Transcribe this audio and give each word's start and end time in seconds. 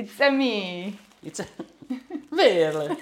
It's 0.00 0.20
a 0.20 0.30
me. 0.30 0.92
Iets... 1.22 1.40
Weer. 2.30 2.72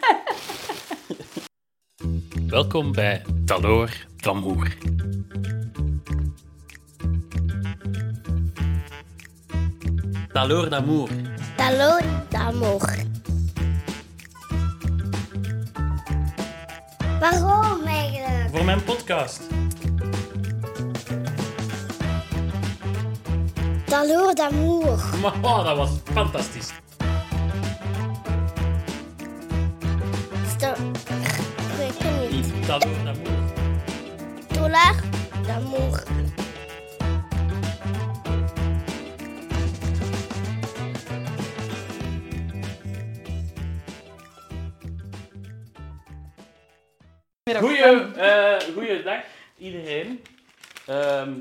Welkom 2.47 2.93
bij 2.93 3.23
Taloor 3.45 3.91
Tamoer. 4.17 4.77
Taloor 10.33 10.69
d'amour. 10.69 11.09
Talon 11.57 12.01
d'amour. 12.29 12.97
Waarom 17.21 17.83
eigenlijk? 17.87 18.51
Voor 18.51 18.65
mijn 18.65 18.85
podcast. 18.85 19.41
Talon 23.85 24.35
d'amour. 24.35 25.19
Maar 25.23 25.35
oh, 25.43 25.65
dat 25.65 25.77
was 25.77 25.91
fantastisch. 26.13 26.58
D'amour. 35.59 36.03
Goeie, 47.59 48.15
eh 48.15 48.59
goeiedag 48.75 49.25
iedereen. 49.59 50.23
Ehm 50.87 51.33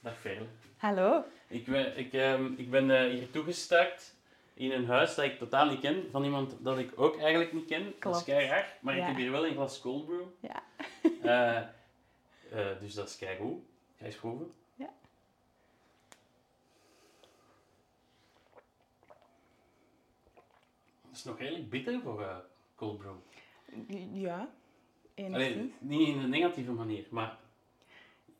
dag 0.00 0.16
Verle. 0.20 0.46
Hallo. 0.76 1.24
Ik 1.48 1.64
ben, 1.66 1.98
ik, 1.98 2.12
ehm, 2.12 2.52
ik 2.56 2.70
ben 2.70 2.90
eh, 2.90 3.10
hier 3.10 3.30
toegestart 3.30 4.14
in 4.54 4.72
een 4.72 4.86
huis 4.86 5.14
dat 5.14 5.24
ik 5.24 5.38
totaal 5.38 5.66
niet 5.66 5.80
ken, 5.80 6.04
van 6.10 6.24
iemand 6.24 6.54
dat 6.58 6.78
ik 6.78 6.90
ook 6.96 7.20
eigenlijk 7.20 7.52
niet 7.52 7.64
ken. 7.64 7.84
Dat 7.84 7.98
Klopt. 7.98 8.16
is 8.16 8.24
kei 8.24 8.48
raar, 8.48 8.76
maar 8.80 8.96
ik 8.96 9.02
heb 9.02 9.16
hier 9.16 9.30
wel 9.30 9.46
een 9.46 9.54
glas 9.54 9.80
cold 9.80 10.06
brew. 10.06 10.24
Ja. 10.40 10.62
Eh, 11.22 11.62
eh, 12.52 12.80
dus 12.80 12.94
dat 12.94 13.08
is 13.08 13.16
kei 13.16 13.38
goed. 13.38 13.62
Ga 13.96 14.04
eens 14.04 14.16
proeven? 14.16 14.52
Ja. 14.74 14.92
Dat 21.02 21.12
is 21.12 21.24
nog 21.24 21.38
redelijk 21.38 21.70
bitter 21.70 22.00
voor 22.00 22.22
eh, 22.22 22.36
cold 22.74 22.98
brew. 22.98 23.14
Ja. 24.12 24.50
Enigszins. 25.14 25.34
Allee, 25.34 25.74
niet 25.78 26.08
in 26.08 26.18
een 26.18 26.30
negatieve 26.30 26.72
manier, 26.72 27.06
maar 27.10 27.38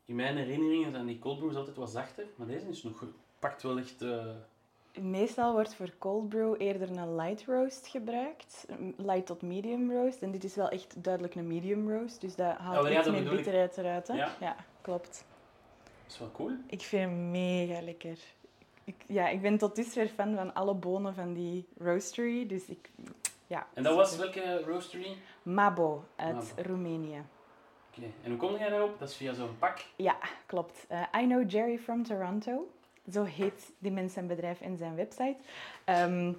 in 0.05 0.15
mijn 0.15 0.37
herinneringen 0.37 0.91
zijn 0.91 1.05
die 1.05 1.19
cold 1.19 1.39
brews 1.39 1.55
altijd 1.55 1.75
wat 1.75 1.89
zachter, 1.89 2.27
maar 2.35 2.47
deze 2.47 2.67
is 2.67 2.83
nog. 2.83 3.05
Pakt 3.39 3.61
wel 3.63 3.77
echt... 3.77 4.01
eh, 4.01 4.35
Meestal 5.01 5.51
wordt 5.53 5.75
voor 5.75 5.89
cold 5.97 6.29
brew 6.29 6.55
eerder 6.57 6.89
een 6.89 7.15
light 7.15 7.45
roast 7.45 7.87
gebruikt. 7.87 8.65
Light 8.97 9.25
tot 9.25 9.41
medium 9.41 9.91
roast. 9.91 10.21
En 10.21 10.31
dit 10.31 10.43
is 10.43 10.55
wel 10.55 10.69
echt 10.69 11.03
duidelijk 11.03 11.35
een 11.35 11.47
medium 11.47 11.91
roast. 11.91 12.21
Dus 12.21 12.35
dat 12.35 12.57
haalt 12.57 12.87
ja, 12.87 12.99
iets 12.99 13.09
meer 13.09 13.21
ik. 13.21 13.29
bitterheid 13.29 13.77
eruit. 13.77 14.07
Hè? 14.07 14.13
Ja. 14.13 14.55
klopt. 14.81 15.25
dat 16.03 16.11
is 16.11 16.19
wel 16.19 16.31
cool. 16.31 16.51
Ik 16.67 16.81
vind 16.81 17.09
hem 17.09 17.31
mega 17.31 17.81
lekker. 17.81 18.17
Ik, 18.83 18.95
ja, 19.07 19.29
ik 19.29 19.41
ben 19.41 19.57
tot 19.57 19.75
dusver 19.75 20.07
fan 20.07 20.35
van 20.35 20.53
alle 20.53 20.73
bonen 20.73 21.13
van 21.13 21.33
die 21.33 21.67
roastery. 21.77 22.47
Dus 22.47 22.65
ik... 22.67 22.91
Ja, 23.47 23.67
En 23.73 23.83
dat 23.83 23.95
was 23.95 24.17
welke 24.17 24.63
roastery? 24.65 25.17
Mabo 25.43 26.03
uit 26.15 26.33
Mabo. 26.33 26.61
Roemenië. 26.69 27.23
Oké, 27.89 28.05
en 28.23 28.29
hoe 28.29 28.37
kom 28.37 28.57
jij 28.57 28.69
daarop? 28.69 28.99
Dat 28.99 29.09
is 29.09 29.15
via 29.15 29.33
zo'n 29.33 29.57
pak. 29.59 29.85
Ja, 29.95 30.17
klopt. 30.45 30.85
Eh, 30.87 31.01
I 31.21 31.25
know 31.25 31.51
Jerry 31.51 31.77
from 31.79 32.03
Toronto. 32.03 32.67
Zo 33.11 33.23
heet 33.23 33.71
die 33.79 33.91
mens 33.91 34.13
zijn 34.13 34.27
bedrijf 34.27 34.61
en 34.61 34.77
zijn 34.77 34.95
website. 34.95 35.35
Ehm, 35.85 36.33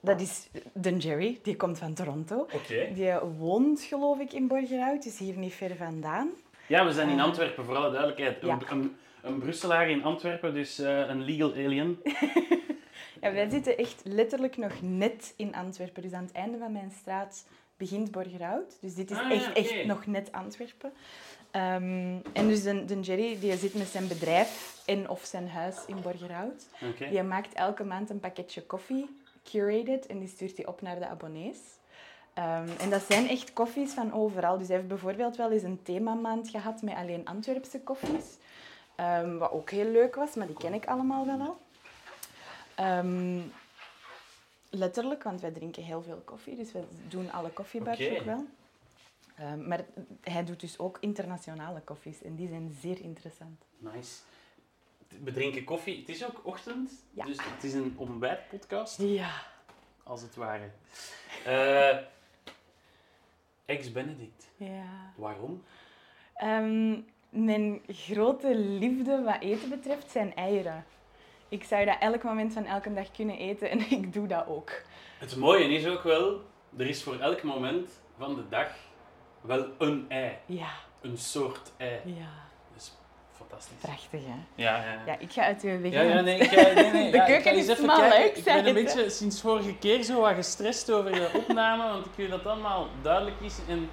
dat 0.00 0.20
is 0.20 0.48
de 0.72 0.96
Jerry, 0.96 1.38
die 1.42 1.56
komt 1.56 1.78
van 1.78 1.94
Toronto. 1.94 2.46
Die 2.94 3.12
woont, 3.38 3.82
geloof 3.82 4.18
ik, 4.18 4.32
in 4.32 4.46
Borgerhout, 4.48 5.02
dus 5.02 5.18
hier 5.18 5.36
niet 5.36 5.54
ver 5.54 5.76
vandaan. 5.76 6.28
Ja, 6.66 6.84
we 6.84 6.92
zijn 6.92 7.08
in 7.08 7.18
Eh, 7.18 7.24
Antwerpen, 7.24 7.64
voor 7.64 7.76
alle 7.76 7.90
duidelijkheid. 7.90 8.42
ja. 8.42 8.58
Een, 8.68 8.96
een, 9.22 9.38
Brusselaar 9.38 9.90
in 9.90 10.02
Antwerpen, 10.04 10.54
dus 10.54 10.78
eh, 10.78 10.98
een 11.08 11.22
legal 11.24 11.52
alien. 11.52 11.98
Ja, 13.20 13.32
wij 13.32 13.50
zitten 13.50 13.76
echt 13.78 14.00
letterlijk 14.04 14.56
nog 14.56 14.72
net 14.82 15.34
in 15.36 15.54
Antwerpen. 15.54 16.02
Dus 16.02 16.12
aan 16.12 16.22
het 16.24 16.32
einde 16.32 16.58
van 16.58 16.72
mijn 16.72 16.90
straat 17.00 17.46
begint 17.76 18.10
Borgerhout. 18.10 18.78
Dus 18.80 18.94
dit 18.94 19.10
is 19.10 19.16
Ah, 19.16 19.28
ja, 19.30 19.34
echt, 19.34 19.52
echt 19.52 19.84
nog 19.84 20.06
net 20.06 20.32
Antwerpen. 20.32 20.92
Ehm, 21.58 22.16
en 22.32 22.48
dus 22.48 22.62
de, 22.62 22.84
de 22.84 23.00
Jerry 23.00 23.38
die 23.40 23.56
zit 23.56 23.74
met 23.74 23.86
zijn 23.86 24.08
bedrijf 24.08 24.82
en 24.86 25.08
of 25.08 25.24
zijn 25.24 25.48
huis 25.48 25.76
in 25.86 26.00
Borgerhout. 26.02 26.68
Die 27.10 27.22
maakt 27.22 27.52
elke 27.52 27.84
maand 27.84 28.10
een 28.10 28.20
pakketje 28.20 28.62
koffie, 28.62 29.22
curated, 29.44 30.06
en 30.06 30.18
die 30.18 30.28
stuurt 30.28 30.56
die 30.56 30.68
op 30.68 30.80
naar 30.80 30.98
de 30.98 31.06
abonnees. 31.06 31.58
Ehm, 32.34 32.68
en 32.80 32.90
dat 32.90 33.02
zijn 33.08 33.28
echt 33.28 33.52
koffies 33.52 33.92
van 33.92 34.12
overal. 34.12 34.58
Dus 34.58 34.66
hij 34.66 34.76
heeft 34.76 34.88
bijvoorbeeld 34.88 35.36
wel 35.36 35.50
eens 35.50 35.62
een 35.62 35.82
themamaand 35.82 36.48
gehad 36.48 36.82
met 36.82 36.94
alleen 36.94 37.26
Antwerpse 37.26 37.80
koffies. 37.80 38.36
Ehm, 38.94 39.36
wat 39.36 39.50
ook 39.50 39.70
heel 39.70 39.90
leuk 39.90 40.14
was, 40.14 40.34
maar 40.34 40.46
die 40.46 40.56
ken 40.56 40.74
ik 40.74 40.86
allemaal 40.86 41.26
wel 41.26 41.40
al. 41.40 41.56
Letterlijk, 44.70 45.22
want 45.22 45.40
wij 45.40 45.50
drinken 45.50 45.82
heel 45.82 46.02
veel 46.02 46.22
koffie, 46.24 46.56
dus 46.56 46.72
we 46.72 46.82
doen 47.08 47.32
alle 47.32 47.50
koffiebars 47.50 48.10
ook 48.10 48.24
wel. 48.24 48.44
Ehm, 49.38 49.68
maar 49.68 49.84
hij 50.20 50.44
doet 50.44 50.60
dus 50.60 50.78
ook 50.78 50.96
internationale 51.00 51.80
koffies 51.80 52.22
en 52.22 52.34
die 52.34 52.48
zijn 52.48 52.76
zeer 52.80 53.00
interessant. 53.00 53.64
Nice. 53.78 54.18
We 55.22 55.32
drinken 55.32 55.64
koffie. 55.64 55.98
Het 55.98 56.08
is 56.08 56.26
ook 56.26 56.40
ochtend, 56.46 56.90
Ja. 57.10 57.24
dus 57.24 57.36
het 57.40 57.64
is 57.64 57.74
een 57.74 57.94
ontbijtpodcast, 57.96 58.98
Ja. 59.02 59.30
als 60.02 60.22
het 60.22 60.34
ware. 60.34 60.70
Eh 61.44 61.96
Ex-Benedict. 63.64 64.48
ja. 64.56 65.12
Waarom? 65.16 65.62
Ehm, 66.34 67.00
mijn 67.30 67.80
grote 67.88 68.54
liefde 68.56 69.22
wat 69.22 69.40
eten 69.40 69.68
betreft 69.68 70.10
zijn 70.10 70.34
eieren. 70.34 70.84
Ik 71.48 71.64
zou 71.64 71.84
dat 71.84 71.96
elk 72.00 72.22
moment 72.22 72.52
van 72.52 72.64
elke 72.64 72.92
dag 72.94 73.10
kunnen 73.10 73.38
eten 73.38 73.70
en 73.70 73.90
ik 73.98 74.12
doe 74.12 74.26
dat 74.26 74.46
ook. 74.46 74.70
Het 75.18 75.36
mooie 75.36 75.64
is 75.68 75.86
ook 75.86 76.02
wel, 76.02 76.40
er 76.76 76.86
is 76.86 77.02
voor 77.02 77.18
elk 77.20 77.42
moment 77.42 78.00
van 78.16 78.34
de 78.34 78.48
dag 78.48 78.76
wel 79.40 79.66
een 79.78 80.06
ei. 80.08 80.32
Ja, 80.46 80.68
Een 81.00 81.18
soort 81.18 81.72
ei. 81.76 82.00
ja. 82.04 82.26
Is 82.76 82.92
fantastisch. 83.36 83.76
Prachtig, 83.80 84.20
hè? 84.24 84.34
Ja, 84.62 84.76
ja. 84.76 85.02
Ja, 85.06 85.18
ik 85.18 85.32
ga 85.32 85.42
uit 85.42 85.62
uw 85.62 85.80
weg. 85.80 85.92
Ja, 85.92 86.00
ja, 86.02 86.20
nee, 86.20 86.38
ik, 86.38 86.50
ga- 86.50 86.72
nee, 86.72 86.90
nee. 86.92 87.10
De 87.18 87.24
keuken 87.26 87.54
is 87.56 87.68
even 87.68 87.86
kijken. 87.86 88.36
ik 88.36 88.44
ben 88.44 88.66
een 88.66 88.74
beetje 88.74 89.10
sinds 89.10 89.40
vorige 89.40 89.74
keer 89.78 90.02
zo 90.02 90.20
wat 90.20 90.34
gestrest 90.34 90.90
over 90.90 91.12
de 91.12 91.30
opname, 91.48 91.88
want 91.92 92.06
ik 92.06 92.12
wil 92.14 92.28
dat 92.28 92.38
het 92.38 92.48
allemaal 92.48 92.86
duidelijk 93.02 93.36
is 93.40 93.58
en 93.68 93.90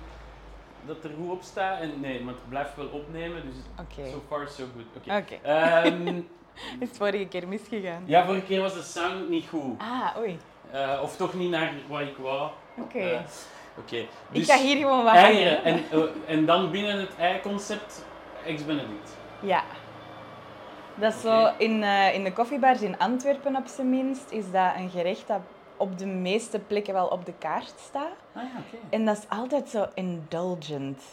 dat 0.85 1.03
er 1.03 1.09
goed 1.17 1.31
op 1.31 1.41
staat. 1.41 1.79
En 1.81 1.99
nee, 1.99 2.21
maar 2.23 2.33
het 2.33 2.49
blijft 2.49 2.75
wel 2.75 2.87
opnemen, 2.87 3.43
dus 3.45 3.55
so 4.11 4.21
far 4.27 4.47
so 4.47 4.63
good. 4.75 4.85
Oké. 5.07 5.17
Oké. 5.17 5.35
Ehm, 5.49 6.15
Is 6.79 6.87
het 6.87 6.97
vorige 6.97 7.25
keer 7.25 7.47
misgegaan? 7.47 8.03
ja, 8.05 8.25
vorige 8.25 8.45
keer 8.45 8.61
was 8.61 8.73
de 8.73 8.81
sound 8.81 9.29
niet 9.29 9.47
goed. 9.49 9.79
Ah, 9.79 10.17
oei. 10.17 10.37
Eh, 10.71 10.99
of 11.03 11.15
toch 11.17 11.33
niet 11.33 11.49
naar 11.49 11.73
wat 11.87 12.01
ik 12.01 12.17
wou. 12.17 12.51
Oké. 12.77 12.99
Eh, 12.99 13.19
Oké. 13.77 13.95
ik 13.95 14.07
Dus 14.31 14.51
ga 14.51 14.57
hier 14.57 14.77
gewoon 14.77 15.03
wat 15.03 15.13
eieren. 15.13 15.63
En, 15.63 15.83
eh, 15.91 15.99
en 16.27 16.45
dan 16.45 16.71
binnen 16.71 16.99
het 16.99 17.15
ei-concept 17.17 18.05
ex-Benedict. 18.45 19.17
Ja. 19.41 19.63
Dat 20.95 21.13
is 21.13 21.21
zo, 21.21 21.51
in, 21.57 21.83
eh, 21.83 22.13
in 22.13 22.23
de 22.23 22.33
koffiebars 22.33 22.81
in 22.81 22.97
Antwerpen 22.97 23.55
op 23.55 23.67
zijn 23.67 23.89
minst, 23.89 24.31
is 24.31 24.51
dat 24.51 24.75
een 24.75 24.89
gerecht 24.89 25.27
dat 25.27 25.39
op 25.77 25.97
de 25.97 26.05
meeste 26.05 26.59
plekken 26.59 26.93
wel 26.93 27.07
op 27.07 27.25
de 27.25 27.33
kaart 27.39 27.73
staat. 27.79 28.15
Ah 28.33 28.43
ja, 28.43 28.59
oké. 28.67 28.77
En 28.89 29.05
dat 29.05 29.17
is 29.17 29.37
altijd 29.37 29.69
zo 29.69 29.87
indulgent. 29.93 31.03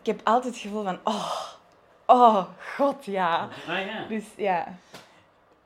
Ik 0.00 0.06
heb 0.06 0.20
altijd 0.24 0.54
het 0.54 0.62
gevoel 0.62 0.82
van, 0.82 0.98
oh, 1.04 1.40
oh, 2.06 2.44
god 2.76 3.04
ja. 3.04 3.48
Ah 3.68 3.86
ja. 3.86 4.04
Dus 4.08 4.24
ja, 4.36 4.66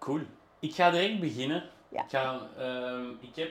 Cool. 0.05 0.21
Ik 0.59 0.75
ga 0.75 0.91
direct 0.91 1.21
beginnen. 1.21 1.63
Ja. 1.89 2.03
Ik, 2.03 2.11
ga, 2.11 2.41
ehm, 2.59 3.11
ik 3.21 3.37
heb, 3.37 3.51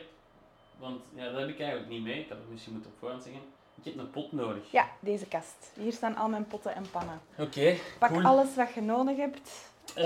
want 0.84 1.02
ja, 1.16 1.30
dat 1.30 1.40
heb 1.40 1.50
ik 1.50 1.60
eigenlijk 1.60 1.90
niet 1.90 2.04
mee. 2.04 2.20
Ik 2.20 2.30
had 2.30 2.38
het 2.38 2.50
misschien 2.52 2.74
moeten 2.74 2.92
op 2.92 2.98
voorhand 3.00 3.24
zeggen. 3.24 3.42
Ik 3.78 3.84
heb 3.84 3.98
een 3.98 4.10
pot 4.10 4.32
nodig. 4.32 4.64
ja, 4.72 4.88
deze 5.00 5.26
kast. 5.26 5.72
Hier 5.80 5.92
staan 5.92 6.16
al 6.16 6.30
mijn 6.30 6.48
potten 6.48 6.76
en 6.76 6.86
pannen. 6.92 7.22
Oké, 7.38 7.76
Pak 8.00 8.10
cool. 8.10 8.24
alles 8.24 8.56
wat 8.56 8.74
je 8.74 8.82
nodig 8.82 9.18
hebt. 9.18 9.52
Eh, 9.96 10.04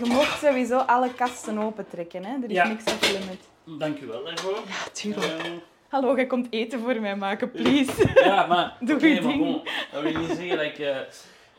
Je 0.00 0.06
mag 0.08 0.38
sowieso 0.38 0.78
alle 0.78 1.14
kasten 1.14 1.58
opentrekken, 1.58 2.24
hè. 2.24 2.32
Er 2.42 2.44
is 2.44 2.52
Ja. 2.52 2.66
niks 2.68 2.84
off 2.84 3.12
limit. 3.12 3.40
dank 3.78 4.00
u 4.00 4.06
wel 4.06 4.24
daarvoor. 4.24 4.54
Ja, 4.66 4.90
tuurlijk. 4.92 5.42
Ehm, 5.42 5.52
Hallo, 5.88 6.14
jij 6.16 6.26
komt 6.26 6.46
eten 6.50 6.80
voor 6.80 7.00
mij 7.00 7.16
maken, 7.16 7.50
please. 7.50 8.12
ja, 8.14 8.46
maar, 8.46 8.76
Doe 8.80 8.94
oké, 8.96 9.06
je 9.06 9.20
maar 9.20 9.32
ding. 9.32 9.42
bon, 9.44 9.62
dat 9.92 10.02
wil 10.02 10.20
niet 10.20 10.28
zeggen 10.36 10.56
dat 10.56 10.66
ik 10.66 10.78
eh, 10.78 10.96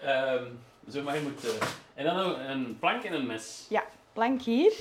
ehm, 0.02 0.44
zo 0.90 1.04
maar 1.04 1.22
moet... 1.22 1.46
eh, 1.46 1.68
en 1.94 2.06
dan 2.06 2.16
nog 2.16 2.38
een 2.48 2.78
plank 2.80 3.04
en 3.04 3.14
een 3.14 3.26
mes. 3.26 3.66
Ja, 3.70 3.84
plank 4.14 4.42
hier. 4.42 4.74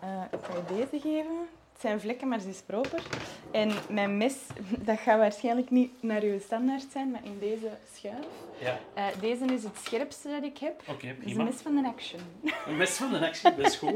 Eh, 0.00 0.22
ik 0.32 0.38
ga 0.42 0.52
je 0.54 0.74
deze 0.74 1.00
geven. 1.00 1.48
Het 1.82 1.90
zijn 1.90 2.00
vlekken, 2.02 2.28
maar 2.28 2.40
ze 2.40 2.48
is 2.48 2.60
proper. 2.66 3.02
En 3.50 3.70
mijn 3.88 4.16
mes, 4.16 4.34
dat 4.88 4.98
gaat 4.98 5.18
waarschijnlijk 5.18 5.70
niet 5.70 6.02
naar 6.02 6.22
uw 6.22 6.40
standaard 6.40 6.84
zijn, 6.92 7.10
maar 7.10 7.24
in 7.24 7.38
deze 7.38 7.70
schuif. 7.96 8.26
Ja, 8.60 8.78
Eh, 8.94 9.06
deze 9.20 9.44
is 9.44 9.62
het 9.62 9.76
scherpste 9.84 10.28
dat 10.28 10.42
ik 10.42 10.58
heb. 10.58 10.80
oké, 10.88 11.06
Het 11.06 11.16
is 11.18 11.24
prima. 11.24 11.40
een 11.40 11.44
mes 11.46 11.56
van 11.62 11.74
de 11.76 11.88
action. 11.88 12.20
Een 12.66 12.76
mes 12.76 12.90
van 12.90 13.14
een 13.14 13.22
actie, 13.24 13.52
best 13.52 13.76
goed. 13.76 13.94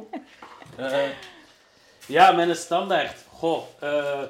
Eh, 0.77 1.09
ja, 2.07 2.33
mijn 2.33 2.57
standaard. 2.57 3.25
Goh, 3.29 3.63
eh, 3.81 4.23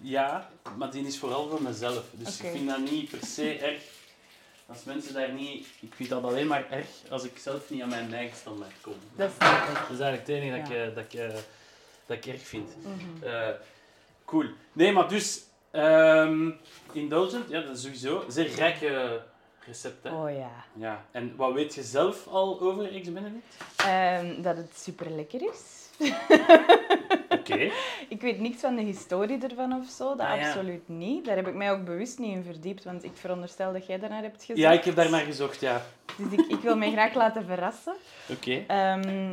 ja, 0.00 0.50
maar 0.76 0.90
die 0.90 1.06
is 1.06 1.18
vooral 1.18 1.48
voor 1.48 1.62
mezelf. 1.62 2.04
Dus 2.12 2.40
ik 2.40 2.50
vind 2.50 2.68
dat 2.68 2.78
niet 2.90 3.10
per 3.10 3.26
se 3.26 3.58
erg. 3.58 3.82
Als 4.66 4.84
mensen 4.84 5.14
daar 5.14 5.32
niet... 5.32 5.66
Ik 5.80 5.94
vind 5.94 6.08
dat 6.08 6.24
alleen 6.24 6.46
maar 6.46 6.70
erg 6.70 6.86
als 7.10 7.24
ik 7.24 7.38
zelf 7.38 7.70
niet 7.70 7.82
aan 7.82 7.88
mijn 7.88 8.14
eigen 8.14 8.36
standaard 8.36 8.74
kom. 8.80 8.94
Dat 9.16 9.30
ik. 9.30 9.38
Dat 9.38 9.90
is 9.92 10.00
eigenlijk 10.00 10.26
het 10.26 10.28
enige 10.28 10.92
dat, 10.94 11.04
ik, 11.04 11.14
eh, 11.14 11.28
dat, 11.34 11.38
ik, 11.38 11.44
dat 12.06 12.16
ik 12.16 12.26
erg 12.26 12.42
vind. 12.42 12.70
Eh, 13.22 13.48
cool. 14.24 14.46
Nee, 14.72 14.92
maar 14.92 15.08
dus... 15.08 15.44
ehm, 15.70 16.50
indulgent, 16.92 17.48
ja, 17.48 17.60
dat 17.60 17.76
is 17.76 17.82
sowieso. 17.82 18.24
Zeer 18.28 18.48
rijke 18.54 19.22
recept, 19.66 20.04
hè. 20.04 20.10
Oh 20.10 20.30
ja. 20.36 20.50
Ja. 20.72 21.04
En 21.10 21.36
wat 21.36 21.52
weet 21.52 21.74
je 21.74 21.82
zelf 21.82 22.26
al 22.26 22.60
over 22.60 22.94
Ex 22.94 23.12
Benedict? 23.12 23.56
Ehm, 23.76 24.42
dat 24.42 24.56
het 24.56 24.78
super 24.78 25.10
lekker 25.10 25.42
is. 25.42 25.84
Oké. 27.28 27.70
Ik 28.08 28.20
weet 28.20 28.40
niks 28.40 28.60
van 28.60 28.76
de 28.76 28.82
historie 28.82 29.38
ervan 29.48 29.72
of 29.72 29.88
zo, 29.88 30.16
dat 30.16 30.26
Ah, 30.26 30.40
ja. 30.40 30.46
absoluut 30.46 30.88
niet. 30.88 31.24
Daar 31.24 31.36
heb 31.36 31.46
ik 31.48 31.54
mij 31.54 31.70
ook 31.72 31.84
bewust 31.84 32.18
niet 32.18 32.36
in 32.36 32.44
verdiept, 32.44 32.84
want 32.84 33.04
ik 33.04 33.10
veronderstel 33.14 33.72
dat 33.72 33.86
jij 33.86 33.98
daarnaar 33.98 34.22
hebt 34.22 34.40
gezocht. 34.40 34.58
Ja, 34.58 34.70
ik 34.70 34.84
heb 34.84 34.94
daar 34.94 35.10
naar 35.10 35.24
gezocht, 35.24 35.60
ja. 35.60 35.82
Dus 36.16 36.32
ik, 36.32 36.46
ik 36.48 36.60
wil 36.60 36.76
mij 36.76 36.92
graag 36.92 37.14
laten 37.14 37.44
verrassen. 37.46 37.94
Oké. 38.30 38.64
Ehm, 38.66 39.32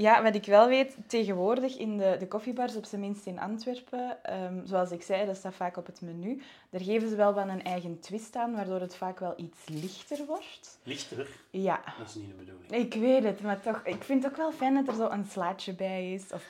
ja, 0.00 0.22
wat 0.22 0.34
ik 0.34 0.44
wel 0.44 0.68
weet, 0.68 0.96
tegenwoordig 1.06 1.76
in 1.76 1.98
de, 1.98 2.16
de 2.18 2.26
koffiebars, 2.28 2.76
op 2.76 2.84
zijn 2.84 3.00
minst 3.00 3.26
in 3.26 3.38
Antwerpen, 3.38 4.24
ehm, 4.24 4.66
zoals 4.66 4.90
ik 4.90 5.02
zei, 5.02 5.26
dat 5.26 5.36
staat 5.36 5.54
vaak 5.54 5.76
op 5.76 5.86
het 5.86 6.00
menu, 6.00 6.42
daar 6.70 6.80
geven 6.80 7.08
ze 7.08 7.16
wel 7.16 7.34
van 7.34 7.48
een 7.48 7.64
eigen 7.64 8.00
twist 8.00 8.36
aan, 8.36 8.54
waardoor 8.54 8.80
het 8.80 8.96
vaak 8.96 9.18
wel 9.18 9.34
iets 9.36 9.58
lichter 9.66 10.26
wordt. 10.26 10.78
Lichter? 10.82 11.28
Ja, 11.50 11.80
Dat 11.98 12.08
is 12.08 12.14
niet 12.14 12.28
de 12.28 12.34
bedoeling. 12.44 12.72
ik 12.86 13.00
weet 13.00 13.24
het, 13.24 13.42
maar 13.42 13.60
toch, 13.60 13.80
ik 13.84 14.02
vind 14.04 14.22
het 14.22 14.32
ook 14.32 14.38
wel 14.38 14.52
fijn 14.52 14.74
dat 14.74 14.88
er 14.88 14.94
zo 14.94 15.08
een 15.08 15.26
slaatje 15.30 15.72
bij 15.72 16.12
is. 16.12 16.24
Of, 16.32 16.44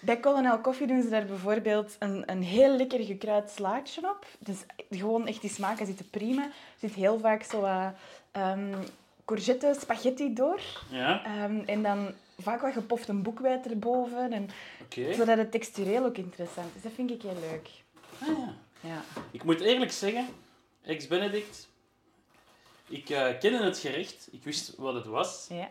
bij 0.00 0.20
Colonel 0.20 0.60
Coffee 0.60 0.86
doen 0.86 1.02
ze 1.02 1.08
daar 1.08 1.26
bijvoorbeeld 1.26 1.96
een, 1.98 2.22
een 2.26 2.42
heel 2.42 2.76
lekker 2.76 3.04
gekruid 3.04 3.50
slaatje 3.50 4.00
op. 4.00 4.26
Dus 4.38 4.58
gewoon 4.90 5.26
echt 5.26 5.40
die 5.40 5.50
smaken 5.50 5.86
zitten 5.86 6.10
prima. 6.10 6.44
Er 6.44 6.52
zit 6.78 6.94
heel 6.94 7.18
vaak 7.18 7.42
zo 7.42 7.60
wat 7.60 7.92
ehm, 8.30 8.74
courgette, 9.24 9.76
spaghetti 9.80 10.34
door. 10.34 10.60
Ja? 10.90 11.24
Ehm, 11.24 11.58
en 11.66 11.82
dan 11.82 12.12
vaak 12.40 12.60
wat 12.60 12.72
gepofte 12.72 13.12
boekweit 13.14 13.66
erboven. 13.70 14.32
En. 14.32 14.48
Zodat 15.14 15.38
het 15.38 15.50
textureel 15.50 16.04
ook 16.04 16.16
interessant 16.16 16.74
is. 16.76 16.82
Dat 16.82 16.92
vind 16.92 17.10
ik 17.10 17.22
heel 17.22 17.36
leuk. 17.40 17.68
Ah, 18.20 18.28
ja. 18.28 18.54
Ja. 18.80 19.02
Ik 19.30 19.44
moet 19.44 19.60
eerlijk 19.60 19.92
zeggen, 19.92 20.28
Ex 20.82 21.06
Benedict, 21.06 21.68
ik 22.88 23.10
eh, 23.10 23.38
kende 23.38 23.64
het 23.64 23.78
gerecht, 23.78 24.28
ik 24.32 24.44
wist 24.44 24.76
wat 24.76 24.94
het 24.94 25.06
was. 25.06 25.46
ja. 25.50 25.68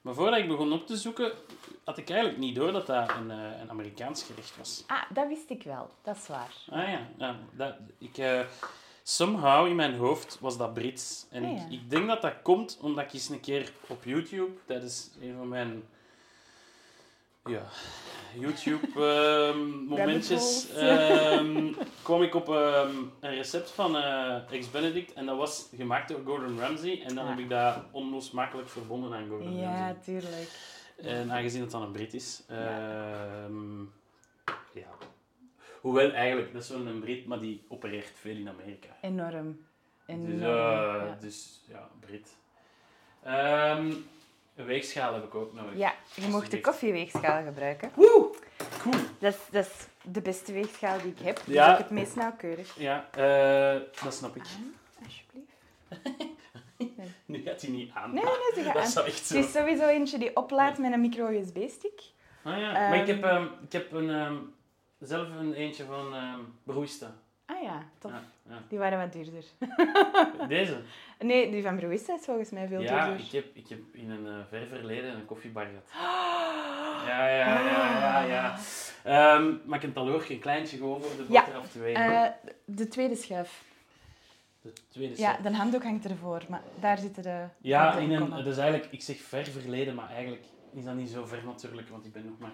Maar 0.00 0.14
voordat 0.14 0.38
ik 0.38 0.48
begon 0.48 0.72
op 0.72 0.86
te 0.86 0.96
zoeken, 0.96 1.32
had 1.84 1.98
ik 1.98 2.10
eigenlijk 2.10 2.40
niet 2.40 2.54
door 2.54 2.72
dat 2.72 2.86
dat 2.86 3.10
een, 3.10 3.30
eh, 3.30 3.60
een 3.60 3.70
Amerikaans 3.70 4.22
gerecht 4.22 4.56
was. 4.56 4.84
Ah, 4.86 5.02
dat 5.10 5.28
wist 5.28 5.50
ik 5.50 5.62
wel. 5.62 5.90
Dat 6.02 6.16
is 6.16 6.26
waar. 6.26 6.54
Ah 6.70 6.88
ja, 6.88 7.08
ja 7.18 7.36
dat, 7.52 7.74
ik, 7.98 8.18
eh, 8.18 8.40
somehow 9.14 9.66
in 9.66 9.76
mijn 9.76 9.94
hoofd 9.96 10.38
was 10.40 10.56
dat 10.56 10.74
Brits. 10.74 11.26
En 11.30 11.44
Ah, 11.44 11.56
ja. 11.56 11.64
ik, 11.64 11.70
ik 11.72 11.90
denk 11.90 12.06
dat 12.06 12.22
dat 12.22 12.34
komt 12.42 12.78
omdat 12.80 13.04
ik 13.04 13.12
eens 13.12 13.28
een 13.28 13.40
keer 13.40 13.72
op 13.88 14.04
YouTube, 14.04 14.50
tijdens 14.66 15.10
een 15.20 15.34
van 15.36 15.48
mijn 15.48 15.82
ja, 17.44 17.62
YouTube-momentjes, 18.38 20.66
holes. 20.74 21.74
kwam 22.02 22.22
ik 22.22 22.34
op 22.34 22.48
ehm, 22.48 22.96
een 23.20 23.34
recept 23.34 23.70
van 23.70 23.96
eh 23.96 24.52
Ex 24.52 24.70
Benedict 24.70 25.12
en 25.12 25.26
dat 25.26 25.36
was 25.36 25.68
gemaakt 25.76 26.08
door 26.08 26.20
Gordon 26.24 26.60
Ramsay. 26.60 27.02
En 27.06 27.14
dan 27.14 27.24
Ja. 27.24 27.30
heb 27.30 27.38
ik 27.38 27.48
dat 27.48 27.76
onlosmakelijk 27.90 28.68
verbonden 28.68 29.12
aan 29.12 29.28
Gordon 29.28 29.56
Ja, 29.56 29.86
Ramsay. 29.86 30.02
tuurlijk. 30.04 30.48
En 30.96 31.32
aangezien 31.32 31.60
het 31.60 31.70
dan 31.70 31.82
een 31.82 31.92
Brit 31.92 32.14
is. 32.14 32.42
Ja. 32.48 32.54
ehm, 33.44 33.80
ja. 34.74 34.88
Hoewel 35.80 36.10
eigenlijk, 36.12 36.52
dat 36.52 36.62
is 36.62 36.68
wel 36.68 36.86
een 36.86 37.00
Brit, 37.00 37.26
maar 37.26 37.40
die 37.40 37.64
opereert 37.68 38.12
veel 38.20 38.36
in 38.36 38.48
Amerika. 38.48 38.88
Enorm. 39.00 39.66
Enorm. 40.06 40.38
Dus, 40.38 40.40
ja. 40.40 41.16
dus 41.20 41.60
ja, 41.68 41.88
Brit. 42.00 42.28
Ehm, 43.22 43.92
een 44.56 44.64
weegschaal 44.64 45.14
heb 45.14 45.24
ik 45.24 45.34
ook 45.34 45.54
nodig. 45.54 45.76
Ja, 45.78 45.94
je 46.14 46.28
mocht 46.28 46.50
de 46.50 46.60
koffieweegschaal 46.60 47.44
gebruiken. 47.44 47.90
Woe! 47.94 48.34
Cool. 48.78 48.94
Dat 49.18 49.34
is, 49.34 49.38
dat 49.50 49.66
is 49.66 49.86
de 50.02 50.20
beste 50.22 50.52
weegschaal 50.52 50.98
die 51.02 51.10
ik 51.10 51.18
heb. 51.18 51.40
Die 51.44 51.54
Ja. 51.54 51.66
is 51.66 51.72
ook 51.72 51.78
het 51.78 51.90
meest 51.90 52.16
nauwkeurig. 52.16 52.74
Ja, 52.78 53.08
eh, 53.12 53.80
dat 54.02 54.14
snap 54.14 54.36
ik. 54.36 54.42
Aan, 54.42 54.74
alsjeblieft. 55.04 55.52
Nu 57.26 57.42
gaat 57.42 57.60
hij 57.60 57.70
niet 57.70 57.90
aan. 57.94 58.14
Nee, 58.14 58.24
nee, 58.24 58.32
ze 58.54 58.62
gaat 58.62 58.74
dat 58.74 58.96
aan. 58.96 59.04
echt 59.04 59.26
zo. 59.26 59.36
Het 59.36 59.44
is 59.46 59.52
sowieso 59.52 59.86
eentje 59.86 60.18
die 60.18 60.36
oplaadt 60.36 60.78
met 60.78 60.92
een 60.92 61.00
micro-USB-stick. 61.00 62.00
Ah, 62.42 62.58
ja. 62.58 62.72
maar 62.72 62.96
ik 63.00 63.06
heb, 63.06 63.24
ehm, 63.24 63.44
ik 63.64 63.72
heb 63.72 63.92
een, 63.92 64.08
zelf 65.00 65.28
een 65.38 65.52
eentje 65.54 65.84
van 65.84 66.14
Broista. 66.62 67.14
Ah 67.46 67.62
ja, 67.62 67.82
tof. 67.98 68.10
Ja, 68.10 68.22
ja. 68.48 68.62
Die 68.68 68.78
waren 68.78 68.98
wat 68.98 69.12
duurder. 69.12 69.44
Deze? 70.48 70.80
Nee, 71.18 71.50
die 71.50 71.62
van 71.62 71.76
Bruista 71.76 72.14
is 72.14 72.24
volgens 72.24 72.50
mij 72.50 72.68
veel 72.68 72.80
Ja, 72.80 73.04
duurder. 73.06 73.24
ik 73.26 73.32
heb, 73.32 73.44
ik 73.56 73.68
heb 73.68 73.78
in 73.92 74.10
een 74.10 74.26
eh, 74.26 74.32
ver 74.48 74.66
verleden 74.66 75.14
een 75.14 75.24
koffiebar 75.24 75.66
gehad. 75.66 75.88
Ja, 77.06 77.28
ja, 77.28 77.60
ja, 77.60 77.98
ja, 78.00 78.22
ja. 78.24 78.58
Ehm, 79.04 79.52
mag 79.64 79.76
ik 79.78 79.82
een 79.82 79.92
taloorje, 79.92 80.34
een 80.34 80.40
kleintje, 80.40 80.76
gewoon 80.76 81.02
voor 81.02 81.26
de 81.26 81.32
Ja. 81.32 81.44
boter 81.44 81.58
af 81.60 81.70
te 81.70 81.78
wegen? 81.78 82.04
Eh, 82.24 82.30
de 82.64 82.88
tweede 82.88 83.14
schuif. 83.16 83.62
de 84.62 84.72
tweede 84.88 85.20
Ja, 85.20 85.36
de 85.42 85.56
handdoek 85.56 85.82
hangt 85.82 86.04
ervoor, 86.04 86.42
maar 86.48 86.62
daar 86.80 86.98
zitten 86.98 87.22
de... 87.22 87.44
Ja, 87.58 87.96
in 87.96 88.12
een, 88.12 88.44
dus 88.44 88.56
eigenlijk, 88.56 88.92
ik 88.92 89.02
zeg 89.02 89.16
ver 89.16 89.44
verleden, 89.44 89.94
maar 89.94 90.10
eigenlijk 90.10 90.44
is 90.72 90.84
dat 90.84 90.94
niet 90.94 91.10
zo 91.10 91.24
ver 91.26 91.44
natuurlijk, 91.44 91.88
want 91.88 92.04
ik 92.04 92.12
ben 92.12 92.24
nog 92.24 92.38
maar 92.38 92.52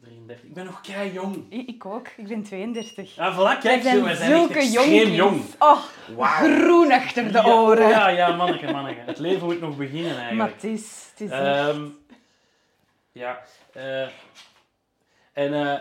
33. 0.00 0.42
Ik 0.48 0.54
ben 0.54 0.64
nog 0.64 0.80
kei 0.80 1.12
jong. 1.12 1.46
Ik, 1.52 1.68
ik 1.68 1.86
ook, 1.86 2.08
ik 2.16 2.28
ben 2.28 2.42
32. 2.42 3.18
Ah, 3.18 3.38
voilà, 3.38 3.60
kijk 3.62 3.82
zo, 3.82 4.02
wij 4.02 4.14
zijn 4.14 4.30
echt 4.32 4.40
zulke 4.40 4.58
extreem 4.58 4.94
jonkies. 4.94 5.16
jong. 5.16 5.42
Oh, 5.58 5.82
Wauw. 6.16 6.58
groen 6.58 6.92
achter 6.92 7.24
de 7.32 7.38
Ja, 7.38 7.44
oren. 7.54 7.88
Ja, 7.88 8.08
ja, 8.08 8.36
manneke, 8.36 8.72
manneke. 8.72 9.00
Het 9.00 9.18
leven 9.18 9.46
moet 9.46 9.60
nog 9.60 9.76
beginnen 9.76 10.12
Maar 10.14 10.20
eigenlijk. 10.22 10.52
het 10.54 10.64
is... 10.64 11.06
Het 11.10 11.20
is 11.20 11.30
echt- 11.30 11.40
Ehm, 11.42 11.84
ja. 13.12 13.42
eh, 13.72 14.02
en 15.32 15.54
eh 15.54 15.80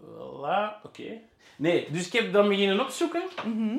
voilà, 0.00 0.82
oké. 0.82 1.18
Nee, 1.56 1.90
dus 1.90 2.06
ik 2.06 2.12
heb 2.12 2.32
dan 2.32 2.48
beginnen 2.48 2.80
opzoeken. 2.80 3.22
Mhm. 3.44 3.76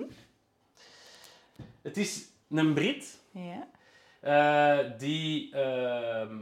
Het 1.81 1.97
is 1.97 2.25
een 2.49 2.73
Brit 2.73 3.19
Ja. 3.31 3.67
eh, 4.19 4.89
die 4.97 5.55
ehm, 5.55 6.37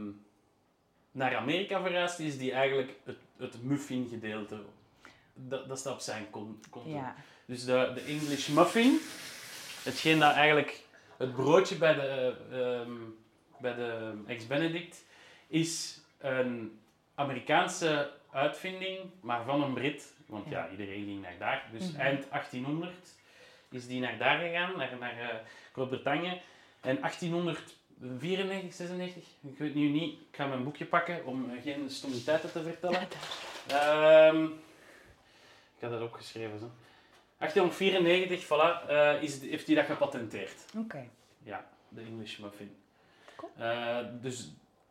naar 1.12 1.36
Amerika 1.36 1.80
verhuisd 1.82 2.18
is, 2.18 2.38
die 2.38 2.52
eigenlijk 2.52 2.92
het, 3.04 3.16
het 3.38 3.62
muffin 3.62 4.08
gedeelte, 4.10 4.62
dat, 5.34 5.68
dat 5.68 5.78
staat 5.78 5.92
op 5.92 6.00
zijn 6.00 6.30
kon- 6.30 6.60
konto. 6.70 6.88
ja. 6.90 7.14
Dus 7.44 7.64
de, 7.64 7.90
de 7.94 8.00
English 8.00 8.48
muffin, 8.48 8.98
hetgeen 9.82 10.18
dat 10.18 10.32
eigenlijk 10.34 10.80
het 11.16 11.32
broodje 11.34 11.76
bij 11.76 11.94
de, 11.94 12.34
ehm, 12.50 12.92
bij 13.60 13.74
de 13.74 14.12
Ex-Benedict, 14.26 15.04
is 15.46 16.00
een 16.18 16.80
Amerikaanse 17.14 18.10
uitvinding, 18.32 18.98
maar 19.20 19.44
van 19.44 19.62
een 19.62 19.72
Brit. 19.74 20.12
Want 20.26 20.48
ja, 20.48 20.64
Ja. 20.64 20.70
iedereen 20.70 21.04
ging 21.04 21.22
naar 21.22 21.38
daar. 21.38 21.68
Dus 21.72 21.90
Mhm. 21.92 22.00
eind 22.00 22.26
1800 22.30 23.14
is 23.70 23.86
die 23.86 24.00
naar 24.00 24.18
daar 24.18 24.38
gegaan, 24.38 24.76
naar, 24.76 24.96
naar 25.00 25.18
eh, 25.20 25.36
Groot-Brittannië. 25.72 26.40
En 26.80 27.02
1894, 28.02 28.74
96, 28.74 29.22
ik 29.42 29.58
weet 29.58 29.74
nu 29.74 29.88
niet, 29.88 30.12
ik 30.12 30.36
ga 30.36 30.46
mijn 30.46 30.64
boekje 30.64 30.84
pakken 30.84 31.26
om 31.26 31.50
geen 31.62 31.90
stommiteiten 31.90 32.52
te 32.52 32.62
vertellen. 32.62 33.08
Ehm, 33.66 34.44
ik 35.76 35.80
had 35.80 35.90
dat 35.90 36.00
opgeschreven. 36.00 36.58
Zo. 36.58 36.70
1894, 37.38 38.44
voilà, 38.44 38.88
eh, 38.88 39.22
is, 39.22 39.40
heeft 39.40 39.66
hij 39.66 39.76
dat 39.76 39.84
gepatenteerd. 39.84 40.64
Oké. 40.76 41.08
Ja, 41.42 41.64
de 41.88 42.00
English 42.00 42.38
muffin. 42.38 42.76
Eh, 43.56 43.98
dus 44.20 44.38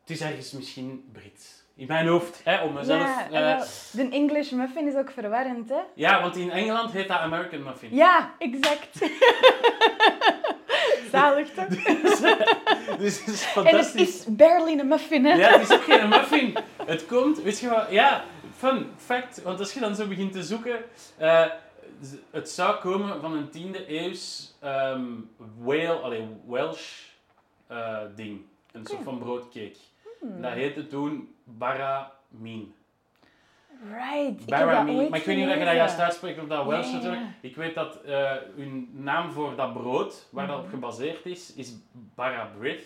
het 0.01 0.09
is 0.09 0.21
ergens 0.21 0.51
misschien 0.51 1.09
Brits. 1.11 1.63
In 1.75 1.87
mijn 1.87 2.07
hoofd, 2.07 2.41
hè, 2.43 2.63
om 2.63 2.73
mezelf... 2.73 3.29
Ja, 3.29 3.59
eh, 3.59 3.67
de 3.91 4.09
English 4.09 4.51
muffin 4.51 4.87
is 4.87 4.95
ook 4.95 5.11
verwarrend, 5.11 5.69
hè? 5.69 5.81
ja, 5.95 6.21
want 6.21 6.35
in 6.35 6.51
Engeland 6.51 6.91
heet 6.91 7.07
dat 7.07 7.17
American 7.17 7.63
muffin. 7.63 7.95
Ja, 7.95 8.35
exact. 8.37 8.99
Zalig 11.11 11.49
toch? 11.49 11.67
dus 12.99 13.19
het 13.19 13.27
is 13.27 13.27
En 13.27 13.27
het 13.27 13.37
fantastisch. 13.39 14.07
is 14.19 14.35
barely 14.35 14.79
een 14.79 14.87
muffin, 14.87 15.25
hè? 15.25 15.33
Ja, 15.33 15.51
het 15.51 15.69
is 15.69 15.75
ook 15.75 15.83
geen 15.83 16.09
muffin. 16.09 16.57
Het 16.85 17.05
komt, 17.05 17.41
weet 17.41 17.59
je 17.59 17.69
wat, 17.69 17.85
ja, 17.89 18.23
fun 18.57 18.87
fact, 18.97 19.41
want 19.43 19.59
als 19.59 19.73
je 19.73 19.79
dan 19.79 19.95
zo 19.95 20.07
begint 20.07 20.31
te 20.31 20.43
zoeken, 20.43 20.79
eh, 21.17 21.45
het 22.31 22.49
zou 22.49 22.79
komen 22.79 23.21
van 23.21 23.33
een 23.33 23.49
10e 23.49 23.87
eeuws 23.87 24.53
Wale, 25.57 25.93
allee, 25.93 26.27
Welsh 26.47 26.99
eh, 27.67 27.97
ding. 28.15 28.41
Een 28.71 28.85
soort 28.85 29.03
van 29.03 29.19
broodcake. 29.19 29.75
Hmm. 30.19 30.41
Dat 30.41 30.51
heette 30.51 30.87
toen 30.87 31.35
Baramin. 31.43 32.73
Right. 33.89 34.41
Ik 34.41 34.49
heb 34.49 34.59
Baramin. 34.65 34.95
ooit 34.99 35.09
Maar 35.09 35.19
ik 35.19 35.25
weet 35.25 35.37
niet 35.37 35.47
of 35.47 35.53
je 35.57 35.65
dat 35.65 35.73
juist 35.73 35.99
uitspreekt 35.99 36.41
of 36.41 36.47
dat 36.47 36.65
Welsh 36.65 36.91
natuurlijk. 36.91 37.21
ja. 37.21 37.27
Ik 37.41 37.55
weet 37.55 37.75
dat 37.75 38.01
eh 38.01 38.31
hun 38.55 38.89
naam 38.93 39.31
voor 39.31 39.55
dat 39.55 39.73
brood, 39.73 40.27
waar 40.29 40.47
dat 40.47 40.57
op 40.57 40.61
Mhm. 40.63 40.73
gebaseerd 40.73 41.25
is, 41.25 41.53
is 41.55 41.73
Barabrit. 42.15 42.83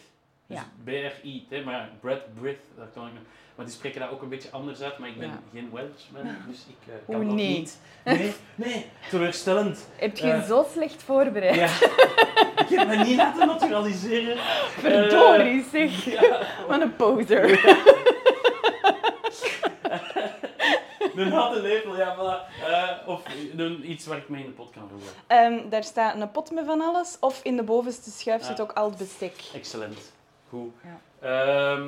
Dus 0.47 0.57
Ja. 0.57 0.63
B-R-I-T, 0.83 1.65
maar 1.65 1.89
bread, 2.01 2.33
breath, 2.39 2.59
dat 2.77 2.87
kan 2.93 3.07
ik 3.07 3.13
nog. 3.13 3.21
Maar 3.55 3.65
die 3.65 3.73
spreken 3.75 3.99
dat 4.01 4.09
ook 4.11 4.21
een 4.21 4.29
beetje 4.29 4.51
anders 4.51 4.81
uit, 4.81 4.97
maar 4.97 5.09
ik 5.09 5.17
ben 5.17 5.27
Ja. 5.27 5.39
geen 5.53 5.69
Welshman, 5.73 6.35
dus 6.49 6.65
ik 6.69 6.93
eh, 6.93 6.93
kan 7.05 7.15
Oeh, 7.15 7.25
dat 7.27 7.35
nee. 7.35 7.57
niet. 7.57 7.79
Nee, 8.03 8.33
nee, 8.55 8.85
teleurstellend. 9.09 9.89
Heb 9.95 10.17
je 10.17 10.31
Eh. 10.31 10.43
zo 10.43 10.65
slecht 10.73 11.03
voorbereid? 11.03 11.55
Ja. 11.55 11.65
ik 12.63 12.69
heb 12.69 12.87
me 12.87 12.95
niet 12.95 13.15
laten 13.17 13.47
naturaliseren. 13.47 14.37
Verdorie, 14.67 15.65
zeg. 15.71 16.05
ja. 16.21 16.39
Wat 16.67 16.81
een 16.81 16.95
poser. 16.95 17.49
Een 21.25 21.31
houten 21.31 21.61
lepel, 21.61 21.95
ja, 21.97 22.15
voilà. 22.15 22.63
Eh, 22.65 23.07
of 23.07 23.21
een, 23.57 23.91
iets 23.91 24.05
waar 24.05 24.17
ik 24.17 24.29
mee 24.29 24.41
in 24.43 24.47
de 24.47 24.53
pot 24.53 24.71
kan 24.73 24.89
roeren. 24.91 25.13
Ehm, 25.27 25.69
daar 25.69 25.83
staat 25.83 26.15
een 26.21 26.31
pot 26.31 26.51
met 26.51 26.65
van 26.65 26.81
alles. 26.81 27.17
Of 27.19 27.39
in 27.43 27.55
de 27.55 27.63
bovenste 27.63 28.09
schuif 28.09 28.41
Ja. 28.41 28.47
zit 28.47 28.61
ook 28.61 28.71
al 28.71 28.89
het 28.89 28.97
bestek. 28.97 29.33
Excellent. 29.53 30.13
Goed. 30.49 30.73
Ja. 30.83 30.99
Ehm, 31.19 31.87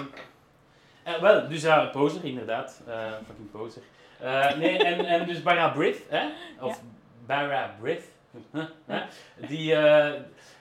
eh, 1.04 1.22
wel, 1.22 1.48
dus 1.48 1.62
ja, 1.62 1.86
poser, 1.86 2.24
inderdaad. 2.26 2.82
Eh, 2.88 3.12
fucking 3.28 3.52
poser. 3.52 3.82
Nee, 4.58 4.78
en, 4.84 5.06
en 5.06 5.28
dus 5.28 5.44
Barra 5.44 5.70
Brith, 5.70 6.00
hè? 6.10 6.28
Of 6.62 6.82
Barra 7.26 7.76
Brith. 7.82 8.04
Huh, 8.52 8.64
hè? 8.86 9.02
Die, 9.48 9.74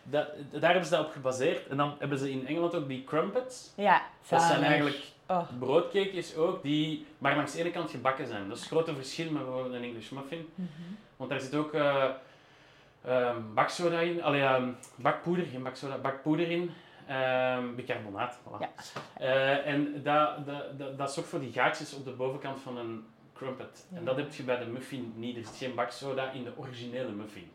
dat, 0.02 0.26
daar 0.50 0.70
hebben 0.70 0.84
ze 0.84 0.90
dat 0.96 1.06
op 1.06 1.12
gebaseerd. 1.12 1.66
En 1.66 1.76
dan 1.76 1.96
hebben 1.98 2.18
ze 2.18 2.30
in 2.30 2.46
Engeland 2.46 2.74
ook 2.74 2.88
die 2.88 3.04
crumpets. 3.04 3.72
Ja, 3.76 4.02
Dat 4.28 4.42
zijn 4.42 4.62
eigenlijk 4.62 5.02
Oh. 5.28 5.48
broodcakejes 5.58 6.36
ook, 6.36 6.62
die 6.62 7.06
maar 7.18 7.36
langs 7.36 7.52
de 7.52 7.60
ene 7.60 7.70
kant 7.70 7.90
gebakken 7.90 8.26
zijn. 8.26 8.48
Dat 8.48 8.56
is 8.56 8.62
het 8.62 8.72
grote 8.72 8.94
verschil 8.94 9.30
met 9.30 9.42
bijvoorbeeld 9.44 9.74
een 9.74 9.82
English 9.82 10.10
muffin. 10.10 10.48
Mhm. 10.54 10.68
Want 11.16 11.30
daar 11.30 11.40
zit 11.40 11.54
ook 11.54 11.72
ehm, 11.72 13.40
baksoda 13.54 14.00
in, 14.00 14.22
allee, 14.22 14.42
ehm, 14.42 14.70
bakpoeder, 14.94 15.46
geen 15.46 15.62
baksoda, 15.62 15.98
bakpoeder 15.98 16.50
in, 16.50 16.70
ehm, 17.06 17.74
bicarbonaat. 17.74 18.38
Voilà. 18.38 18.58
Ja. 18.58 18.70
Eh, 19.18 19.66
en 19.66 20.02
dat, 20.02 20.46
dat, 20.46 20.78
dat, 20.78 20.98
dat 20.98 21.12
zorgt 21.12 21.28
voor 21.28 21.40
die 21.40 21.52
gaatjes 21.52 21.94
op 21.94 22.04
de 22.04 22.10
bovenkant 22.10 22.60
van 22.60 22.76
een 22.76 23.04
crumpet. 23.34 23.86
En 23.94 24.04
dat 24.04 24.16
heb 24.16 24.34
je 24.34 24.42
bij 24.42 24.58
de 24.58 24.66
muffin 24.66 25.12
niet. 25.16 25.36
Er 25.36 25.44
zit 25.44 25.56
geen 25.56 25.74
baksoda 25.74 26.30
in 26.30 26.44
de 26.44 26.52
originele 26.56 27.12
muffin. 27.12 27.50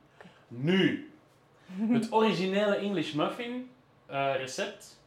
Nu, 0.47 1.11
het 1.77 2.11
originele 2.11 2.75
English 2.75 3.13
muffin 3.13 3.69
eh, 4.05 4.35
recept 4.35 4.99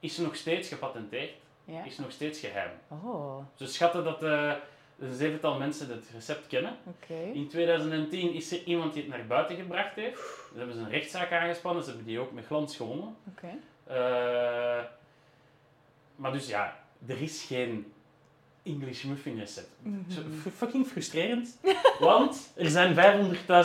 is 0.00 0.16
nog 0.16 0.36
steeds 0.36 0.68
gepatenteerd, 0.68 1.30
Ja. 1.68 1.84
is 1.84 1.98
nog 1.98 2.10
steeds 2.10 2.40
geheim. 2.40 2.70
Oh, 2.88 3.38
Ze 3.54 3.66
schatten 3.66 4.04
dat 4.04 4.22
eh, 4.22 4.52
een 4.98 5.14
zevental 5.14 5.58
mensen 5.58 5.88
het 5.88 6.04
recept 6.14 6.46
kennen. 6.46 6.76
In 7.32 7.48
2010 7.48 8.32
is 8.34 8.52
er 8.52 8.62
iemand 8.64 8.92
die 8.92 9.02
het 9.02 9.10
naar 9.10 9.26
buiten 9.26 9.56
gebracht 9.56 9.94
heeft. 9.94 10.16
Daar 10.16 10.58
hebben 10.58 10.74
ze 10.74 10.80
een 10.80 10.90
rechtszaak 10.90 11.32
aangespannen. 11.32 11.82
Ze 11.82 11.88
hebben 11.88 12.06
die 12.06 12.18
ook 12.18 12.32
met 12.32 12.46
glans 12.46 12.76
gewonnen. 12.76 13.16
Eh, 13.84 14.84
maar 16.16 16.32
dus 16.32 16.48
ja, 16.48 16.80
er 17.06 17.22
is 17.22 17.44
geen 17.44 17.92
English 18.62 19.02
muffin 19.04 19.38
recept. 19.38 19.70
Mhm. 19.82 20.30
Fucking 20.56 20.86
frustrerend. 20.86 21.58
want 21.98 22.52
er 22.56 22.70
zijn 22.70 22.94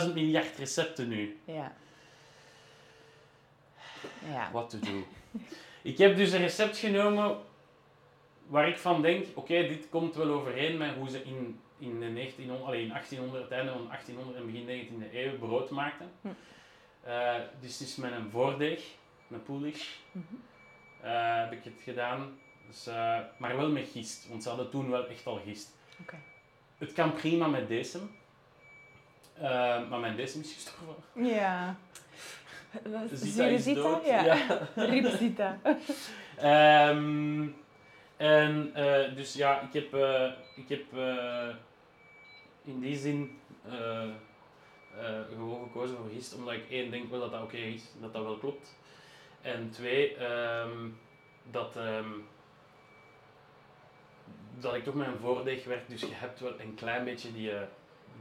500.000 0.06 0.14
miljard 0.14 0.56
recepten 0.58 1.08
nu. 1.08 1.38
Ja. 1.44 1.72
Ja. 4.30 4.48
What 4.52 4.70
to 4.70 4.78
do. 4.78 5.04
ik 5.82 5.98
heb 5.98 6.16
dus 6.16 6.32
een 6.32 6.40
recept 6.40 6.76
genomen 6.76 7.36
waar 8.46 8.68
ik 8.68 8.78
van 8.78 9.02
denk, 9.02 9.26
oké, 9.34 9.66
dit 9.66 9.88
komt 9.88 10.14
wel 10.14 10.30
overeen 10.30 10.76
met 10.76 10.94
hoe 10.94 11.10
ze 11.10 11.22
in, 11.24 11.60
in, 11.78 12.00
de 12.00 12.12
1900, 12.12 12.66
allee, 12.66 12.82
in 12.82 12.88
1800, 12.88 13.42
het 13.42 13.52
einde 13.52 13.72
van 13.72 13.86
1800 13.88 14.36
en 14.36 14.46
begin 14.46 14.66
19e 14.66 15.14
eeuw 15.14 15.38
brood 15.38 15.70
maakten. 15.70 16.10
Hm. 16.20 16.28
Eh, 17.02 17.34
dus 17.60 17.78
het 17.78 17.88
is 17.88 17.96
met 17.96 18.12
een 18.12 18.30
voordeeg, 18.30 18.84
een 19.30 19.42
poelish, 19.42 19.88
eh, 21.00 21.36
heb 21.36 21.52
ik 21.52 21.64
het 21.64 21.80
gedaan. 21.82 22.38
Dus, 22.66 22.86
eh, 22.86 23.18
maar 23.38 23.56
wel 23.56 23.70
met 23.70 23.88
gist, 23.92 24.28
want 24.28 24.42
ze 24.42 24.48
hadden 24.48 24.70
toen 24.70 24.90
wel 24.90 25.08
echt 25.08 25.26
al 25.26 25.40
gist. 25.46 25.76
Het 26.78 26.92
kan 26.92 27.12
prima 27.12 27.46
met. 27.46 27.70
Eh, 29.34 29.88
maar 29.88 30.00
mijn 30.00 30.16
decem 30.16 30.40
is 30.40 30.52
gestorven. 30.52 31.24
Ja. 31.24 31.76
Zita 33.12 33.44
is 33.44 33.62
Zita? 33.62 33.80
dood. 33.80 34.06
Ja. 34.06 34.38
Ehm, 36.36 37.46
en 38.16 38.74
eh, 38.74 39.14
dus 39.14 39.34
ja, 39.34 39.60
ik 39.60 39.72
heb, 39.72 39.94
eh, 39.94 40.32
ik 40.56 40.68
heb 40.68 40.98
eh, 40.98 41.48
in 42.64 42.80
die 42.80 42.96
zin 42.96 43.38
gewoon 45.28 45.62
gekozen 45.62 45.96
voor 45.96 46.10
gist, 46.14 46.34
omdat 46.34 46.54
ik 46.54 46.70
één 46.70 46.90
denk 46.90 47.10
wel 47.10 47.20
dat 47.20 47.30
dat 47.30 47.42
oké 47.42 47.56
is, 47.56 47.82
dat 48.00 48.12
dat 48.12 48.22
wel 48.22 48.36
klopt. 48.36 48.76
En 49.42 49.70
twee, 49.70 50.16
ehm, 50.16 50.88
dat, 51.50 51.76
ehm, 51.76 52.10
dat 54.58 54.74
ik 54.74 54.84
toch 54.84 54.94
een 54.94 55.18
voordeeg 55.20 55.64
werk, 55.64 55.88
dus 55.88 56.00
je 56.00 56.14
hebt 56.14 56.40
wel 56.40 56.60
een 56.60 56.74
klein 56.74 57.04
beetje 57.04 57.32
die 57.32 57.50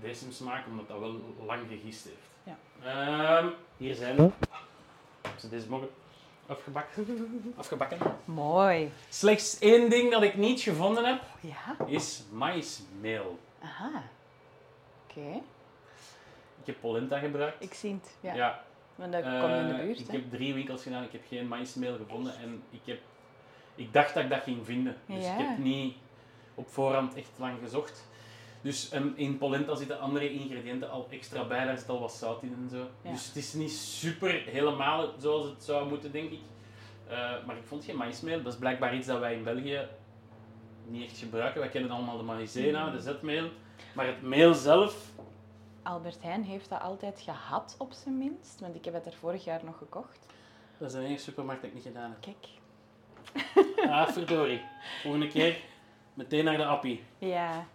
uh, 0.02 0.14
smaak, 0.30 0.68
omdat 0.68 0.88
dat 0.88 1.00
wel 1.00 1.36
lang 1.46 1.62
gegist 1.70 2.06
heeft. 2.06 2.30
Ja. 2.44 2.58
Ehm, 2.84 3.48
hier 3.78 3.96
zijn 3.96 4.16
ze. 4.16 4.32
Ze 5.40 5.50
deze 5.50 5.70
morgen 5.70 5.90
afgebakken. 6.48 7.06
afgebakken. 7.58 7.98
Mooi. 8.26 8.92
Slechts 9.10 9.60
één 9.60 9.90
ding 9.90 10.12
dat 10.12 10.24
ik 10.24 10.36
niet 10.36 10.62
gevonden 10.62 11.06
heb, 11.06 11.22
Ja. 11.40 11.86
is 11.86 12.24
maïsmeel. 12.32 13.40
Aha. 13.62 14.04
Oké. 15.10 15.42
Ik 16.60 16.66
heb 16.70 16.80
polenta 16.80 17.18
gebruikt. 17.20 17.64
Ik 17.64 17.74
zie 17.74 17.94
het. 17.94 18.16
Ja. 18.22 18.34
Ja, 18.36 18.64
Want 18.96 19.12
dat 19.12 19.22
komt 19.22 19.34
in 19.56 19.68
de 19.68 19.74
eh, 19.74 19.80
buurt. 19.80 20.00
ik 20.00 20.08
hè. 20.08 20.14
heb 20.14 20.30
drie 20.30 20.54
winkels 20.54 20.84
gedaan, 20.84 21.04
ik 21.04 21.12
heb 21.12 21.22
geen 21.28 21.48
maïsmeel 21.48 21.98
gevonden 21.98 22.38
en 22.38 22.64
ik, 22.70 22.80
heb, 22.86 23.00
ik 23.76 23.94
dacht 23.94 24.14
dat 24.14 24.24
ik 24.24 24.30
dat 24.30 24.44
ging 24.44 24.66
vinden. 24.66 24.96
Dus 25.06 25.24
Ja. 25.26 25.34
ik 25.38 25.46
heb 25.48 25.58
niet 25.58 25.96
op 26.56 26.68
voorhand 26.70 27.16
echt 27.16 27.30
lang 27.38 27.58
gezocht. 27.64 28.08
Dus 28.64 28.90
ehm, 28.90 29.08
in 29.16 29.38
polenta 29.38 29.76
zitten 29.76 30.00
andere 30.00 30.34
ingrediënten 30.34 30.90
al 30.90 31.08
extra 31.10 31.46
bij, 31.48 31.66
daar 31.66 31.78
zit 31.78 31.90
al 31.90 32.00
wat 32.00 32.12
zout 32.14 32.44
in 32.44 32.56
en 32.64 32.70
zo. 32.70 32.88
Ja. 33.02 33.12
Dus 33.12 33.28
het 33.28 33.36
is 33.36 33.54
niet 33.54 33.72
super 33.72 34.32
helemaal 34.46 35.10
zoals 35.18 35.46
het 35.46 35.64
zou 35.64 35.90
moeten, 35.90 36.12
denk 36.12 36.32
ik. 36.32 36.40
Eh, 37.08 37.18
maar 37.46 37.58
ik 37.58 37.64
vond 37.66 37.84
geen 37.86 37.98
maïsmeel. 37.98 38.44
Dat 38.44 38.54
is 38.54 38.60
blijkbaar 38.60 38.96
iets 38.96 39.08
dat 39.08 39.20
wij 39.20 39.36
in 39.36 39.44
België 39.44 39.88
niet 40.88 41.10
echt 41.10 41.18
gebruiken. 41.18 41.60
Wij 41.62 41.70
kennen 41.70 41.92
allemaal 41.92 42.18
de 42.18 42.24
maïzena, 42.24 42.86
Mm. 42.86 42.92
de 42.92 43.00
zetmeel. 43.02 43.50
Maar 43.96 44.08
het 44.08 44.22
meel 44.22 44.54
zelf, 44.54 45.12
Albert 45.84 46.22
Heijn 46.24 46.44
heeft 46.44 46.70
dat 46.70 46.82
altijd 46.82 47.22
gehad, 47.22 47.76
op 47.78 47.92
zijn 47.94 48.18
minst. 48.18 48.60
Want 48.60 48.76
ik 48.76 48.86
heb 48.86 48.94
het 48.94 49.06
er 49.06 49.14
vorig 49.14 49.44
jaar 49.44 49.62
nog 49.66 49.78
gekocht. 49.78 50.26
dat 50.78 50.88
is 50.88 50.94
de 50.98 51.04
enige 51.06 51.22
supermarkt 51.22 51.62
dat 51.62 51.70
ik 51.70 51.76
niet 51.76 51.86
gedaan 51.86 52.10
heb. 52.20 52.22
Kijk. 52.22 52.48
Ah, 53.90 54.08
verdorie. 54.10 54.62
Volgende 55.02 55.28
keer 55.28 55.58
meteen 56.14 56.44
naar 56.46 56.58
de 56.58 56.66
appie. 56.66 57.04
Ja. 57.18 57.66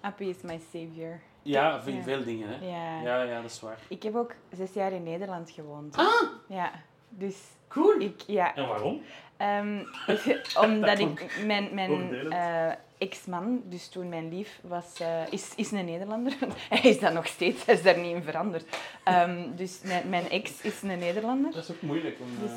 Appie 0.00 0.28
is 0.28 0.42
my 0.42 0.60
savior. 0.72 1.20
Ja, 1.42 1.82
veel, 1.82 1.92
Ja. 1.94 2.02
veel 2.02 2.24
dingen, 2.24 2.48
hè. 2.48 2.66
Ja. 2.66 3.00
Ja, 3.02 3.22
ja, 3.22 3.42
dat 3.42 3.50
is 3.50 3.60
waar. 3.60 3.78
Ik 3.88 4.02
heb 4.02 4.14
ook 4.16 4.34
zes 4.56 4.72
jaar 4.72 4.92
in 4.92 5.02
Nederland 5.02 5.50
gewoond. 5.50 5.96
Ah, 5.96 6.22
Ja. 6.48 6.70
Dus 7.08 7.36
cool. 7.68 8.00
ik, 8.00 8.20
ja. 8.26 8.54
En 8.54 8.68
waarom? 8.68 9.02
Ehm, 9.36 9.78
omdat 10.64 10.98
ik, 10.98 11.30
mijn, 11.46 11.68
mijn 11.74 12.30
eh, 12.32 12.72
ex-man, 12.98 13.62
dus 13.64 13.88
toen 13.88 14.08
mijn 14.08 14.28
lief, 14.28 14.60
was, 14.62 15.00
eh, 15.00 15.22
is, 15.32 15.52
is 15.56 15.70
een 15.70 15.84
Nederlander. 15.84 16.36
hij 16.68 16.90
is 16.90 16.98
dat 17.00 17.12
nog 17.12 17.26
steeds, 17.26 17.64
hij 17.64 17.74
is 17.74 17.82
daar 17.82 17.98
niet 17.98 18.14
in 18.14 18.22
veranderd. 18.22 18.76
Ehm, 19.04 19.42
dus 19.56 19.80
mijn, 19.84 20.08
mijn 20.08 20.28
ex 20.30 20.60
is 20.62 20.82
een 20.82 20.98
Nederlander. 20.98 21.52
Dat 21.52 21.62
is 21.62 21.70
ook 21.70 21.82
moeilijk 21.82 22.16
om... 22.20 22.26
Dus- 22.40 22.50
eh, 22.50 22.56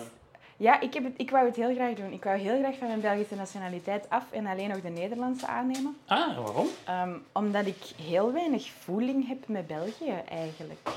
Ja, 0.61 0.79
ik, 0.79 0.93
heb 0.93 1.03
het, 1.03 1.13
ik 1.17 1.31
wou 1.31 1.45
het 1.45 1.55
heel 1.55 1.73
graag 1.73 1.93
doen. 1.93 2.11
Ik 2.11 2.23
wou 2.23 2.37
heel 2.37 2.59
graag 2.59 2.77
van 2.77 2.87
mijn 2.87 3.01
Belgische 3.01 3.35
nationaliteit 3.35 4.09
af 4.09 4.31
en 4.31 4.45
alleen 4.45 4.69
nog 4.69 4.81
de 4.81 4.89
Nederlandse 4.89 5.47
aannemen. 5.47 5.97
Ah, 6.05 6.37
waarom? 6.37 6.67
Ehm, 6.85 7.17
omdat 7.31 7.65
ik 7.65 7.83
heel 8.01 8.33
weinig 8.33 8.69
voeling 8.71 9.27
heb 9.27 9.47
met 9.47 9.67
België, 9.67 10.21
eigenlijk. 10.29 10.89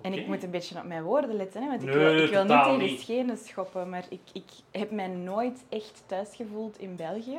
En 0.00 0.12
ik 0.12 0.26
moet 0.26 0.42
een 0.42 0.50
beetje 0.50 0.78
op 0.78 0.84
mijn 0.84 1.02
woorden 1.02 1.36
letten, 1.36 1.62
hè, 1.62 1.68
want 1.68 1.82
ik 1.82 1.88
Nee, 1.88 1.98
wil, 1.98 2.22
ik 2.24 2.30
wil 2.30 2.44
niet 2.44 2.62
tegen 2.64 2.78
niet. 2.78 3.00
schenen 3.00 3.36
schoppen, 3.38 3.88
maar 3.88 4.04
ik, 4.08 4.20
ik 4.32 4.48
heb 4.70 4.90
mij 4.90 5.08
nooit 5.08 5.64
echt 5.68 6.02
thuis 6.06 6.28
gevoeld 6.36 6.78
in 6.78 6.96
België. 6.96 7.38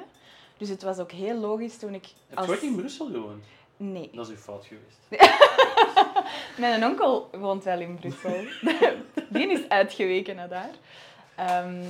Dus 0.57 0.69
het 0.69 0.83
was 0.83 0.99
ook 0.99 1.11
heel 1.11 1.35
logisch 1.35 1.77
toen 1.77 1.93
ik 1.93 2.07
Heb 2.27 2.45
je 2.45 2.49
ooit 2.51 2.61
in 2.61 2.75
Brussel 2.75 3.05
gewoond? 3.05 3.43
Nee. 3.77 4.09
Dat 4.13 4.25
is 4.25 4.31
uw 4.31 4.37
fout 4.39 4.65
geweest. 4.65 4.97
Mijn 6.57 6.85
onkel 6.85 7.29
woont 7.31 7.63
wel 7.63 7.79
in 7.79 7.95
Brussel. 7.95 8.43
Die 9.29 9.51
is 9.51 9.69
uitgeweken 9.69 10.35
naar 10.35 10.49
daar. 10.49 10.71
Ehm, 11.35 11.83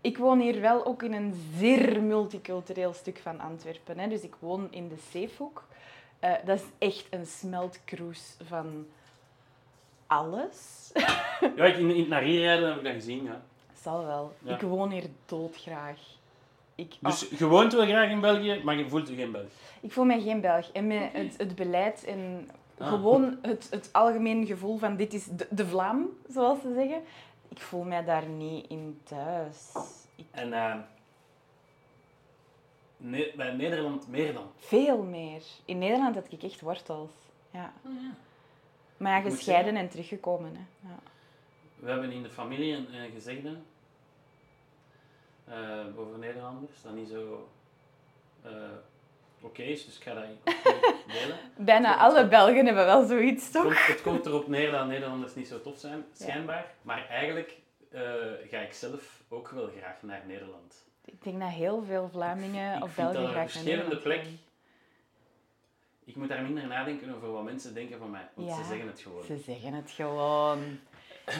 ik 0.00 0.18
woon 0.18 0.40
hier 0.40 0.60
wel 0.60 0.86
ook 0.86 1.02
in 1.02 1.12
een 1.12 1.34
zeer 1.58 2.02
multicultureel 2.02 2.92
stuk 2.92 3.18
van 3.18 3.40
Antwerpen. 3.40 3.98
Hè. 3.98 4.08
Dus 4.08 4.22
ik 4.22 4.34
woon 4.38 4.68
in 4.70 4.88
de 4.88 4.98
Zeehoek. 5.10 5.64
Eh, 6.18 6.32
dat 6.44 6.58
is 6.58 6.64
echt 6.78 7.06
een 7.10 7.26
smeltkroes 7.26 8.36
van 8.48 8.86
alles. 10.06 10.58
Ja, 11.56 11.64
ik, 11.64 11.76
in, 11.76 11.90
in 11.90 12.00
het 12.00 12.08
naar 12.08 12.22
hier 12.22 12.40
rijden 12.40 12.68
heb 12.68 12.76
ik 12.76 12.84
dat 12.84 12.92
gezien, 12.92 13.24
ja. 13.24 13.42
Zal 13.82 14.04
wel. 14.04 14.32
Ja. 14.38 14.54
Ik 14.54 14.60
woon 14.60 14.90
hier 14.90 15.04
doodgraag. 15.26 15.98
Ik, 16.74 16.94
Dus 17.00 17.32
ah, 17.32 17.38
je 17.38 17.46
woont 17.46 17.72
wel 17.72 17.86
graag 17.86 18.10
in 18.10 18.20
België, 18.20 18.60
maar 18.64 18.76
je 18.76 18.88
voelt 18.88 19.08
je 19.08 19.14
geen 19.14 19.32
Belg. 19.32 19.46
ik 19.80 19.92
voel 19.92 20.04
mij 20.04 20.20
geen 20.20 20.40
Belg. 20.40 20.70
En 20.72 20.86
met 20.86 21.12
het, 21.12 21.34
het 21.36 21.54
beleid 21.54 22.04
en 22.04 22.50
Ah. 22.78 22.88
gewoon 22.88 23.38
het, 23.42 23.66
het 23.70 23.88
algemeen 23.92 24.46
gevoel 24.46 24.78
van 24.78 24.96
dit 24.96 25.12
is 25.12 25.24
de, 25.24 25.46
de 25.50 25.66
Vlaam, 25.66 26.08
zoals 26.28 26.60
ze 26.60 26.72
zeggen. 26.74 27.02
ik 27.48 27.60
voel 27.60 27.82
mij 27.84 28.04
daar 28.04 28.26
niet 28.26 28.66
in 28.68 29.00
thuis. 29.04 29.72
Ik, 30.16 30.24
En 30.30 30.52
eh, 30.52 30.74
Ne- 32.96 33.32
bij 33.36 33.52
Nederland 33.52 34.08
meer 34.08 34.32
dan. 34.32 34.46
veel 34.56 35.02
meer. 35.02 35.42
In 35.64 35.78
Nederland 35.78 36.14
had 36.14 36.32
ik 36.32 36.42
echt 36.42 36.60
wortels. 36.60 37.10
Ja. 37.50 37.72
Maar 38.96 39.16
ja, 39.16 39.20
moet 39.22 39.34
gescheiden 39.34 39.76
en 39.76 39.88
teruggekomen. 39.88 40.50
Hè. 40.54 40.88
Ja. 40.88 40.98
We 41.76 41.90
hebben 41.90 42.10
in 42.10 42.22
de 42.22 42.30
familie 42.30 42.74
een, 42.74 42.94
een 42.94 43.10
gezegde 43.10 43.56
eh, 45.44 45.80
over 45.96 46.18
Nederlanders 46.18 46.82
dat 46.82 46.94
niet 46.94 47.08
zo 47.08 47.48
eh, 48.42 48.52
oké 49.44 49.62
is, 49.62 49.84
dus 49.84 49.96
ik 49.96 50.02
ga 50.02 50.14
dat 50.14 50.24
delen. 51.12 51.38
Bijna 51.56 51.96
alle 51.96 52.28
Belgen 52.28 52.66
hebben 52.66 52.84
wel 52.84 53.06
zoiets, 53.06 53.44
Het 53.44 53.52
toch? 53.52 53.62
komt, 53.64 53.86
het 53.86 54.02
komt 54.02 54.26
erop 54.26 54.48
neer 54.48 54.70
dat 54.70 54.86
Nederlanders 54.86 55.34
niet 55.34 55.48
zo 55.48 55.60
tof 55.60 55.78
zijn, 55.78 56.04
schijnbaar. 56.12 56.66
Maar 56.82 57.06
eigenlijk 57.08 57.56
eh, 57.90 58.00
ga 58.50 58.58
ik 58.58 58.72
zelf 58.72 59.22
ook 59.28 59.48
wel 59.48 59.70
graag 59.78 59.96
naar 60.02 60.22
Nederland. 60.26 60.74
Ik 61.04 61.22
denk 61.24 61.40
dat 61.40 61.48
heel 61.50 61.82
veel 61.86 62.08
Vlamingen 62.12 62.76
Ik 62.76 62.82
of 62.82 62.90
vind 62.92 63.06
Belgen 63.06 63.22
dat 63.22 63.30
graag 63.30 63.42
naar 63.42 63.48
verschillende 63.50 63.94
Nederland 63.94 64.02
plek. 64.22 64.26
Ik 66.04 66.16
moet 66.16 66.28
daar 66.28 66.42
minder 66.42 66.66
nadenken 66.66 67.14
over 67.14 67.32
wat 67.32 67.44
mensen 67.44 67.74
denken 67.74 67.98
van 67.98 68.10
mij, 68.10 68.28
want 68.34 68.48
Ja, 68.48 68.56
ze 68.56 68.64
zeggen 68.68 68.86
het 68.86 69.00
gewoon. 69.00 69.24
Ze 69.24 69.36
zeggen 69.46 69.72
het 69.72 69.90
gewoon. 69.90 70.78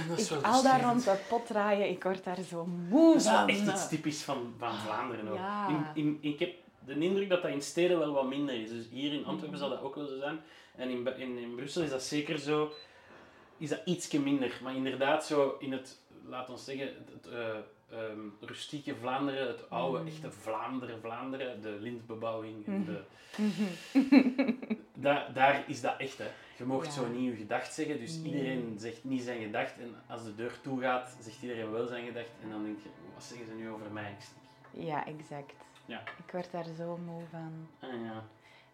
Dat 0.08 0.18
Ik, 0.18 0.44
al 0.44 0.62
daar 0.62 0.82
rond 0.82 1.04
de 1.04 1.16
pot 1.28 1.46
draaien, 1.46 1.88
ik 1.88 2.02
word 2.02 2.24
daar 2.24 2.40
zo 2.40 2.66
moe 2.66 3.12
Dat 3.12 3.22
is 3.22 3.28
wel 3.28 3.38
van. 3.38 3.48
echt 3.48 3.68
iets 3.68 3.88
typisch 3.88 4.22
van, 4.22 4.54
van 4.58 4.74
Vlaanderen 4.74 5.28
ook. 5.28 5.36
Ja. 5.36 5.68
In, 5.68 5.86
in, 5.94 6.18
ik 6.20 6.38
heb 6.38 6.54
de 6.86 6.98
indruk 6.98 7.28
dat 7.28 7.42
dat 7.42 7.50
in 7.50 7.62
steden 7.62 7.98
wel 7.98 8.12
wat 8.12 8.28
minder 8.28 8.54
is. 8.60 8.68
Dus 8.70 8.88
hier 8.90 9.12
in 9.12 9.24
Antwerpen 9.24 9.58
zal 9.58 9.68
dat 9.68 9.80
ook 9.82 9.94
wel 9.94 10.06
zo 10.06 10.18
zijn. 10.18 10.40
En 10.76 10.88
in, 10.90 11.16
in, 11.18 11.38
in 11.38 11.54
Brussel 11.54 11.82
is 11.82 11.90
dat 11.90 12.02
zeker 12.02 12.38
zo. 12.38 12.72
Is 13.56 13.68
dat 13.68 13.80
ietsje 13.84 14.20
minder. 14.20 14.58
Maar 14.62 14.76
inderdaad, 14.76 15.26
zo 15.26 15.56
in 15.58 15.72
het, 15.72 15.98
laat 16.28 16.50
ons 16.50 16.64
zeggen, 16.64 16.88
het, 17.12 17.26
eh, 17.32 17.48
ehm, 17.90 18.18
rustieke 18.40 18.94
Vlaanderen, 18.94 19.46
het 19.48 19.70
oude, 19.70 19.98
Mm. 20.00 20.06
echte 20.06 20.30
Vlaanderen, 20.30 21.00
Vlaanderen, 21.00 21.62
de 21.62 21.76
lintbebouwing. 21.80 22.66
en 22.66 22.72
Mhm. 22.80 22.84
De, 22.84 23.02
daar, 24.94 25.30
daar 25.34 25.64
is 25.66 25.80
dat 25.80 25.94
echt, 25.98 26.18
hè. 26.18 26.26
Je 26.58 26.64
mag 26.64 26.84
Ja. 26.84 26.90
zo 26.90 27.06
niet 27.08 27.30
je 27.30 27.36
gedacht 27.36 27.74
zeggen, 27.74 27.98
dus 27.98 28.16
Nee. 28.16 28.24
iedereen 28.32 28.74
zegt 28.78 29.04
niet 29.04 29.22
zijn 29.22 29.42
gedacht. 29.42 29.78
En 29.78 29.94
als 30.08 30.24
de 30.24 30.34
deur 30.34 30.60
toe 30.62 30.80
gaat, 30.80 31.16
zegt 31.20 31.42
iedereen 31.42 31.70
wel 31.72 31.86
zijn 31.86 32.06
gedacht. 32.06 32.30
En 32.42 32.50
dan 32.50 32.64
denk 32.64 32.78
je, 32.82 32.88
wat 33.14 33.22
zeggen 33.24 33.46
ze 33.46 33.52
nu 33.54 33.70
over 33.70 33.90
mij? 33.92 34.16
Ja, 34.70 35.06
exact. 35.06 35.52
Ja. 35.84 36.00
Ik 36.26 36.32
word 36.32 36.50
daar 36.50 36.64
zo 36.76 36.96
moe 36.96 37.22
van. 37.30 37.68
Ah, 37.80 37.88
ja. 38.04 38.22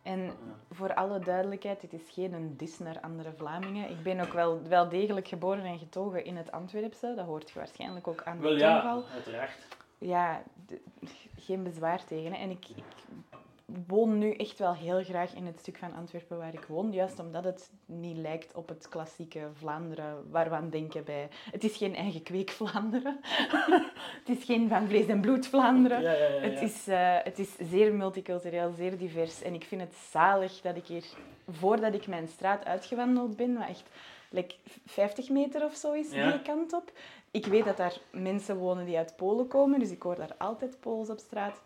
En 0.02 0.20
Ja. 0.24 0.32
voor 0.70 0.94
alle 0.94 1.18
duidelijkheid, 1.18 1.80
dit 1.80 1.92
is 1.92 2.10
geen 2.10 2.32
een 2.32 2.56
dis 2.56 2.78
naar 2.78 3.00
andere 3.00 3.32
Vlamingen. 3.32 3.90
Ik 3.90 4.02
ben 4.02 4.20
ook 4.20 4.32
wel, 4.32 4.62
wel 4.62 4.88
degelijk 4.88 5.28
geboren 5.28 5.64
en 5.64 5.78
getogen 5.78 6.24
in 6.24 6.36
het 6.36 6.52
Antwerpse. 6.52 7.12
Dat 7.16 7.26
hoort 7.26 7.50
je 7.50 7.58
waarschijnlijk 7.58 8.08
ook 8.08 8.22
aan 8.22 8.40
Wel 8.40 8.52
de 8.52 8.58
ja, 8.58 8.80
tongval. 8.80 9.04
uiteraard. 9.12 9.66
Ja, 9.98 10.42
geen 11.36 11.62
bezwaar 11.62 12.04
tegen. 12.04 12.32
Hè. 12.32 12.38
En 12.38 12.50
ik, 12.50 12.68
ik 12.68 12.84
woon 13.86 14.18
nu 14.18 14.32
echt 14.32 14.58
wel 14.58 14.74
heel 14.74 15.04
graag 15.04 15.34
in 15.34 15.46
het 15.46 15.58
stuk 15.60 15.76
van 15.76 15.94
Antwerpen 15.94 16.38
waar 16.38 16.54
ik 16.54 16.64
woon. 16.64 16.92
Juist 16.92 17.18
omdat 17.18 17.44
het 17.44 17.70
niet 17.86 18.16
lijkt 18.16 18.54
op 18.54 18.68
het 18.68 18.88
klassieke 18.88 19.48
Vlaanderen 19.52 20.30
waar 20.30 20.48
we 20.48 20.54
aan 20.54 20.70
denken 20.70 21.04
bij... 21.04 21.28
Het 21.50 21.64
is 21.64 21.76
geen 21.76 21.94
eigen 21.94 22.22
kweek 22.22 22.50
Vlaanderen. 22.50 23.20
het 24.24 24.38
is 24.38 24.44
geen 24.44 24.68
van 24.68 24.88
vlees 24.88 25.06
en 25.06 25.20
bloed 25.20 25.46
Vlaanderen. 25.46 26.02
Ja, 26.02 26.12
ja, 26.12 26.28
ja, 26.28 26.40
Het, 26.40 26.60
is, 26.60 26.88
eh, 26.88 27.16
het 27.22 27.38
is 27.38 27.56
zeer 27.58 27.94
multicultureel, 27.94 28.72
zeer 28.72 28.98
divers. 28.98 29.42
En 29.42 29.54
ik 29.54 29.64
vind 29.64 29.80
het 29.80 29.94
zalig 30.10 30.60
dat 30.60 30.76
ik 30.76 30.86
hier, 30.86 31.04
voordat 31.48 31.94
ik 31.94 32.06
mijn 32.06 32.28
straat 32.28 32.64
uitgewandeld 32.64 33.36
ben, 33.36 33.54
wat 33.58 33.68
echt 33.68 33.88
like, 34.30 34.54
50 34.86 35.28
meter 35.28 35.64
of 35.64 35.74
zo 35.74 35.92
is, 35.92 36.10
die 36.10 36.42
kant 36.42 36.72
op. 36.72 36.92
Ik 37.30 37.46
weet 37.46 37.64
dat 37.64 37.76
daar 37.76 37.98
mensen 38.10 38.56
wonen 38.56 38.84
die 38.84 38.96
uit 38.96 39.16
Polen 39.16 39.48
komen, 39.48 39.78
dus 39.78 39.90
ik 39.90 40.02
hoor 40.02 40.16
daar 40.16 40.34
altijd 40.38 40.80
Pools 40.80 41.10
op 41.10 41.18
straat. 41.18 41.60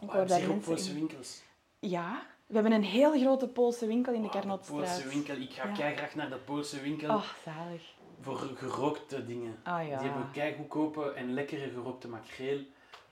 Ik 0.00 0.10
hoor 0.10 0.26
daar 0.26 0.40
mensen 0.48 0.60
Poolse 0.60 0.88
in- 0.90 0.94
winkels? 0.94 1.42
Ja, 1.78 2.26
we 2.46 2.54
hebben 2.54 2.72
een 2.72 2.82
heel 2.84 3.18
grote 3.20 3.48
Poolse 3.48 3.86
winkel 3.86 4.12
in 4.12 4.22
de 4.22 4.26
Oh, 4.26 4.32
de. 4.32 4.72
Poolse 4.72 5.08
winkel. 5.08 5.36
Ik 5.36 5.52
ga 5.52 5.68
Ja. 5.68 5.74
graag 5.94 6.14
naar 6.14 6.30
de 6.30 6.36
Poolse 6.36 6.80
winkel 6.80 7.08
Oh, 7.14 7.24
zalig. 7.44 7.82
voor 8.20 8.36
gerookte 8.36 9.24
dingen. 9.24 9.58
Ah 9.62 9.78
Die 9.80 9.90
hebben 9.92 10.10
ja. 10.22 10.28
kei 10.32 10.54
goedkope 10.56 11.12
en 11.12 11.34
lekkere 11.34 11.68
gerookte 11.70 12.08
makreel. 12.08 12.60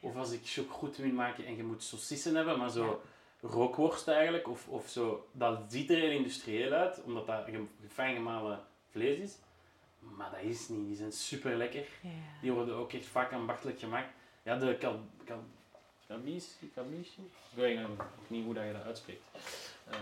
Of 0.01 0.17
als 0.17 0.33
ik 0.33 0.41
choc 0.45 0.97
wil 0.97 1.13
maken 1.13 1.47
en 1.47 1.57
je 1.57 1.63
moet 1.65 1.83
saucissen 1.83 2.35
hebben, 2.35 2.59
maar 2.59 2.71
zo 2.71 3.01
rookworst 3.41 4.09
eigenlijk. 4.09 4.49
Of, 4.49 4.69
of 4.69 4.89
zo, 4.89 5.29
dat 5.33 5.61
ziet 5.69 5.91
er 5.91 5.97
heel 5.99 6.11
industrieel 6.11 6.73
uit, 6.73 7.03
omdat 7.05 7.27
dat 7.27 7.49
fijn 7.89 8.15
gemalen 8.15 8.61
vlees 8.91 9.19
is. 9.19 9.39
Maar 9.99 10.31
dat 10.31 10.41
is 10.43 10.69
niet. 10.69 10.87
Die 10.87 10.97
zijn 10.97 11.13
super 11.13 11.57
lekker. 11.57 11.87
Ja. 12.03 12.09
Die 12.43 12.53
worden 12.53 12.75
ook 12.75 12.93
echt 12.93 13.07
vaak 13.07 13.33
ambachtelijk 13.33 13.79
gemaakt. 13.79 14.09
Ja, 14.43 14.57
de 14.57 14.77
kal, 14.79 15.01
kal, 15.25 15.39
kalbishi, 16.09 16.71
kalbishi? 16.75 17.21
Ik 17.51 17.55
weet 17.57 17.77
eigenlijk 17.77 17.99
nog 17.99 18.29
niet 18.31 18.45
hoe 18.45 18.55
dat 18.55 18.65
je 18.65 18.73
dat 18.73 18.83
uitspreekt. 18.85 19.23
Eh, 19.91 19.97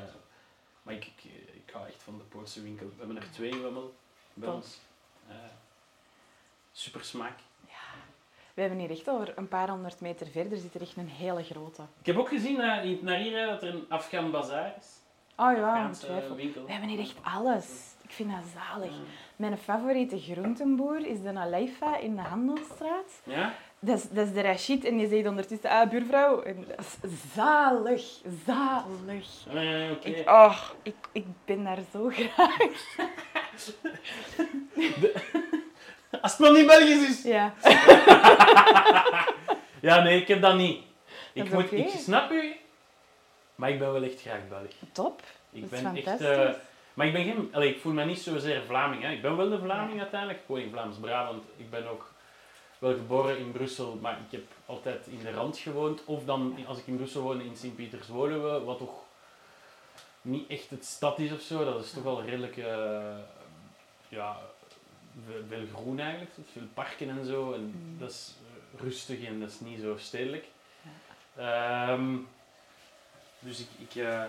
maar 0.82 0.94
ik, 0.94 1.04
ik, 1.06 1.24
ik 1.52 1.70
hou 1.72 1.86
echt 1.86 2.02
van 2.02 2.18
de 2.18 2.24
Poolse 2.24 2.62
winkel. 2.62 2.86
We 2.86 2.94
hebben 2.98 3.16
er 3.16 3.30
twee 3.30 3.56
wel 3.56 3.94
bij 4.34 4.48
ons. 4.48 4.78
Eh, 5.28 5.34
super 6.72 7.04
smaak. 7.04 7.38
We 8.54 8.62
hebben 8.62 8.80
hier 8.80 8.90
echt 8.90 9.08
over 9.08 9.32
een 9.38 9.48
paar 9.48 9.68
honderd 9.68 10.00
meter 10.00 10.26
verder 10.26 10.58
zit 10.58 10.74
er 10.74 10.80
echt 10.80 10.96
een 10.96 11.08
hele 11.08 11.42
grote. 11.44 11.82
Ik 12.00 12.06
heb 12.06 12.16
ook 12.16 12.28
gezien 12.28 12.60
in- 12.82 12.98
naar 13.02 13.16
hier 13.18 13.46
dat 13.46 13.62
er 13.62 13.74
een 13.74 13.86
Afghan 13.88 14.30
bazaar 14.30 14.74
is. 14.78 14.86
Oh 15.36 15.52
ja, 15.56 15.66
Afghaanse 15.68 16.34
winkel. 16.34 16.64
We 16.66 16.72
hebben 16.72 16.88
hier 16.88 16.98
echt 16.98 17.16
alles. 17.22 17.94
Ik 18.02 18.10
vind 18.10 18.30
dat 18.30 18.44
zalig. 18.54 18.90
Ja. 18.90 18.96
Mijn 19.36 19.58
favoriete 19.58 20.20
groentenboer 20.20 21.06
is 21.06 21.22
de 21.22 21.38
Alaifa 21.38 21.96
in 21.98 22.16
de 22.16 22.22
Handelstraat. 22.22 23.20
Ja? 23.24 23.54
Dat 23.86 23.98
is, 23.98 24.08
dat 24.08 24.26
is 24.26 24.32
de 24.32 24.40
Rashid 24.40 24.84
en 24.84 24.98
je 24.98 25.08
zegt 25.08 25.26
ondertussen, 25.26 25.70
ah, 25.70 25.88
buurvrouw. 25.90 26.42
En 26.42 26.64
dat 26.68 26.78
is 27.02 27.10
zalig, 27.34 28.02
zalig. 28.46 29.26
Eh, 29.48 29.90
Oké. 29.90 30.08
Ik, 30.08 30.28
oh, 30.28 30.58
ik, 30.82 30.94
ik 31.12 31.24
ben 31.44 31.64
daar 31.64 31.78
zo 31.92 32.08
graag. 32.12 32.56
Als 36.20 36.30
het 36.32 36.38
maar 36.40 36.52
niet 36.52 36.66
Belgisch 36.66 37.08
is! 37.08 37.22
Ja. 37.22 37.54
Ja, 39.80 40.02
nee, 40.02 40.20
ik 40.20 40.28
heb 40.28 40.40
dat 40.42 40.54
niet. 40.56 40.82
Ik, 41.32 41.44
is 41.44 41.50
moet, 41.50 41.72
ik 41.72 41.88
snap 41.88 42.30
u, 42.30 42.56
maar 43.54 43.70
ik 43.70 43.78
ben 43.78 43.92
wel 43.92 44.02
echt 44.02 44.20
graag 44.20 44.48
Belg. 44.48 44.70
Top. 44.92 45.20
Ik 45.52 45.60
Dat 45.70 45.72
is 45.72 45.82
ben 45.82 45.96
echt... 45.96 46.04
fantastisch. 46.06 46.36
eh, 46.44 46.50
maar 46.94 47.06
ik 47.06 47.12
ben 47.12 47.24
geen... 47.24 47.48
Allee, 47.52 47.70
ik 47.74 47.80
voel 47.80 47.92
me 47.92 48.04
niet 48.04 48.18
zozeer 48.18 48.62
Vlaming. 48.66 49.02
Hè. 49.02 49.10
Ik 49.10 49.22
ben 49.22 49.36
wel 49.36 49.48
de 49.48 49.58
Vlaming 49.58 50.00
uiteindelijk. 50.00 50.40
Ik 50.40 50.44
woon 50.46 50.58
in 50.60 50.70
Vlaams-Brabant. 50.70 51.44
Ik 51.56 51.70
ben 51.70 51.86
ook 51.90 52.12
wel 52.78 52.94
geboren 52.94 53.38
in 53.38 53.52
Brussel, 53.52 53.98
maar 54.00 54.18
ik 54.26 54.30
heb 54.32 54.44
altijd 54.66 55.06
in 55.06 55.18
de 55.22 55.30
rand 55.32 55.58
gewoond. 55.58 56.04
Of 56.04 56.24
dan, 56.24 56.56
als 56.66 56.78
ik 56.78 56.86
in 56.86 56.96
Brussel 56.96 57.22
woonde, 57.22 57.44
in 57.44 57.56
Sint-Pieters-Woluwe, 57.56 58.64
wat 58.64 58.78
toch 58.78 58.94
niet 60.22 60.48
echt 60.50 60.70
het 60.70 60.84
stad 60.84 61.18
is 61.18 61.32
of 61.32 61.40
zo. 61.40 61.64
Dat 61.64 61.84
is 61.84 61.90
toch 61.90 62.02
wel 62.02 62.22
redelijk... 62.22 62.56
eh, 62.56 63.16
ja, 64.08 64.36
veel, 65.48 65.66
groen 65.74 66.00
eigenlijk. 66.00 66.30
Veel 66.52 66.66
parken 66.74 67.08
en 67.08 67.24
zo. 67.24 67.52
En 67.52 67.60
Mm. 67.60 67.96
dat 67.98 68.10
is 68.10 68.34
eh, 68.74 68.80
rustig 68.80 69.24
en 69.24 69.40
dat 69.40 69.48
is 69.48 69.60
niet 69.60 69.80
zo 69.80 69.96
stedelijk. 69.98 70.44
Ehm, 71.36 72.16
dus 73.38 73.58
ik... 73.60 73.68
ik 73.78 73.94
eh, 74.04 74.24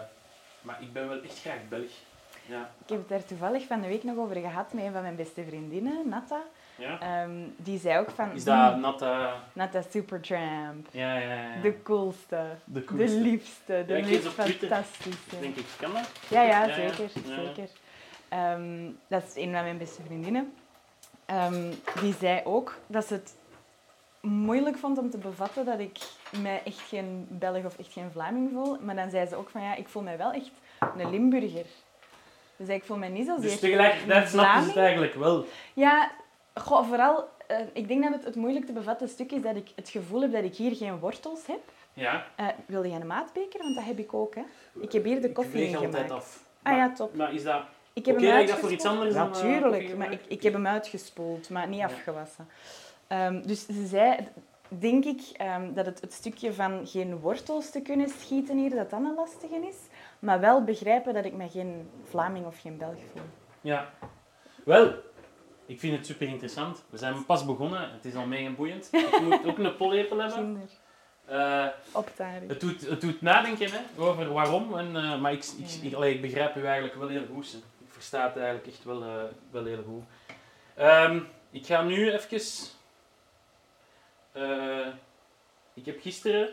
maar 0.61 0.81
ik 0.81 0.93
ben 0.93 1.07
wel 1.09 1.21
echt 1.21 1.39
graag 1.39 1.67
Belg. 1.69 1.89
Ja. 2.45 2.71
Ik 2.83 2.89
heb 2.89 2.99
het 2.99 3.09
daar 3.09 3.25
toevallig 3.25 3.65
van 3.67 3.81
de 3.81 3.87
week 3.87 4.03
nog 4.03 4.17
over 4.17 4.35
gehad 4.35 4.73
met 4.73 4.83
een 4.83 4.91
van 4.91 5.01
mijn 5.01 5.15
beste 5.15 5.43
vriendinnen, 5.45 6.09
Natta. 6.09 6.41
Ja? 6.77 6.99
Ehm, 6.99 7.31
die 7.57 7.79
zei 7.79 7.99
ook 7.99 8.09
van... 8.09 8.31
Is 8.31 8.43
dat 8.43 8.71
"Hmm, 8.71 8.79
natte... 8.81 9.29
Natta 9.53 9.81
Supertramp. 9.89 10.87
Ja, 10.91 11.17
ja, 11.17 11.33
ja. 11.33 11.61
De 11.61 11.81
coolste. 11.83 12.41
De 12.63 12.83
De 12.85 13.09
liefste. 13.09 13.83
De 13.87 13.93
Ja, 13.97 14.05
meest 14.05 14.27
fantastische. 14.27 15.39
Denk 15.39 15.55
ik, 15.55 15.65
kan 15.79 15.93
dat? 15.93 16.11
Ja, 16.29 16.41
ja, 16.41 16.73
zeker. 16.73 17.09
Ja, 17.25 17.35
ja. 17.35 17.45
zeker. 17.45 17.69
Ehm, 18.29 18.89
dat 19.07 19.23
is 19.23 19.35
een 19.43 19.53
van 19.53 19.63
mijn 19.63 19.77
beste 19.77 20.01
vriendinnen. 20.05 20.53
Ehm, 21.25 21.71
die 22.01 22.13
zei 22.19 22.41
ook 22.43 22.75
dat 22.87 23.05
ze 23.05 23.13
het 23.13 23.35
moeilijk 24.21 24.77
vond 24.77 24.97
om 24.97 25.09
te 25.09 25.17
bevatten 25.17 25.65
dat 25.65 25.79
ik 25.79 25.97
mij 26.41 26.61
echt 26.63 26.79
geen 26.79 27.25
Belg 27.29 27.65
of 27.65 27.77
echt 27.77 27.91
geen 27.93 28.11
Vlaming 28.11 28.49
voel. 28.53 28.77
Maar 28.81 28.95
dan 28.95 29.09
zei 29.09 29.27
ze 29.27 29.35
ook 29.35 29.49
van 29.49 29.61
ja, 29.61 29.75
ik 29.75 29.87
voel 29.87 30.01
mij 30.03 30.17
wel 30.17 30.31
echt 30.31 30.51
een 30.97 31.09
Limburger. 31.09 31.65
Dus 32.55 32.67
ik 32.67 32.83
voel 32.83 32.97
mij 32.97 33.09
niet 33.09 33.25
zozeer 33.27 33.49
Dus 33.49 33.59
tegelijkertijd 33.59 34.23
een 34.23 34.29
snapt 34.29 34.47
ze 34.49 34.53
het 34.53 34.63
Vlaming. 34.63 34.77
eigenlijk 34.77 35.13
wel. 35.15 35.45
Ja, 35.73 36.11
goh, 36.59 36.87
vooral, 36.87 37.29
eh, 37.47 37.57
ik 37.73 37.87
denk 37.87 38.03
dat 38.03 38.13
het, 38.13 38.23
het 38.23 38.35
moeilijk 38.35 38.65
te 38.65 38.71
bevatten 38.71 39.07
stuk 39.09 39.31
is 39.31 39.41
dat 39.41 39.55
ik 39.55 39.69
het 39.75 39.89
gevoel 39.89 40.21
heb 40.21 40.31
dat 40.31 40.43
ik 40.43 40.55
hier 40.55 40.75
geen 40.75 40.99
wortels 40.99 41.45
heb. 41.45 41.61
Ja. 41.93 42.25
Wil 42.65 42.83
je 42.83 42.93
een 42.93 43.07
maatbeker? 43.07 43.59
Want 43.59 43.75
dat 43.75 43.83
heb 43.83 43.99
ik 43.99 44.13
ook. 44.13 44.35
Hè. 44.35 44.41
Ik 44.79 44.91
heb 44.91 45.03
hier 45.03 45.21
de 45.21 45.31
koffie 45.31 45.63
Ik 45.63 45.71
weeg 45.71 45.85
altijd 45.85 46.11
af. 46.11 46.43
Ah 46.63 46.77
ja, 46.77 46.93
top. 46.93 47.15
Maar 47.15 47.33
is 47.33 47.43
dat... 47.43 47.61
Ik 47.93 48.05
heb 48.05 48.19
hem 48.19 48.45
dat 48.47 48.57
voor 48.57 48.71
iets 48.71 48.85
anders 48.85 49.13
dan, 49.13 49.29
Natuurlijk, 49.29 49.97
maar 49.97 50.11
ik, 50.11 50.21
ik 50.27 50.43
heb 50.43 50.53
hem 50.53 50.67
uitgespoeld, 50.67 51.49
maar 51.49 51.67
niet 51.67 51.79
Ja. 51.79 51.85
afgewassen. 51.85 52.47
Ehm, 53.07 53.41
dus 53.41 53.65
ze 53.65 53.85
zei, 53.85 54.17
denk 54.67 55.05
ik, 55.05 55.21
ehm, 55.37 55.73
dat 55.73 55.85
het, 55.85 56.01
het 56.01 56.13
stukje 56.13 56.53
van 56.53 56.87
geen 56.87 57.19
wortels 57.19 57.69
te 57.71 57.81
kunnen 57.81 58.09
schieten 58.09 58.57
hier, 58.57 58.69
dat 58.69 58.89
dat 58.89 58.99
een 58.99 59.13
lastige 59.15 59.55
is. 59.55 59.75
Maar 60.19 60.39
wel 60.39 60.63
begrijpen 60.63 61.13
dat 61.13 61.25
ik 61.25 61.33
me 61.33 61.49
geen 61.49 61.89
Vlaming 62.03 62.45
of 62.45 62.59
geen 62.61 62.77
Belg 62.77 62.97
voel. 63.13 63.21
Ja. 63.61 63.89
Wel, 64.65 64.93
Ik 65.67 65.79
vind 65.79 65.97
het 65.97 66.05
super 66.05 66.27
interessant. 66.27 66.83
We 66.89 66.97
zijn 66.97 67.25
pas 67.25 67.45
begonnen. 67.45 67.91
Het 67.91 68.05
is 68.05 68.15
al 68.15 68.25
mega 68.25 68.49
boeiend. 68.51 68.89
Ik 68.91 69.21
moet 69.21 69.45
ook 69.45 69.57
een 69.57 69.75
pollepel 69.75 70.17
hebben. 70.17 70.69
Optaren. 71.91 72.49
het, 72.49 72.59
doet, 72.59 72.81
het 72.81 73.01
doet 73.01 73.21
nadenken 73.21 73.71
hè, 73.71 73.79
over 73.97 74.33
waarom. 74.33 74.77
En, 74.77 74.95
eh, 74.95 75.19
maar 75.19 75.31
ik, 75.31 75.45
ik, 75.57 75.69
ik, 75.81 75.93
allee, 75.93 76.13
ik 76.13 76.21
begrijp 76.21 76.55
u 76.55 76.65
eigenlijk 76.65 76.95
wel 76.95 77.07
heel 77.07 77.25
goed. 77.33 77.51
hè. 77.51 77.57
Ik 77.57 77.93
versta 77.93 78.23
het 78.23 78.35
eigenlijk 78.35 78.67
echt 78.67 78.83
wel, 78.83 79.03
eh, 79.03 79.23
wel 79.51 79.65
heel 79.65 79.83
goed. 79.83 80.03
Ehm, 80.75 81.19
ik 81.51 81.65
ga 81.65 81.81
nu 81.81 82.11
even... 82.11 82.41
ik 85.73 85.85
heb 85.85 86.01
gisteren... 86.01 86.49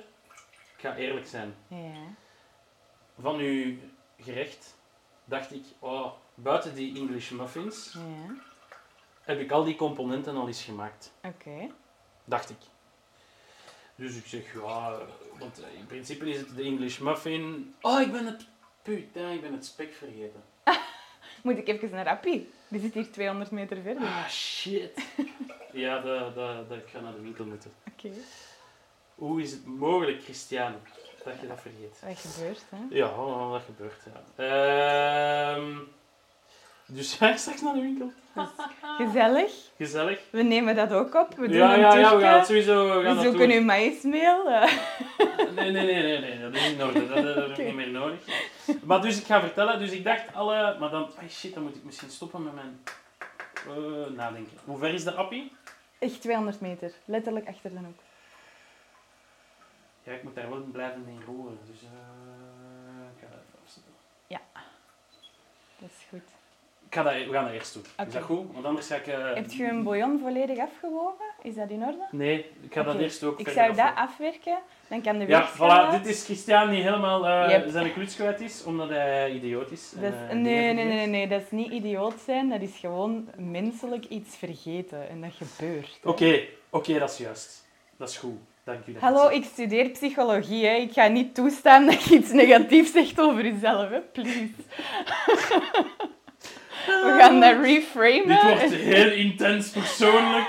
Ik 0.76 0.90
ga 0.90 0.96
eerlijk 0.96 1.26
zijn. 1.26 1.54
Ja. 1.68 1.92
Van 3.20 3.36
uw 3.36 3.76
gerecht 4.20 4.76
dacht 5.24 5.52
ik... 5.52 5.64
Oh, 5.78 6.12
buiten 6.34 6.74
die 6.74 6.96
English 6.96 7.30
muffins 7.30 7.92
Ja. 7.92 8.34
Heb 9.24 9.40
ik 9.40 9.50
al 9.50 9.64
die 9.64 9.76
componenten 9.76 10.36
al 10.36 10.46
eens 10.46 10.62
gemaakt. 10.62 11.12
Oké. 11.22 11.70
Dacht 12.24 12.50
ik. 12.50 12.56
Dus 13.94 14.16
ik 14.16 14.26
zeg, 14.26 14.52
ja, 14.52 14.98
want 15.38 15.62
in 15.78 15.86
principe 15.86 16.30
is 16.30 16.36
het 16.36 16.56
de 16.56 16.62
English 16.62 16.98
muffin. 16.98 17.74
Oh, 17.80 18.00
ik 18.00 18.12
ben 18.12 18.26
het, 18.26 18.46
putain, 18.82 19.34
ik 19.34 19.40
ben 19.40 19.52
het 19.52 19.64
spek 19.64 19.94
vergeten. 19.94 20.42
Moet 21.42 21.56
ik 21.58 21.68
even 21.68 21.90
naar 21.90 22.08
Appie? 22.08 22.50
Die 22.68 22.80
zit 22.80 22.94
hier 22.94 23.12
200 23.12 23.50
meter 23.50 23.82
verder. 23.82 24.02
Ah, 24.02 24.28
shit. 24.28 24.90
Ja, 25.72 26.00
dat, 26.00 26.34
dat, 26.34 26.68
dat, 26.68 26.78
ik 26.78 26.88
ga 26.88 27.00
naar 27.00 27.12
de 27.12 27.20
winkel 27.20 27.44
moeten. 27.44 27.72
Oké. 27.92 28.10
Hoe 29.14 29.42
is 29.42 29.50
het 29.50 29.66
mogelijk, 29.66 30.22
Christian, 30.22 30.74
dat 31.24 31.40
je 31.40 31.46
dat 31.46 31.60
vergeet? 31.60 32.00
Wat 32.04 32.18
gebeurt, 32.18 32.64
hè? 32.68 32.76
Ja, 32.90 33.16
dat 33.50 33.62
gebeurt, 33.62 34.02
ja. 34.36 34.44
Ehm, 35.54 35.78
dus 36.86 37.14
ga 37.18 37.30
ik 37.30 37.36
straks 37.36 37.60
naar 37.62 37.74
de 37.74 37.80
winkel. 37.80 38.12
Gezellig. 38.98 39.52
Gezellig. 39.76 40.20
We 40.30 40.42
nemen 40.42 40.74
dat 40.76 40.92
ook 40.92 41.14
op. 41.14 41.34
We 41.34 41.48
doen 41.48 41.56
Ja, 41.56 41.74
ja, 41.74 41.80
ja, 41.80 41.88
we 41.94 42.08
tourtje. 42.08 42.26
gaan 42.26 42.38
het 42.38 42.46
sowieso 42.46 42.98
we 42.98 43.04
gaan 43.04 43.16
We 43.16 43.22
zoeken 43.22 43.50
uw 43.50 43.62
maïsmeel. 43.62 44.48
eh. 44.50 44.72
Nee, 45.54 45.70
nee, 45.70 45.86
nee, 45.86 46.02
nee, 46.02 46.20
nee, 46.20 46.40
dat 46.40 46.54
is 46.54 46.68
niet 46.68 46.78
nodig. 46.78 47.08
Dat, 47.08 47.24
dat, 47.24 47.34
dat 47.34 47.48
heb 47.48 47.58
ik 47.58 47.64
niet 47.64 47.74
meer 47.74 47.90
nodig. 47.90 48.18
Maar 48.82 49.02
dus 49.02 49.18
ik 49.18 49.24
ga 49.24 49.40
vertellen, 49.40 49.78
dus 49.78 49.90
ik 49.90 50.04
dacht 50.04 50.34
alle, 50.34 50.76
maar 50.78 50.90
dan, 50.90 51.10
ay 51.18 51.28
shit, 51.28 51.54
dan 51.54 51.62
moet 51.62 51.76
ik 51.76 51.84
misschien 51.84 52.10
stoppen 52.10 52.42
met 52.42 52.54
mijn 52.54 52.80
eh, 53.66 54.16
nadenken. 54.16 54.58
Hoe 54.64 54.78
ver 54.78 54.94
is 54.94 55.04
de 55.04 55.12
appie? 55.12 55.52
Echt 55.98 56.20
200 56.20 56.60
meter. 56.60 56.92
Letterlijk 57.04 57.48
achter 57.48 57.70
de 57.70 57.76
hoek. 57.76 58.00
Ja, 60.02 60.12
ik 60.12 60.22
moet 60.22 60.34
daar 60.34 60.50
wel 60.50 60.60
blijven 60.72 61.04
in 61.06 61.22
roeren, 61.26 61.58
dus 61.70 61.82
eh, 61.82 61.88
ik 63.14 63.20
ga 63.20 63.26
dat 63.30 63.40
even 63.46 63.58
afzetten. 63.64 63.92
Dat 65.78 65.90
is 65.90 66.06
goed. 66.08 66.33
Ik 66.94 67.00
ga 67.00 67.06
dat, 67.06 67.26
we 67.26 67.32
gaan 67.32 67.44
dat 67.44 67.52
eerst 67.52 67.74
doen. 67.74 67.82
Is 68.06 68.12
dat 68.12 68.22
goed? 68.22 68.52
Want 68.52 68.64
anders 68.64 68.86
ga 68.86 68.94
ik... 68.94 69.06
eh, 69.06 69.34
Heb 69.34 69.50
je 69.50 69.64
een 69.68 69.82
bouillon 69.82 70.18
volledig 70.22 70.58
afgewogen? 70.58 71.24
Is 71.42 71.54
dat 71.54 71.70
in 71.70 71.82
orde? 71.82 72.04
Nee, 72.10 72.38
ik 72.60 72.72
ga 72.74 72.82
dat 72.82 72.98
eerst 72.98 73.22
ook 73.22 73.40
Ik 73.40 73.48
zou 73.48 73.74
dat 73.74 73.92
afwerken. 73.94 74.58
Dan 74.88 75.00
kan 75.02 75.18
de 75.18 75.26
Ja, 75.26 75.48
voilà, 75.56 75.90
dit 75.90 76.06
is 76.06 76.24
Christian 76.24 76.70
die 76.70 76.82
helemaal 76.82 77.48
Yep. 77.50 77.64
zijn 77.70 77.92
kluts 77.92 78.14
kwijt 78.14 78.40
is, 78.40 78.64
omdat 78.64 78.88
hij 78.88 79.30
idioot 79.32 79.70
is. 79.70 79.92
en, 79.96 80.02
Dat 80.02 80.12
is- 80.12 80.18
eh, 80.30 80.36
nee, 80.36 80.72
nee, 80.72 80.84
nee, 80.84 81.06
nee, 81.06 81.28
dat 81.28 81.40
is 81.40 81.50
niet 81.50 81.70
idioot 81.72 82.14
zijn. 82.24 82.48
Dat 82.48 82.60
is 82.60 82.76
gewoon 82.76 83.28
menselijk 83.36 84.04
iets 84.04 84.36
vergeten. 84.36 85.08
En 85.08 85.20
dat 85.20 85.30
gebeurt. 85.34 85.98
Oké, 86.04 86.40
oké, 86.70 86.98
dat 86.98 87.10
is 87.10 87.18
juist. 87.18 87.64
Dat 87.96 88.08
is 88.08 88.16
goed. 88.16 88.38
Dank 88.64 88.86
u. 88.86 88.92
dat 88.92 89.02
Hallo, 89.02 89.28
ik 89.28 89.44
studeer 89.44 89.88
psychologie. 89.88 90.66
Hè. 90.66 90.74
Ik 90.74 90.92
ga 90.92 91.06
niet 91.06 91.34
toestaan 91.34 91.86
dat 91.86 92.02
je 92.02 92.14
iets 92.14 92.32
negatiefs 92.32 92.92
zegt 92.92 93.20
over 93.20 93.44
jezelf. 93.44 93.88
Hè. 93.90 94.00
Please. 94.00 94.48
We 96.86 97.16
gaan 97.20 97.40
dat 97.40 97.56
reframen. 97.60 98.28
Dit 98.28 98.42
wordt 98.42 98.74
heel 98.74 99.10
intens 99.12 99.70
persoonlijk. 99.70 100.48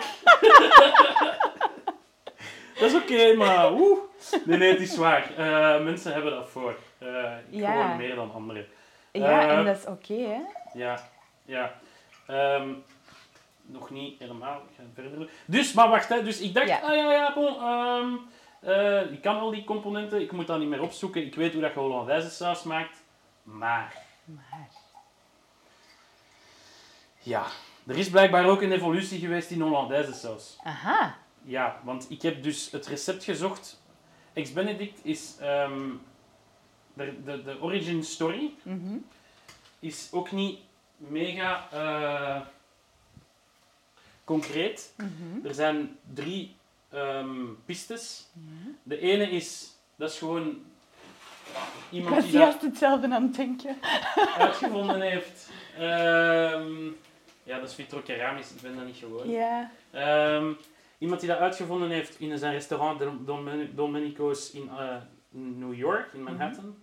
dat 2.80 2.92
is 2.92 2.96
oké, 2.96 3.34
maar 3.36 3.72
oeh. 3.72 4.00
Nee, 4.46 4.58
nee, 4.58 4.72
het 4.72 4.82
is 4.82 4.98
waar. 4.98 5.32
Eh, 5.38 5.84
mensen 5.84 6.14
hebben 6.14 6.32
dat 6.32 6.50
voor. 6.50 6.76
Eh, 6.98 7.08
ik 7.50 7.60
Ja. 7.60 7.72
Gewoon 7.82 7.98
meer 7.98 8.16
dan 8.16 8.34
anderen. 8.34 8.66
Ja, 9.12 9.42
Eh, 9.48 9.58
en 9.58 9.66
dat 9.66 9.78
is 9.78 9.86
oké, 9.86 10.14
hè. 10.14 10.40
Ja, 10.74 11.00
ja. 11.46 11.74
Ehm, 12.28 12.70
nog 13.66 13.90
niet 13.90 14.20
helemaal. 14.20 14.56
Ik 14.70 14.76
ga 14.78 14.84
verder 14.94 15.12
doen. 15.12 15.30
Dus, 15.46 15.74
maar 15.74 15.90
wacht, 15.90 16.10
hè. 16.10 16.24
Dus 16.24 16.40
ik 16.40 16.54
dacht, 16.54 16.68
Ja. 16.68 16.80
ah 16.84 16.96
ja, 16.96 17.12
ja, 17.12 17.34
bon. 17.34 17.56
ehm, 17.60 18.14
eh, 18.72 19.12
ik 19.12 19.22
kan 19.22 19.40
al 19.40 19.52
die 19.52 19.64
componenten. 19.64 20.22
Ik 20.22 20.32
moet 20.32 20.48
dat 20.48 20.60
niet 20.60 20.70
meer 20.70 20.82
opzoeken. 20.82 21.26
Ik 21.26 21.36
weet 21.36 21.54
hoe 21.54 21.62
dat 21.62 21.74
je 21.74 21.80
Hollandaise 21.80 22.30
saus 22.30 22.64
maakt. 22.64 23.04
Maar, 23.44 23.94
Maar... 24.26 24.68
ja. 27.26 27.46
Er 27.88 27.98
is 27.98 28.10
blijkbaar 28.10 28.46
ook 28.46 28.62
een 28.62 28.72
evolutie 28.72 29.20
geweest 29.20 29.50
in 29.52 29.62
Hollandaise 29.62 30.14
saus. 30.14 30.58
Aha. 30.64 31.18
Ja, 31.44 31.80
want 31.84 32.06
ik 32.10 32.22
heb 32.22 32.44
dus 32.44 32.72
het 32.72 32.88
recept 32.88 33.24
gezocht. 33.24 33.82
Ex-Benedict 34.34 35.00
is... 35.04 35.36
ehm, 35.40 35.90
de, 36.94 37.24
de, 37.24 37.44
de 37.44 37.58
origin 37.62 38.04
story 38.04 38.54
Mhm. 38.64 38.98
is 39.80 40.10
ook 40.12 40.32
niet 40.32 40.60
mega 40.98 41.68
eh, 41.72 42.42
concreet. 44.24 44.94
Mhm. 44.98 45.46
Er 45.48 45.54
zijn 45.54 45.98
drie 46.14 46.56
ehm, 46.90 47.40
pistes. 47.66 48.28
De 48.84 49.00
ene 49.00 49.30
is... 49.30 49.72
Dat 49.96 50.10
is 50.12 50.18
gewoon 50.18 50.64
iemand 51.90 52.16
die 52.16 52.32
dat 52.32 52.42
juist 52.42 52.62
hetzelfde 52.62 53.14
aan 53.14 53.24
het 53.24 53.36
denken. 53.36 53.78
uitgevonden 54.38 55.02
heeft. 55.02 55.50
Ehm, 55.78 56.88
ja, 57.46 57.60
dat 57.60 57.70
is 57.70 57.76
vitrokeramisch. 57.76 58.52
Ik 58.52 58.62
ben 58.62 58.76
dat 58.76 58.86
niet 58.86 58.98
gewoon. 58.98 59.30
Ja. 59.30 59.72
Ehm, 59.92 60.52
iemand 60.98 61.20
die 61.20 61.30
dat 61.30 61.40
uitgevonden 61.40 61.90
heeft 61.90 62.20
in 62.20 62.38
zijn 62.38 62.54
restaurant 62.54 63.00
Dom- 63.26 63.70
Domenico's 63.76 64.52
in 64.52 64.70
eh, 64.70 64.96
New 65.30 65.74
York, 65.74 66.14
in 66.14 66.24
Manhattan. 66.24 66.76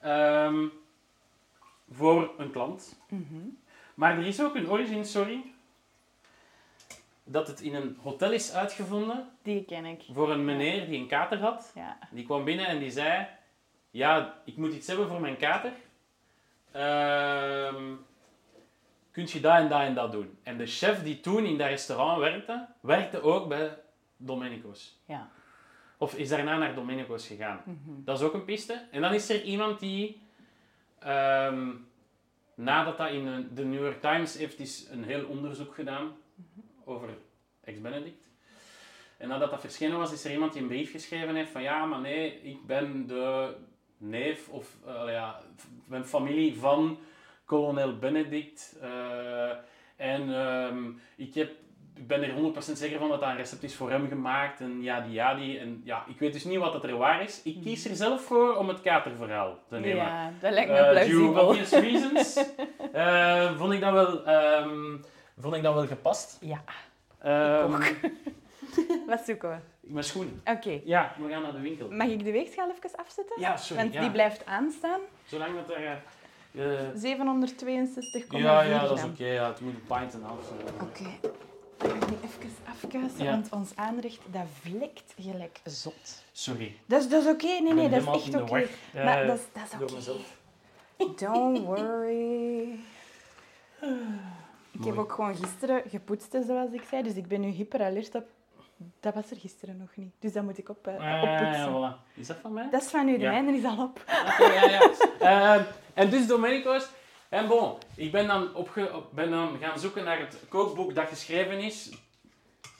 Ehm, 0.00 0.66
voor 1.90 2.34
een 2.38 2.50
klant. 2.50 2.98
Mhm. 3.08 3.38
Maar 3.94 4.18
er 4.18 4.26
is 4.26 4.42
ook 4.42 4.54
een 4.54 4.68
origin 4.70 5.04
story 5.04 5.42
dat 7.24 7.46
het 7.48 7.60
in 7.60 7.74
een 7.74 7.98
hotel 8.02 8.32
is 8.32 8.52
uitgevonden 8.52 9.28
Die 9.42 9.64
ken 9.64 9.84
ik. 9.84 10.02
voor 10.12 10.30
een 10.30 10.44
meneer 10.44 10.86
die 10.86 10.98
een 11.00 11.06
kater 11.08 11.38
had. 11.38 11.72
Ja. 11.74 11.98
Die 12.10 12.24
kwam 12.24 12.44
binnen 12.44 12.66
en 12.66 12.78
die 12.78 12.90
zei: 12.90 13.26
Ja, 13.90 14.40
ik 14.44 14.56
moet 14.56 14.72
iets 14.74 14.86
hebben 14.86 15.08
voor 15.08 15.20
mijn 15.20 15.36
kater. 15.36 15.72
Ehm 16.70 17.92
kunt 19.14 19.30
je 19.30 19.40
dat 19.40 19.56
en 19.56 19.68
dat 19.68 19.80
en 19.80 19.94
dat 19.94 20.12
doen? 20.12 20.38
En 20.42 20.58
de 20.58 20.66
chef 20.66 21.02
die 21.02 21.20
toen 21.20 21.44
in 21.44 21.58
dat 21.58 21.68
restaurant 21.68 22.18
werkte, 22.18 22.66
werkte 22.80 23.22
ook 23.22 23.48
bij 23.48 23.78
Domenico's. 24.16 25.00
Ja. 25.06 25.30
Of 25.98 26.14
is 26.14 26.28
daarna 26.28 26.58
naar 26.58 26.74
Domenico's 26.74 27.26
gegaan. 27.26 27.60
Mhm. 27.64 28.04
Dat 28.04 28.18
is 28.18 28.24
ook 28.24 28.34
een 28.34 28.44
piste. 28.44 28.86
En 28.90 29.00
dan 29.00 29.14
is 29.14 29.30
er 29.30 29.42
iemand 29.42 29.80
die, 29.80 30.20
ehm, 30.98 31.70
nadat 32.54 32.98
dat 32.98 33.10
in 33.10 33.48
de 33.54 33.64
New 33.64 33.82
York 33.82 34.00
Times 34.00 34.36
heeft 34.36 34.58
is 34.58 34.88
een 34.90 35.04
heel 35.04 35.26
onderzoek 35.26 35.74
gedaan 35.74 36.12
over 36.84 37.08
ex-Benedict. 37.64 38.28
En 39.16 39.28
nadat 39.28 39.50
dat 39.50 39.60
verschenen 39.60 39.98
was, 39.98 40.12
is 40.12 40.24
er 40.24 40.32
iemand 40.32 40.52
die 40.52 40.62
een 40.62 40.68
brief 40.68 40.90
geschreven 40.90 41.34
heeft 41.34 41.50
van 41.50 41.62
ja, 41.62 41.84
maar 41.84 42.00
nee, 42.00 42.42
ik 42.42 42.66
ben 42.66 43.06
de 43.06 43.54
neef 43.96 44.48
of 44.48 44.76
eh, 44.86 45.04
ja, 45.06 45.40
ben 45.86 46.06
familie 46.06 46.58
van 46.58 46.98
kolonel 47.44 47.98
Benedict. 47.98 48.76
eh, 48.82 49.50
en 49.96 50.34
ehm, 50.34 50.90
ik, 51.16 51.34
heb, 51.34 51.50
ik 51.94 52.06
ben 52.06 52.22
er 52.22 52.30
100% 52.30 52.58
zeker 52.58 52.98
van 52.98 53.08
dat 53.08 53.20
dat 53.20 53.28
een 53.28 53.36
recept 53.36 53.62
is 53.62 53.74
voor 53.76 53.90
hem 53.90 54.08
gemaakt. 54.08 54.60
En 54.60 54.82
ja, 54.82 55.00
die, 55.00 55.12
ja, 55.12 55.34
die. 55.34 55.58
En 55.58 55.80
ja, 55.84 56.04
ik 56.08 56.18
weet 56.18 56.32
dus 56.32 56.44
niet 56.44 56.58
wat 56.58 56.72
dat 56.72 56.84
er 56.84 56.96
waar 56.96 57.22
is. 57.22 57.42
Ik 57.42 57.60
kies 57.62 57.84
er 57.88 57.96
zelf 57.96 58.22
voor 58.24 58.56
om 58.56 58.68
het 58.68 58.80
katerverhaal 58.80 59.58
te 59.68 59.76
nemen. 59.76 59.96
Ja, 60.04 60.32
dat 60.40 60.52
lijkt 60.52 60.70
me 60.70 60.76
Eh, 60.76 60.90
plausibel. 60.90 61.46
obvious 61.48 61.70
reasons. 61.70 62.36
eh, 62.92 63.56
vond, 63.58 63.72
ik 63.72 63.80
dat 63.80 63.92
wel, 63.92 64.24
ehm, 64.24 64.96
vond 65.38 65.54
ik 65.54 65.62
dat 65.62 65.74
wel 65.74 65.86
gepast. 65.86 66.38
Ja. 66.40 66.64
Ehm, 67.20 67.70
Wat 69.06 69.20
zoeken 69.24 69.48
we? 69.50 69.56
mijn 69.80 70.04
schoenen. 70.04 70.40
Oké. 70.44 70.80
Ja, 70.84 71.14
we 71.18 71.28
gaan 71.28 71.42
naar 71.42 71.52
de 71.52 71.60
winkel. 71.60 71.90
Mag 71.90 72.06
ik 72.08 72.24
de 72.24 72.32
weegschaal 72.32 72.70
even 72.70 72.98
afzetten? 72.98 73.40
Ja, 73.40 73.56
sorry. 73.56 73.82
Want 73.82 73.94
ja. 73.94 74.00
die 74.00 74.10
blijft 74.10 74.46
aanstaan. 74.46 75.00
Zolang 75.26 75.54
dat 75.54 75.76
er... 75.76 76.02
eh, 76.54 76.88
eh, 76.88 76.94
762,4 76.94 78.26
ja, 78.28 78.60
ja, 78.62 78.86
dat 78.86 78.98
is 78.98 79.04
oké. 79.04 79.24
ja, 79.26 79.46
het 79.48 79.60
moet 79.60 79.74
een 79.74 79.82
pint 79.98 80.14
en 80.14 80.22
half 80.22 80.44
zijn. 80.48 80.74
Oké. 80.88 81.28
Ik 81.84 81.90
ga 82.00 82.06
die 82.06 82.16
even 82.22 82.50
afkuisen, 82.68 83.24
Ja. 83.24 83.30
want 83.30 83.48
ons 83.50 83.76
aanrecht 83.76 84.20
dat 84.30 84.42
vlekt 84.60 85.14
gelijk 85.20 85.60
zot. 85.64 86.22
Sorry. 86.32 86.76
Dat 86.86 87.02
is, 87.02 87.08
dat 87.08 87.22
is 87.24 87.28
oké. 87.30 87.46
Nee, 87.46 87.72
nee, 87.74 87.88
dat 87.88 88.00
is 88.00 88.06
echt 88.06 88.34
oké. 88.42 88.66
Maar 88.94 89.26
dat 89.26 89.38
is, 89.38 89.44
dat 89.52 89.62
is 89.72 89.82
oké. 89.82 89.94
mezelf. 89.94 90.36
Don't 91.16 91.58
worry. 91.64 92.78
Ik 94.72 94.84
heb 94.84 94.96
ook 94.98 95.12
gewoon 95.12 95.36
gisteren 95.36 95.82
gepoetst, 95.88 96.36
zoals 96.46 96.72
ik 96.72 96.82
zei. 96.88 97.02
Dus 97.02 97.14
ik 97.14 97.28
ben 97.28 97.40
nu 97.40 97.48
hyper 97.48 97.82
alert 97.84 98.14
op... 98.14 98.24
Dat 99.00 99.14
was 99.14 99.30
er 99.30 99.36
gisteren 99.36 99.76
nog 99.76 99.88
niet. 99.96 100.12
Dus 100.18 100.32
dat 100.32 100.42
moet 100.44 100.58
ik 100.58 100.68
op, 100.68 100.86
eh, 100.86 100.94
Ah, 100.94 101.22
oppoetsen. 101.22 101.70
ja, 101.72 101.96
voilà. 102.00 102.14
Is 102.14 102.26
dat 102.26 102.36
van 102.42 102.52
mij? 102.52 102.68
Dat 102.70 102.82
is 102.82 102.88
van 102.88 103.08
u. 103.08 103.12
De 103.12 103.18
Ja. 103.24 103.30
mijne 103.30 103.52
is 103.58 103.64
al 103.64 103.82
op. 103.84 104.04
Oké, 104.38 104.52
ja, 104.52 104.70
ja. 104.70 104.90
Ehm, 105.54 105.62
en 105.94 106.10
dus 106.10 106.26
Domenico's. 106.26 106.86
En 107.28 107.46
bon, 107.48 107.72
ik 107.96 108.12
ben 108.12 108.26
dan, 108.26 108.54
opge, 108.54 108.90
op- 108.94 109.08
ben 109.14 109.30
dan 109.30 109.56
gaan 109.60 109.78
zoeken 109.78 110.04
naar 110.04 110.18
het 110.18 110.36
kookboek 110.48 110.94
dat 110.94 111.08
geschreven 111.08 111.58
is. 111.58 111.90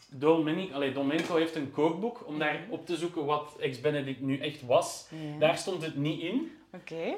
Domenico, 0.08 0.74
allee, 0.74 0.92
Domenico 0.92 1.36
heeft 1.36 1.54
een 1.56 1.70
kookboek 1.70 2.22
om 2.26 2.38
daar 2.38 2.60
op 2.68 2.86
te 2.86 2.96
zoeken 2.96 3.24
wat 3.24 3.56
Ex-Benedict 3.60 4.20
nu 4.20 4.38
echt 4.38 4.66
was. 4.66 5.06
Ja. 5.10 5.38
Daar 5.38 5.56
stond 5.58 5.82
het 5.82 5.96
niet 5.96 6.20
in. 6.20 6.56
Oké. 6.74 7.14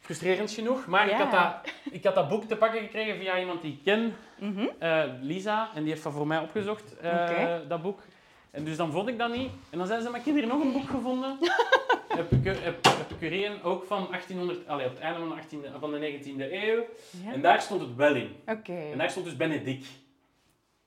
Frustrerend 0.00 0.50
genoeg, 0.50 0.86
maar 0.86 1.08
ik, 1.08 1.14
had 1.16 1.30
dat, 1.30 1.54
ik 1.90 2.04
had 2.04 2.14
dat 2.14 2.28
boek 2.28 2.44
te 2.44 2.56
pakken 2.56 2.80
gekregen 2.80 3.16
via 3.16 3.38
iemand 3.38 3.62
die 3.62 3.72
ik 3.72 3.78
ken, 3.84 4.16
Mhm. 4.38 4.66
eh, 4.78 5.02
Lisa, 5.20 5.70
en 5.74 5.82
die 5.82 5.90
heeft 5.92 6.02
dat 6.04 6.12
voor 6.12 6.26
mij 6.26 6.38
opgezocht, 6.38 6.94
Oké. 6.98 7.64
dat 7.68 7.82
boek. 7.82 8.00
En 8.50 8.64
dus 8.64 8.76
dan 8.76 8.92
vond 8.92 9.08
ik 9.08 9.18
dat 9.18 9.34
niet. 9.36 9.50
En 9.70 9.78
dan 9.78 9.86
zei 9.86 10.02
ze, 10.02 10.10
maar 10.10 10.20
ik 10.20 10.26
heb 10.26 10.34
hier 10.34 10.46
nog 10.46 10.62
een 10.62 10.72
boek 10.72 10.88
gevonden. 10.90 11.38
Epicu- 12.18 12.50
Ep- 12.64 12.86
Ook 13.62 13.84
van 13.84 14.06
1800, 14.10 14.68
allee, 14.68 14.86
op 14.86 14.92
het 14.92 15.00
einde 15.02 15.18
van 15.18 15.28
de, 15.28 15.68
18e, 15.68 15.78
van 15.80 15.90
de 15.92 15.98
19e 15.98 16.52
eeuw. 16.52 16.84
Ja. 17.24 17.32
En 17.32 17.40
daar 17.42 17.60
stond 17.62 17.80
het 17.80 17.94
wel 17.96 18.14
in. 18.14 18.36
Oké. 18.46 18.72
En 18.92 18.98
daar 18.98 19.10
stond 19.10 19.24
dus 19.24 19.36
Benedict. 19.36 19.86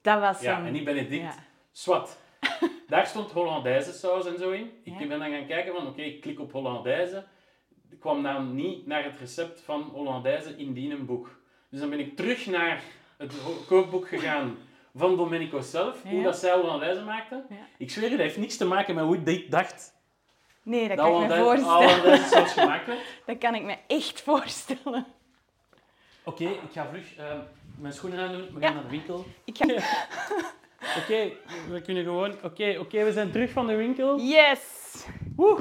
Dat 0.01 0.19
was 0.19 0.41
Ja, 0.41 0.55
hem. 0.55 0.65
en 0.65 0.71
niet 0.73 0.83
Benedict. 0.83 1.23
Ja. 1.23 1.35
Swat. 1.71 2.17
Daar 2.87 3.05
stond 3.07 3.31
Hollandaise 3.31 3.91
saus 3.93 4.25
en 4.25 4.37
zo 4.37 4.51
in. 4.51 4.71
Ik 4.83 4.99
Ja. 4.99 5.07
ben 5.07 5.19
dan 5.19 5.31
gaan 5.31 5.45
kijken 5.47 5.73
van, 5.73 5.87
oké, 5.87 6.01
ik 6.01 6.21
klik 6.21 6.39
op 6.39 6.51
Hollandaise. 6.51 7.25
Ik 7.89 7.99
kwam 7.99 8.23
dan 8.23 8.55
niet 8.55 8.87
naar 8.87 9.03
het 9.03 9.19
recept 9.19 9.61
van 9.61 9.81
Hollandaise 9.81 10.57
in 10.57 10.73
die 10.73 10.91
een 10.93 11.05
boek. 11.05 11.39
Dus 11.69 11.79
dan 11.79 11.89
ben 11.89 11.99
ik 11.99 12.15
terug 12.15 12.45
naar 12.45 12.81
het 13.17 13.33
kookboek 13.67 14.07
gegaan 14.07 14.57
van 14.95 15.17
Domenico 15.17 15.61
zelf, 15.61 16.03
hoe 16.03 16.23
dat 16.23 16.37
zij 16.37 16.53
Hollandaise 16.53 17.01
maakte. 17.01 17.43
Ik 17.77 17.91
zweer, 17.91 18.09
het 18.09 18.19
heeft 18.19 18.37
niks 18.37 18.57
te 18.57 18.65
maken 18.65 18.95
met 18.95 19.03
hoe 19.03 19.17
ik 19.23 19.51
dacht 19.51 19.93
Nee, 20.65 20.87
dat 20.87 20.97
dat 20.97 21.05
kan 21.07 21.21
ik 21.23 21.27
me 21.29 21.35
voorstellen. 21.37 21.75
Hollandaise 21.89 22.27
saus 22.27 22.51
gemaakt 22.53 22.85
werd. 22.91 22.99
Dat 23.25 23.37
kan 23.37 23.55
ik 23.55 23.61
me 23.63 23.75
echt 23.87 24.21
voorstellen. 24.21 25.05
Oké, 26.23 26.43
ik 26.43 26.71
ga 26.73 26.87
vlug 26.91 27.15
eh, 27.17 27.25
mijn 27.77 27.93
schoenen 27.93 28.19
aandoen. 28.19 28.41
We 28.53 28.59
gaan 28.59 28.61
Ja. 28.61 28.71
naar 28.73 28.83
de 28.83 28.89
winkel. 28.89 29.25
Ik 29.43 29.57
ga... 29.57 29.65
Oké, 31.01 31.31
we 31.69 31.81
kunnen 31.81 32.03
gewoon... 32.03 32.35
Oké, 32.43 32.77
oké, 32.79 33.03
we 33.03 33.11
zijn 33.13 33.31
terug 33.31 33.51
van 33.51 33.67
de 33.67 33.75
winkel. 33.75 34.19
Yes! 34.19 34.59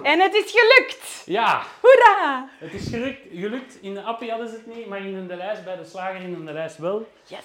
En 0.02 0.20
het 0.20 0.34
is 0.34 0.50
gelukt! 0.56 1.22
Ja, 1.26 1.62
Hoera! 1.80 2.48
Het 2.58 2.72
is 2.72 2.88
gelukt, 2.88 3.20
gelukt. 3.32 3.78
In 3.82 3.94
de 3.94 4.02
appie 4.02 4.30
hadden 4.30 4.48
ze 4.48 4.54
het 4.54 4.76
niet, 4.76 4.86
maar 4.86 4.98
in 5.06 5.26
de 5.26 5.36
lijst, 5.36 5.64
bij 5.64 5.76
de 5.76 5.84
slager 5.84 6.20
in 6.20 6.44
de 6.44 6.52
lijst 6.52 6.78
wel. 6.78 7.08
Yes! 7.26 7.44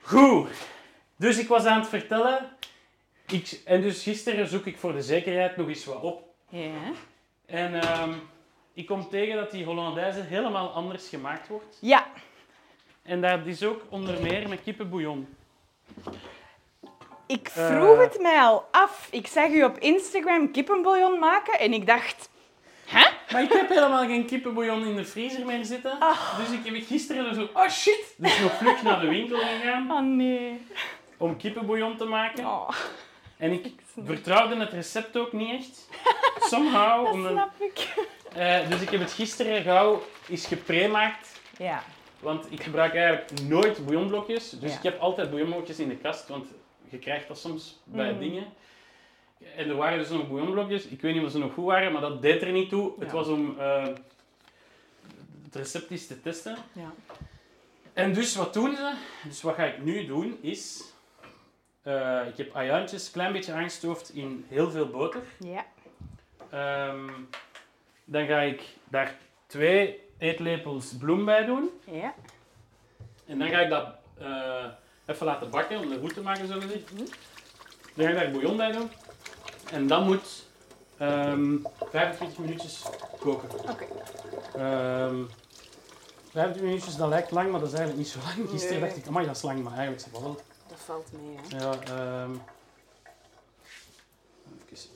Goed. 0.00 0.48
Dus 1.16 1.38
ik 1.38 1.48
was 1.48 1.64
aan 1.64 1.80
het 1.80 1.88
vertellen. 1.88 2.56
Ik, 3.32 3.60
en 3.64 3.80
dus 3.80 4.02
gisteren 4.02 4.48
zoek 4.48 4.66
ik 4.66 4.78
voor 4.78 4.92
de 4.92 5.02
zekerheid 5.02 5.56
nog 5.56 5.68
eens 5.68 5.84
wat 5.84 6.00
op. 6.02 6.22
Ja. 6.48 6.70
En 7.46 7.80
ehm, 7.80 8.12
ik 8.74 8.86
kom 8.86 9.08
tegen 9.08 9.36
dat 9.36 9.50
die 9.50 9.64
Hollandaise 9.64 10.20
helemaal 10.20 10.68
anders 10.70 11.08
gemaakt 11.08 11.48
wordt. 11.48 11.78
Ja. 11.80 12.06
En 13.02 13.20
dat 13.20 13.46
is 13.46 13.62
ook 13.64 13.80
onder 13.88 14.22
meer 14.22 14.48
met 14.48 14.62
kippenbouillon. 14.62 15.28
Ik 17.26 17.48
Eh. 17.54 17.66
vroeg 17.66 17.98
het 17.98 18.20
mij 18.20 18.40
al 18.40 18.68
af. 18.70 19.08
Ik 19.10 19.26
zag 19.26 19.48
u 19.48 19.64
op 19.64 19.78
Instagram 19.78 20.50
kippenbouillon 20.50 21.18
maken 21.18 21.58
en 21.58 21.72
ik 21.72 21.86
dacht... 21.86 22.30
Maar 23.32 23.42
ik 23.42 23.52
heb 23.52 23.68
helemaal 23.68 24.06
geen 24.06 24.26
kippenbouillon 24.26 24.84
in 24.86 24.96
de 24.96 25.04
vriezer 25.04 25.46
meer 25.46 25.64
zitten. 25.64 25.98
Dus 26.38 26.50
ik 26.58 26.64
heb 26.74 26.86
gisteren 26.86 27.26
er 27.26 27.34
zo... 27.34 27.48
Oh 27.54 27.68
shit! 27.68 28.14
Dus 28.16 28.38
nog 28.40 28.52
vlug 28.52 28.82
naar 28.82 29.00
de 29.00 29.08
winkel 29.08 29.38
gegaan 29.38 29.90
Oh 29.90 30.00
nee. 30.00 30.66
om 31.16 31.36
kippenbouillon 31.36 31.96
te 31.96 32.04
maken. 32.04 32.44
Oh, 32.44 32.68
En 33.42 33.52
ik 33.52 33.72
vertrouwde 34.06 34.56
het 34.56 34.72
recept 34.72 35.16
ook 35.16 35.32
niet 35.32 35.50
echt. 35.50 35.88
Somehow. 36.40 37.04
dat 37.04 37.12
omdat- 37.14 37.32
snap 37.32 37.60
ik. 37.60 37.94
eh, 38.34 38.68
dus 38.68 38.80
ik 38.80 38.88
heb 38.90 39.00
het 39.00 39.12
gisteren 39.12 39.62
gauw 39.62 40.02
eens 40.28 40.46
gepremaakt. 40.46 41.40
Ja. 41.58 41.82
Want 42.20 42.46
ik 42.52 42.62
gebruik 42.62 42.94
eigenlijk 42.94 43.40
nooit 43.42 43.84
bouillonblokjes. 43.84 44.50
Dus 44.50 44.70
Ja. 44.70 44.76
ik 44.76 44.82
heb 44.82 45.00
altijd 45.00 45.28
bouillonblokjes 45.30 45.78
in 45.78 45.88
de 45.88 45.96
kast. 45.96 46.28
Want 46.28 46.46
je 46.88 46.98
krijgt 46.98 47.28
dat 47.28 47.38
soms 47.38 47.78
bij 47.84 48.12
Mm. 48.12 48.18
dingen. 48.18 48.44
En 49.56 49.68
er 49.68 49.76
waren 49.76 49.98
dus 49.98 50.08
nog 50.08 50.28
bouillonblokjes. 50.28 50.84
Ik 50.86 51.00
weet 51.00 51.14
niet 51.14 51.24
of 51.24 51.30
ze 51.30 51.38
nog 51.38 51.52
goed 51.54 51.64
waren, 51.64 51.92
maar 51.92 52.00
dat 52.00 52.22
deed 52.22 52.42
er 52.42 52.52
niet 52.52 52.68
toe. 52.68 52.92
Het 52.98 53.12
was 53.12 53.28
om 53.28 53.58
eh, 53.60 53.86
het 55.44 55.54
recept 55.54 55.90
eens 55.90 56.06
te 56.06 56.20
testen. 56.22 56.56
Ja. 56.72 56.92
En 57.92 58.12
dus 58.12 58.36
wat 58.36 58.54
doen 58.54 58.76
ze? 58.76 58.92
Dus 59.24 59.42
wat 59.42 59.54
ga 59.54 59.64
ik 59.64 59.82
nu 59.84 60.06
doen 60.06 60.38
is... 60.40 60.82
eh, 61.82 62.20
ik 62.28 62.36
heb 62.36 62.54
ajuintjes 62.54 63.06
een 63.06 63.12
klein 63.12 63.32
beetje 63.32 63.52
aangestoofd 63.52 64.10
in 64.14 64.44
heel 64.48 64.70
veel 64.70 64.88
boter. 64.88 65.22
Ja. 65.38 65.64
Ehm, 66.50 67.10
dan 68.04 68.26
ga 68.26 68.40
ik 68.40 68.62
daar 68.88 69.16
twee 69.46 70.00
eetlepels 70.18 70.96
bloem 70.98 71.24
bij 71.24 71.44
doen. 71.44 71.70
Ja. 71.84 72.14
En 73.26 73.38
dan 73.38 73.48
ga 73.48 73.58
ik 73.60 73.70
dat 73.70 73.86
eh, 74.18 74.64
even 75.06 75.26
laten 75.26 75.50
bakken 75.50 75.78
om 75.78 75.88
de 75.88 75.98
goed 76.00 76.14
te 76.14 76.20
maken, 76.20 76.46
zo 76.46 76.60
gezegd. 76.60 76.96
Dan 77.94 78.06
ga 78.06 78.10
ik 78.10 78.16
daar 78.16 78.30
bouillon 78.30 78.56
bij 78.56 78.72
doen. 78.72 78.90
En 79.72 79.86
dat 79.86 80.04
moet 80.04 80.46
ehm 80.98 81.56
25 81.90 82.38
minuutjes 82.38 82.84
koken. 83.20 83.48
Oké. 83.70 83.84
Ehm 84.56 85.22
25 86.30 86.62
minuutjes, 86.62 86.96
dat 86.96 87.08
lijkt 87.08 87.30
lang, 87.30 87.50
maar 87.50 87.60
dat 87.60 87.72
is 87.72 87.78
eigenlijk 87.78 88.04
niet 88.06 88.12
zo 88.14 88.18
lang. 88.24 88.50
Gisteren 88.50 88.80
Nee. 88.80 88.88
dacht 88.88 89.00
ik, 89.00 89.06
amai, 89.06 89.26
dat 89.26 89.36
is 89.36 89.42
lang, 89.42 89.62
maar 89.62 89.72
eigenlijk 89.72 90.06
is 90.06 90.12
het 90.12 90.20
wel. 90.22 90.40
Valt 90.84 91.12
mee, 91.12 91.36
hè. 91.36 91.58
Ja, 91.58 91.72
ehm 91.86 92.30
even. 94.72 94.90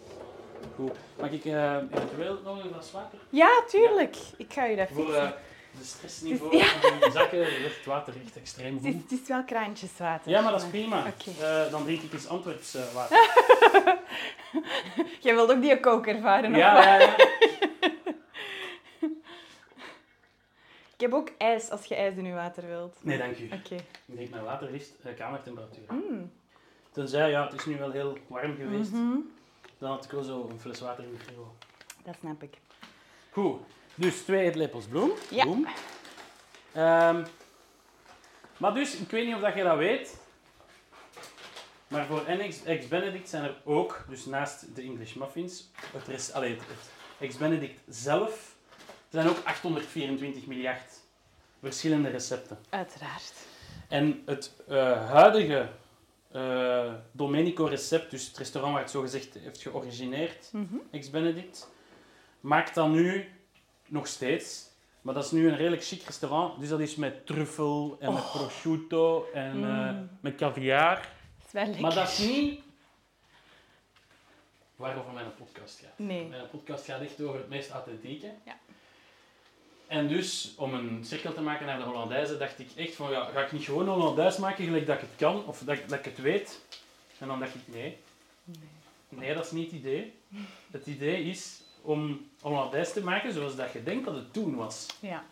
Goed. 0.77 0.92
Mag 1.20 1.31
ik 1.31 1.44
eh, 1.44 1.77
eventueel 1.77 2.40
nog 2.44 2.64
een 2.64 2.70
glas 2.72 2.92
water? 2.92 3.18
Ja, 3.31 3.62
tuurlijk. 3.68 4.16
Ik 4.37 4.53
ga 4.53 4.70
u 4.70 4.77
dat 4.77 4.88
Voor 4.92 5.14
eh, 5.14 5.29
de 5.79 5.85
stressniveau 5.85 6.62
van 6.64 6.99
die 7.01 7.11
zakken 7.11 7.38
het 7.62 7.85
water 7.85 8.14
echt 8.25 8.37
extreem 8.37 8.75
Het 8.75 8.85
is, 8.85 8.92
goed. 8.92 9.11
het 9.11 9.20
is 9.20 9.29
wel 9.29 9.44
kraantjeswater. 9.44 10.31
Ja, 10.31 10.40
maar 10.40 10.53
dat 10.53 10.62
is 10.62 10.68
prima. 10.68 11.05
Eh, 11.40 11.70
dan 11.70 11.85
drink 11.85 12.03
ik 12.03 12.12
eens 12.12 12.29
Antwerps 12.29 12.77
water. 12.94 13.29
Jij 15.20 15.35
wilt 15.35 15.51
ook 15.51 15.61
die 15.62 15.81
kook 15.81 16.07
ervaren, 16.07 16.51
of 16.51 16.57
ja, 16.57 16.83
ja, 16.83 16.99
ja. 16.99 17.16
Ik 20.97 21.03
heb 21.03 21.13
ook 21.13 21.31
ijs, 21.39 21.71
als 21.71 21.85
je 21.85 21.95
ijs 21.95 22.17
in 22.17 22.25
je 22.25 22.33
water 22.33 22.67
wilt. 22.67 22.97
Nee, 23.01 23.19
dank 23.19 23.39
u. 23.39 23.45
Oké. 23.45 23.75
Ik 23.75 24.15
drink 24.15 24.31
mijn 24.31 24.45
water 24.45 24.71
liefst 24.71 24.93
eh, 25.03 25.17
kamertemperatuur. 25.17 25.93
Mm. 25.93 26.33
Tenzij, 26.93 27.31
ja, 27.31 27.45
het 27.45 27.53
is 27.53 27.67
nu 27.67 27.79
wel 27.79 27.91
heel 27.91 28.19
warm 28.27 28.57
geweest. 28.57 28.93
Mhm. 28.93 29.17
Dan 29.79 29.91
had 29.91 30.05
ik 30.05 30.11
wel 30.11 30.23
zo 30.23 30.49
een 30.51 30.61
fles 30.61 30.81
water 30.81 31.05
in 31.05 31.11
de 31.11 31.19
frigo. 31.19 31.55
Dat 32.05 32.17
snap 32.21 32.43
ik. 32.43 32.59
Goed. 33.31 33.61
Dus 33.95 34.23
twee 34.23 34.45
eetlepels 34.45 34.87
bloem. 34.87 35.11
Ja. 35.31 35.43
Bloem. 35.43 35.67
Ehm, 36.73 37.25
maar 38.57 38.75
dus, 38.75 38.97
ik 38.97 39.11
weet 39.11 39.27
niet 39.27 39.35
of 39.35 39.41
dat 39.41 39.55
je 39.55 39.63
dat 39.63 39.77
weet. 39.77 40.19
Maar 41.89 42.07
voor 42.07 42.25
NX 42.29 42.65
Ex-Benedict 42.65 43.29
zijn 43.29 43.45
er 43.45 43.57
ook, 43.65 44.05
dus 44.09 44.25
naast 44.25 44.75
de 44.75 44.83
English 44.83 45.15
muffins, 45.15 45.71
het, 45.93 46.07
rest, 46.07 46.33
allee, 46.33 46.51
het, 46.51 46.61
het 46.61 46.91
Ex-Benedict 47.19 47.81
zelf, 47.89 48.56
er 49.11 49.23
zijn 49.23 49.29
ook 49.29 49.45
824 49.45 50.47
miljard 50.47 50.92
verschillende 51.61 52.09
recepten. 52.09 52.59
Uiteraard. 52.71 53.33
En 53.88 54.23
het 54.27 54.53
eh, 54.69 55.11
huidige 55.11 55.69
eh, 56.33 56.92
Domenico-recept, 57.12 58.11
dus 58.11 58.27
het 58.27 58.37
restaurant 58.37 58.73
waar 58.75 58.83
het 58.83 58.90
zo 58.92 59.01
gezegd 59.01 59.35
heeft 59.35 59.62
georigineerd, 59.62 60.49
Mhm. 60.53 60.75
ex-Benedict, 60.90 61.71
maakt 62.40 62.75
dat 62.75 62.88
nu 62.88 63.29
nog 63.87 64.07
steeds. 64.07 64.64
Maar 65.03 65.14
dat 65.14 65.25
is 65.25 65.31
nu 65.31 65.49
een 65.49 65.57
redelijk 65.57 65.85
chic 65.85 66.03
restaurant. 66.03 66.61
Dus 66.61 66.69
dat 66.69 66.81
is 66.81 66.97
met 66.97 67.27
truffel 67.27 67.97
en 68.01 68.12
met 68.12 68.23
Oh. 68.23 68.35
prosciutto 68.35 69.29
en 69.35 69.64
eh, 69.64 69.90
Mm. 69.92 70.09
met 70.21 70.35
caviar. 70.35 70.95
Dat 70.97 71.47
is 71.47 71.53
wel 71.53 71.62
lekker. 71.64 71.83
Maar 71.83 71.95
dat 71.95 72.09
is 72.09 72.19
niet 72.19 72.61
waarover 74.77 75.12
mijn 75.12 75.35
podcast 75.35 75.79
gaat. 75.81 75.99
Nee. 75.99 76.27
Mijn 76.29 76.49
podcast 76.51 76.85
gaat 76.85 77.01
echt 77.01 77.21
over 77.21 77.38
het 77.38 77.49
meest 77.49 77.71
authentieke. 77.71 78.33
Ja. 78.45 78.57
En 79.87 80.09
dus, 80.09 80.53
om 80.57 80.75
een 80.75 81.05
cirkel 81.05 81.33
te 81.35 81.40
maken 81.40 81.66
naar 81.66 81.79
de 81.79 81.85
Hollandaise, 81.85 82.37
dacht 82.38 82.59
ik 82.59 82.68
echt 82.77 82.94
van, 82.94 83.11
ja, 83.11 83.25
ga 83.25 83.40
ik 83.44 83.53
niet 83.53 83.64
gewoon 83.64 83.88
Hollandaise 83.88 84.40
maken 84.40 84.64
gelijk 84.64 84.87
dat 84.87 84.94
ik 84.94 85.01
het 85.01 85.11
kan, 85.16 85.44
of 85.46 85.59
dat, 85.59 85.79
dat 85.88 85.99
ik 85.99 86.05
het 86.05 86.18
weet? 86.18 86.61
En 87.18 87.29
dan 87.29 87.40
dacht 87.40 87.55
ik, 87.55 87.61
nee. 87.66 87.96
Nee, 89.09 89.35
dat 89.35 89.44
is 89.44 89.51
niet 89.51 89.70
het 89.70 89.81
idee. 89.81 90.14
Het 90.70 90.87
idee 90.87 91.25
is 91.25 91.61
om 91.83 92.29
Hollandaise 92.40 92.92
te 92.92 93.03
maken 93.05 93.33
zoals 93.33 93.57
dat 93.57 93.72
je 93.72 93.83
denkt 93.83 94.05
dat 94.05 94.14
het 94.14 94.33
toen 94.33 94.55
was. 94.55 94.87
Ja. 95.01 95.25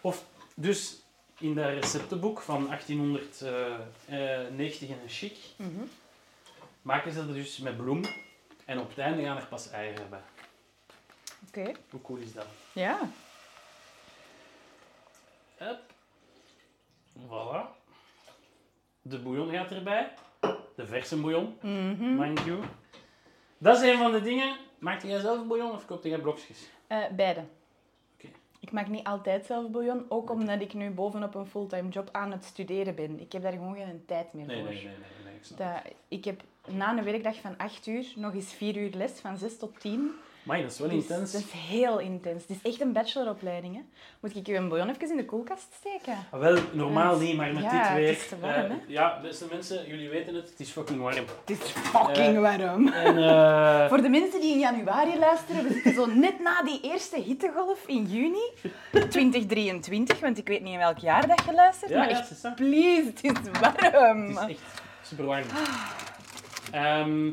Of 0.00 0.24
dus 0.54 0.96
in 1.38 1.54
dat 1.54 1.66
receptenboek 1.68 2.40
van 2.40 2.66
1890 2.66 4.88
en 4.88 4.98
een 5.02 5.08
chic, 5.08 5.36
Mhm. 5.56 5.80
maken 6.82 7.12
ze 7.12 7.26
dat 7.26 7.34
dus 7.34 7.58
met 7.58 7.76
bloem. 7.76 8.02
En 8.64 8.80
op 8.80 8.88
het 8.88 8.98
einde 8.98 9.22
gaan 9.22 9.36
er 9.36 9.46
pas 9.46 9.70
eieren 9.70 10.08
bij. 10.10 10.20
Oké. 11.48 11.72
Hoe 11.90 12.00
cool 12.02 12.18
is 12.18 12.32
dat? 12.32 12.46
Ja. 12.72 12.98
Hup. 15.56 15.78
Voilà. 17.28 17.66
De 19.02 19.18
bouillon 19.18 19.50
gaat 19.50 19.70
erbij. 19.70 20.12
De 20.76 20.86
verse 20.86 21.16
bouillon, 21.20 21.56
mind 22.16 22.40
you. 22.44 22.62
Dat 23.58 23.76
is 23.82 23.90
een 23.90 23.98
van 23.98 24.12
de 24.12 24.20
dingen. 24.22 24.56
Maakte 24.78 25.06
jij 25.06 25.20
zelf 25.20 25.46
bouillon 25.46 25.72
of 25.72 25.86
koopte 25.86 26.08
jij 26.08 26.18
blokjes? 26.18 26.68
Eh, 26.86 27.04
beide. 27.16 27.44
Ik 28.16 28.30
Ik 28.60 28.72
maak 28.72 28.88
niet 28.88 29.04
altijd 29.06 29.46
zelf 29.46 29.70
bouillon, 29.70 30.04
ook 30.08 30.30
omdat 30.30 30.60
ik 30.60 30.74
nu 30.74 30.90
bovenop 30.90 31.34
een 31.34 31.46
fulltime 31.46 31.88
job 31.88 32.08
aan 32.12 32.30
het 32.32 32.44
studeren 32.44 32.94
ben. 32.94 33.20
Ik 33.20 33.32
heb 33.32 33.42
daar 33.42 33.52
gewoon 33.52 33.74
geen 33.74 34.04
tijd 34.06 34.32
meer 34.32 34.46
Nee, 34.46 34.56
voor. 34.60 34.68
nee, 34.68 34.84
nee, 34.84 34.86
nee, 34.92 35.24
nee, 35.24 35.34
ik 35.34 35.44
snap. 35.44 35.58
Dat, 35.58 35.92
ik 36.08 36.24
heb 36.24 36.42
na 36.66 36.96
een 36.98 37.04
werkdag 37.04 37.36
van 37.40 37.56
8 37.56 37.86
uur 37.86 38.12
nog 38.16 38.34
eens 38.34 38.52
4 38.52 38.76
uur 38.76 38.90
les, 38.90 39.20
van 39.20 39.36
6 39.38 39.58
tot 39.58 39.80
10. 39.80 40.10
Maar 40.46 40.62
dat 40.62 40.70
is 40.70 40.78
wel 40.78 40.88
Dus 40.88 40.96
intens. 40.96 41.32
Dat 41.32 41.40
is 41.40 41.50
heel 41.50 41.98
intens. 41.98 42.42
Het 42.46 42.56
is 42.62 42.70
echt 42.72 42.80
een 42.80 42.92
bacheloropleiding. 42.92 43.74
Hè. 43.74 43.80
Moet 44.20 44.36
ik 44.36 44.46
je 44.46 44.54
een 44.54 44.68
bouillon 44.68 44.90
even 44.90 45.10
in 45.10 45.16
de 45.16 45.24
koelkast 45.24 45.66
steken? 45.78 46.18
Ah, 46.30 46.40
wel, 46.40 46.58
normaal 46.72 47.18
niet, 47.18 47.36
maar 47.36 47.52
met 47.52 47.62
ja, 47.62 47.70
dit 47.70 47.88
het 47.88 47.96
weer... 47.96 48.10
is 48.10 48.28
te 48.28 48.38
warm, 48.38 48.54
eh, 48.54 48.68
hè? 48.68 48.76
ja, 48.86 49.20
beste 49.22 49.46
mensen, 49.50 49.86
jullie 49.86 50.08
weten 50.08 50.34
het, 50.34 50.50
het 50.50 50.60
is 50.60 50.70
fucking 50.70 51.00
warm. 51.00 51.24
Het 51.44 51.50
is 51.50 51.70
fucking 51.70 52.38
warm. 52.40 52.88
En, 52.88 53.16
eh, 53.18 53.88
Voor 53.92 54.02
de 54.02 54.08
mensen 54.08 54.40
die 54.40 54.52
in 54.52 54.58
januari 54.58 55.18
luisteren, 55.18 55.64
we 55.64 55.72
zitten 55.72 55.94
zo 55.94 56.06
net 56.06 56.40
na 56.40 56.62
die 56.62 56.80
eerste 56.82 57.20
hittegolf 57.20 57.86
in 57.86 58.04
juni 58.04 58.50
2023, 59.08 60.20
want 60.20 60.38
ik 60.38 60.48
weet 60.48 60.62
niet 60.62 60.72
in 60.72 60.78
welk 60.78 60.98
jaar 60.98 61.26
dat 61.26 61.42
je 61.44 61.52
luistert, 61.54 61.90
Ja, 61.90 61.98
maar 61.98 62.10
ja, 62.10 62.18
echt, 62.18 62.42
het 62.42 62.54
please, 62.54 63.04
het 63.04 63.24
is 63.24 63.32
warm. 63.60 64.36
Het 64.36 64.48
is 64.48 64.56
echt 64.56 64.82
super 65.02 65.24
warm. 65.24 65.44
Ehm, 66.70 67.30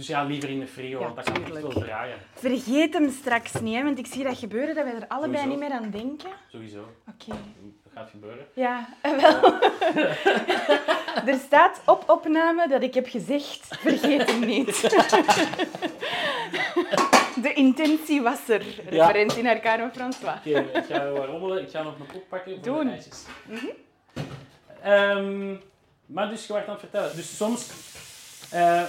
dus 0.00 0.08
ja, 0.08 0.24
liever 0.24 0.48
in 0.50 0.60
de 0.60 0.66
frigo, 0.66 0.98
Ja, 0.98 1.04
want 1.04 1.16
dat 1.16 1.32
kan 1.32 1.42
echt 1.44 1.60
wel 1.60 1.70
draaien. 1.70 2.16
Vergeet 2.34 2.92
hem 2.94 3.10
straks 3.10 3.60
niet, 3.60 3.76
hè, 3.76 3.82
want 3.82 3.98
ik 3.98 4.06
zie 4.06 4.24
dat 4.24 4.38
gebeuren, 4.38 4.74
dat 4.74 4.84
wij 4.84 4.94
er 4.94 5.06
allebei 5.08 5.42
Sowieso. 5.42 5.48
niet 5.48 5.58
meer 5.68 5.78
aan 5.78 5.90
denken. 5.90 6.30
Sowieso. 6.48 6.92
Oké. 7.08 7.38
Dat 7.84 7.92
gaat 7.94 8.10
gebeuren. 8.10 8.46
Ja, 8.54 8.88
wel. 9.02 9.54
er 11.34 11.38
staat 11.46 11.80
op 11.86 12.04
opname 12.10 12.68
dat 12.68 12.82
ik 12.82 12.94
heb 12.94 13.08
gezegd, 13.08 13.66
vergeet 13.80 14.30
hem 14.30 14.40
niet. 14.40 14.80
De 17.42 17.52
intentie 17.52 18.22
was 18.22 18.48
er. 18.48 18.64
Ja. 18.90 19.06
Referentie 19.06 19.42
naar 19.42 19.60
Carmen 19.60 19.92
François. 19.94 20.36
Oké, 20.38 20.58
ik 20.78 20.84
ga 20.88 21.10
wat 21.10 21.26
rommelen. 21.26 21.62
Ik 21.62 21.70
ga 21.70 21.82
nog 21.82 21.98
een 21.98 22.06
kop 22.06 22.28
pakken 22.28 22.52
voor 22.54 22.62
Doen. 22.62 22.84
de 22.86 22.90
ijsjes. 22.92 23.24
Ehm, 24.82 25.54
maar 26.06 26.28
dus, 26.28 26.46
je 26.46 26.52
werd 26.52 26.66
aan 26.66 26.70
het 26.72 26.80
vertellen. 26.80 27.16
Dus 27.16 27.36
soms... 27.36 27.70
eh, 28.50 28.82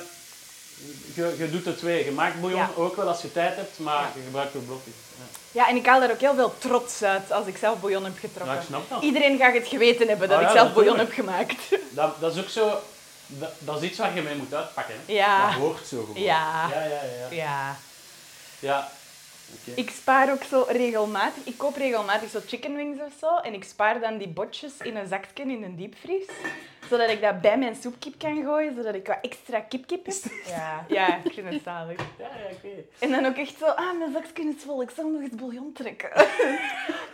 je, 1.13 1.35
je 1.37 1.49
doet 1.51 1.63
de 1.63 1.75
twee. 1.75 2.05
Je 2.05 2.11
maakt 2.11 2.39
bouillon 2.41 2.61
Ja. 2.61 2.69
ook 2.75 2.95
wel 2.95 3.07
als 3.07 3.21
je 3.21 3.31
tijd 3.31 3.55
hebt, 3.55 3.79
maar 3.79 4.01
Ja. 4.01 4.09
je 4.15 4.21
gebruikt 4.25 4.55
ook 4.55 4.65
blokjes. 4.65 4.93
Ja. 5.17 5.23
Ja, 5.61 5.67
en 5.69 5.75
ik 5.75 5.85
haal 5.85 5.99
daar 5.99 6.11
ook 6.11 6.19
heel 6.19 6.35
veel 6.35 6.53
trots 6.57 7.03
uit 7.03 7.31
als 7.31 7.45
ik 7.47 7.57
zelf 7.57 7.79
bouillon 7.79 8.03
heb 8.03 8.17
getrokken. 8.19 8.53
Ja, 8.55 8.59
ik 8.61 8.67
snap 8.67 8.89
dat. 8.89 9.01
Iedereen 9.01 9.37
gaat 9.37 9.53
het 9.53 9.67
geweten 9.67 10.07
hebben 10.07 10.29
dat 10.29 10.37
Ah, 10.39 10.43
ik 10.43 10.49
zelf 10.49 10.73
bouillon 10.73 10.97
heb 10.97 11.11
gemaakt. 11.13 11.61
Dat, 11.89 12.19
dat 12.19 12.35
is 12.35 12.41
ook 12.41 12.49
zo... 12.49 12.79
Dat, 13.27 13.49
dat 13.59 13.81
is 13.81 13.89
iets 13.89 13.97
waar 13.97 14.15
je 14.15 14.21
mee 14.21 14.35
moet 14.35 14.53
uitpakken. 14.53 14.95
Hè? 15.05 15.13
Ja. 15.13 15.45
Dat 15.45 15.53
hoort 15.59 15.87
zo 15.87 15.99
gewoon. 16.05 16.21
Ja. 16.21 16.69
Ja, 16.73 16.83
ja, 16.83 17.01
ja. 17.31 17.75
ja. 18.59 18.91
Oké. 19.53 19.79
Ik 19.79 19.89
spaar 19.89 20.31
ook 20.31 20.43
zo 20.43 20.65
regelmatig. 20.67 21.45
Ik 21.45 21.57
koop 21.57 21.75
regelmatig 21.75 22.29
zo 22.29 22.39
chicken 22.47 22.75
wings 22.75 23.01
of 23.01 23.13
zo. 23.19 23.35
En 23.35 23.53
ik 23.53 23.63
spaar 23.63 23.99
dan 23.99 24.17
die 24.17 24.27
botjes 24.27 24.77
in 24.77 24.95
een 24.95 25.07
zakje 25.07 25.43
in 25.43 25.63
een 25.63 25.75
diepvries. 25.75 26.25
Zodat 26.89 27.09
ik 27.09 27.21
dat 27.21 27.41
bij 27.41 27.57
mijn 27.57 27.75
soepkip 27.75 28.13
kan 28.17 28.43
gooien, 28.43 28.75
zodat 28.75 28.95
ik 28.95 29.07
wat 29.07 29.17
extra 29.21 29.59
kipkip 29.59 30.05
heb. 30.05 30.15
Ja, 30.47 30.85
ja, 30.97 31.19
ik 31.23 31.33
vind 31.33 31.49
het 31.49 31.61
zalig. 31.63 31.97
Ja, 32.17 32.27
het. 32.31 32.85
En 32.99 33.11
dan 33.11 33.25
ook 33.25 33.35
echt 33.35 33.57
zo, 33.57 33.65
ah, 33.65 33.97
mijn 33.97 34.11
zakje 34.11 34.43
is 34.43 34.63
vol, 34.65 34.81
ik 34.81 34.89
zal 34.95 35.09
nog 35.09 35.21
eens 35.21 35.35
bouillon 35.35 35.73
trekken. 35.73 36.09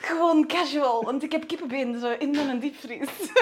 Gewoon 0.08 0.48
casual, 0.48 1.04
want 1.04 1.24
ik 1.24 1.32
heb 1.32 1.48
kippenbeen 1.48 2.00
zo 2.00 2.16
in 2.20 2.32
mijn 2.32 2.60
diepvries. 2.60 3.10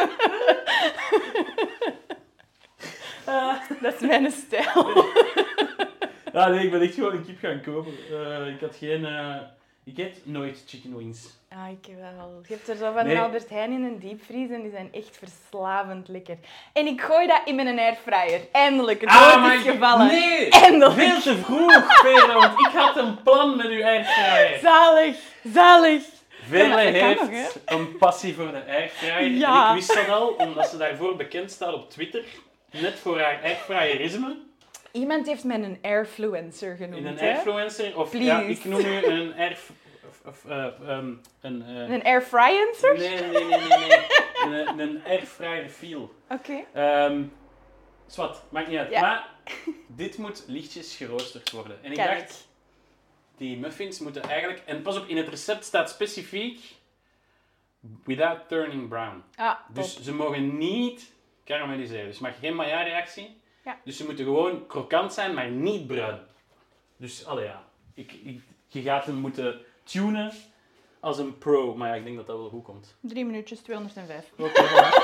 Ah, 3.25 3.55
dat 3.81 3.93
is 3.93 3.99
mijn 3.99 4.31
stijl. 4.31 5.05
Ja, 6.35 6.47
nee, 6.49 6.63
ik 6.65 6.71
ben 6.71 6.81
echt 6.81 6.93
gewoon 6.93 7.11
een 7.13 7.25
kip 7.25 7.39
gaan 7.39 7.61
kopen. 7.61 7.93
Eh, 8.11 8.47
ik 8.47 8.59
had 8.61 8.75
geen... 8.75 9.05
eh, 9.05 9.35
ik 9.83 9.97
eet 9.97 10.19
nooit 10.23 10.63
chicken 10.67 10.97
wings. 10.97 11.27
Ah, 11.49 11.69
ik 11.69 11.93
wel. 11.95 12.41
Je 12.47 12.53
hebt 12.53 12.67
er 12.69 12.75
zo 12.75 12.91
van 12.93 13.05
Nee. 13.05 13.19
Albert 13.19 13.49
Heijn 13.49 13.71
in 13.71 13.83
een 13.83 13.99
diepvries 13.99 14.49
en 14.49 14.61
die 14.61 14.71
zijn 14.71 14.89
echt 14.93 15.17
verslavend 15.17 16.07
lekker. 16.07 16.37
En 16.73 16.85
ik 16.87 17.01
gooi 17.01 17.27
dat 17.27 17.41
in 17.45 17.55
mijn 17.55 17.79
airfryer. 17.79 18.41
Eindelijk, 18.51 19.01
het 19.01 19.09
maar 19.09 19.55
is 19.55 19.61
gevallen. 19.61 20.05
Ah, 20.05 20.11
Nee! 20.11 20.49
Eindelijk. 20.49 20.93
Veel 20.93 21.21
te 21.21 21.37
vroeg, 21.37 21.99
Vele, 22.01 22.33
want 22.33 22.59
ik 22.59 22.71
had 22.73 22.97
een 22.97 23.23
plan 23.23 23.57
met 23.57 23.65
uw 23.65 23.83
airfryer. 23.83 24.59
Zalig, 24.61 25.17
zalig. 25.53 26.03
Vele 26.47 26.77
heeft 26.79 27.21
nog, 27.21 27.29
een 27.65 27.97
passie 27.97 28.33
voor 28.35 28.51
de 28.51 28.63
airfryer. 28.67 29.29
Ja. 29.29 29.63
En 29.65 29.69
ik 29.69 29.75
wist 29.75 29.93
dat 29.95 30.09
al, 30.15 30.27
omdat 30.27 30.67
ze 30.69 30.77
daarvoor 30.77 31.15
bekend 31.15 31.51
staat 31.51 31.73
op 31.73 31.89
Twitter. 31.89 32.23
Net 32.71 32.99
voor 32.99 33.19
haar 33.19 33.39
airfryerisme. 33.43 34.35
Iemand 34.95 35.27
heeft 35.27 35.43
mij 35.43 35.59
een 35.63 35.77
airfluencer 35.81 36.75
genoemd. 36.75 36.95
In 36.97 37.05
een 37.05 37.19
airfluencer. 37.19 37.97
Of 37.99 38.17
ja, 38.17 38.41
ik 38.41 38.65
noem 38.65 38.79
u 38.79 39.05
een 39.05 39.33
air... 39.37 39.57
Of, 40.25 40.45
eh, 40.45 40.65
ehm, 40.65 41.13
een... 41.41 41.61
eh, 41.61 41.89
Een 41.93 42.03
airfryencer? 42.03 42.97
nee, 42.97 43.21
nee, 43.21 43.29
nee, 43.45 43.57
nee, 43.57 43.77
nee. 44.49 44.65
een, 44.67 44.79
een 44.79 45.01
airfryer 45.05 45.69
feel. 45.69 46.13
Oké. 46.29 46.63
Ehm 46.73 47.23
zwart, 48.07 48.41
maakt 48.49 48.67
niet 48.67 48.77
uit. 48.77 48.89
Ja. 48.89 49.01
Maar 49.01 49.29
dit 49.87 50.17
moet 50.17 50.43
lichtjes 50.47 50.95
geroosterd 50.95 51.51
worden. 51.51 51.77
En 51.83 51.91
ik 51.91 51.97
Kijk. 51.97 52.19
dacht, 52.19 52.47
die 53.37 53.57
muffins 53.57 53.99
moeten 53.99 54.21
eigenlijk... 54.23 54.61
En 54.65 54.81
pas 54.81 54.97
op, 54.97 55.07
in 55.07 55.17
het 55.17 55.27
recept 55.27 55.65
staat 55.65 55.89
specifiek... 55.89 56.59
Without 58.05 58.47
turning 58.47 58.87
brown. 58.89 59.23
Ah, 59.35 59.55
Dus 59.73 59.93
top. 59.93 60.03
ze 60.03 60.13
mogen 60.13 60.57
niet 60.57 61.11
karamelliseren. 61.43 62.05
Dus 62.05 62.17
je 62.17 62.23
mag 62.23 62.39
geen 62.39 62.55
Maillard-reactie. 62.55 63.41
Ja. 63.65 63.77
Dus 63.83 63.97
ze 63.97 64.05
moeten 64.05 64.25
gewoon 64.25 64.67
krokant 64.67 65.13
zijn, 65.13 65.33
maar 65.33 65.49
niet 65.49 65.87
bruin. 65.87 66.19
Dus, 66.97 67.25
allee 67.25 67.45
ja. 67.45 67.63
Ik, 67.93 68.11
ik, 68.23 68.41
je 68.67 68.81
gaat 68.81 69.05
hem 69.05 69.15
moeten 69.15 69.61
tunen 69.83 70.31
als 70.99 71.17
een 71.17 71.37
pro. 71.37 71.75
Maar 71.75 71.89
ja, 71.89 71.95
ik 71.95 72.03
denk 72.03 72.15
dat 72.15 72.27
dat 72.27 72.37
wel 72.37 72.49
goed 72.49 72.63
komt. 72.63 72.95
Drie 73.01 73.25
minuutjes, 73.25 73.59
205. 73.59 74.25
Oké, 74.37 74.61
voilà. 74.67 74.89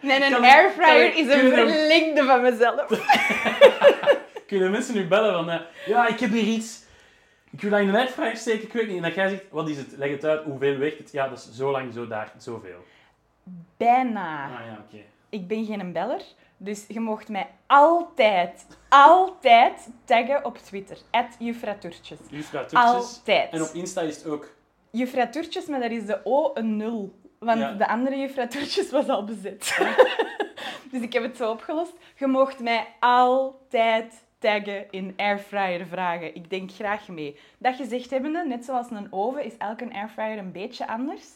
Nee, 0.00 0.24
een 0.24 0.44
airfryer 0.44 1.14
is 1.16 1.26
een 1.28 1.52
verlengde 1.52 2.24
van 2.24 2.42
mezelf. 2.42 2.86
Kunnen 4.46 4.70
mensen 4.70 4.94
nu 4.94 5.06
bellen 5.06 5.32
van... 5.32 5.50
eh, 5.50 5.60
ja, 5.86 6.06
ik 6.06 6.20
heb 6.20 6.30
hier 6.30 6.42
iets. 6.42 6.82
Ik 7.50 7.60
wil 7.60 7.70
dat 7.70 7.80
in 7.80 7.88
een 7.88 7.94
airfryer 7.96 8.36
steken, 8.36 8.62
ik 8.62 8.72
weet 8.72 8.86
niet. 8.86 8.96
En 8.96 9.02
dan 9.02 9.12
jij 9.12 9.28
zegt, 9.28 9.44
wat 9.50 9.68
is 9.68 9.76
het? 9.76 9.96
Leg 9.96 10.10
het 10.10 10.24
uit, 10.24 10.44
hoeveel 10.44 10.76
weegt 10.76 10.98
het? 10.98 11.12
Ja, 11.12 11.28
dat 11.28 11.38
is 11.38 11.56
zo 11.56 11.70
lang, 11.70 11.92
zo 11.92 12.06
daar, 12.06 12.32
zoveel. 12.38 12.84
Bijna. 13.76 14.44
Ah 14.44 14.66
ja, 14.66 14.84
oké. 14.86 15.02
Ik 15.28 15.48
ben 15.48 15.64
geen 15.64 15.92
beller, 15.92 16.22
dus 16.56 16.84
je 16.88 17.00
mocht 17.00 17.28
mij 17.28 17.46
altijd, 17.66 18.66
altijd 18.88 19.88
taggen 20.04 20.44
op 20.44 20.58
Twitter. 20.58 20.98
At 21.10 21.36
Juffratoertjes. 21.38 22.18
Altijd. 22.72 23.52
En 23.52 23.62
op 23.62 23.70
Insta 23.74 24.00
is 24.00 24.16
het 24.16 24.26
ook... 24.26 24.56
Juffratoertjes, 24.90 25.66
maar 25.66 25.80
daar 25.80 25.92
is 25.92 26.06
de 26.06 26.20
O 26.24 26.50
een 26.54 26.76
nul. 26.76 27.14
Want 27.38 27.58
Ja. 27.60 27.72
de 27.72 27.88
andere 27.88 28.16
Juffratoertjes 28.16 28.90
was 28.90 29.08
al 29.08 29.24
bezet. 29.24 29.78
dus 30.92 31.02
ik 31.02 31.12
heb 31.12 31.22
het 31.22 31.36
zo 31.36 31.50
opgelost. 31.50 31.92
Je 32.16 32.26
mocht 32.26 32.58
mij 32.60 32.86
altijd 33.00 34.24
taggen 34.38 34.90
in 34.90 35.14
airfryer 35.16 35.86
vragen. 35.86 36.34
Ik 36.34 36.50
denk 36.50 36.70
graag 36.72 37.08
mee. 37.08 37.38
Dat 37.58 37.76
gezegd 37.76 38.10
hebbende, 38.10 38.44
net 38.46 38.64
zoals 38.64 38.90
een 38.90 39.12
oven, 39.12 39.44
is 39.44 39.56
elke 39.56 39.92
airfryer 39.92 40.38
een 40.38 40.52
beetje 40.52 40.88
anders. 40.88 41.26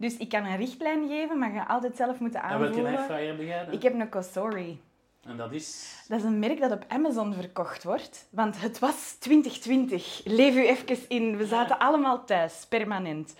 Dus 0.00 0.16
ik 0.16 0.28
kan 0.28 0.44
een 0.44 0.56
richtlijn 0.56 1.08
geven, 1.08 1.38
maar 1.38 1.52
je 1.54 1.66
altijd 1.68 1.96
zelf 1.96 2.18
moeten 2.18 2.42
En 2.42 2.48
welke 2.48 2.64
aanvoelen. 2.66 2.96
airfryer 2.96 3.26
heb 3.28 3.40
jij 3.40 3.64
dan? 3.64 3.74
Ik 3.74 3.82
heb 3.82 3.94
een 4.00 4.08
Cosori. 4.08 4.80
En 5.24 5.36
dat 5.36 5.52
is... 5.52 5.94
Dat 6.08 6.18
is 6.18 6.24
een 6.24 6.38
merk 6.38 6.60
dat 6.60 6.72
op 6.72 6.84
Amazon 6.88 7.34
verkocht 7.34 7.84
wordt. 7.84 8.28
Want 8.30 8.60
het 8.60 8.78
was 8.78 9.16
2020. 9.18 10.20
Leef 10.24 10.54
u 10.54 10.66
even 10.66 10.98
in. 11.08 11.36
We 11.36 11.46
zaten 11.46 11.78
allemaal 11.78 12.24
thuis, 12.24 12.66
permanent. 12.68 13.34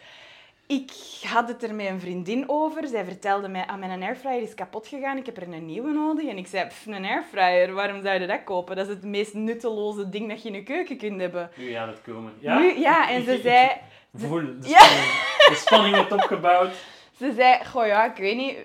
Ik 0.66 0.90
had 1.26 1.48
het 1.48 1.62
er 1.62 1.74
met 1.74 1.86
een 1.86 2.00
vriendin 2.00 2.44
over. 2.48 2.86
Zij 2.88 3.04
vertelde 3.04 3.48
mij, 3.48 3.66
ah, 3.66 3.78
mijn 3.78 4.02
airfryer 4.02 4.42
is 4.42 4.54
kapot 4.54 4.86
gegaan. 4.86 5.16
Ik 5.16 5.26
heb 5.26 5.36
er 5.36 5.42
een 5.52 5.66
nieuwe 5.66 5.92
nodig. 5.92 6.28
En 6.28 6.36
ik 6.36 6.46
zei, 6.46 6.66
"Pff, 6.68 6.86
een 6.86 7.04
airfryer, 7.04 7.72
waarom 7.72 8.02
zou 8.02 8.20
je 8.20 8.26
dat 8.26 8.44
kopen? 8.44 8.76
Dat 8.76 8.86
is 8.88 8.94
het 8.94 9.04
meest 9.04 9.34
nutteloze 9.34 10.08
ding 10.08 10.28
dat 10.28 10.42
je 10.42 10.48
in 10.48 10.54
je 10.54 10.62
keuken 10.62 10.96
kunt 10.96 11.20
hebben. 11.20 11.50
Nu 11.56 11.70
gaat 11.70 11.86
het 11.88 12.02
komen. 12.02 12.32
Ja? 12.38 12.58
Nu, 12.58 12.78
ja, 12.78 13.10
en 13.10 13.24
ze 13.24 13.40
zei... 13.44 13.70
Voel 14.14 14.40
de 14.60 14.68
Ja. 14.68 14.78
spanning. 14.78 15.46
De 15.48 15.54
spanning 15.54 15.96
wordt 15.96 16.12
opgebouwd. 16.12 16.74
Ze 17.18 17.32
zei, 17.36 17.64
goh 17.64 17.86
ja, 17.86 18.10
ik 18.10 18.16
weet 18.16 18.36
niet, 18.36 18.56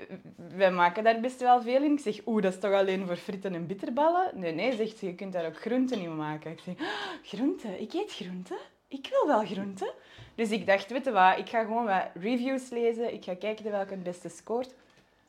wij 0.56 0.72
maken 0.72 1.04
daar 1.04 1.20
best 1.20 1.40
wel 1.40 1.62
veel 1.62 1.84
in. 1.84 1.92
Ik 1.92 2.00
zeg, 2.00 2.20
oeh, 2.26 2.42
dat 2.42 2.54
is 2.54 2.60
toch 2.60 2.74
alleen 2.74 3.06
voor 3.08 3.16
fritten 3.16 3.56
en 3.56 3.68
bitterballen? 3.68 4.32
Nee, 4.34 4.54
nee, 4.54 4.76
zegt 4.76 4.98
ze, 4.98 5.06
je 5.06 5.16
kunt 5.16 5.34
daar 5.34 5.46
ook 5.46 5.58
groenten 5.62 6.00
in 6.00 6.16
maken. 6.16 6.52
Ik 6.52 6.60
zeg, 6.66 6.76
"Ah, 6.80 6.86
groenten? 7.24 7.82
Ik 7.82 7.94
eet 7.94 8.14
groenten? 8.14 8.58
Ik 8.88 9.08
wil 9.10 9.28
wel 9.28 9.46
groenten. 9.46 9.90
Dus 10.36 10.50
ik 10.50 10.66
dacht, 10.68 10.92
weet 10.92 11.06
je 11.06 11.12
wat, 11.12 11.38
ik 11.38 11.50
ga 11.50 11.62
gewoon 11.64 11.86
wat 11.86 12.04
reviews 12.14 12.70
lezen. 12.70 13.14
Ik 13.14 13.24
ga 13.24 13.36
kijken 13.36 13.72
welke 13.72 13.92
het 13.94 14.04
beste 14.04 14.30
scoort. 14.30 14.74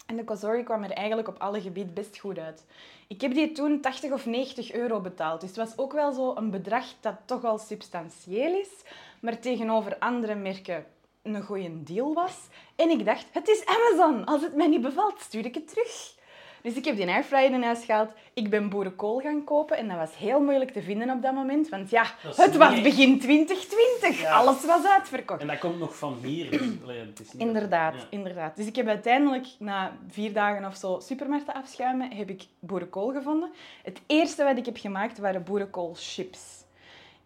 En 0.07 0.17
de 0.17 0.25
Cosori 0.25 0.63
kwam 0.63 0.83
er 0.83 0.91
eigenlijk 0.91 1.29
op 1.29 1.39
alle 1.39 1.61
gebieden 1.61 1.95
best 1.95 2.19
goed 2.19 2.39
uit. 2.39 2.65
Ik 3.07 3.21
heb 3.21 3.35
die 3.35 3.53
toen 3.53 3.81
80 3.81 4.11
of 4.13 4.27
90 4.27 4.73
euro 4.73 5.01
betaald. 5.01 5.41
Dus 5.41 5.49
het 5.49 5.59
was 5.59 5.79
ook 5.79 5.93
wel 5.93 6.13
zo 6.13 6.35
een 6.37 6.51
bedrag 6.51 6.85
dat 7.01 7.15
toch 7.25 7.45
al 7.45 7.59
substantieel 7.59 8.55
is, 8.61 8.69
maar 9.21 9.39
tegenover 9.39 9.97
andere 9.99 10.35
merken 10.35 10.85
een 11.23 11.43
goede 11.43 11.83
deal 11.83 12.15
was. 12.15 12.37
En 12.77 12.91
ik 12.91 13.05
dacht, 13.05 13.27
het 13.33 13.49
is 13.49 13.65
Amazon. 13.67 14.25
Als 14.25 14.43
het 14.43 14.55
mij 14.57 14.67
niet 14.67 14.81
bevalt, 14.83 15.21
stuur 15.21 15.45
ik 15.45 15.55
het 15.55 15.69
terug. 15.69 16.15
Dus 16.63 16.75
ik 16.75 16.85
heb 16.85 16.97
die 16.97 17.09
airfryer 17.09 17.51
in 17.53 17.63
huis 17.63 17.85
gehaald. 17.85 18.11
Ik 18.35 18.51
ben 18.51 18.69
boerenkool 18.69 19.19
gaan 19.21 19.45
kopen 19.45 19.77
en 19.77 19.89
dat 19.89 19.97
was 19.97 20.17
heel 20.17 20.41
moeilijk 20.41 20.71
te 20.71 20.83
vinden 20.83 21.11
op 21.11 21.23
dat 21.23 21.35
moment. 21.35 21.69
Want 21.69 21.91
ja, 21.91 22.05
het 22.37 22.57
was 22.57 22.81
begin 22.83 23.21
2020. 23.21 24.21
Ja. 24.21 24.33
Alles 24.35 24.65
was 24.65 24.87
uitverkocht. 24.87 25.41
En 25.41 25.47
dat 25.47 25.59
komt 25.59 25.79
nog 25.79 25.97
van 25.97 26.19
hier. 26.23 26.51
dus, 26.51 26.61
allee, 26.83 26.99
het 26.99 27.21
is 27.21 27.33
niet- 27.33 27.43
Inderdaad, 27.43 27.95
Ja. 27.95 28.07
inderdaad. 28.11 28.57
Dus 28.57 28.67
ik 28.67 28.77
heb 28.77 28.87
uiteindelijk 28.87 29.47
na 29.59 29.97
vier 30.09 30.33
dagen 30.33 30.65
of 30.65 30.77
zo 30.77 30.99
supermarkten 31.01 31.55
afschuimen, 31.55 32.13
heb 32.13 32.31
ik 32.31 32.43
boerenkool 32.59 33.13
gevonden. 33.13 33.51
Het 33.83 34.01
eerste 34.07 34.45
wat 34.45 34.57
ik 34.57 34.65
heb 34.67 34.77
gemaakt 34.77 35.19
waren 35.19 35.45
boerenkoolchips. 35.45 36.56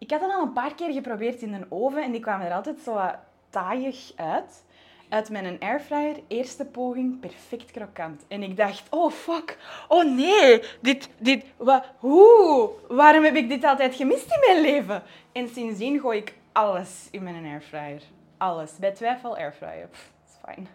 Ik 0.01 0.11
had 0.11 0.19
dat 0.19 0.31
al 0.31 0.41
een 0.41 0.53
paar 0.53 0.75
keer 0.75 0.93
geprobeerd 0.93 1.41
in 1.41 1.53
een 1.53 1.71
oven 1.71 2.03
en 2.03 2.11
die 2.11 2.21
kwamen 2.21 2.47
er 2.47 2.53
altijd 2.53 2.79
zo 2.79 2.93
wat 2.93 3.15
taaiig 3.49 4.11
uit. 4.15 4.63
Uit 5.09 5.29
mijn 5.29 5.59
airfryer, 5.59 6.19
eerste 6.27 6.65
poging, 6.65 7.19
perfect 7.19 7.71
krokant. 7.71 8.25
En 8.27 8.43
ik 8.43 8.57
dacht, 8.57 8.89
oh 8.89 9.11
fuck, 9.11 9.57
oh 9.87 10.15
nee, 10.15 10.63
dit, 10.81 11.09
dit, 11.17 11.45
wat, 11.57 11.85
hoe, 11.97 12.69
waarom 12.87 13.23
heb 13.23 13.35
ik 13.35 13.49
dit 13.49 13.63
altijd 13.63 13.95
gemist 13.95 14.31
in 14.31 14.39
mijn 14.39 14.61
leven? 14.61 15.03
En 15.31 15.47
sindsdien 15.47 15.99
gooi 15.99 16.19
ik 16.19 16.35
alles 16.51 17.07
in 17.11 17.23
mijn 17.23 17.45
airfryer. 17.45 18.01
Alles. 18.37 18.77
Bij 18.77 18.91
twijfel 18.91 19.37
airfryer. 19.37 19.87
Pff, 19.87 20.11
dat 20.19 20.29
is 20.29 20.37
fijn. 20.41 20.67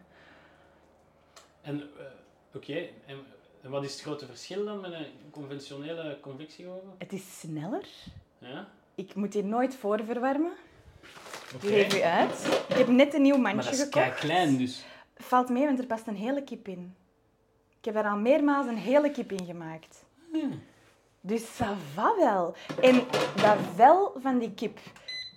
En, 1.62 1.80
eh, 1.80 2.04
oké, 2.54 2.88
en, 3.06 3.18
en 3.62 3.70
wat 3.70 3.84
is 3.84 3.92
het 3.92 4.00
grote 4.00 4.26
verschil 4.26 4.64
dan 4.64 4.80
met 4.80 4.92
een 4.92 5.30
conventionele 5.30 6.18
convectieoven? 6.20 6.94
Het 6.98 7.12
is 7.12 7.38
sneller. 7.38 7.86
Ja? 8.38 8.68
Ik 8.96 9.14
moet 9.14 9.32
die 9.32 9.44
nooit 9.44 9.74
voorverwarmen. 9.74 10.52
Oké. 11.54 11.66
Die 11.66 11.70
geef 11.70 11.98
u 11.98 12.00
uit. 12.02 12.62
Ik 12.68 12.76
heb 12.76 12.88
net 12.88 13.14
een 13.14 13.22
nieuw 13.22 13.36
Maar 13.36 13.54
mandje 13.54 13.70
dat 13.70 13.78
is 13.78 13.84
gekocht. 13.84 14.04
kei 14.04 14.18
klein, 14.18 14.56
dus. 14.56 14.84
Valt 15.16 15.48
mee, 15.48 15.64
want 15.64 15.78
er 15.78 15.86
past 15.86 16.06
een 16.06 16.16
hele 16.16 16.42
kip 16.42 16.68
in. 16.68 16.94
Ik 17.78 17.84
heb 17.84 17.96
er 17.96 18.10
al 18.10 18.16
meermaals 18.16 18.66
een 18.66 18.76
hele 18.76 19.10
kip 19.10 19.32
in 19.32 19.44
gemaakt. 19.44 20.04
Hmm. 20.32 20.62
Dus 21.20 21.42
ça 21.42 21.66
va 21.94 22.14
wel. 22.16 22.54
En 22.80 22.94
dat 23.36 23.56
vel 23.74 24.12
van 24.22 24.38
die 24.38 24.54
kip, 24.54 24.78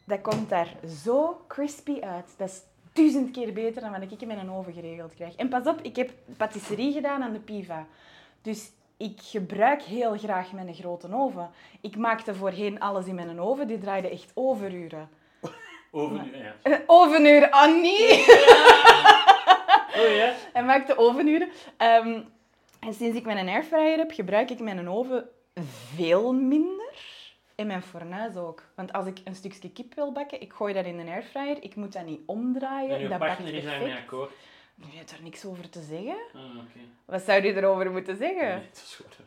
dat 0.05 0.22
komt 0.22 0.49
daar 0.49 0.76
zo 1.03 1.41
crispy 1.47 1.99
uit. 2.01 2.34
Dat 2.38 2.49
is 2.49 2.62
duizend 2.93 3.32
keer 3.32 3.53
beter 3.53 3.82
dan 3.82 3.91
wat 3.91 4.12
ik 4.12 4.22
in 4.22 4.28
mijn 4.28 4.51
oven 4.51 4.74
geregeld 4.74 5.14
krijg. 5.14 5.36
En 5.36 5.49
pas 5.49 5.66
op, 5.68 5.82
ik 5.82 5.95
heb 5.95 6.12
patisserie 6.38 6.93
gedaan 6.93 7.24
aan 7.24 7.34
de 7.34 7.39
Piva. 7.39 7.88
Dus 8.41 8.72
ik 9.00 9.20
gebruik 9.22 9.82
heel 9.82 10.18
graag 10.18 10.52
mijn 10.52 10.74
grote 10.74 11.08
oven. 11.14 11.50
Ik 11.82 11.95
maakte 11.95 12.36
voorheen 12.36 12.80
alles 12.80 13.06
in 13.06 13.16
mijn 13.16 13.41
oven. 13.41 13.68
Die 13.68 13.78
draaide 13.78 14.10
echt 14.10 14.32
overuren. 14.34 15.10
Oven, 15.91 16.32
ja. 16.34 16.56
Eh, 16.62 16.78
Ovenuren, 16.86 17.54
oh 17.54 17.66
nee! 17.82 18.20
Oh 19.95 20.16
ja? 20.16 20.34
Hij 20.54 20.64
maakte 20.64 20.97
ovenuren. 20.97 21.50
Ehm, 21.78 22.22
en 22.80 22.93
sinds 22.93 23.18
ik 23.18 23.26
mijn 23.26 23.47
airfryer 23.47 23.97
heb, 23.97 24.12
gebruik 24.12 24.50
ik 24.50 24.60
mijn 24.60 24.89
oven 24.89 25.30
veel 25.95 26.34
minder. 26.34 26.93
En 27.56 27.68
mijn 27.68 27.82
fornuis 27.82 28.36
ook. 28.36 28.64
Want 28.76 28.93
als 28.93 29.06
ik 29.06 29.18
een 29.24 29.36
stukje 29.36 29.72
kip 29.72 29.93
wil 29.93 30.12
bakken, 30.12 30.41
ik 30.41 30.54
gooi 30.54 30.74
dat 30.74 30.86
in 30.86 31.00
een 31.00 31.10
airfryer. 31.10 31.64
Ik 31.64 31.76
moet 31.76 31.93
dat 31.93 32.06
niet 32.06 32.22
omdraaien. 32.26 32.95
En 32.95 33.02
uw 33.02 33.08
dat 33.08 33.20
partner 33.20 33.54
is 33.54 33.64
daarmee 33.64 33.93
akkoord. 33.93 34.32
Je 34.80 34.98
hebt 34.98 35.10
daar 35.10 35.22
niks 35.24 35.46
over 35.46 35.70
te 35.70 35.82
zeggen. 35.82 36.18
Ah. 36.34 36.42
Wat 37.06 37.22
zou 37.22 37.44
je 37.44 37.56
erover 37.56 37.92
moeten 37.92 38.18
zeggen? 38.18 38.48
Nee, 38.48 38.68
dat 38.70 38.84
is 38.86 39.02
goed. 39.02 39.18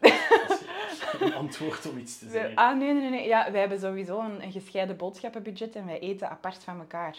Een 1.21 1.35
antwoord 1.43 1.91
om 1.91 1.99
iets 1.99 2.19
te 2.19 2.29
zeggen. 2.29 2.55
ah, 2.55 2.79
nee, 2.79 2.93
nee, 2.93 3.11
nee. 3.11 3.27
Ja, 3.27 3.51
wij 3.51 3.61
hebben 3.61 3.81
sowieso 3.81 4.21
een, 4.21 4.43
een 4.43 4.53
gescheiden 4.53 4.97
boodschappenbudget 4.97 5.77
en 5.77 5.87
wij 5.87 5.99
eten 5.99 6.31
apart 6.31 6.65
van 6.65 6.79
elkaar. 6.79 7.17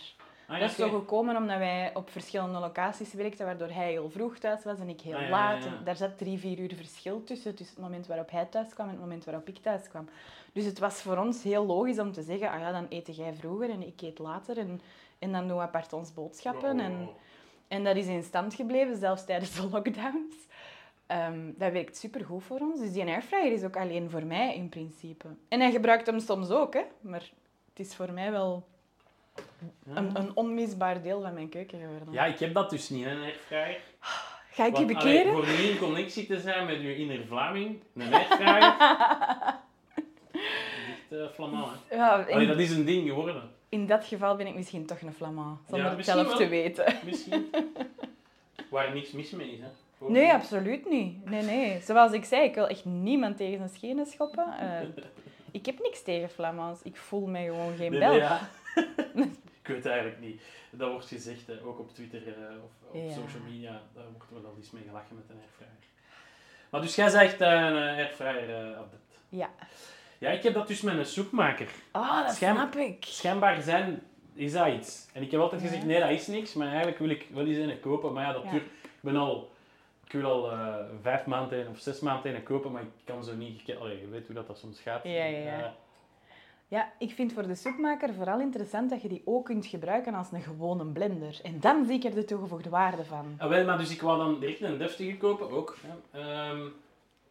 Ah, 0.48 0.56
ja, 0.56 0.60
dat 0.60 0.70
is 0.70 0.76
zo 0.76 0.90
gekomen 0.90 1.36
omdat 1.36 1.58
wij 1.58 1.92
op 1.94 2.10
verschillende 2.10 2.60
locaties 2.60 3.14
werkten, 3.14 3.46
waardoor 3.46 3.70
hij 3.70 3.92
heel 3.92 4.10
vroeg 4.10 4.38
thuis 4.38 4.64
was 4.64 4.80
en 4.80 4.90
ik 4.90 5.02
heel 5.02 5.16
Ah, 5.16 5.22
ja, 5.22 5.30
laat. 5.30 5.66
En 5.66 5.82
daar 5.84 5.96
zat 5.96 6.18
drie, 6.18 6.38
vier 6.38 6.60
uur 6.60 6.76
verschil 6.76 7.24
tussen, 7.24 7.56
tussen 7.56 7.76
het 7.76 7.86
moment 7.86 8.08
waarop 8.08 8.32
hij 8.32 8.46
thuis 8.46 8.74
kwam 8.74 8.86
en 8.86 8.92
het 8.92 9.02
moment 9.02 9.26
waarop 9.26 9.48
ik 9.48 9.58
thuis 9.58 9.88
kwam. 9.90 10.10
Dus 10.54 10.66
het 10.66 10.80
was 10.80 11.02
voor 11.02 11.18
ons 11.18 11.44
heel 11.44 11.66
logisch 11.66 12.00
om 12.00 12.12
te 12.12 12.22
zeggen, 12.22 12.50
ah 12.52 12.60
ja, 12.60 12.72
dan 12.72 12.86
eet 12.90 13.16
jij 13.16 13.34
vroeger 13.34 13.70
en 13.70 13.82
ik 13.88 14.02
eet 14.02 14.20
later. 14.20 14.58
En, 14.58 14.82
en 15.20 15.32
dan 15.32 15.48
doen 15.48 15.58
we 15.58 15.64
apart 15.64 15.94
ons 15.94 16.14
boodschappen. 16.14 16.80
Oh. 16.80 16.86
En, 16.86 17.10
en 17.68 17.84
dat 17.84 17.96
is 17.96 18.08
in 18.08 18.24
stand 18.24 18.54
gebleven, 18.54 18.98
zelfs 18.98 19.26
tijdens 19.26 19.56
de 19.56 19.70
lockdowns. 19.70 20.36
Ehm, 21.08 21.52
dat 21.58 21.72
werkt 21.72 21.98
supergoed 21.98 22.44
voor 22.44 22.60
ons. 22.60 22.80
Dus 22.80 22.92
die 22.92 23.06
airfryer 23.06 23.52
is 23.52 23.64
ook 23.64 23.78
alleen 23.78 24.10
voor 24.10 24.24
mij 24.24 24.56
in 24.56 24.70
principe. 24.70 25.28
En 25.48 25.60
hij 25.60 25.72
gebruikt 25.72 26.06
hem 26.06 26.20
soms 26.20 26.50
ook, 26.50 26.74
hè. 26.74 26.84
Maar 27.02 27.32
het 27.70 27.88
is 27.88 27.96
voor 27.96 28.12
mij 28.12 28.32
wel 28.32 28.68
een, 29.86 30.18
een 30.18 30.32
onmisbaar 30.36 31.02
deel 31.02 31.22
van 31.22 31.34
mijn 31.34 31.50
keuken 31.50 31.80
geworden. 31.80 32.14
Ja, 32.14 32.26
ik 32.26 32.40
heb 32.40 32.54
dat 32.54 32.70
dus 32.70 32.90
niet, 32.90 33.06
een 33.06 33.22
airfryer. 33.22 33.80
Ga 34.52 34.66
ik 34.66 34.78
je 34.78 34.86
bekeren? 34.86 35.34
voor 35.34 35.46
nu 35.46 35.54
in 35.54 35.78
connectie 35.78 36.26
te 36.26 36.40
zijn 36.40 36.66
met 36.66 36.78
uw 36.78 36.94
inner 36.94 37.26
Vlaming, 37.28 37.80
een 37.96 38.14
airfryer. 38.14 38.76
echt 41.14 41.40
uh, 41.40 41.70
hè. 41.90 41.96
Ja, 41.96 42.26
Allee, 42.32 42.48
dat 42.48 42.60
is 42.60 42.72
een 42.72 42.86
ding 42.86 43.08
geworden. 43.08 43.52
In 43.74 43.86
dat 43.88 44.06
geval 44.06 44.36
ben 44.36 44.48
ik 44.48 44.56
misschien 44.56 44.86
toch 44.86 45.02
een 45.02 45.14
flamand, 45.14 45.60
zonder 45.70 45.92
het 45.98 46.06
zelf 46.06 46.28
wel. 46.28 46.36
te 46.38 46.48
weten. 46.48 46.96
Misschien. 47.06 47.50
Waar 48.70 48.94
niks 48.94 49.12
mis 49.12 49.32
mee 49.32 49.52
is, 49.52 49.60
hè. 49.60 49.68
Nee, 50.08 50.32
absoluut 50.34 50.90
niet. 50.90 51.26
Nee, 51.30 51.42
nee. 51.42 51.82
Zoals 51.82 52.12
ik 52.12 52.26
zei, 52.26 52.44
ik 52.44 52.56
wil 52.56 52.68
echt 52.68 52.86
niemand 52.86 53.38
tegen 53.38 53.58
zijn 53.58 53.70
schenen 53.70 54.06
schoppen. 54.06 54.46
Eh, 54.60 54.88
ik 55.60 55.66
heb 55.66 55.80
niks 55.82 56.04
tegen 56.04 56.30
Flamands. 56.30 56.82
Ik 56.82 56.98
voel 56.98 57.26
mij 57.28 57.46
gewoon 57.46 57.76
geen 57.76 57.92
Nee, 57.92 58.00
Belg. 58.00 58.12
nee, 58.12 58.20
ja. 58.22 58.40
ik 59.62 59.68
weet 59.68 59.86
eigenlijk 59.86 60.20
niet. 60.20 60.42
Dat 60.72 60.92
wordt 60.92 61.08
gezegd, 61.08 61.48
hè, 61.48 61.64
ook 61.64 61.80
op 61.80 61.94
Twitter 61.94 62.22
eh, 62.28 62.56
of 62.64 62.72
op 62.90 62.96
Ja. 62.96 63.10
social 63.14 63.42
media, 63.50 63.82
daar 63.94 64.06
wordt 64.12 64.32
wel 64.32 64.46
al 64.52 64.56
eens 64.58 64.72
mee 64.72 64.84
gelachen 64.88 65.16
met 65.16 65.26
een 65.30 65.36
airfryer. 65.42 65.70
Maar 66.70 66.82
dus 66.82 66.96
jij 66.96 67.10
zegt 67.10 67.42
eh, 67.42 67.50
een 67.52 67.76
eh, 67.78 67.98
airfryer 67.98 68.50
eh 68.50 68.78
adept. 68.78 69.20
Ja. 69.30 69.50
Ja, 70.24 70.30
ik 70.30 70.44
heb 70.44 70.54
dat 70.54 70.68
dus 70.68 70.82
met 70.82 70.98
een 70.98 71.06
soepmaker. 71.06 71.68
Oh, 71.92 72.26
dat 72.26 72.36
Schijn- 72.36 72.56
snap 72.56 72.76
ik. 72.76 73.06
Schijnbaar 73.08 73.62
zijn, 73.62 74.02
is 74.34 74.52
dat 74.52 74.68
iets. 74.68 75.08
En 75.14 75.22
ik 75.22 75.32
heb 75.32 75.42
altijd 75.42 75.62
gezegd, 75.62 75.86
nee, 75.86 76.00
dat 76.00 76.10
is 76.10 76.28
niks. 76.28 76.54
Maar 76.54 76.68
eigenlijk 76.68 76.98
wil 76.98 77.10
ik 77.10 77.28
wel 77.34 77.46
eens 77.46 77.58
een 77.58 77.80
kopen. 77.80 78.14
Maar 78.14 78.26
ja, 78.26 78.34
dat 78.34 78.50
duurt... 78.50 78.64
Ik 78.64 79.00
ben 79.02 79.16
al... 79.16 79.52
Ik 80.06 80.12
wil 80.12 80.32
al 80.32 80.52
eh, 80.52 80.76
vijf 81.02 81.26
maanden 81.26 81.60
een 81.60 81.68
of 81.68 81.80
zes 81.80 82.00
maanden 82.00 82.36
een 82.36 82.44
kopen, 82.44 82.72
maar 82.72 82.82
ik 82.82 82.88
kan 83.04 83.24
zo 83.24 83.36
niet... 83.36 83.76
Allee, 83.80 84.00
je 84.00 84.08
weet 84.08 84.26
hoe 84.26 84.36
dat, 84.36 84.48
dat 84.48 84.58
soms 84.58 84.80
gaat. 84.80 85.04
Ja, 85.04 85.24
ja, 85.24 85.58
ja. 85.58 85.74
Ja, 86.68 86.92
ik 87.00 87.12
vind 87.12 87.34
voor 87.34 87.48
de 87.48 87.56
soepmaker 87.56 88.14
vooral 88.14 88.40
interessant 88.40 88.90
dat 88.90 89.02
je 89.02 89.08
die 89.08 89.22
ook 89.26 89.46
kunt 89.46 89.66
gebruiken 89.66 90.14
als 90.14 90.32
een 90.32 90.42
gewone 90.42 90.86
blender. 90.86 91.40
En 91.44 91.60
dan 91.60 91.86
zie 91.86 91.96
ik 91.96 92.04
er 92.04 92.16
de 92.16 92.26
toegevoegde 92.26 92.70
waarde 92.70 93.04
van. 93.06 93.36
Ah, 93.38 93.50
wel, 93.50 93.66
maar 93.66 93.78
dus 93.78 93.92
ik 93.92 94.02
wou 94.02 94.18
dan 94.18 94.40
direct 94.40 94.62
een 94.62 94.78
deftige 94.78 95.18
kopen 95.18 95.50
ook. 95.50 95.78
Hè. 96.12 96.54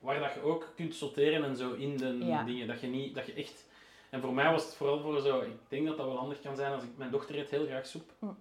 Waar 0.03 0.21
dat 0.21 0.35
je 0.35 0.43
ook 0.43 0.73
kunt 0.77 0.95
sorteren 0.95 1.45
en 1.45 1.57
zo 1.57 1.73
in 1.73 1.97
de 1.97 2.19
Ja. 2.21 2.43
dingen. 2.43 2.67
Dat 2.67 2.81
je 2.81 2.87
niet, 2.87 3.15
dat 3.15 3.27
je 3.27 3.33
echt... 3.33 3.65
En 4.11 4.21
voor 4.21 4.35
mij 4.35 4.51
was 4.51 4.65
het 4.65 4.75
vooral 4.75 5.01
voor 5.01 5.21
zo... 5.21 5.41
Ik 5.41 5.57
denk 5.69 5.87
dat 5.87 5.97
dat 5.97 6.07
wel 6.07 6.17
handig 6.17 6.41
kan 6.41 6.57
zijn 6.57 6.73
als 6.73 6.83
ik... 6.83 6.89
Mijn 6.97 7.11
dochter 7.11 7.39
eet 7.39 7.51
heel 7.51 7.67
graag 7.67 7.87
soep. 7.87 8.11
Mm. 8.19 8.37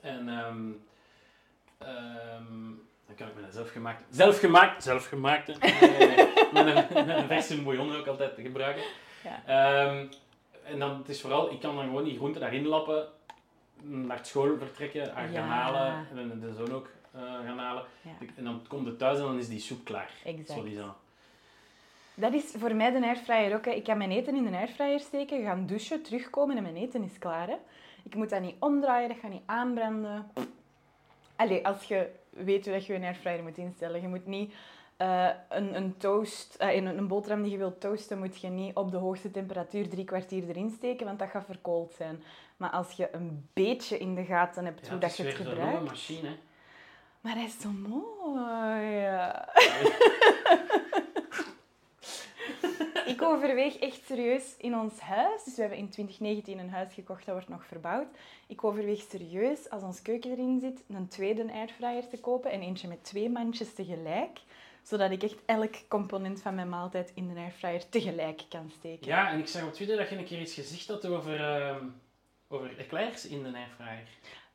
En 0.00 0.28
ehm, 0.28 0.70
ehm, 1.78 2.64
dan 3.06 3.14
kan 3.16 3.28
ik 3.28 3.34
met 3.36 3.44
een 3.44 3.52
zelfgemaakt... 3.52 4.02
Zelfgemaakt! 4.10 4.82
Zelfgemaakt, 4.82 5.46
hè. 5.46 5.52
Eh, 5.52 6.52
met, 6.52 6.90
een, 7.16 7.26
verse 7.26 7.62
bouillon 7.62 7.96
ook 7.96 8.06
altijd 8.06 8.32
gebruiken. 8.36 8.82
Ja. 9.24 9.42
Ehm, 9.46 10.06
en 10.62 10.78
dan, 10.78 10.98
het 10.98 11.08
is 11.08 11.20
vooral... 11.20 11.52
Ik 11.52 11.60
kan 11.60 11.74
dan 11.76 11.84
gewoon 11.84 12.04
die 12.04 12.16
groenten 12.16 12.40
daarin 12.40 12.66
lappen 12.66 13.08
naar 13.82 14.18
school 14.22 14.58
vertrekken, 14.58 15.06
gaan 15.06 15.32
Ja. 15.32 15.42
halen 15.42 16.06
en 16.16 16.40
de 16.40 16.54
zoon 16.54 16.72
ook 16.72 16.88
gaan 17.16 17.58
halen. 17.58 17.84
En 18.36 18.44
dan 18.44 18.62
komt 18.68 18.86
het 18.86 18.98
thuis 18.98 19.18
en 19.18 19.24
dan 19.24 19.38
is 19.38 19.48
die 19.48 19.60
soep 19.60 19.84
klaar. 19.84 20.10
Exact. 20.24 20.60
Dat 22.14 22.32
is 22.32 22.54
voor 22.58 22.74
mij 22.74 22.90
de 22.90 23.06
airfryer 23.06 23.54
ook. 23.54 23.64
Hè. 23.64 23.70
Ik 23.70 23.84
kan 23.84 23.98
mijn 23.98 24.10
eten 24.10 24.36
in 24.36 24.44
de 24.44 24.56
airfryer 24.56 25.00
steken, 25.00 25.42
gaan 25.42 25.66
douchen, 25.66 26.02
terugkomen 26.02 26.56
en 26.56 26.62
mijn 26.62 26.76
eten 26.76 27.02
is 27.02 27.18
klaar. 27.18 27.48
Hè. 27.48 27.56
Ik 28.02 28.14
moet 28.14 28.30
dat 28.30 28.40
niet 28.40 28.56
omdraaien, 28.58 29.08
dat 29.08 29.18
gaat 29.18 29.30
niet 29.30 29.42
aanbranden. 29.46 30.30
Allee, 31.36 31.66
als 31.66 31.82
je 31.82 32.10
weet 32.30 32.64
hoe 32.64 32.74
dat 32.74 32.86
je 32.86 32.94
een 32.94 33.04
airfryer 33.04 33.42
moet 33.42 33.58
instellen. 33.58 34.00
Je 34.00 34.08
moet 34.08 34.26
niet 34.26 34.54
eh, 34.96 35.28
een, 35.48 35.76
een 35.76 35.96
toast, 35.96 36.54
eh, 36.54 36.74
een, 36.74 36.86
een 36.86 37.08
boterham 37.08 37.42
die 37.42 37.52
je 37.52 37.58
wilt 37.58 37.80
toasten, 37.80 38.18
moet 38.18 38.40
je 38.40 38.48
niet 38.48 38.74
op 38.76 38.90
de 38.90 38.96
hoogste 38.96 39.30
temperatuur 39.30 39.88
drie 39.88 40.04
kwartier 40.04 40.48
erin 40.48 40.70
steken, 40.70 41.06
want 41.06 41.18
dat 41.18 41.28
gaat 41.28 41.44
verkoold 41.44 41.94
zijn. 41.94 42.22
Maar 42.56 42.70
als 42.70 42.92
je 42.92 43.08
een 43.12 43.48
beetje 43.52 43.98
in 43.98 44.14
de 44.14 44.24
gaten 44.24 44.64
hebt 44.64 44.80
Ja, 44.80 44.84
hoe 44.84 44.92
het 44.92 45.00
dat 45.00 45.10
is 45.10 45.16
je 45.16 45.22
het 45.22 45.36
weer 45.36 45.46
zo'n 45.46 45.54
gebruikt... 45.54 45.78
nieuwe 45.78 45.90
machine. 45.90 46.36
Maar 47.26 47.34
hij 47.34 47.44
is 47.44 47.60
zo 47.60 47.70
mooi. 47.70 49.06
ik 53.12 53.22
overweeg 53.22 53.76
echt 53.76 54.00
serieus 54.06 54.54
in 54.58 54.78
ons 54.78 55.00
huis. 55.00 55.44
Dus 55.44 55.54
we 55.54 55.60
hebben 55.60 55.78
in 55.78 55.88
2019 55.88 56.58
een 56.58 56.70
huis 56.70 56.94
gekocht, 56.94 57.26
dat 57.26 57.34
wordt 57.34 57.48
nog 57.48 57.66
verbouwd. 57.66 58.06
Ik 58.46 58.64
overweeg 58.64 59.00
serieus, 59.10 59.70
als 59.70 59.82
ons 59.82 60.02
keuken 60.02 60.30
erin 60.30 60.60
zit, 60.60 60.84
een 60.88 61.08
tweede 61.08 61.52
airfryer 61.52 62.08
te 62.08 62.20
kopen. 62.20 62.50
En 62.50 62.60
eentje 62.60 62.88
met 62.88 63.04
twee 63.04 63.30
mandjes 63.30 63.74
tegelijk. 63.74 64.40
Zodat 64.82 65.10
ik 65.10 65.22
echt 65.22 65.38
elk 65.46 65.74
component 65.88 66.42
van 66.42 66.54
mijn 66.54 66.68
maaltijd 66.68 67.12
in 67.14 67.28
de 67.28 67.40
airfryer 67.40 67.88
tegelijk 67.88 68.42
kan 68.48 68.70
steken. 68.78 69.06
Ja, 69.06 69.30
en 69.30 69.38
ik 69.38 69.48
zag 69.48 69.66
op 69.66 69.72
Twitter 69.72 69.96
dat 69.96 70.08
je 70.08 70.16
een 70.16 70.24
keer 70.24 70.40
iets 70.40 70.54
gezegd 70.54 70.88
had 70.88 71.06
over, 71.06 71.40
ehm 71.40 71.84
over 72.48 72.78
eclairs 72.78 73.26
in 73.26 73.42
de 73.42 73.52
airfryer. 73.54 74.08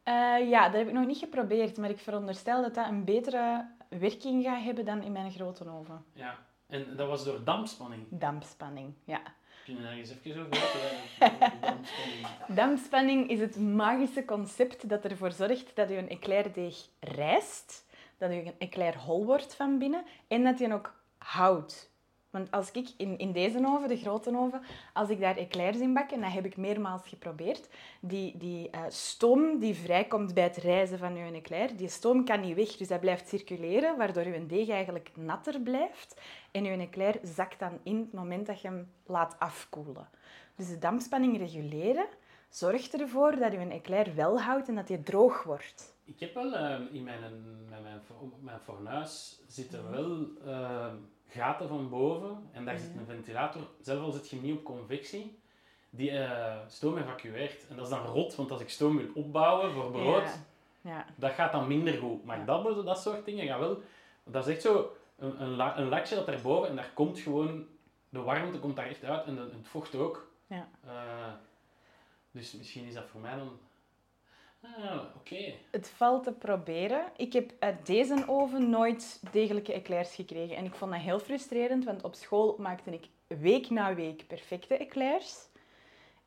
Eh, 0.03 0.49
ja, 0.49 0.69
dat 0.69 0.77
heb 0.77 0.87
ik 0.87 0.93
nog 0.93 1.05
niet 1.05 1.17
geprobeerd, 1.17 1.77
maar 1.77 1.89
ik 1.89 1.99
veronderstel 1.99 2.61
dat 2.61 2.75
dat 2.75 2.87
een 2.87 3.05
betere 3.05 3.69
werking 3.89 4.43
gaat 4.43 4.63
hebben 4.63 4.85
dan 4.85 5.01
in 5.01 5.11
mijn 5.11 5.31
grote 5.31 5.69
oven. 5.69 6.05
Ja. 6.13 6.37
En 6.67 6.95
dat 6.95 7.07
was 7.07 7.23
door 7.23 7.43
dampspanning. 7.43 8.03
Dampspanning, 8.09 8.93
ja. 9.03 9.21
Kun 9.65 9.75
je 9.75 9.81
daar 9.81 9.91
eens 9.91 10.09
even 10.23 10.41
over 10.41 10.49
weten? 10.49 11.61
dampspanning. 11.61 12.27
Dampspanning 12.59 13.29
is 13.29 13.39
het 13.39 13.59
magische 13.59 14.25
concept 14.25 14.89
dat 14.89 15.03
ervoor 15.03 15.31
zorgt 15.31 15.75
dat 15.75 15.89
je 15.89 15.97
een 15.97 16.09
eclairdeeg 16.09 16.87
rijst, 16.99 17.85
dat 18.17 18.31
je 18.31 18.45
een 18.45 18.55
eclair 18.57 18.97
hol 18.97 19.25
wordt 19.25 19.55
van 19.55 19.77
binnen 19.77 20.03
en 20.27 20.43
dat 20.43 20.59
je 20.59 20.73
ook 20.73 20.93
houdt. 21.17 21.90
Want 22.31 22.51
als 22.51 22.71
ik 22.71 22.89
in, 22.97 23.17
in 23.17 23.31
deze 23.31 23.65
oven, 23.65 23.87
de 23.87 23.97
grote 23.97 24.37
oven, 24.37 24.61
als 24.93 25.09
ik 25.09 25.19
daar 25.19 25.37
eclairs 25.37 25.77
in 25.77 25.93
bak, 25.93 26.11
en 26.11 26.21
dat 26.21 26.31
heb 26.31 26.45
ik 26.45 26.57
meermaals 26.57 27.07
geprobeerd, 27.07 27.69
die, 27.99 28.37
die 28.37 28.69
eh, 28.69 28.81
stoom 28.87 29.59
die 29.59 29.75
vrijkomt 29.75 30.33
bij 30.33 30.43
het 30.43 30.57
rijzen 30.57 30.97
van 30.97 31.15
je 31.15 31.31
eclair, 31.31 31.75
die 31.75 31.87
stoom 31.87 32.25
kan 32.25 32.39
niet 32.39 32.55
weg, 32.55 32.77
dus 32.77 32.87
dat 32.87 32.99
blijft 32.99 33.27
circuleren, 33.27 33.97
waardoor 33.97 34.27
je 34.27 34.45
deeg 34.45 34.69
eigenlijk 34.69 35.09
natter 35.15 35.59
blijft. 35.59 36.21
En 36.51 36.63
je 36.63 36.77
eclair 36.77 37.19
zakt 37.23 37.59
dan 37.59 37.79
in 37.83 37.97
het 37.97 38.13
moment 38.13 38.45
dat 38.45 38.61
je 38.61 38.67
hem 38.67 38.91
laat 39.05 39.35
afkoelen. 39.39 40.09
Dus 40.55 40.67
de 40.67 40.77
dampspanning 40.77 41.37
reguleren 41.37 42.07
zorgt 42.49 43.01
ervoor 43.01 43.35
dat 43.35 43.51
je 43.51 43.57
eclair 43.57 44.15
wel 44.15 44.41
houdt 44.41 44.67
en 44.67 44.75
dat 44.75 44.87
die 44.87 45.03
droog 45.03 45.43
wordt. 45.43 45.95
Ik 46.03 46.19
heb 46.19 46.33
wel 46.33 46.55
eh, 46.55 46.79
in 46.91 47.03
mijn, 47.03 47.19
mijn, 47.69 47.81
mijn, 47.83 48.01
mijn 48.41 48.59
fornuis 48.59 49.41
zitten 49.47 49.91
wel 49.91 50.27
eh, 50.45 50.93
gaten 51.31 51.67
van 51.67 51.89
boven 51.89 52.49
en 52.51 52.65
daar 52.65 52.77
zit 52.79 52.95
een 52.97 53.05
ventilator. 53.05 53.61
Zelf 53.81 54.03
al 54.03 54.11
zit 54.11 54.29
je 54.29 54.35
niet 54.41 54.57
op 54.57 54.63
convectie, 54.63 55.39
die 55.89 56.11
eh, 56.11 56.57
stoom 56.67 56.97
evacueert. 56.97 57.67
En 57.67 57.75
dat 57.75 57.85
is 57.85 57.91
dan 57.91 58.05
rot, 58.05 58.35
want 58.35 58.51
als 58.51 58.61
ik 58.61 58.69
stoom 58.69 58.97
wil 58.97 59.07
opbouwen 59.15 59.73
voor 59.73 59.91
brood, 59.91 60.23
Ja. 60.81 60.89
Ja. 60.91 61.05
dat 61.15 61.31
gaat 61.31 61.51
dan 61.51 61.67
minder 61.67 61.93
goed. 61.93 62.25
Maar 62.25 62.37
Ja. 62.39 62.45
dat, 62.45 62.85
dat 62.85 63.01
soort 63.01 63.25
dingen 63.25 63.47
gaan 63.47 63.59
wel... 63.59 63.81
Dat 64.23 64.47
is 64.47 64.53
echt 64.53 64.61
zo 64.61 64.95
een, 65.17 65.41
een, 65.41 65.55
la- 65.55 65.77
een 65.77 65.89
lakje 65.89 66.15
dat 66.15 66.25
daarboven 66.25 66.69
en 66.69 66.75
daar 66.75 66.91
komt 66.93 67.19
gewoon... 67.19 67.65
De 68.09 68.21
warmte 68.21 68.59
komt 68.59 68.75
daar 68.75 68.87
echt 68.87 69.03
uit 69.03 69.25
en 69.25 69.35
de- 69.35 69.41
het 69.41 69.67
vocht 69.67 69.95
ook. 69.95 70.27
Ja. 70.47 70.67
Eh, 70.85 71.33
dus 72.31 72.53
misschien 72.53 72.85
is 72.85 72.93
dat 72.93 73.05
voor 73.07 73.21
mij 73.21 73.35
dan... 73.35 73.59
Ah, 74.61 75.01
oké. 75.15 75.53
Het 75.71 75.89
valt 75.89 76.23
te 76.23 76.31
proberen. 76.31 77.03
Ik 77.17 77.33
heb 77.33 77.51
uit 77.59 77.85
deze 77.85 78.23
oven 78.27 78.69
nooit 78.69 79.21
degelijke 79.31 79.73
eclairs 79.73 80.15
gekregen. 80.15 80.55
En 80.55 80.65
ik 80.65 80.73
vond 80.73 80.91
dat 80.91 80.99
heel 80.99 81.19
frustrerend, 81.19 81.83
want 81.83 82.03
op 82.03 82.15
school 82.15 82.55
maakte 82.59 82.91
ik 82.91 83.07
week 83.27 83.69
na 83.69 83.95
week 83.95 84.27
perfecte 84.27 84.77
eclairs. 84.77 85.49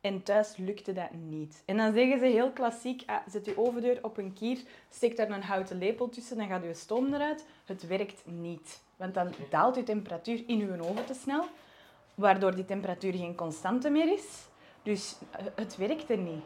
En 0.01 0.23
thuis 0.23 0.57
lukte 0.57 0.93
dat 0.93 1.11
niet. 1.11 1.63
En 1.65 1.77
dan 1.77 1.93
zeggen 1.93 2.19
ze 2.19 2.25
heel 2.25 2.51
klassiek, 2.51 3.03
ah, 3.05 3.27
zet 3.27 3.45
je 3.45 3.57
ovendeur 3.57 3.99
op 4.01 4.17
een 4.17 4.33
kier, 4.33 4.59
steek 4.89 5.17
daar 5.17 5.29
een 5.29 5.43
houten 5.43 5.77
lepel 5.77 6.09
tussen, 6.09 6.37
dan 6.37 6.47
gaat 6.47 6.63
je 6.63 6.73
stoom 6.73 7.13
eruit. 7.13 7.45
Het 7.65 7.87
werkt 7.87 8.21
niet. 8.25 8.81
Want 8.95 9.13
dan 9.13 9.33
daalt 9.49 9.75
je 9.75 9.83
temperatuur 9.83 10.43
in 10.47 10.57
je 10.57 10.81
oven 10.83 11.05
te 11.05 11.13
snel, 11.13 11.45
waardoor 12.15 12.55
die 12.55 12.65
temperatuur 12.65 13.13
geen 13.13 13.35
constante 13.35 13.89
meer 13.89 14.13
is. 14.13 14.47
Dus 14.83 15.15
eh, 15.31 15.45
het 15.55 15.77
werkte 15.77 16.15
niet. 16.15 16.43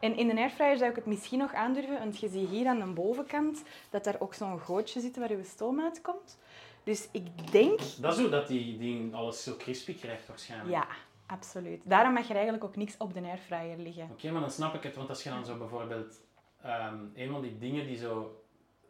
En 0.00 0.16
in 0.16 0.28
de 0.28 0.34
airfryer 0.36 0.76
zou 0.76 0.90
ik 0.90 0.96
het 0.96 1.06
misschien 1.06 1.38
nog 1.38 1.54
aandurven, 1.54 1.98
want 1.98 2.20
je 2.20 2.28
ziet 2.28 2.48
hier 2.48 2.66
aan 2.66 2.78
de 2.78 2.86
bovenkant 2.86 3.62
dat 3.90 4.04
daar 4.04 4.16
ook 4.18 4.34
zo'n 4.34 4.60
gootje 4.60 5.00
zit 5.00 5.16
waar 5.16 5.30
je 5.36 5.44
stoom 5.44 5.80
uitkomt. 5.80 6.38
Dus 6.84 7.08
ik 7.12 7.52
denk, 7.52 7.78
Dat 8.00 8.12
is 8.14 8.20
hoe 8.20 8.28
dat 8.28 8.48
die, 8.48 8.78
die 8.78 9.14
alles 9.14 9.42
zo 9.42 9.56
crispy 9.56 9.94
krijgt 9.94 10.28
waarschijnlijk. 10.28 10.70
ja, 10.70 10.86
absoluut. 11.26 11.80
Daarom 11.84 12.12
mag 12.12 12.24
er 12.28 12.34
eigenlijk 12.34 12.64
ook 12.64 12.76
niks 12.76 12.94
op 12.98 13.14
de 13.14 13.20
airfryer 13.20 13.76
liggen. 13.78 14.08
Oké, 14.12 14.30
maar 14.30 14.40
dan 14.40 14.50
snap 14.50 14.74
ik 14.74 14.82
het. 14.82 14.96
Want 14.96 15.08
als 15.08 15.22
je 15.22 15.30
dan 15.30 15.44
zo 15.44 15.56
bijvoorbeeld... 15.56 16.20
ehm, 16.62 16.98
een 17.14 17.30
van 17.30 17.42
die 17.42 17.58
dingen 17.58 17.86
die 17.86 17.96
zo 17.96 18.42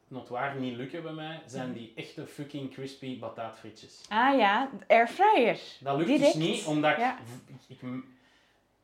notwaar 0.09 0.57
niet 0.57 0.77
lukken 0.77 1.03
bij 1.03 1.13
mij, 1.13 1.43
zijn 1.47 1.73
die 1.73 1.93
echte 1.97 2.27
fucking 2.27 2.71
crispy 2.73 3.19
bataatfrietjes. 3.19 4.05
Ah 4.09 4.39
ja, 4.39 4.71
airfryer. 4.89 5.59
Dat 5.81 5.97
lukt 5.97 6.09
Direct. 6.09 6.33
dus 6.33 6.35
niet, 6.49 6.65
omdat 6.65 6.91
ik, 6.91 6.99
Ja. 6.99 7.19
ik, 7.69 7.79
ik- 7.79 8.05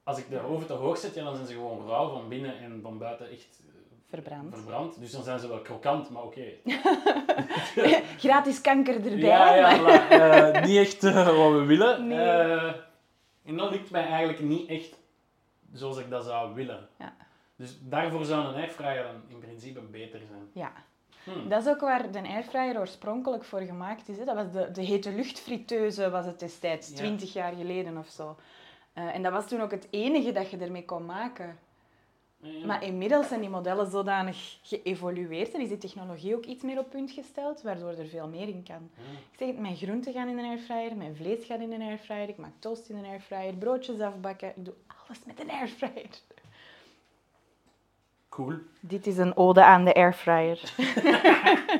Als 0.07 0.19
ik 0.19 0.31
de 0.31 0.41
oven 0.41 0.67
te 0.67 0.73
hoog 0.73 0.99
zet, 0.99 1.15
ja, 1.15 1.25
dan 1.25 1.35
zijn 1.35 1.47
ze 1.47 1.53
gewoon 1.53 1.87
rauw 1.87 2.11
van 2.11 2.29
binnen 2.29 2.59
en 2.59 2.81
van 2.83 2.99
buiten 2.99 3.31
echt 3.31 3.61
eh, 3.67 3.73
Verbrand. 4.09 4.55
verbrand. 4.55 4.99
Dus 5.01 5.11
dan 5.11 5.23
zijn 5.23 5.39
ze 5.39 5.49
wel 5.49 5.61
krokant, 5.61 6.11
maar 6.11 6.23
oké. 6.23 6.45
Gratis 8.19 8.61
kanker 8.61 8.95
erbij. 8.95 9.19
Ja, 9.19 9.55
ja, 9.55 9.81
maar-. 9.81 10.11
Eh, 10.11 10.65
niet 10.65 10.77
echt 10.77 11.05
eh, 11.05 11.25
wat 11.37 11.53
we 11.53 11.65
willen. 11.67 12.07
Nee. 12.07 12.73
En 13.45 13.57
dat 13.57 13.71
lukt 13.71 13.91
mij 13.91 14.07
eigenlijk 14.07 14.41
niet 14.41 14.69
echt 14.69 14.99
zoals 15.73 15.99
ik 15.99 16.11
dat 16.11 16.25
zou 16.25 16.55
willen. 16.55 16.89
Ja. 16.99 17.17
Dus 17.57 17.79
daarvoor 17.81 18.25
zou 18.25 18.47
een 18.47 18.55
airfryer 18.55 19.03
dan 19.03 19.23
in 19.29 19.39
principe 19.39 19.81
beter 19.81 20.21
zijn. 20.29 20.51
Ja. 20.53 20.73
Hm. 21.25 21.49
Dat 21.49 21.63
is 21.63 21.69
ook 21.69 21.81
waar 21.81 22.11
de 22.11 22.23
airfryer 22.29 22.79
oorspronkelijk 22.79 23.45
voor 23.45 23.61
gemaakt 23.61 24.09
is. 24.09 24.19
Hè. 24.19 24.25
Dat 24.25 24.35
was 24.35 24.53
de, 24.53 24.71
de 24.71 24.83
hete 24.83 25.13
luchtfriteuze 25.13 26.11
was 26.11 26.27
het 26.27 26.39
destijds, 26.39 26.89
Ja. 26.89 26.95
20 26.95 27.33
jaar 27.33 27.53
geleden 27.53 27.97
of 27.99 28.09
zo. 28.09 28.37
Eh, 28.97 29.15
en 29.15 29.23
dat 29.23 29.33
was 29.33 29.49
toen 29.49 29.61
ook 29.61 29.71
het 29.71 29.87
enige 29.91 30.33
dat 30.33 30.51
je 30.51 30.57
ermee 30.57 30.85
kon 30.85 31.07
maken. 31.07 31.59
Ja. 32.41 32.67
Maar 32.67 32.83
inmiddels 32.85 33.29
zijn 33.29 33.41
die 33.41 33.49
modellen 33.51 33.91
zodanig 33.91 34.59
geëvolueerd 34.63 35.53
en 35.55 35.61
is 35.61 35.69
die 35.69 35.79
technologie 35.79 36.37
ook 36.37 36.45
iets 36.45 36.63
meer 36.63 36.79
op 36.79 36.91
punt 36.91 37.11
gesteld, 37.11 37.63
waardoor 37.63 37.91
er 37.91 38.07
veel 38.07 38.29
meer 38.29 38.49
in 38.49 38.63
kan. 38.63 38.91
Ja. 38.95 39.03
Ik 39.33 39.39
zeg 39.39 39.49
het, 39.49 39.59
mijn 39.59 39.77
groenten 39.77 40.13
gaan 40.13 40.29
in 40.29 40.39
een 40.39 40.45
airfryer, 40.45 40.97
mijn 40.97 41.17
vlees 41.17 41.45
gaat 41.45 41.61
in 41.61 41.73
een 41.73 41.83
airfryer, 41.83 42.29
ik 42.29 42.37
maak 42.37 42.53
toast 42.59 42.89
in 42.89 42.97
een 42.97 43.05
airfryer, 43.05 43.55
broodjes 43.55 44.01
afbakken. 44.01 44.49
Ik 44.49 44.65
doe 44.65 44.75
alles 45.07 45.19
met 45.27 45.41
een 45.41 45.51
airfryer. 45.51 46.09
Cool. 48.29 48.55
Dit 48.81 49.07
is 49.07 49.17
een 49.19 49.37
ode 49.37 49.65
aan 49.65 49.85
de 49.85 49.95
airfryer. 49.95 50.61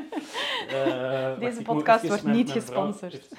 Eh, 0.69 1.39
Deze 1.39 1.63
podcast 1.63 2.07
wordt 2.07 2.23
mijn- 2.23 2.37
niet 2.37 2.47
mijn 2.47 2.61
gesponsord. 2.61 3.13
heeft- 3.13 3.35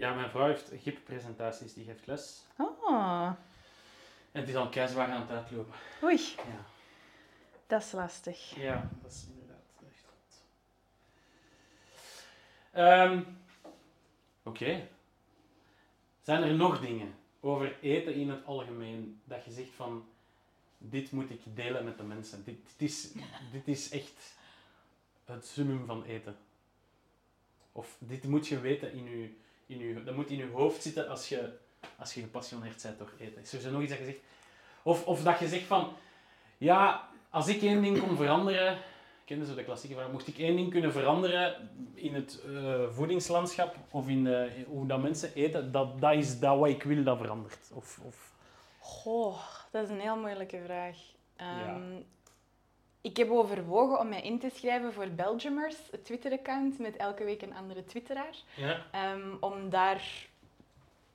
Ja, 0.00 0.14
mijn 0.14 0.30
vrouw 0.30 0.46
heeft 0.46 0.70
GIP-presentaties, 0.82 1.74
die 1.74 1.84
geeft 1.84 2.06
les. 2.06 2.44
Oh, 2.56 3.26
En 4.32 4.40
het 4.40 4.48
is 4.48 4.54
al 4.54 4.68
keizwaar 4.68 5.08
aan 5.10 5.20
het 5.20 5.30
uitlopen. 5.30 5.72
oei, 6.02 6.20
Ja. 6.36 6.64
dat 7.66 7.82
is 7.82 7.92
lastig. 7.92 8.54
Ja, 8.56 8.90
dat 9.02 9.10
is 9.12 9.26
inderdaad 9.28 9.64
echt 9.88 10.04
goed. 10.06 10.42
Ehm, 12.72 13.22
Oké. 14.42 14.88
Zijn 16.22 16.42
er 16.42 16.54
nog 16.54 16.80
dingen 16.80 17.14
over 17.40 17.76
eten 17.80 18.14
in 18.14 18.30
het 18.30 18.44
algemeen 18.44 19.20
dat 19.24 19.44
je 19.44 19.50
zegt 19.50 19.70
van 19.76 20.08
dit 20.78 21.12
moet 21.12 21.30
ik 21.30 21.40
delen 21.56 21.84
met 21.84 21.96
de 21.96 22.02
mensen? 22.02 22.44
Dit, 22.44 22.56
dit, 22.76 22.88
is, 22.90 23.12
dit 23.52 23.68
is 23.68 23.90
echt 23.90 24.34
het 25.24 25.46
summum 25.46 25.86
van 25.86 26.04
eten. 26.04 26.36
Of 27.72 27.96
dit 27.98 28.24
moet 28.24 28.48
je 28.48 28.60
weten 28.60 28.92
in 28.92 29.04
je, 29.04 29.36
in 29.70 29.78
je, 29.78 30.02
dat 30.04 30.14
moet 30.14 30.30
in 30.30 30.36
je 30.36 30.48
hoofd 30.52 30.82
zitten 30.82 31.08
als 31.08 31.28
je, 31.28 31.52
als 31.98 32.14
je 32.14 32.20
gepassioneerd 32.20 32.82
bent 32.82 32.98
door 32.98 33.12
eten. 33.18 33.42
Is 33.42 33.64
er 33.64 33.72
nog 33.72 33.82
iets 33.82 33.90
dat 33.90 33.98
je 33.98 34.04
zegt? 34.04 34.18
Of, 34.82 35.06
of 35.06 35.22
dat 35.22 35.38
je 35.38 35.48
zegt 35.48 35.64
van, 35.64 35.92
ja, 36.58 37.08
als 37.30 37.48
ik 37.48 37.62
één 37.62 37.82
ding 37.82 38.00
kon 38.00 38.16
veranderen, 38.16 38.78
kende 39.24 39.46
zo 39.46 39.54
de 39.54 39.64
klassieke 39.64 39.94
vraag, 39.94 40.10
mocht 40.10 40.28
ik 40.28 40.38
één 40.38 40.56
ding 40.56 40.70
kunnen 40.70 40.92
veranderen 40.92 41.70
in 41.94 42.14
het 42.14 42.42
eh, 42.46 42.88
voedingslandschap 42.90 43.76
of 43.90 44.08
in 44.08 44.26
eh, 44.26 44.64
hoe 44.66 44.86
dat 44.86 45.02
mensen 45.02 45.34
eten, 45.34 45.72
dat, 45.72 46.00
dat 46.00 46.14
is 46.14 46.38
dat 46.38 46.58
wat 46.58 46.68
ik 46.68 46.82
wil 46.82 47.04
dat 47.04 47.18
verandert. 47.18 47.70
Of, 47.72 48.00
of, 48.04 48.34
Goh, 48.78 49.38
dat 49.70 49.84
is 49.84 49.90
een 49.90 50.00
heel 50.00 50.16
moeilijke 50.16 50.60
vraag. 50.64 50.96
Ja. 51.36 51.80
Ik 53.00 53.16
heb 53.16 53.30
overwogen 53.30 53.98
om 53.98 54.08
mij 54.08 54.22
in 54.22 54.38
te 54.38 54.50
schrijven 54.54 54.92
voor 54.92 55.08
Belgiumers, 55.08 55.76
het 55.90 56.04
Twitter-account 56.04 56.78
met 56.78 56.96
elke 56.96 57.24
week 57.24 57.42
een 57.42 57.54
andere 57.54 57.84
twitteraar. 57.84 58.36
ja. 58.54 58.86
Ehm, 58.90 59.34
om 59.40 59.70
daar 59.70 60.28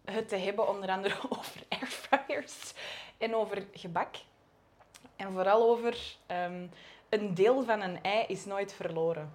het 0.05 0.29
te 0.29 0.35
hebben, 0.35 0.69
onder 0.69 0.89
andere 0.89 1.15
over 1.29 1.63
airfryers 1.69 2.73
en 3.17 3.35
over 3.35 3.65
gebak. 3.73 4.15
En 5.15 5.31
vooral 5.31 5.69
over 5.69 6.15
ehm, 6.25 6.67
een 7.09 7.33
deel 7.33 7.63
van 7.63 7.81
een 7.81 8.01
ei 8.01 8.25
is 8.27 8.45
nooit 8.45 8.73
verloren. 8.73 9.33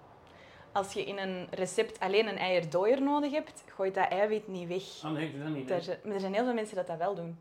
Als 0.71 0.93
je 0.93 1.05
in 1.05 1.17
een 1.17 1.47
recept 1.51 1.99
alleen 1.99 2.27
een 2.27 2.37
eierdooier 2.37 3.01
nodig 3.01 3.31
hebt, 3.31 3.63
gooit 3.67 3.93
dat 3.93 4.07
eiwit 4.07 4.47
niet 4.47 4.67
weg. 4.67 4.83
Ah 5.03 5.11
nee, 5.11 5.39
dat 5.39 5.47
niet. 5.47 5.69
Er 5.69 5.99
maar 6.03 6.13
er 6.13 6.19
zijn 6.19 6.33
heel 6.33 6.43
veel 6.43 6.53
mensen 6.53 6.75
dat 6.75 6.87
dat 6.87 6.97
wel 6.97 7.15
doen. 7.15 7.39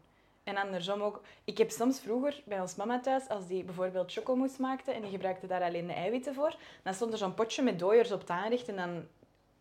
En 0.51 0.57
andersom 0.57 1.03
ook. 1.03 1.23
Ik 1.45 1.59
heb 1.59 1.71
soms 1.71 2.01
vroeger 2.01 2.43
bij 2.45 2.61
ons 2.61 2.75
mama 2.75 3.01
thuis, 3.01 3.29
als 3.29 3.47
die 3.47 3.65
bijvoorbeeld 3.65 4.13
chocomousse 4.13 4.61
maakte 4.61 4.93
en 4.93 5.01
die 5.03 5.11
gebruikte 5.11 5.47
daar 5.47 5.63
alleen 5.63 5.87
de 5.87 5.93
eiwitten 5.93 6.35
voor, 6.35 6.57
dan 6.83 6.95
stond 6.95 7.13
er 7.13 7.19
zo'n 7.19 7.35
potje 7.35 7.63
met 7.63 7.79
dooiers 7.79 8.13
op 8.13 8.21
het 8.21 8.31
aanrecht 8.31 8.69
en 8.69 8.77
dan 8.77 9.07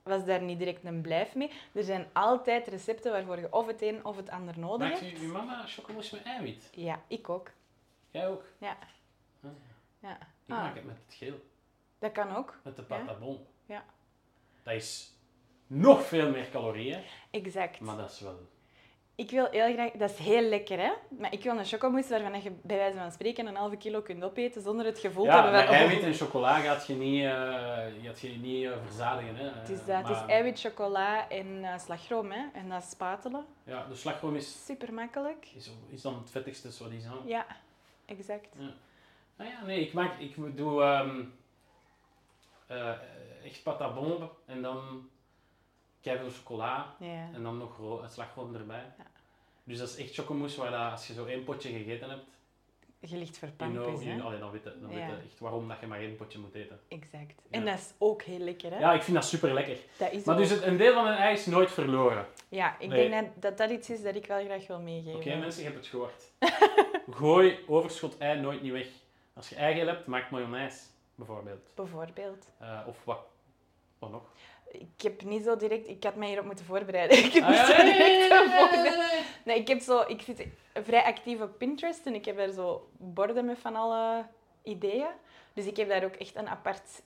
was 0.03 0.25
daar 0.25 0.41
niet 0.41 0.59
direct 0.59 0.83
een 0.85 1.01
blijf 1.01 1.35
mee. 1.35 1.51
Er 1.73 1.83
zijn 1.83 2.07
altijd 2.13 2.67
recepten 2.67 3.11
waarvoor 3.11 3.39
je 3.39 3.53
of 3.53 3.67
het 3.67 3.81
een 3.81 4.05
of 4.05 4.15
het 4.15 4.29
ander 4.29 4.59
nodig 4.59 4.87
Maakt 4.89 4.99
hebt. 4.99 5.11
je, 5.17 5.21
je 5.21 5.27
mama 5.31 5.65
chocomousse 5.67 6.15
met 6.15 6.23
eiwit? 6.25 6.69
Ja, 6.73 7.01
ik 7.07 7.29
ook. 7.29 7.51
Jij 8.11 8.27
ook? 8.27 8.43
Ja. 8.57 8.77
Ah. 9.43 9.49
ja. 9.99 10.13
Ik 10.45 10.53
Ah. 10.55 10.57
maak 10.63 10.75
het 10.75 10.85
met 10.85 10.97
het 11.05 11.15
geel. 11.15 11.39
Dat 11.99 12.11
kan 12.11 12.35
ook. 12.35 12.59
met 12.63 12.75
de 12.75 12.83
Ja. 12.89 12.97
patabon. 12.97 13.45
Ja. 13.65 13.83
Dat 14.63 14.73
is 14.73 15.13
nog 15.67 16.05
veel 16.05 16.29
meer 16.29 16.49
calorieën, 16.49 17.03
Exact. 17.31 17.79
maar 17.79 17.97
dat 17.97 18.11
is 18.11 18.19
wel... 18.19 18.39
Ik 19.19 19.29
wil 19.31 19.47
heel 19.51 19.73
graag... 19.73 19.91
Dat 19.91 20.09
is 20.09 20.17
heel 20.17 20.41
lekker, 20.49 20.79
hè? 20.79 20.91
Maar 21.19 21.33
ik 21.33 21.43
wil 21.43 21.57
een 21.57 21.65
chocomousse 21.65 22.21
waarvan 22.21 22.41
je 22.43 22.51
bij 22.61 22.77
wijze 22.77 22.97
van 22.97 23.11
spreken 23.11 23.45
een 23.47 23.55
halve 23.55 23.77
kilo 23.77 24.01
kunt 24.01 24.23
opeten 24.23 24.61
zonder 24.61 24.85
het 24.85 24.99
gevoel 24.99 25.23
te 25.23 25.29
Ja, 25.29 25.35
hebben 25.35 25.51
met 25.51 25.65
van... 25.65 25.73
oh, 25.75 25.79
eiwit 25.81 26.03
en 26.03 26.13
chocola 26.13 26.59
gaat 26.59 26.87
je 26.87 26.93
niet, 26.93 27.23
eh, 27.23 28.05
gaat 28.05 28.19
je 28.19 28.29
niet 28.29 28.65
eh, 28.65 28.71
verzadigen. 28.85 29.35
Hè. 29.35 29.49
Het 29.49 29.69
is, 29.69 29.79
Eh, 29.79 29.85
dat, 29.85 30.07
het 30.07 30.17
is 30.17 30.23
eiwit, 30.25 30.59
chocola 30.59 31.29
en 31.29 31.79
slagroom, 31.79 32.31
hè? 32.31 32.45
En 32.53 32.69
dat 32.69 32.83
is 32.83 32.89
spatelen. 32.89 33.45
Ja, 33.63 33.85
de 33.89 33.95
slagroom 33.95 34.35
is, 34.35 34.65
Super 34.65 34.93
makkelijk. 34.93 35.47
is, 35.55 35.71
is 35.89 36.01
dan 36.01 36.13
het 36.17 36.31
vettigste 36.31 36.83
wat 36.83 36.91
is. 36.91 37.03
Hè. 37.03 37.11
Ja, 37.25 37.45
exact. 38.05 38.55
Nou 39.35 39.49
ja, 39.49 39.65
nee, 39.65 39.79
ik, 39.81 39.93
maak, 39.93 40.19
ik 40.19 40.57
doe 40.57 40.83
eh, 42.67 42.89
echt 43.43 43.63
patabon 43.63 44.29
en 44.45 44.61
dan 44.61 45.09
keiveel 46.01 46.29
chocola 46.29 46.95
Ja. 46.99 47.27
en 47.33 47.43
dan 47.43 47.57
nog 47.57 47.77
ro- 47.77 48.03
slagroom 48.09 48.55
erbij. 48.55 48.85
Ja. 48.97 49.03
Dus 49.69 49.77
dat 49.77 49.87
is 49.89 49.95
echt 49.97 50.13
chocomousse 50.13 50.59
waar 50.59 50.71
dat, 50.71 50.91
als 50.91 51.07
je 51.07 51.13
zo 51.13 51.25
één 51.25 51.43
potje 51.43 51.69
gegeten 51.69 52.09
hebt, 52.09 52.23
Je 52.99 53.17
ligt 53.17 53.39
you 53.39 53.71
know, 53.71 53.93
is, 53.93 54.03
you- 54.03 54.21
allee, 54.21 54.39
dan 54.39 54.51
weet 54.51 54.63
je, 54.63 54.73
dan 54.81 54.89
weet 54.89 54.97
je 54.97 55.03
echt 55.29 55.39
waarom 55.39 55.67
dat 55.67 55.77
je 55.79 55.87
maar 55.87 55.99
één 55.99 56.15
potje 56.15 56.39
moet 56.39 56.53
eten. 56.55 56.79
Exact. 56.87 57.11
Ja. 57.49 57.59
En 57.59 57.65
dat 57.65 57.73
is 57.77 57.93
ook 57.97 58.21
heel 58.21 58.39
lekker, 58.39 58.71
hè? 58.71 58.79
Ja, 58.79 58.93
ik 58.93 59.01
vind 59.01 59.15
dat 59.17 59.25
super 59.25 59.53
lekker. 59.53 59.77
Dat 59.97 60.11
is 60.11 60.23
Maar 60.23 60.35
ook- 60.35 60.41
dus 60.41 60.49
het, 60.51 60.63
een 60.63 60.77
deel 60.77 60.93
van 60.93 61.03
mijn 61.03 61.17
ei 61.17 61.33
is 61.33 61.45
nooit 61.45 61.71
verloren. 61.71 62.25
Ja, 62.49 62.79
ik 62.79 62.89
Nee. 62.89 63.09
denk 63.09 63.23
dat, 63.25 63.41
dat 63.41 63.57
dat 63.57 63.69
iets 63.69 63.89
is 63.89 64.01
dat 64.03 64.15
ik 64.15 64.25
wel 64.25 64.45
graag 64.45 64.67
wil 64.67 64.79
meegeven. 64.79 65.19
Oké 65.19 65.35
mensen, 65.35 65.63
je 65.63 65.67
hebt 65.69 65.79
het 65.79 65.87
gehoord. 65.87 66.31
Gooi 67.19 67.59
overschot 67.67 68.17
ei 68.17 68.39
nooit 68.39 68.61
niet 68.61 68.71
weg. 68.71 68.87
Als 69.33 69.49
je 69.49 69.55
eigeel 69.55 69.87
hebt, 69.87 70.05
maak 70.05 70.29
mayonaise 70.31 70.79
bijvoorbeeld. 71.15 71.69
Bijvoorbeeld. 71.75 72.45
Eh, 72.59 72.79
of 72.87 72.97
wat, 73.03 73.19
wat 73.99 74.11
nog? 74.11 74.23
Ik 74.71 75.01
heb 75.01 75.23
niet 75.23 75.43
zo 75.43 75.55
direct... 75.55 75.87
Ik 75.87 76.03
had 76.03 76.15
mij 76.15 76.27
hierop 76.27 76.45
moeten 76.45 76.65
voorbereiden. 76.65 77.17
Ik 77.25 77.33
heb 77.33 77.43
Ah, 77.43 77.49
niet 77.49 77.59
zo 77.59 77.75
direct. 77.83 79.23
Nee, 79.45 79.57
ik, 79.59 79.67
heb 79.67 79.79
zo, 79.79 80.03
ik 80.07 80.21
zit 80.21 80.47
vrij 80.73 81.03
actief 81.03 81.41
op 81.41 81.57
Pinterest 81.57 82.05
en 82.05 82.15
ik 82.15 82.25
heb 82.25 82.37
daar 82.37 82.51
zo 82.51 82.89
borden 82.97 83.45
met 83.45 83.57
van 83.59 83.75
alle 83.75 84.25
ideeën. 84.63 85.07
Dus 85.53 85.65
ik 85.65 85.77
heb 85.77 85.89
daar 85.89 86.03
ook 86.03 86.15
echt 86.15 86.35
een 86.35 86.47
apart 86.47 87.01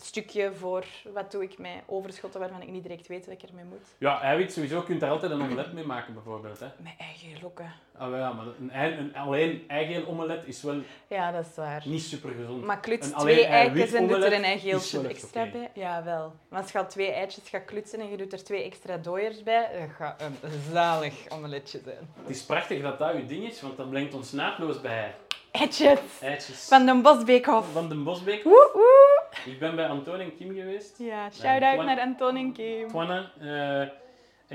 stukje 0.00 0.52
voor 0.54 0.84
wat 1.12 1.30
doe 1.30 1.42
ik 1.42 1.58
met 1.58 1.72
overschotten 1.86 2.40
waarvan 2.40 2.62
ik 2.62 2.68
niet 2.68 2.82
direct 2.82 3.06
weet 3.06 3.26
wat 3.26 3.34
ik 3.42 3.48
ermee 3.48 3.64
moet. 3.64 3.86
Ja, 3.98 4.20
eiwit 4.22 4.52
sowieso. 4.52 4.76
Je 4.76 4.84
kunt 4.84 5.00
daar 5.00 5.10
altijd 5.10 5.32
een 5.32 5.42
omelet 5.42 5.72
mee 5.72 5.84
maken 5.84 6.14
bijvoorbeeld. 6.14 6.60
Hè. 6.60 6.66
Met 6.78 6.92
eigen 6.98 7.42
lokken. 7.42 7.72
Ah, 7.98 8.10
ja, 8.16 8.32
maar 8.32 8.46
een, 8.46 8.98
een 8.98 9.16
alleen 9.16 9.64
eigeel 9.68 10.06
omelet 10.06 10.46
is 10.46 10.62
wel 10.62 10.80
Ja, 11.06 11.32
dat 11.32 11.46
is 11.46 11.54
waar. 11.56 11.82
niet 11.84 12.02
super 12.02 12.30
gezond. 12.30 12.64
Maar 12.64 12.80
kluts 12.80 13.10
twee 13.10 13.44
eitjes 13.46 13.92
en 13.92 14.08
doet 14.08 14.22
er 14.22 14.32
een 14.32 14.44
eigeeltje 14.44 15.08
extra 15.08 15.46
bij. 15.50 15.70
Ja, 15.74 16.04
wel. 16.04 16.34
Maar 16.48 16.62
als 16.62 16.72
je 16.72 16.78
al 16.78 16.86
twee 16.86 17.10
eitjes 17.10 17.48
gaat 17.48 17.64
klutsen 17.64 18.00
en 18.00 18.10
je 18.10 18.16
doet 18.16 18.32
er 18.32 18.44
twee 18.44 18.62
extra 18.62 18.96
dooiers 18.96 19.42
bij, 19.42 19.68
dan 19.78 19.90
gaat 19.90 20.22
een 20.22 20.36
zalig 20.72 21.14
omeletje 21.28 21.80
zijn. 21.84 22.08
Het 22.20 22.30
is 22.36 22.42
prachtig 22.42 22.82
dat 22.82 22.98
dat 22.98 23.14
uw 23.14 23.26
ding 23.26 23.44
is, 23.48 23.60
want 23.60 23.76
dat 23.76 23.90
brengt 23.90 24.14
ons 24.14 24.32
naadloos 24.32 24.80
bij 24.80 25.14
Eitjes 25.60 26.68
Van 26.68 26.86
de 26.86 27.00
Bosbeekhof. 27.02 27.72
van 27.72 27.88
de 27.88 27.94
Bosbeek. 27.94 28.44
Woe 28.44 28.70
woe! 28.74 29.24
Ik 29.52 29.58
ben 29.58 29.76
bij 29.76 29.86
Antoon 29.88 30.20
en 30.20 30.36
Kim 30.36 30.54
geweest. 30.54 30.98
Ja, 30.98 31.30
shout-out 31.30 31.84
naar 31.84 32.00
Anton 32.00 32.36
en 32.36 32.52
Kim. 32.52 32.88
Twanne 32.88 33.28
eh, 33.40 33.80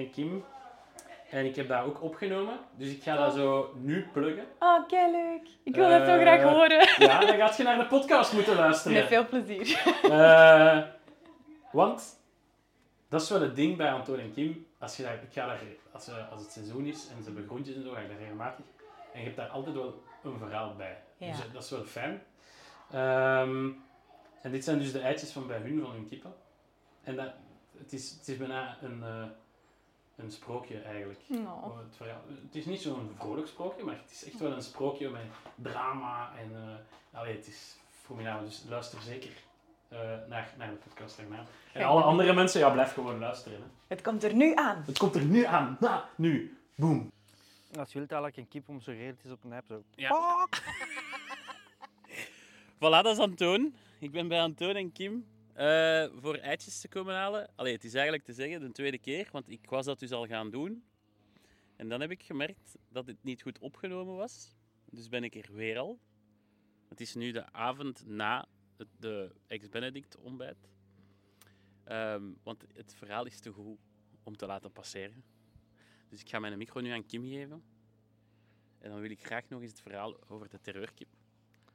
en 0.01 0.11
Kim. 0.11 0.43
En 1.29 1.45
ik 1.45 1.55
heb 1.55 1.67
dat 1.67 1.83
ook 1.83 2.01
opgenomen, 2.03 2.59
dus 2.77 2.89
ik 2.89 3.03
ga 3.03 3.15
dat 3.15 3.33
zo 3.33 3.73
nu 3.75 4.07
pluggen. 4.13 4.45
Oh, 4.59 4.87
kei 4.87 5.11
leuk. 5.11 5.49
Ik 5.63 5.75
wil 5.75 5.89
dat 5.89 6.05
zo 6.05 6.11
Eh, 6.15 6.21
graag 6.21 6.41
horen. 6.41 6.87
Ja, 6.97 7.19
dan 7.19 7.37
gaat 7.37 7.57
je 7.57 7.63
naar 7.63 7.77
de 7.77 7.85
podcast 7.85 8.33
moeten 8.33 8.55
luisteren. 8.55 8.97
Met 8.97 9.07
veel 9.07 9.25
plezier. 9.25 9.81
Eh, 10.03 10.77
want 11.71 12.19
dat 13.09 13.21
is 13.21 13.29
wel 13.29 13.41
het 13.41 13.55
ding 13.55 13.77
bij 13.77 13.91
Antoon 13.91 14.19
en 14.19 14.33
Kim. 14.33 14.65
Als, 14.79 14.97
je 14.97 15.03
daar, 15.03 15.13
ik 15.13 15.33
ga 15.33 15.45
daar, 15.45 15.59
als, 15.91 16.09
als 16.31 16.41
het 16.41 16.51
seizoen 16.51 16.85
is 16.85 17.07
en 17.07 17.17
ze 17.17 17.23
hebben 17.23 17.45
groentjes 17.47 17.75
en 17.75 17.83
zo, 17.83 17.91
ga 17.91 17.99
ik 17.99 18.07
daar 18.07 18.17
regelmatig. 18.17 18.65
En 19.13 19.19
je 19.19 19.25
hebt 19.25 19.37
daar 19.37 19.47
altijd 19.49 19.75
wel 19.75 20.03
een 20.23 20.37
verhaal 20.37 20.75
bij. 20.75 20.97
Ja. 21.17 21.27
Dus 21.31 21.39
dat 21.53 21.63
is 21.63 21.69
wel 21.69 21.83
fijn. 21.83 22.21
Ehm, 22.91 23.69
en 24.41 24.51
dit 24.51 24.63
zijn 24.63 24.79
dus 24.79 24.91
de 24.91 24.99
eitjes 24.99 25.31
van 25.31 25.47
bij 25.47 25.57
hun, 25.59 25.81
van 25.81 25.91
hun 25.91 26.07
kippen. 26.07 26.33
En 27.03 27.15
dat, 27.15 27.29
het, 27.77 27.93
is, 27.93 28.11
het 28.11 28.27
is 28.27 28.37
bijna 28.37 28.77
een, 28.81 29.03
eh, 29.03 29.23
een 30.15 30.31
sprookje 30.31 30.81
eigenlijk. 30.81 31.19
No. 31.27 31.39
Oh, 31.63 31.77
Het, 31.77 31.95
verhaal- 31.95 32.21
het 32.45 32.55
is 32.55 32.65
niet 32.65 32.81
zo'n 32.81 33.11
vrolijk 33.19 33.47
sprookje, 33.47 33.83
maar 33.83 33.95
het 34.01 34.11
is 34.11 34.25
echt 34.25 34.39
wel 34.39 34.51
een 34.51 34.61
sprookje 34.61 35.09
met 35.09 35.21
drama. 35.55 36.31
En 36.39 36.51
eh 36.55 37.19
allee, 37.19 37.35
het 37.35 37.47
is 37.47 37.75
formidabel, 38.01 38.45
dus 38.45 38.63
luister 38.69 39.01
zeker 39.01 39.31
eh, 39.87 39.99
naar, 40.27 40.53
naar 40.57 40.69
de 40.69 40.75
podcast 40.75 41.17
daarna. 41.17 41.43
En 41.73 41.83
alle 41.83 42.01
andere 42.01 42.33
mensen, 42.33 42.59
ja, 42.59 42.69
blijf 42.69 42.93
gewoon 42.93 43.19
luisteren. 43.19 43.57
Hè. 43.59 43.65
Het 43.87 44.01
komt 44.01 44.23
er 44.23 44.33
nu 44.33 44.55
aan. 44.55 44.83
Het 44.85 44.97
komt 44.97 45.15
er 45.15 45.23
nu 45.25 45.43
aan. 45.45 45.77
Na, 45.79 46.09
nu. 46.15 46.57
Boom. 46.75 47.11
Als 47.77 47.91
je 47.91 47.97
wilt 47.97 48.11
eigenlijk 48.11 48.37
een 48.37 48.47
kip 48.47 48.69
om 48.69 48.81
zo 48.81 48.91
regeltjes 48.91 49.31
op 49.31 49.43
een 49.43 49.53
app 49.53 49.67
zo. 49.67 49.83
Ja. 49.95 50.11
Voilà, 52.75 53.03
dat 53.03 53.05
is 53.05 53.17
Antoon. 53.17 53.73
Ik 53.99 54.11
ben 54.11 54.27
bij 54.27 54.41
Antoon 54.41 54.75
en 54.75 54.91
Kim 54.91 55.25
eh, 55.53 56.05
voor 56.15 56.35
eitjes 56.35 56.81
te 56.81 56.87
komen 56.87 57.15
halen. 57.15 57.49
Allee, 57.55 57.73
het 57.73 57.83
is 57.83 57.93
eigenlijk 57.93 58.23
te 58.23 58.33
zeggen 58.33 58.59
de 58.59 58.71
tweede 58.71 58.97
keer, 58.97 59.29
want 59.31 59.49
ik 59.49 59.69
was 59.69 59.85
dat 59.85 59.99
dus 59.99 60.11
al 60.11 60.27
gaan 60.27 60.49
doen. 60.49 60.83
En 61.75 61.89
dan 61.89 62.01
heb 62.01 62.11
ik 62.11 62.23
gemerkt 62.23 62.77
dat 62.89 63.07
het 63.07 63.23
niet 63.23 63.41
goed 63.41 63.59
opgenomen 63.59 64.15
was. 64.15 64.55
Dus 64.85 65.09
ben 65.09 65.23
ik 65.23 65.35
er 65.35 65.53
weer 65.53 65.77
al. 65.77 65.99
Het 66.87 67.01
is 67.01 67.15
nu 67.15 67.31
de 67.31 67.51
avond 67.51 68.07
na 68.07 68.47
het, 68.77 68.87
de 68.99 69.31
ex-Benedict 69.47 70.17
ontbijt. 70.17 70.69
Ehm, 71.83 72.23
want 72.43 72.65
het 72.73 72.93
verhaal 72.93 73.25
is 73.25 73.39
te 73.39 73.51
goed 73.51 73.77
om 74.23 74.37
te 74.37 74.45
laten 74.45 74.71
passeren. 74.71 75.23
Dus 76.11 76.21
ik 76.21 76.29
ga 76.29 76.39
mijn 76.39 76.57
micro 76.57 76.81
nu 76.81 76.89
aan 76.89 77.05
Kim 77.05 77.23
geven. 77.23 77.63
En 78.79 78.89
dan 78.89 78.99
wil 78.99 79.09
ik 79.09 79.25
graag 79.25 79.49
nog 79.49 79.61
eens 79.61 79.71
het 79.71 79.81
verhaal 79.81 80.15
over 80.27 80.49
de 80.49 80.59
terreurkip. 80.61 81.07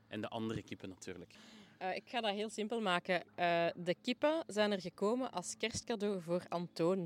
En 0.09 0.20
de 0.20 0.28
andere 0.28 0.62
kippen 0.62 0.89
natuurlijk. 0.89 1.34
Eh, 1.78 1.97
ik 1.97 2.09
ga 2.09 2.20
dat 2.20 2.34
heel 2.34 2.49
simpel 2.49 2.80
maken. 2.80 3.22
Eh, 3.34 3.66
de 3.74 3.95
kippen 4.03 4.45
zijn 4.47 4.72
er 4.72 4.80
gekomen 4.80 5.32
als 5.32 5.57
kerstcadeau 5.57 6.20
voor 6.20 6.43
Antoon. 6.49 6.99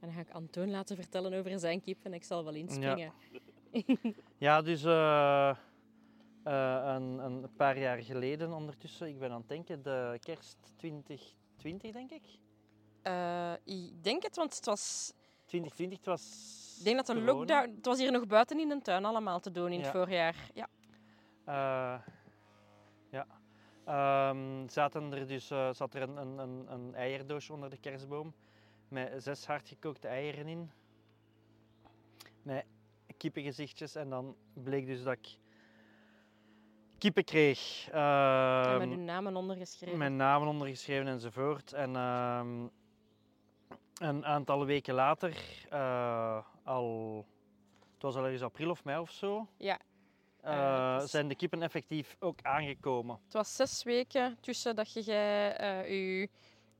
En 0.00 0.10
dan 0.10 0.12
ga 0.12 0.20
ik 0.20 0.30
Antoon 0.30 0.70
laten 0.70 0.96
vertellen 0.96 1.32
over 1.38 1.58
zijn 1.58 1.80
kip 1.80 2.04
en 2.04 2.14
ik 2.14 2.24
zal 2.24 2.44
wel 2.44 2.54
inspringen. 2.54 3.12
Ja, 4.38 4.62
dus 4.62 4.84
eh, 4.84 5.50
eh, 6.44 6.94
een, 6.94 7.18
een 7.18 7.54
paar 7.56 7.78
jaar 7.78 7.98
geleden 7.98 8.52
ondertussen, 8.52 9.08
ik 9.08 9.18
ben 9.18 9.30
aan 9.30 9.40
het 9.40 9.48
denken, 9.48 9.82
de 9.82 10.18
kerst 10.20 10.56
2020 10.76 11.92
denk 11.92 12.10
ik. 12.10 12.22
Eh, 13.02 13.52
ik 13.64 14.04
denk 14.04 14.22
het, 14.22 14.36
want 14.36 14.56
het 14.56 14.64
was... 14.64 15.12
2020 15.60 15.98
het 15.98 16.06
was. 16.06 16.74
Ik 16.78 16.84
denk 16.84 16.96
dat 16.96 17.06
de 17.06 17.12
corona. 17.12 17.32
lockdown... 17.32 17.74
Het 17.76 17.86
was 17.86 17.98
hier 17.98 18.12
nog 18.12 18.26
buiten 18.26 18.60
in 18.60 18.68
de 18.68 18.80
tuin 18.82 19.04
allemaal 19.04 19.40
te 19.40 19.50
doen 19.50 19.66
in 19.72 19.78
Ja. 19.78 19.82
het 19.84 19.90
voorjaar. 19.92 20.50
Ja. 20.54 20.68
Eh, 21.44 22.00
ja. 23.10 23.26
Ehm, 23.84 24.68
zaten 24.68 25.12
er 25.12 25.26
dus, 25.26 25.50
eh, 25.50 25.72
zat 25.72 25.94
er 25.94 26.02
een, 26.02 26.16
een, 26.16 26.38
een, 26.38 26.72
een 26.72 26.94
eierdoos 26.94 27.50
onder 27.50 27.70
de 27.70 27.78
kerstboom 27.78 28.34
met 28.88 29.22
zes 29.22 29.46
hardgekookte 29.46 30.08
eieren 30.08 30.46
in. 30.48 30.70
Met 32.42 32.64
kippengezichtjes 33.16 33.94
en 33.94 34.10
dan 34.10 34.36
bleek 34.52 34.86
dus 34.86 35.02
dat 35.02 35.12
ik 35.12 35.38
kippen 36.98 37.24
kreeg. 37.24 37.88
en 37.90 37.98
Ehm, 38.00 38.78
met 38.78 38.98
uw 38.98 39.04
namen 39.04 39.36
ondergeschreven. 39.36 39.98
mijn 39.98 40.16
namen 40.16 40.48
ondergeschreven 40.48 41.06
enzovoort. 41.08 41.72
En 41.72 41.96
ehm, 41.96 42.66
een 43.94 44.24
aantal 44.24 44.66
weken 44.66 44.94
later, 44.94 45.36
eh, 45.70 46.44
al, 46.64 47.16
het 47.92 48.02
was 48.02 48.14
al 48.14 48.24
ergens 48.24 48.42
april 48.42 48.70
of 48.70 48.84
mei 48.84 48.98
of 48.98 49.10
zo, 49.10 49.48
Ja. 49.56 49.78
eh, 50.40 50.96
Eh, 50.96 51.00
zijn 51.00 51.28
de 51.28 51.34
kippen 51.34 51.62
effectief 51.62 52.16
ook 52.18 52.38
aangekomen. 52.42 53.20
Het 53.24 53.32
was 53.32 53.56
zes 53.56 53.82
weken 53.82 54.38
tussen 54.40 54.76
dat 54.76 54.92
je 54.92 55.02
jij, 55.02 55.88
uw, 55.90 56.26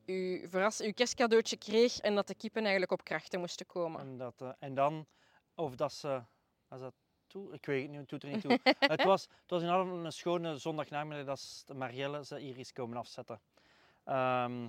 uw, 0.06 0.48
verras, 0.48 0.80
uw 0.80 0.92
kerstcadeautje 0.92 1.56
kreeg 1.56 1.98
en 2.00 2.14
dat 2.14 2.26
de 2.26 2.34
kippen 2.34 2.62
eigenlijk 2.62 2.92
op 2.92 3.04
krachten 3.04 3.40
moesten 3.40 3.66
komen. 3.66 4.00
En, 4.00 4.16
dat, 4.18 4.54
en 4.58 4.74
dan, 4.74 5.06
of 5.54 5.74
dat 5.74 5.92
ze, 5.92 6.22
als 6.68 6.80
dat 6.80 6.94
toe, 7.26 7.52
ik 7.52 7.66
weet 7.66 7.82
het 7.82 7.90
niet, 7.90 8.00
het 8.00 8.08
doet 8.08 8.22
er 8.22 8.28
niet 8.28 8.40
toe. 8.40 8.58
het, 8.78 9.04
was, 9.04 9.22
het 9.22 9.50
was 9.50 9.62
in 9.62 9.68
een 9.68 10.12
schone 10.12 10.56
zondagnamiddag 10.56 11.24
dat 11.26 11.76
Marielle 11.76 12.24
ze 12.24 12.38
hier 12.38 12.58
is 12.58 12.72
komen 12.72 12.96
afzetten. 12.96 13.40
Ehm, 14.04 14.68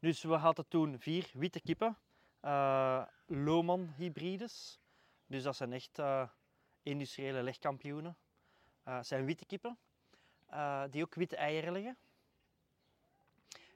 dus 0.00 0.22
we 0.22 0.34
hadden 0.34 0.68
toen 0.68 0.98
vier 0.98 1.30
witte 1.34 1.60
kippen, 1.60 1.98
eh 2.40 3.04
Lohman 3.26 3.92
hybrides. 3.96 4.80
Dus 5.26 5.42
dat 5.42 5.56
zijn 5.56 5.72
echt 5.72 5.98
eh, 5.98 6.28
industriële 6.82 7.42
legkampioenen. 7.42 8.16
Het 8.82 9.06
zijn 9.06 9.24
witte 9.24 9.44
kippen, 9.44 9.78
die 10.90 11.02
ook 11.02 11.14
witte 11.14 11.36
eieren 11.36 11.72
leggen. 11.72 11.96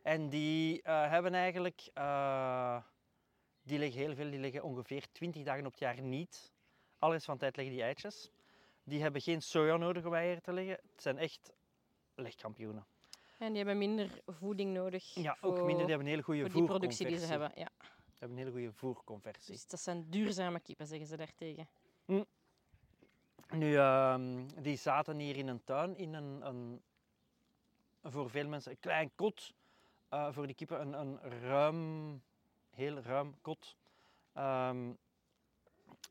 En 0.02 0.28
die 0.28 0.80
hebben 0.84 1.34
eigenlijk, 1.34 1.80
die 3.62 3.78
leggen 3.78 4.00
heel 4.00 4.14
veel, 4.14 4.30
die 4.30 4.40
leggen 4.40 4.62
ongeveer 4.62 5.12
20 5.12 5.42
dagen 5.42 5.66
op 5.66 5.70
het 5.70 5.80
jaar 5.80 6.00
niet. 6.00 6.52
Alles 6.98 7.24
van 7.24 7.38
tijd 7.38 7.56
leggen 7.56 7.74
die 7.74 7.84
eitjes. 7.84 8.30
Die 8.84 9.02
hebben 9.02 9.20
geen 9.20 9.42
soja 9.42 9.76
nodig 9.76 10.04
om 10.04 10.14
eieren 10.14 10.42
te 10.42 10.52
leggen. 10.52 10.78
Het 10.92 11.02
zijn 11.02 11.18
echt 11.18 11.52
legkampioenen. 12.14 12.86
En 13.44 13.52
die 13.52 13.56
hebben 13.64 13.78
minder 13.78 14.22
voeding 14.26 14.72
nodig 14.72 15.14
Ja, 15.14 15.34
voor, 15.34 15.48
ook 15.48 15.56
minder. 15.56 15.76
Die 15.76 15.86
hebben 15.86 16.00
een 16.00 16.06
hele 16.06 16.22
goede 16.22 16.40
voor 16.40 16.50
die 16.50 16.64
productie 16.64 17.06
die 17.06 17.18
ze 17.18 17.26
hebben. 17.26 17.52
Ja. 17.54 17.70
Die 17.78 17.88
hebben 18.18 18.38
een 18.38 18.44
hele 18.44 18.50
goede 18.50 18.72
voerconversie. 18.72 19.52
Dus 19.52 19.66
dat 19.66 19.80
zijn 19.80 20.10
duurzame 20.10 20.60
kippen, 20.60 20.86
zeggen 20.86 21.06
ze 21.06 21.16
daartegen. 21.16 21.68
Nu, 23.50 23.76
ehm, 23.76 24.46
die 24.62 24.76
zaten 24.76 25.18
hier 25.18 25.36
in 25.36 25.48
een 25.48 25.64
tuin, 25.64 25.96
in 25.96 26.14
een, 26.14 26.46
een 26.46 26.82
voor 28.02 28.30
veel 28.30 28.48
mensen 28.48 28.70
een 28.70 28.78
klein 28.78 29.10
kot. 29.14 29.52
eh, 30.08 30.32
voor 30.32 30.46
die 30.46 30.56
kippen 30.56 30.80
een, 30.80 30.92
een 30.92 31.40
ruim, 31.40 32.22
heel 32.70 32.98
ruim 32.98 33.40
kot. 33.40 33.76
ehm, 34.32 34.92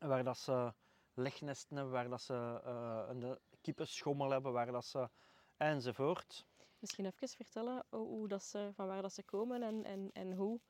waar 0.00 0.24
dat 0.24 0.38
ze 0.38 0.72
legnesten 1.14 1.76
hebben, 1.76 1.92
waar 1.94 2.08
dat 2.08 2.22
ze 2.22 2.60
eh, 2.64 3.02
een 3.08 3.38
kippenschommel 3.60 4.30
hebben, 4.30 4.52
waar 4.52 4.72
dat 4.72 4.84
ze 4.84 5.08
enzovoort. 5.56 6.46
Misschien 6.84 7.06
even 7.06 7.28
vertellen 7.28 7.84
hoe, 7.88 8.06
hoe 8.06 8.28
dat 8.28 8.42
ze, 8.42 8.70
van 8.74 8.86
waar 8.86 9.02
dat 9.02 9.12
ze 9.12 9.22
komen 9.22 9.62
en, 9.62 9.84
en, 9.84 10.10
en 10.12 10.32
hoe. 10.32 10.60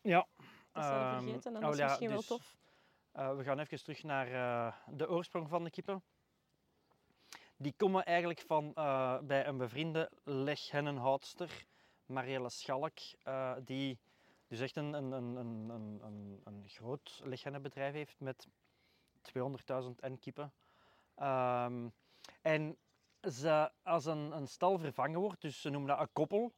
Ja. 0.00 0.26
Dat 0.72 0.84
zijn 0.84 0.98
we 0.98 1.04
ehm, 1.04 1.22
vergeten 1.22 1.54
en 1.54 1.56
oh 1.56 1.62
dat 1.64 1.72
is 1.72 1.78
ja, 1.78 1.86
misschien 1.86 2.08
wel 2.08 2.16
dus, 2.16 2.26
tof. 2.26 2.56
eh, 3.12 3.36
we 3.36 3.44
gaan 3.44 3.58
even 3.58 3.82
terug 3.82 4.02
naar 4.02 4.32
eh, 4.32 4.76
de 4.96 5.08
oorsprong 5.08 5.48
van 5.48 5.64
de 5.64 5.70
kippen. 5.70 6.02
Die 7.56 7.72
komen 7.76 8.04
eigenlijk 8.04 8.40
van 8.40 8.74
eh, 8.74 9.18
bij 9.20 9.46
een 9.46 9.56
bevriende 9.56 10.10
leghennenhoudster, 10.24 11.66
Marielle 12.06 12.50
Schalk, 12.50 12.98
die 13.64 13.98
dus 14.46 14.60
echt 14.60 14.76
een, 14.76 14.92
een, 14.92 15.12
een, 15.12 15.36
een, 15.36 15.70
een, 16.02 16.40
een, 16.44 16.68
groot 16.68 17.20
leghennenbedrijf 17.24 17.92
heeft 17.92 18.20
met 18.20 18.48
200.000 19.22 19.88
en-kippen. 20.00 20.52
Ehm, 21.14 21.88
en 22.42 22.76
ze, 23.20 23.70
als 23.82 24.04
een, 24.04 24.32
een 24.32 24.48
stal 24.48 24.78
vervangen 24.78 25.20
wordt, 25.20 25.40
dus 25.40 25.60
ze 25.60 25.70
noemen 25.70 25.88
dat 25.88 26.00
een 26.00 26.12
koppel, 26.12 26.52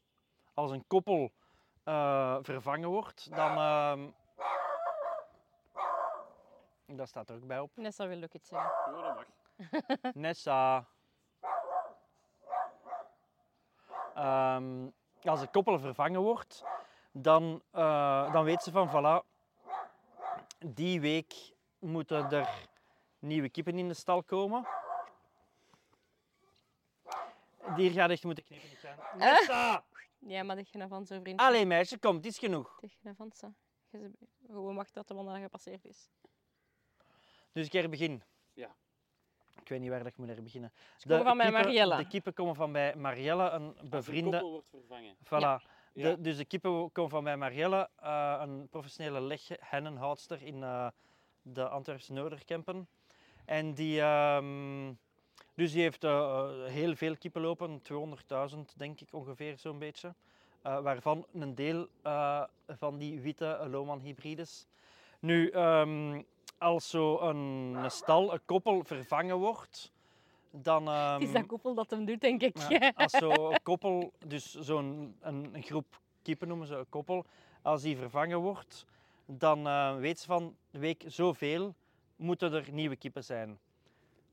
als 0.55 0.71
een 0.71 0.85
koppel 0.87 1.33
eh, 1.85 2.37
vervangen 2.41 2.89
wordt, 2.89 3.37
dan... 3.37 3.57
ehm, 3.57 4.11
dat 6.97 7.09
staat 7.09 7.29
er 7.29 7.37
ook 7.37 7.47
bij 7.47 7.59
op. 7.59 7.71
Nessa 7.75 8.07
wil 8.07 8.23
ook 8.23 8.33
iets 8.33 8.49
zeggen. 8.49 8.71
Ja, 8.95 9.03
dat 9.03 9.15
mag. 9.15 9.27
Nessa. 10.15 10.87
Ehm, 14.15 14.89
als 15.23 15.41
een 15.41 15.51
koppel 15.51 15.79
vervangen 15.79 16.21
wordt, 16.21 16.65
dan, 17.13 17.63
eh, 17.71 18.33
dan 18.33 18.45
weet 18.45 18.63
ze 18.63 18.71
van 18.71 18.89
voilà, 18.89 19.27
die 20.59 21.01
week 21.01 21.55
moeten 21.79 22.31
er 22.31 22.69
nieuwe 23.19 23.49
kippen 23.49 23.79
in 23.79 23.89
de 23.89 23.95
stal 23.95 24.23
komen. 24.23 24.67
Die 27.77 27.91
gaat 27.91 28.11
echt 28.11 28.25
moeten 28.25 28.45
knippen. 28.45 28.69
niet 28.69 28.79
zijn. 28.79 28.99
Nessa! 29.17 29.85
Ja, 30.19 30.43
maar 30.43 30.57
dicht 30.57 30.71
van 30.89 31.07
zo 31.07 31.21
vriend. 31.21 31.41
Allee 31.41 31.67
meisje, 31.67 31.99
kom, 31.99 32.17
het 32.17 32.27
is 32.27 32.39
genoeg. 32.39 32.79
Dicht 32.81 32.99
van 33.17 33.33
zo. 33.35 33.53
Je 33.91 33.99
ze- 33.99 34.27
Gewoon 34.47 34.75
wachten 34.75 34.95
tot 34.95 35.09
de 35.09 35.15
wandeling 35.15 35.45
gepasseerd 35.45 35.85
is. 35.85 36.09
Dus 37.53 37.67
ik 37.67 37.75
er 37.75 37.89
begin. 37.91 38.23
Ja. 38.53 38.75
Ik 39.61 39.69
weet 39.69 39.81
niet 39.81 39.89
waar 39.91 39.99
dat 39.99 40.09
ik 40.09 40.17
moet 40.17 40.29
er 40.29 40.43
beginnen. 40.43 40.73
komen 41.07 41.25
van 41.25 41.37
bij 41.37 41.51
Marielle. 41.51 41.97
De 41.97 42.07
kippen 42.07 42.33
komen 42.33 42.55
van 42.55 42.73
bij 42.73 42.97
Marielle, 42.97 43.51
een 43.51 43.77
bevriende... 43.91 44.31
koppel 44.31 44.51
wordt 44.51 44.69
vervangen. 44.71 45.17
Voilà. 45.25 45.69
Ja. 45.93 46.11
De, 46.15 46.21
dus 46.21 46.37
de 46.37 46.45
kippen 46.45 46.93
komen 46.93 47.11
van 47.11 47.25
bij 47.25 47.37
Marielle, 47.37 47.89
eh, 47.97 48.39
een 48.41 48.69
professionele 48.69 49.21
leghennenhoudster 49.21 50.43
in 50.43 50.63
eh, 50.63 50.89
de 51.43 51.69
Antwerpse 51.69 52.13
Noorderkempen. 52.13 52.89
En 53.45 53.75
die, 53.75 54.01
ehm, 54.01 54.93
dus 55.61 55.73
die 55.73 55.83
heeft 55.83 56.05
eh, 56.05 56.11
eh, 56.11 56.73
heel 56.73 56.97
veel 56.97 57.17
kippen 57.17 57.43
lopen, 57.43 57.83
200.000 58.53 58.59
denk 58.77 59.01
ik 59.01 59.09
ongeveer 59.11 59.59
zo'n 59.59 59.79
beetje. 59.79 60.15
Eh, 60.63 60.81
waarvan 60.81 61.27
een 61.33 61.55
deel 61.55 61.89
van 62.69 62.99
die 62.99 63.21
witte 63.21 63.67
Lohman 63.71 64.01
hybrides. 64.01 64.67
Nu, 65.19 65.49
ehm, 65.49 66.23
als 66.59 66.91
zo 66.91 67.19
een, 67.19 67.37
een 67.75 67.91
stal, 67.91 68.33
een 68.33 68.41
koppel 68.45 68.85
vervangen 68.85 69.37
wordt, 69.37 69.93
dan... 70.51 70.87
het 70.87 71.23
is 71.23 71.29
ehm, 71.29 71.37
dat 71.37 71.47
koppel 71.47 71.75
dat 71.75 71.91
hem 71.91 72.05
doet, 72.05 72.21
denk 72.21 72.43
ik. 72.43 72.57
ja, 72.69 72.93
als 72.95 73.13
zo'n 73.13 73.59
koppel, 73.63 74.13
dus 74.27 74.55
zo'n 74.55 75.17
een, 75.21 75.51
een 75.53 75.63
groep 75.63 76.01
kippen 76.23 76.49
noemen 76.49 76.67
ze 76.67 76.75
een 76.75 76.89
koppel, 76.89 77.25
als 77.63 77.83
die 77.83 77.97
vervangen 77.97 78.39
wordt, 78.39 78.87
dan 79.27 79.63
weet 79.99 80.19
ze 80.19 80.27
van 80.27 80.57
de 80.71 80.79
week 80.79 81.05
zoveel 81.07 81.75
moeten 82.17 82.53
er 82.53 82.73
nieuwe 82.73 82.97
kippen 82.97 83.25
zijn. 83.25 83.59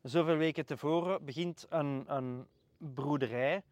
Zoveel 0.08 0.36
weken 0.36 0.66
tevoren 0.66 1.26
begint 1.26 1.66
een, 1.70 2.04
een 2.08 2.48
broederij 2.78 3.64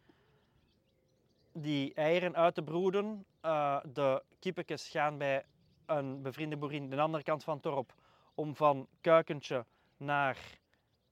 die 1.52 1.94
eieren 1.94 2.36
uit 2.36 2.56
te 2.56 2.62
broeden. 2.62 3.26
Eh, 3.42 3.80
de 3.94 4.24
kippetjes 4.40 4.90
gaan 4.90 5.18
bij 5.18 5.46
een 5.86 6.22
bevriende 6.22 6.58
boerin 6.58 6.90
de 6.90 7.00
andere 7.00 7.24
kant 7.24 7.44
van 7.44 7.54
het 7.54 7.64
dorp 7.64 7.94
om 8.34 8.56
van 8.56 8.88
kuikentje 9.02 9.66
naar 9.98 10.38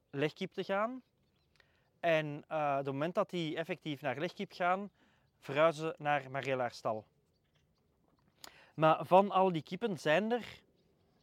legkip 0.10 0.54
te 0.54 0.64
gaan. 0.64 1.02
En 2.00 2.44
eh, 2.48 2.70
op 2.72 2.86
het 2.86 2.86
moment 2.86 3.16
dat 3.16 3.30
die 3.30 3.56
effectief 3.56 4.02
naar 4.02 4.20
legkip 4.20 4.52
gaan, 4.52 4.90
verhuizen 5.40 5.88
ze 5.88 5.96
naar 5.98 6.32
Marellaarstal. 6.32 7.06
Maar 8.74 9.06
van 9.06 9.32
al 9.32 9.52
die 9.52 9.64
kippen 9.64 10.00
zijn 10.00 10.32
er 10.32 10.62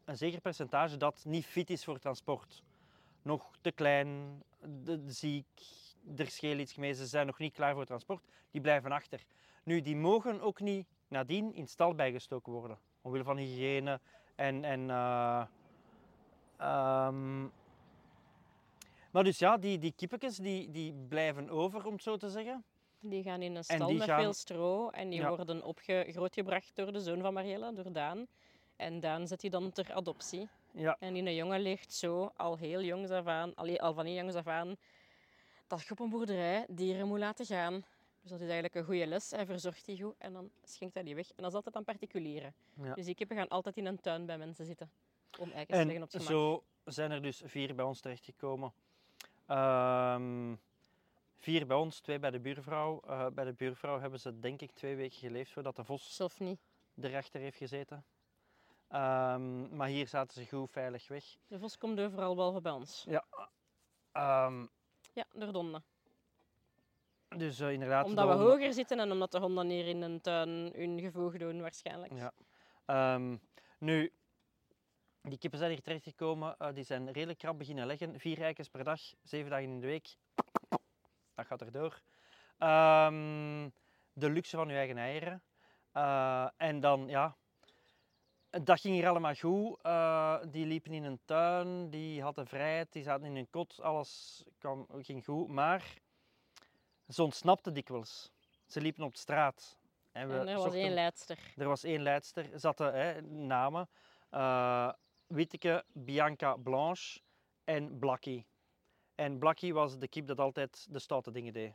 een 0.05 0.17
zeker 0.17 0.41
percentage 0.41 0.97
dat 0.97 1.25
niet 1.25 1.47
fit 1.47 1.71
is 1.71 1.85
voor 1.85 1.99
transport. 1.99 2.63
Nog 3.23 3.51
te 3.61 3.73
klein, 3.73 4.43
de, 4.61 5.05
de 5.05 5.13
ziek, 5.13 5.47
er 6.17 6.27
scheel 6.31 6.59
iets 6.59 6.75
mee, 6.77 6.93
ze 6.93 7.07
zijn 7.07 7.27
nog 7.27 7.39
niet 7.39 7.55
klaar 7.55 7.75
voor 7.75 7.85
transport. 7.85 8.25
Die 8.51 8.61
blijven 8.61 8.93
achter. 8.93 9.23
Nu, 9.63 9.81
die 9.81 9.97
mogen 9.97 10.41
ook 10.41 10.61
niet 10.61 10.87
nadien 11.09 11.55
in 11.55 11.67
stal 11.67 11.95
bijgestoken 11.95 12.53
worden. 12.53 12.79
Omwille 13.03 13.25
van 13.25 13.37
hygiëne 13.37 14.01
en... 14.35 14.65
en 14.65 14.91
eh, 14.91 15.43
ehm, 16.57 17.43
maar 19.11 19.25
dus 19.25 19.39
ja, 19.39 19.57
die, 19.57 19.79
die 19.79 19.93
kippetjes 19.97 20.37
die, 20.37 20.71
die 20.71 20.93
blijven 21.09 21.51
over, 21.51 21.87
om 21.87 21.93
het 21.93 22.03
zo 22.03 22.17
te 22.17 22.29
zeggen. 22.31 22.65
Die 23.01 23.23
gaan 23.23 23.43
in 23.43 23.57
een 23.57 23.65
stal 23.65 23.93
met 23.93 24.03
gaan- 24.03 24.21
veel 24.21 24.33
stro 24.33 24.91
en 24.91 25.09
die 25.11 25.21
Ja. 25.21 25.37
worden 25.37 25.63
opge 25.65 26.07
grootgebracht 26.11 26.71
door 26.75 26.93
de 26.93 27.01
zoon 27.01 27.21
van 27.21 27.33
Marielle, 27.33 27.73
door 27.73 27.93
Daan. 27.93 28.27
En 28.77 29.01
Daan 29.01 29.27
zet 29.27 29.41
die 29.41 29.51
dan 29.51 29.73
ter 29.73 29.93
adoptie. 29.93 30.49
Ja, 30.73 30.97
En 30.99 31.15
die 31.15 31.35
jongen 31.35 31.61
leert 31.61 31.93
zo 31.93 32.31
al 32.37 32.57
heel 32.57 32.83
jongs 32.83 33.11
af 33.11 33.27
aan, 33.27 33.55
al, 33.55 33.95
van 33.95 34.07
heel 34.07 34.15
jongs 34.15 34.35
af 34.35 34.47
aan, 34.47 34.77
dat 35.67 35.83
je 35.83 35.91
op 35.91 36.01
een 36.01 36.09
boerderij 36.09 36.67
dieren 36.69 37.09
moet 37.09 37.19
laten 37.19 37.47
gaan. 37.47 37.85
Dus 38.21 38.31
dat 38.31 38.41
is 38.41 38.45
eigenlijk 38.47 38.75
een 38.75 38.85
goede 38.85 39.07
les. 39.07 39.31
Hij 39.31 39.47
verzorgt 39.47 39.85
die 39.85 40.03
goed 40.03 40.15
en 40.19 40.33
dan 40.33 40.51
schenkt 40.63 40.95
hij 40.95 41.03
die 41.03 41.15
weg. 41.15 41.29
En 41.29 41.37
dat 41.37 41.47
is 41.47 41.55
altijd 41.55 41.77
aan 41.77 41.85
particulieren. 41.85 42.55
Ja. 42.83 42.95
Dus 42.95 43.05
die 43.05 43.15
kippen 43.15 43.37
gaan 43.37 43.49
altijd 43.49 43.77
in 43.77 43.87
een 43.87 44.01
tuin 44.01 44.27
bij 44.27 44.39
mensen 44.39 44.65
zitten. 44.65 44.91
Om 45.39 45.51
eiken 45.51 45.67
te 45.67 45.85
leggen 45.85 45.97
en 45.97 46.03
op 46.03 46.13
het 46.13 46.23
gemak. 46.23 46.41
zo 46.41 46.65
zijn 46.85 47.11
er 47.11 47.23
dus 47.23 47.43
vier 47.45 47.75
bij 47.75 47.85
ons 47.85 48.01
terechtgekomen. 48.01 48.73
Ehm 49.47 50.55
vier 51.41 51.67
bij 51.67 51.77
ons, 51.77 52.01
twee 52.01 52.19
bij 52.19 52.31
de 52.31 52.41
buurvrouw. 52.41 53.01
Eh, 53.01 53.27
bij 53.27 53.45
de 53.45 53.53
buurvrouw 53.53 54.01
hebben 54.01 54.21
ze 54.21 54.41
denk 54.41 54.61
ik 54.61 54.71
twee 54.71 54.97
weken 54.97 55.19
geleefd 55.19 55.53
voordat 55.53 55.77
de 55.77 55.85
vos 55.85 56.17
Zelf 56.17 56.41
niet. 56.41 56.61
erachter 57.01 57.41
heeft 57.41 57.57
gezeten. 57.57 58.05
Ehm, 58.91 59.77
maar 59.77 59.89
hier 59.89 60.07
zaten 60.09 60.43
ze 60.43 60.49
goed 60.57 60.71
veilig 60.71 61.09
weg. 61.09 61.25
De 61.47 61.59
vos 61.59 61.79
komt 61.79 62.01
overal 62.01 62.35
behalve 62.35 62.61
bij 62.61 62.73
ons. 62.73 63.07
Ehm, 64.13 64.67
Ja, 65.13 65.25
door 65.33 65.53
de 65.53 65.83
dus 67.37 67.61
eh, 67.61 67.73
inderdaad. 67.73 68.05
Omdat 68.05 68.27
we 68.27 68.33
honden- 68.35 68.51
hoger 68.53 68.73
zitten 68.73 68.99
en 69.01 69.11
omdat 69.13 69.31
de 69.33 69.39
honden 69.39 69.69
hier 69.69 69.87
in 69.87 70.03
een 70.03 70.21
tuin 70.21 70.49
hun 70.75 71.01
gevoeg 71.01 71.37
doen 71.37 71.61
waarschijnlijk. 71.61 72.13
Ja. 72.13 72.33
Ehm, 72.87 73.37
nu, 73.79 74.13
die 75.23 75.39
kippen 75.39 75.59
zijn 75.59 75.71
hier 75.71 75.83
terechtgekomen. 75.83 76.57
eh 76.59 76.73
die 76.75 76.85
zijn 76.85 77.11
redelijk 77.13 77.39
krap 77.39 77.59
beginnen 77.59 77.87
leggen. 77.87 78.21
Vier 78.21 78.41
eikens 78.43 78.69
per 78.69 78.85
dag, 78.85 79.01
zeven 79.23 79.51
dagen 79.51 79.65
in 79.65 79.81
de 79.81 79.87
week. 79.87 80.17
Dat 81.35 81.47
gaat 81.47 81.61
erdoor. 81.61 82.01
Ehm 82.59 83.69
de 84.13 84.31
luxe 84.31 84.57
van 84.57 84.69
uw 84.69 84.75
eigen 84.77 84.99
eieren. 84.99 85.43
Eh, 85.93 86.49
en 86.57 86.81
dan, 86.81 87.09
ja, 87.09 87.37
dat 88.51 88.81
ging 88.81 88.95
hier 88.95 89.09
allemaal 89.09 89.35
goed. 89.35 89.79
Eh, 89.83 90.39
die 90.51 90.67
liepen 90.67 90.93
in 90.93 91.05
een 91.05 91.21
tuin, 91.25 91.91
die 91.91 92.23
hadden 92.23 92.47
vrijheid, 92.47 92.93
die 92.93 93.03
zaten 93.03 93.27
in 93.27 93.37
een 93.37 93.51
kot. 93.51 93.81
Alles 93.81 94.43
kwam, 94.59 94.87
ging 94.99 95.25
goed. 95.25 95.49
Maar 95.49 95.95
ze 97.09 97.23
ontsnapten 97.23 97.75
dikwijls. 97.75 98.31
Ze 98.67 98.81
liepen 98.81 99.05
op 99.05 99.17
straat. 99.17 99.79
En, 100.13 100.29
we 100.29 100.35
En 100.39 100.49
er 100.49 100.55
was 100.55 100.63
zochten- 100.63 100.81
één 100.81 100.95
leidster. 100.95 101.39
er 101.57 101.69
was 101.69 101.83
één 101.85 102.03
leidster, 102.03 102.53
er 102.53 102.61
zaten 102.61 102.95
hè, 102.95 103.23
namen. 103.23 103.89
eh 104.31 104.93
Witteke, 105.27 105.85
Bianca 105.93 106.57
Blanche 106.57 107.21
en 107.65 107.99
Blackie. 107.99 108.47
En 109.15 109.39
Blackie 109.39 109.75
was 109.75 109.99
de 109.99 110.09
kip 110.09 110.27
dat 110.27 110.39
altijd 110.39 110.87
de 110.91 110.99
stoute 110.99 111.31
dingen 111.31 111.53
deed. 111.53 111.75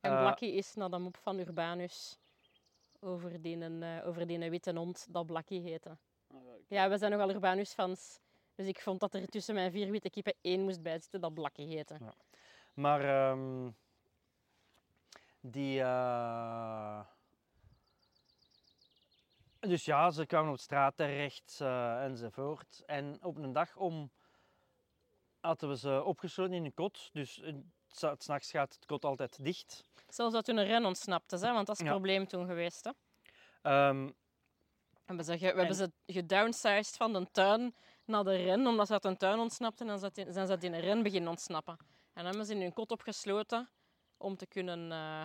En 0.00 0.12
Eh, 0.12 0.18
Blakkie 0.20 0.52
is 0.52 0.74
naar 0.74 0.90
de 0.90 0.98
mop 0.98 1.16
van 1.16 1.38
Urbanus 1.38 2.18
over 3.00 3.42
die, 3.42 3.64
eh, 3.64 4.06
over 4.06 4.26
die 4.26 4.50
witte 4.50 4.76
hond 4.76 5.06
dat 5.10 5.26
Blakkie 5.26 5.60
heette. 5.60 5.96
Ja, 6.68 6.88
we 6.88 6.98
zijn 6.98 7.10
nogal 7.10 7.30
Urbanus-fans. 7.30 8.20
Dus 8.54 8.66
ik 8.66 8.80
vond 8.80 9.00
dat 9.00 9.14
er 9.14 9.28
tussen 9.28 9.54
mijn 9.54 9.70
vier 9.70 9.90
witte 9.90 10.10
kippen 10.10 10.34
één 10.40 10.60
moest 10.60 10.82
bijzitten 10.82 11.20
dat 11.20 11.34
Blakkie 11.34 11.66
heette. 11.66 11.96
Maar 12.74 13.00
ehm, 13.00 13.68
Die, 15.40 15.80
eh, 15.80 17.00
Dus 19.60 19.84
ja, 19.84 20.10
ze 20.10 20.26
kwamen 20.26 20.52
op 20.52 20.58
straat 20.58 20.96
terecht 20.96 21.58
eh, 21.60 22.04
enzovoort. 22.04 22.82
En 22.86 23.18
op 23.22 23.36
een 23.36 23.52
dag 23.52 23.76
om 23.76 24.10
hadden 25.40 25.68
we 25.68 25.76
ze 25.76 26.02
opgesloten 26.04 26.54
in 26.54 26.64
een 26.64 26.74
kot. 26.74 27.10
Dus 27.12 27.42
s'nachts 28.18 28.50
gaat 28.50 28.74
het 28.74 28.86
kot 28.86 29.04
altijd 29.04 29.44
dicht. 29.44 29.84
Zelfs 30.08 30.34
dat 30.34 30.44
toen 30.44 30.56
een 30.56 30.66
ren 30.66 30.84
ontsnapte, 30.84 31.36
hè, 31.36 31.52
want 31.52 31.66
dat 31.66 31.74
is 31.74 31.78
het 31.82 31.86
Ja. 31.86 31.92
probleem 31.94 32.26
toen 32.26 32.46
geweest. 32.46 32.84
Hè. 32.84 32.90
Ehm, 33.62 34.04
We 34.04 35.16
hebben 35.16 35.24
ze, 35.24 35.38
we 35.38 35.46
hebben 35.46 35.74
ze 35.74 35.90
gedownsized 36.06 36.96
van 36.96 37.12
de 37.12 37.26
tuin 37.32 37.74
naar 38.04 38.24
de 38.24 38.36
ren, 38.36 38.66
omdat 38.66 38.86
ze 38.86 38.92
uit 38.92 39.04
een 39.04 39.16
tuin 39.16 39.38
ontsnapten 39.38 39.88
en 39.88 39.98
dan 40.00 40.10
zijn 40.32 40.46
ze- 40.46 40.56
in 40.60 40.72
een 40.72 40.80
ren 40.80 41.02
beginnen 41.02 41.30
ontsnappen. 41.30 41.76
En 41.80 41.86
dan 42.14 42.24
hebben 42.26 42.46
ze 42.46 42.54
in 42.54 42.60
hun 42.60 42.72
kot 42.72 42.90
opgesloten 42.90 43.70
om 44.16 44.36
te 44.36 44.46
kunnen 44.46 44.92
eh, 44.92 45.22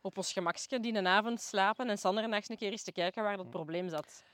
op 0.00 0.16
ons 0.16 0.32
gemakje 0.32 0.80
die 0.80 0.94
een 0.94 1.06
avond 1.06 1.40
slapen 1.40 1.88
en 1.90 1.98
Sander 1.98 2.28
nachts 2.28 2.48
een 2.48 2.56
keer 2.56 2.70
eens 2.70 2.82
te 2.82 2.92
kijken 2.92 3.22
waar 3.22 3.36
dat 3.36 3.50
probleem 3.50 3.88
zat. 3.88 4.24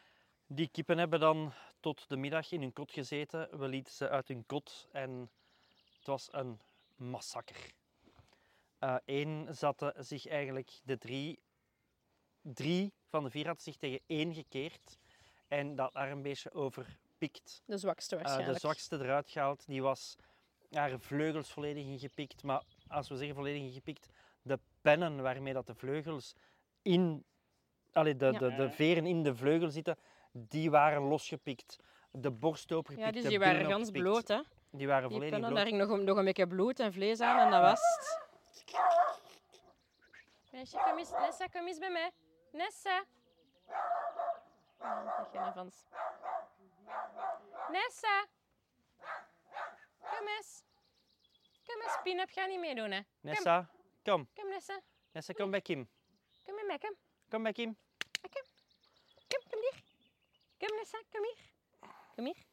die 0.47 0.68
kippen 0.68 0.99
hebben 0.99 1.20
dan 1.20 1.53
tot 1.81 2.09
de 2.09 2.16
middag 2.16 2.51
in 2.53 2.61
hun 2.61 2.72
kot 2.72 2.93
gezeten. 2.93 3.59
We 3.59 3.68
lieten 3.68 3.93
ze 3.93 4.09
uit 4.09 4.29
hun 4.29 4.47
kot 4.47 4.89
en 4.93 5.31
het 5.99 6.07
was 6.07 6.29
een 6.33 6.61
massacre. 6.99 7.70
Eén 9.05 9.46
zaten 9.51 10.05
zich 10.05 10.26
eigenlijk 10.26 10.80
de 10.84 10.99
drie, 10.99 11.38
drie 12.42 12.92
van 13.09 13.24
de 13.24 13.30
vier 13.30 13.44
hadden 13.46 13.62
zich 13.62 13.76
tegen 13.76 14.01
één 14.07 14.34
gekeerd 14.34 14.99
en 15.49 15.74
dat 15.74 15.92
daar 15.94 16.11
een 16.11 16.22
beetje 16.22 16.53
overpikt. 16.53 17.62
De 17.64 17.76
zwakste 17.78 18.14
Eh, 18.16 18.20
waarschijnlijk. 18.22 18.55
de 18.61 18.66
zwakste 18.66 18.96
eruit 18.99 19.30
gehaald, 19.30 19.66
die 19.66 19.82
was 19.82 20.16
haar 20.70 21.01
vleugels 21.01 21.53
volledig 21.53 21.84
ingepikt. 21.84 22.42
Maar 22.42 22.62
als 22.88 23.09
we 23.09 23.16
zeggen 23.16 23.34
volledig 23.34 23.62
ingepikt, 23.62 24.09
de 24.42 24.59
pennen 24.80 25.22
waarmee 25.22 25.53
dat 25.53 25.66
de 25.66 25.74
vleugels 25.74 26.34
in, 26.82 27.24
allee, 27.92 28.16
de, 28.16 28.26
Ja. 28.26 28.38
de, 28.38 28.55
de 28.55 28.70
veren 28.70 29.07
in 29.07 29.22
de 29.22 29.34
vleugel 29.36 29.70
zitten, 29.70 29.96
die 30.32 30.70
waren 30.70 31.03
losgepikt. 31.03 31.76
De 32.11 32.30
borst 32.30 32.72
opengepikt, 32.72 33.14
Ja, 33.14 33.20
dus 33.20 33.30
die 33.30 33.38
waren 33.38 33.66
gans 33.66 33.90
bloot, 33.90 34.28
hè. 34.28 34.40
Die 34.70 34.86
waren 34.86 35.08
Die 35.08 35.18
volledig 35.18 35.30
pennen, 35.40 35.50
bloot. 35.50 35.54
daar 35.56 35.66
ging 35.66 35.78
nog, 35.88 35.98
een- 35.98 36.04
nog 36.04 36.16
een 36.16 36.24
beetje 36.24 36.46
bloed 36.46 36.80
en 36.80 36.92
vlees 36.92 37.20
aan 37.20 37.38
en 37.38 37.50
dat 37.50 37.60
was 37.60 37.80
het. 37.80 38.26
Meisje, 40.50 40.76
kom 40.84 40.98
eens. 40.98 41.10
Nessa, 41.10 41.46
kom 41.46 41.66
eens 41.66 41.78
bij 41.78 41.90
mij. 41.90 42.10
Nessa. 42.52 43.04
Geen 45.32 45.40
avans. 45.40 45.84
Nessa. 47.68 48.26
Kom 50.00 50.26
eens. 50.28 50.62
Kom 51.66 51.80
eens, 51.82 51.98
Pinup, 52.02 52.28
ga 52.30 52.46
niet 52.46 52.58
meedoen, 52.60 52.90
hè. 52.90 53.00
Nessa, 53.20 53.70
kom. 54.02 54.28
Kom, 54.34 54.48
Nessa. 54.48 54.80
Nessa, 55.12 55.32
kom 55.32 55.50
bij 55.50 55.60
Kim. 55.60 55.88
Kom 56.44 56.54
bij 56.54 56.64
mij, 56.64 56.78
kom. 56.78 56.94
Kom 57.28 57.42
bij 57.42 57.52
Kim. 57.52 57.76
Kom, 59.28 59.40
kom 59.50 59.60
hier. 59.60 59.82
Kom, 60.58 60.76
Nessa, 60.76 60.98
kom 61.10 61.22
hier. 61.22 61.38
Kom 62.14 62.24
hier. 62.24 62.46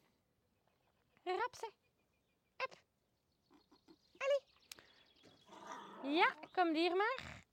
Rap 1.36 1.54
ze. 1.54 1.70
Up. 2.56 2.72
Allee. 4.18 4.40
Ja, 6.06 6.34
kom 6.52 6.74
hier 6.74 6.96
maar. 6.96 7.44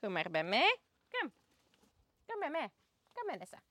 Kom 0.00 0.12
maar 0.12 0.30
bij 0.30 0.44
mij. 0.44 0.78
Kom. 1.10 1.32
Kom 2.26 2.40
bij 2.40 2.50
mij. 2.50 2.70
Kom 3.12 3.26
bij 3.26 3.36
Nessa. 3.36 3.62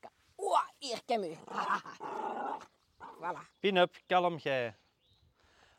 Kom. 0.00 0.10
Oeh, 0.36 0.68
hier, 0.78 1.00
kom 1.06 1.22
u. 1.22 1.34
Voilà. 3.20 3.58
Pin-up, 3.58 3.96
kalm 4.06 4.36
jij. 4.36 4.76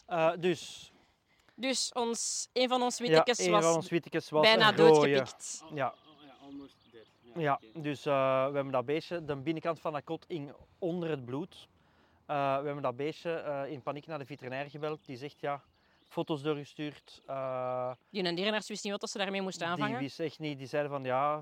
Eh, 0.05 0.31
dus, 0.39 0.91
Dus 1.55 1.91
ons, 1.93 2.49
een 2.53 2.69
van 2.69 2.81
ons 2.81 2.99
wittekes 2.99 3.47
was 3.47 3.63
van 3.63 3.75
ons 3.75 3.89
wittekes 3.89 4.29
was 4.29 4.41
bijna 4.41 4.71
doodgepikt. 4.71 5.63
Ja, 5.73 5.95
ja, 6.25 6.33
almost 6.41 6.75
dead. 6.91 7.05
Ja, 7.35 7.53
oké. 7.53 7.81
dus 7.81 8.05
eh, 8.05 8.45
we 8.45 8.53
hebben 8.53 8.71
dat 8.71 8.85
beestje, 8.85 9.25
de 9.25 9.35
binnenkant 9.35 9.79
van 9.79 9.93
dat 9.93 10.03
kot 10.03 10.25
hing 10.27 10.53
onder 10.79 11.09
het 11.09 11.25
bloed. 11.25 11.67
Eh, 12.25 12.57
we 12.57 12.65
hebben 12.65 12.81
dat 12.81 12.95
beestje 12.95 13.33
eh, 13.33 13.71
in 13.71 13.81
paniek 13.81 14.07
naar 14.07 14.19
de 14.19 14.25
veterinair 14.25 14.69
gebeld. 14.69 15.05
Die 15.05 15.17
zegt 15.17 15.39
ja, 15.39 15.63
foto's 16.11 16.41
doorgestuurd. 16.41 17.21
Eh, 17.25 17.91
Die 18.09 18.23
een 18.23 18.35
dierenarts 18.35 18.67
wist 18.67 18.83
niet 18.83 18.99
wat 18.99 19.09
ze 19.09 19.17
daarmee 19.17 19.41
moest 19.41 19.57
die 19.59 19.67
aanvangen. 19.67 19.99
wist 19.99 20.19
echt 20.19 20.39
niet. 20.39 20.57
Die 20.57 20.67
zeiden 20.67 20.91
van 20.91 21.03
ja, 21.03 21.41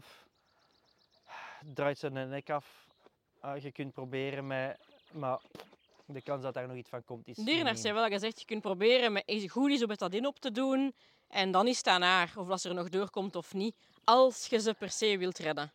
draait 1.74 1.98
zijn 1.98 2.30
nek 2.30 2.50
af. 2.50 2.88
Eh, 3.42 3.54
je 3.62 3.72
kunt 3.72 3.94
proberen 3.94 4.48
met, 4.48 4.78
maar 5.12 5.40
de 6.06 6.22
kans 6.22 6.44
dat 6.44 6.54
daar 6.54 6.68
nog 6.68 6.78
iets 6.78 6.90
van 6.90 7.04
komt 7.04 7.28
is 7.28 7.36
De 7.36 7.44
dierenarts 7.44 7.84
heeft 7.84 7.96
wel 7.96 8.08
gezegd, 8.08 8.40
je 8.40 8.46
kunt 8.46 8.62
proberen 8.62 9.12
met 9.14 9.24
is- 9.26 9.52
goed 9.52 9.72
isobetadine 9.72 10.28
op 10.28 10.40
te 10.40 10.52
doen. 10.52 10.94
En 11.28 11.52
dan 11.52 11.68
is 11.68 11.78
het 11.78 11.88
aan 11.88 12.02
haar, 12.02 12.32
of 12.36 12.48
dat 12.48 12.62
ze 12.62 12.70
er 12.70 12.76
nog 12.76 12.90
doorkomt 12.90 13.36
of 13.36 13.54
niet. 13.54 13.76
Als 14.04 14.46
je 14.46 14.60
ze 14.60 14.74
per 14.74 14.90
se 14.90 15.18
wilt 15.18 15.38
redden. 15.38 15.72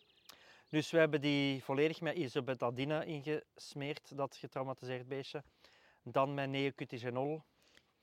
Dus 0.69 0.91
we 0.91 0.99
hebben 0.99 1.21
die 1.21 1.65
volledig 1.65 2.01
met 2.01 2.17
isobetadine 2.17 3.05
ingesmeerd, 3.07 4.17
dat 4.17 4.37
getraumatiseerd 4.37 5.09
beestje. 5.09 5.43
Dan 6.03 6.35
met 6.35 6.49
neocutigenol. 6.51 7.43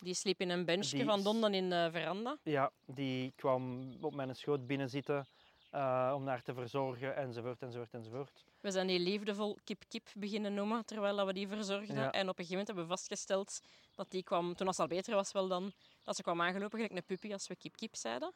Die 0.02 0.14
sliep 0.14 0.42
in 0.42 0.50
een 0.50 0.66
benchje 0.66 0.96
Die 0.98 1.06
van 1.06 1.24
Donden 1.24 1.54
in 1.54 1.70
de 1.70 1.90
veranda. 1.92 2.38
Ja, 2.44 2.72
die 2.86 3.34
kwam 3.36 3.92
op 4.02 4.14
mijn 4.16 4.36
schoot 4.36 4.68
binnen 4.68 4.90
zitten 4.90 5.26
eh, 5.70 6.12
om 6.16 6.28
haar 6.28 6.42
te 6.42 6.54
verzorgen, 6.54 7.16
enzovoort, 7.16 7.62
enzovoort, 7.62 7.94
enzovoort. 7.94 8.46
We 8.62 8.72
zijn 8.72 8.88
die 8.88 9.00
liefdevol 9.00 9.58
kip-kip 9.64 10.08
beginnen 10.16 10.54
noemen, 10.54 10.86
terwijl 10.86 11.16
dat 11.16 11.26
we 11.26 11.34
die 11.34 11.48
verzorgden. 11.48 11.96
Ja. 11.96 12.12
En 12.12 12.30
op 12.30 12.40
een 12.40 12.46
gegeven 12.46 12.50
moment 12.50 12.68
hebben 12.68 12.84
we 12.86 12.90
vastgesteld 12.92 13.62
dat 13.96 14.12
die 14.12 14.24
kwam, 14.24 14.56
toen 14.56 14.68
als 14.68 14.78
het 14.78 14.90
al 14.90 14.96
beter 14.96 15.16
was 15.16 15.32
wel 15.32 15.48
dan, 15.48 15.72
dat 16.04 16.16
ze 16.16 16.22
kwam 16.22 16.42
aangelopen 16.42 16.80
gelijk 16.80 16.98
een 16.98 17.06
puppy 17.06 17.34
als 17.34 17.48
we 17.48 17.56
kip-kip 17.56 17.96
zeiden. 17.96 18.32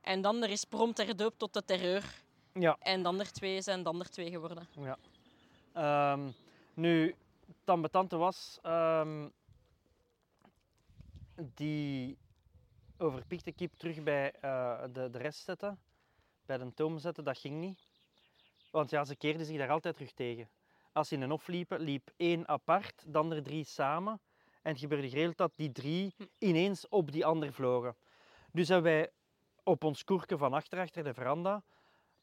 En 0.00 0.20
dan 0.20 0.42
er 0.42 0.50
is 0.50 0.64
prompt 0.64 0.98
herdoopt 0.98 1.38
tot 1.38 1.52
de 1.52 1.64
terreur. 1.64 2.04
Ja, 2.52 2.76
En 2.80 3.02
dan 3.02 3.20
er 3.20 3.32
twee 3.32 3.62
zijn 3.62 3.82
dan 3.82 4.00
er 4.00 4.10
twee 4.10 4.30
geworden. 4.30 4.68
ja. 4.76 4.98
Ehm, 5.72 6.28
nu, 6.74 7.14
ambetante 7.64 8.16
was, 8.16 8.58
ehm, 8.62 9.28
die 11.54 12.18
overpikte 12.98 13.52
kip 13.52 13.72
terug 13.76 14.02
bij 14.02 14.32
eh, 14.32 14.82
de, 14.92 15.10
de 15.10 15.18
rest 15.18 15.44
zetten, 15.44 15.78
bij 16.46 16.58
de 16.58 16.74
toom 16.74 16.98
zetten, 16.98 17.24
dat 17.24 17.38
ging 17.38 17.60
niet. 17.60 17.88
Want 18.70 18.90
ja, 18.90 19.04
ze 19.04 19.16
keerden 19.16 19.46
zich 19.46 19.58
daar 19.58 19.70
altijd 19.70 19.94
terug 19.94 20.12
tegen. 20.12 20.48
Als 20.92 21.08
ze 21.08 21.14
in 21.14 21.22
een 21.22 21.30
hof 21.30 21.46
liepen, 21.46 21.80
liep 21.80 22.10
één 22.16 22.48
apart, 22.48 23.04
dan 23.06 23.32
er 23.32 23.42
drie 23.42 23.64
samen. 23.64 24.20
En 24.62 24.70
het 24.70 24.80
gebeurde 24.80 25.08
geregeld 25.08 25.36
dat 25.36 25.56
die 25.56 25.72
drie 25.72 26.14
ineens 26.38 26.88
op 26.88 27.12
die 27.12 27.26
ander 27.26 27.52
vlogen. 27.52 27.96
Dus 28.52 28.68
hebben 28.68 28.92
wij 28.92 29.10
op 29.62 29.84
ons 29.84 30.04
koerken 30.04 30.38
van 30.38 30.52
achter, 30.52 30.78
achter 30.78 31.04
de 31.04 31.14
veranda, 31.14 31.62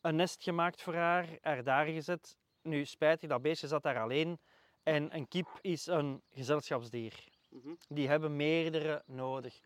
een 0.02 0.16
nest 0.16 0.44
gemaakt 0.44 0.82
voor 0.82 0.96
haar, 0.96 1.38
haar 1.42 1.64
daar 1.64 1.86
gezet. 1.86 2.38
Nu, 2.62 2.86
spijtig, 2.86 3.30
dat 3.30 3.42
beestje 3.42 3.68
zat 3.68 3.84
daar 3.84 4.00
alleen. 4.00 4.40
En 4.84 5.16
een 5.16 5.28
kip 5.28 5.60
is 5.62 5.86
een 5.86 6.22
gezelschapsdier. 6.32 7.37
Mhm. 7.64 7.74
Die 7.90 8.08
hebben 8.08 8.36
meerdere 8.36 9.04
nodig. 9.06 9.60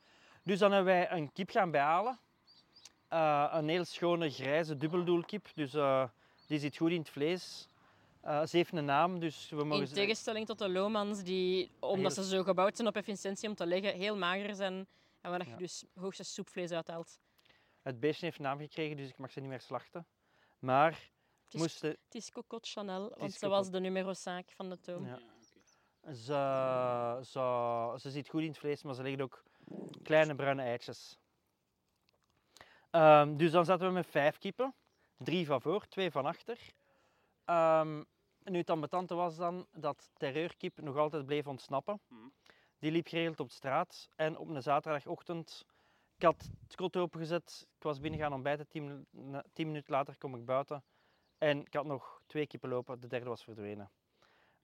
Dus 0.44 0.60
dan 0.60 0.72
hebben 0.72 0.94
wij 0.94 1.12
een 1.12 1.32
kip 1.32 1.50
gaan 1.50 1.72
bijhalen. 1.72 2.20
Eh, 3.08 3.48
een 3.52 3.70
heel 3.70 3.86
schone 3.86 4.30
grijze 4.30 4.78
dubbeldoelkip. 4.78 5.48
Dus 5.56 5.74
eh, 5.74 6.08
die 6.48 6.60
zit 6.60 6.78
goed 6.78 6.92
in 6.92 7.00
het 7.00 7.10
vlees. 7.10 7.68
Eh, 8.22 8.46
ze 8.46 8.58
heeft 8.58 8.74
een 8.74 8.86
naam, 8.86 9.20
dus 9.20 9.50
we 9.50 9.64
mogen 9.64 9.82
In 9.82 9.88
ze- 9.88 9.94
tegenstelling 9.94 10.46
tot 10.46 10.58
de 10.60 10.70
Lomans, 10.70 11.24
die, 11.24 11.72
omdat 11.80 12.16
Heel- 12.16 12.24
ze 12.24 12.30
zo 12.30 12.44
gebouwd 12.44 12.76
zijn 12.76 12.88
op 12.88 12.96
efficiëntie 12.96 13.50
om 13.50 13.56
te 13.56 13.66
leggen, 13.66 13.94
heel 13.96 14.18
mager 14.18 14.56
zijn. 14.56 14.88
En 15.22 15.30
waar 15.32 15.48
je 15.48 15.56
dus 15.56 15.84
hoogstens 15.96 16.34
soepvlees 16.34 16.72
uithaalt. 16.72 17.20
Het 17.82 18.00
beestje 18.00 18.26
heeft 18.26 18.38
een 18.38 18.44
naam 18.44 18.60
gekregen, 18.60 18.98
dus 18.98 19.10
ik 19.10 19.18
mag 19.18 19.32
ze 19.32 19.40
niet 19.40 19.50
meer 19.50 19.62
slachten. 19.62 20.06
Maar 20.60 20.92
Het 20.92 21.54
is, 21.54 21.60
moesten, 21.60 21.90
het 21.90 22.16
is 22.16 22.32
Cocotte 22.32 22.70
Chanel, 22.70 23.14
want 23.18 23.34
ze 23.34 23.48
was 23.48 23.70
de 23.70 23.80
numero 23.80 24.14
5 24.14 24.46
van 24.56 24.70
de 24.70 24.80
toon. 24.80 25.06
Ja. 25.06 25.20
Ze, 26.06 27.20
ze, 27.24 27.94
ze 27.98 28.10
zit 28.10 28.30
goed 28.30 28.42
in 28.42 28.48
het 28.48 28.58
vlees, 28.58 28.84
maar 28.84 28.94
ze 28.94 29.04
legt 29.04 29.22
ook 29.22 29.44
kleine 30.04 30.36
bruine 30.36 30.62
eitjes. 30.62 31.20
Ehm, 32.90 33.36
dus 33.36 33.52
dan 33.52 33.66
zaten 33.66 33.88
we 33.88 33.94
met 33.94 34.08
vijf 34.08 34.38
kippen. 34.38 34.74
Drie 35.18 35.46
van 35.46 35.62
voor, 35.62 35.88
twee 35.88 36.12
van 36.12 36.26
achter. 36.26 36.74
Ehm, 37.46 38.04
nu 38.44 38.58
het 38.58 38.70
ambetante 38.70 39.16
was 39.16 39.36
dan 39.36 39.68
dat 39.72 40.12
terreurkip 40.14 40.82
nog 40.82 40.98
altijd 40.98 41.26
bleef 41.26 41.48
ontsnappen. 41.48 42.00
Mhm. 42.08 42.28
Die 42.80 42.92
liep 42.92 43.08
geregeld 43.08 43.40
op 43.40 43.52
straat 43.52 44.10
en 44.16 44.38
op 44.38 44.48
een 44.48 44.62
zaterdagochtend, 44.62 45.66
ik 46.16 46.24
had 46.24 46.50
het 46.64 46.76
kot 46.76 46.98
opengezet, 46.98 47.68
ik 47.78 47.84
was 47.84 48.00
binnengaan 48.00 48.34
ontbijten, 48.34 48.68
tien, 48.68 49.08
tien 49.54 49.68
minuten 49.68 49.94
later 49.94 50.18
kom 50.18 50.36
ik 50.36 50.46
buiten 50.46 50.84
en 51.38 51.60
ik 51.60 51.74
had 51.74 51.86
nog 51.86 52.22
twee 52.26 52.48
kippen 52.48 52.70
lopen, 52.70 53.00
de 53.00 53.08
derde 53.08 53.30
was 53.30 53.44
verdwenen. 53.44 53.92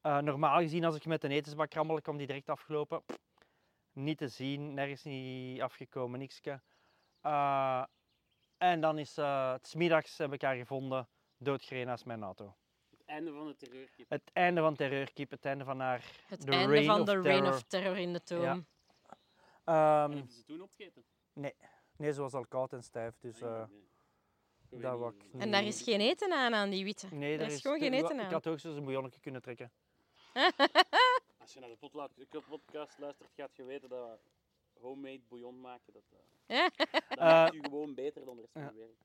Eh, 0.08 0.18
normaal 0.18 0.60
gezien, 0.60 0.86
als 0.86 0.96
ik 0.96 1.06
met 1.06 1.24
een 1.24 1.32
etensbak 1.32 1.74
rammel, 1.74 2.02
kwam 2.02 2.18
die 2.18 2.28
direct 2.28 2.50
afgelopen. 2.50 3.04
Niet 3.92 4.18
te 4.18 4.28
zien, 4.28 4.74
nergens 4.74 5.04
niet 5.04 5.62
afgekomen, 5.62 6.20
nikske. 6.20 6.62
Eh, 7.22 7.84
en 8.58 8.82
dan 8.82 8.98
is 8.98 9.18
eh, 9.18 9.52
het 9.52 9.68
's 9.68 9.76
middags 9.76 10.18
heb 10.18 10.34
ik 10.34 10.42
haar 10.42 10.56
gevonden, 10.56 11.10
doodgereden 11.38 11.88
naast 11.88 12.06
mijn 12.06 12.24
auto. 12.24 12.56
Het 12.90 13.06
einde 13.06 13.32
van 13.32 13.48
de 13.48 13.56
terreurkip. 13.56 14.10
Het 14.10 14.32
einde 14.34 14.62
van 14.62 14.76
terreurkip, 14.76 15.30
het 15.30 15.46
einde 15.46 15.64
van 15.64 15.80
haar 15.80 16.06
Het 16.28 16.42
The 16.42 16.52
einde 16.52 16.84
van 16.84 17.00
of 17.00 17.06
de 17.06 17.22
Reign 17.22 17.48
of 17.48 17.64
Terror 17.64 17.98
in 17.98 18.14
de 18.14 18.24
toon. 18.24 18.42
Ja. 18.42 18.64
Ehm, 19.64 20.12
hebben 20.12 20.32
ze 20.32 20.44
toen 20.44 20.62
opgegeten? 20.62 21.04
nee, 21.98 22.14
ze 22.14 22.22
was 22.22 22.34
al 22.34 22.46
koud 22.46 22.74
en 22.74 22.84
stijf, 22.84 23.18
dus 23.18 23.42
Ah, 23.44 23.50
ja, 23.50 23.62
eh, 23.62 23.70
nee. 24.70 24.82
Dat 24.82 25.14
ik 25.14 25.42
En 25.42 25.52
daar 25.52 25.64
is 25.64 25.82
geen 25.82 26.00
eten 26.02 26.34
aan, 26.34 26.54
aan 26.54 26.70
die 26.70 26.84
witte. 26.84 27.08
Nee, 27.16 27.38
daar 27.38 27.52
is 27.52 27.62
gewoon 27.62 27.80
geen 27.80 27.94
eten 27.94 28.16
Ik 28.20 28.26
aan. 28.26 28.32
had 28.32 28.46
hoogstens 28.46 28.76
een 28.76 28.82
bouillonnetje 28.82 29.20
kunnen 29.20 29.42
trekken. 29.42 29.72
Als 31.38 31.54
je 31.54 31.60
naar 31.60 31.70
de 31.70 32.42
podcast 32.48 32.98
luistert, 33.00 33.30
gaat 33.36 33.56
je 33.56 33.64
weten 33.64 33.90
dat 33.90 34.20
homemade 34.80 35.22
bouillon 35.28 35.62
maken, 35.62 35.94
dat, 35.94 36.04
Eh, 36.48 37.18
maakt 37.18 37.54
u 37.54 37.62
gewoon 37.62 37.94
beter 37.94 38.26
dan 38.26 38.36
de 38.36 38.42
rest 38.42 38.54
van 38.54 38.68
de 38.68 38.74
wereld. 38.74 38.98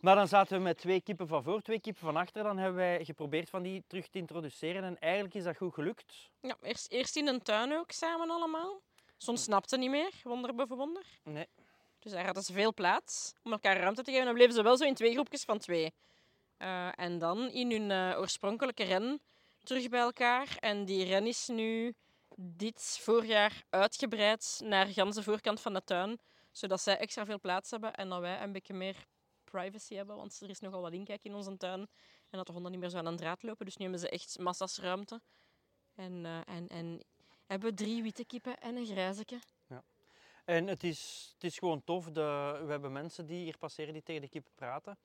Maar 0.00 0.14
dan 0.14 0.28
zaten 0.28 0.56
we 0.56 0.62
met 0.62 0.78
twee 0.78 1.00
kippen 1.00 1.26
van 1.26 1.42
voor, 1.42 1.62
twee 1.62 1.80
kippen 1.80 2.02
van 2.02 2.16
achter. 2.16 2.42
Dan 2.42 2.58
hebben 2.58 2.76
wij 2.76 3.04
geprobeerd 3.04 3.50
van 3.50 3.62
die 3.62 3.84
terug 3.86 4.08
te 4.08 4.18
introduceren. 4.18 4.84
En 4.84 4.98
eigenlijk 4.98 5.34
is 5.34 5.44
dat 5.44 5.56
goed 5.56 5.74
gelukt. 5.74 6.30
Ja, 6.40 6.56
eerst, 6.62 6.90
eerst 6.90 7.16
in 7.16 7.26
een 7.26 7.42
tuin 7.42 7.72
ook 7.72 7.90
samen 7.90 8.30
allemaal. 8.30 8.80
Soms 9.16 9.42
snapte 9.42 9.76
niet 9.76 9.90
meer, 9.90 10.12
wonder 10.22 10.54
boven 10.54 10.76
wonder. 10.76 11.04
Nee. 11.22 11.46
Dus 11.98 12.12
daar 12.12 12.24
hadden 12.24 12.42
ze 12.42 12.52
veel 12.52 12.74
plaats 12.74 13.34
om 13.42 13.52
elkaar 13.52 13.76
ruimte 13.76 14.02
te 14.02 14.10
geven. 14.10 14.24
Dan 14.26 14.34
bleven 14.34 14.54
ze 14.54 14.62
wel 14.62 14.76
zo 14.76 14.84
in 14.84 14.94
twee 14.94 15.12
groepjes 15.12 15.44
van 15.44 15.58
twee. 15.58 15.92
Eh, 16.56 16.98
en 16.98 17.18
dan 17.18 17.50
in 17.50 17.70
hun 17.70 17.90
eh, 17.90 18.18
oorspronkelijke 18.20 18.84
ren 18.84 19.20
terug 19.64 19.88
bij 19.88 20.00
elkaar. 20.00 20.56
En 20.60 20.84
die 20.84 21.04
ren 21.04 21.26
is 21.26 21.48
nu 21.48 21.94
dit 22.36 22.98
voorjaar 23.00 23.64
uitgebreid 23.70 24.60
naar 24.64 24.86
de 24.86 24.92
ganse 24.92 25.22
voorkant 25.22 25.60
van 25.60 25.72
de 25.74 25.84
tuin. 25.84 26.18
Zodat 26.52 26.80
zij 26.80 26.98
extra 26.98 27.24
veel 27.24 27.40
plaats 27.40 27.70
hebben 27.70 27.94
en 27.94 28.08
dat 28.08 28.20
wij 28.20 28.42
een 28.42 28.52
beetje 28.52 28.74
meer 28.74 29.06
privacy 29.44 29.94
hebben. 29.94 30.16
Want 30.16 30.40
er 30.40 30.50
is 30.50 30.60
nogal 30.60 30.80
wat 30.80 30.92
inkijk 30.92 31.24
in 31.24 31.34
onze 31.34 31.56
tuin. 31.56 31.80
En 32.30 32.38
dat 32.38 32.46
de 32.46 32.52
honden 32.52 32.70
niet 32.70 32.80
meer 32.80 32.90
zo 32.90 32.98
aan 32.98 33.06
een 33.06 33.16
draad 33.16 33.42
lopen. 33.42 33.66
Dus 33.66 33.76
nu 33.76 33.82
hebben 33.82 34.00
ze 34.00 34.08
echt 34.08 34.38
massa's 34.38 34.78
ruimte. 34.78 35.20
En, 35.94 36.24
eh, 36.26 36.54
en, 36.54 36.68
en 36.68 37.04
hebben 37.46 37.74
drie 37.74 38.02
witte 38.02 38.24
kippen 38.24 38.58
en 38.58 38.76
een 38.76 38.86
grijzeke. 38.86 39.38
En 40.44 40.66
het 40.66 40.84
is, 40.84 41.30
het 41.34 41.44
is 41.44 41.58
gewoon 41.58 41.84
tof. 41.84 42.10
De, 42.10 42.60
we 42.64 42.70
hebben 42.70 42.92
mensen 42.92 43.26
die 43.26 43.42
hier 43.42 43.58
passeren 43.58 43.92
die 43.92 44.02
tegen 44.02 44.22
de 44.22 44.28
kippen 44.28 44.52
praten. 44.54 44.98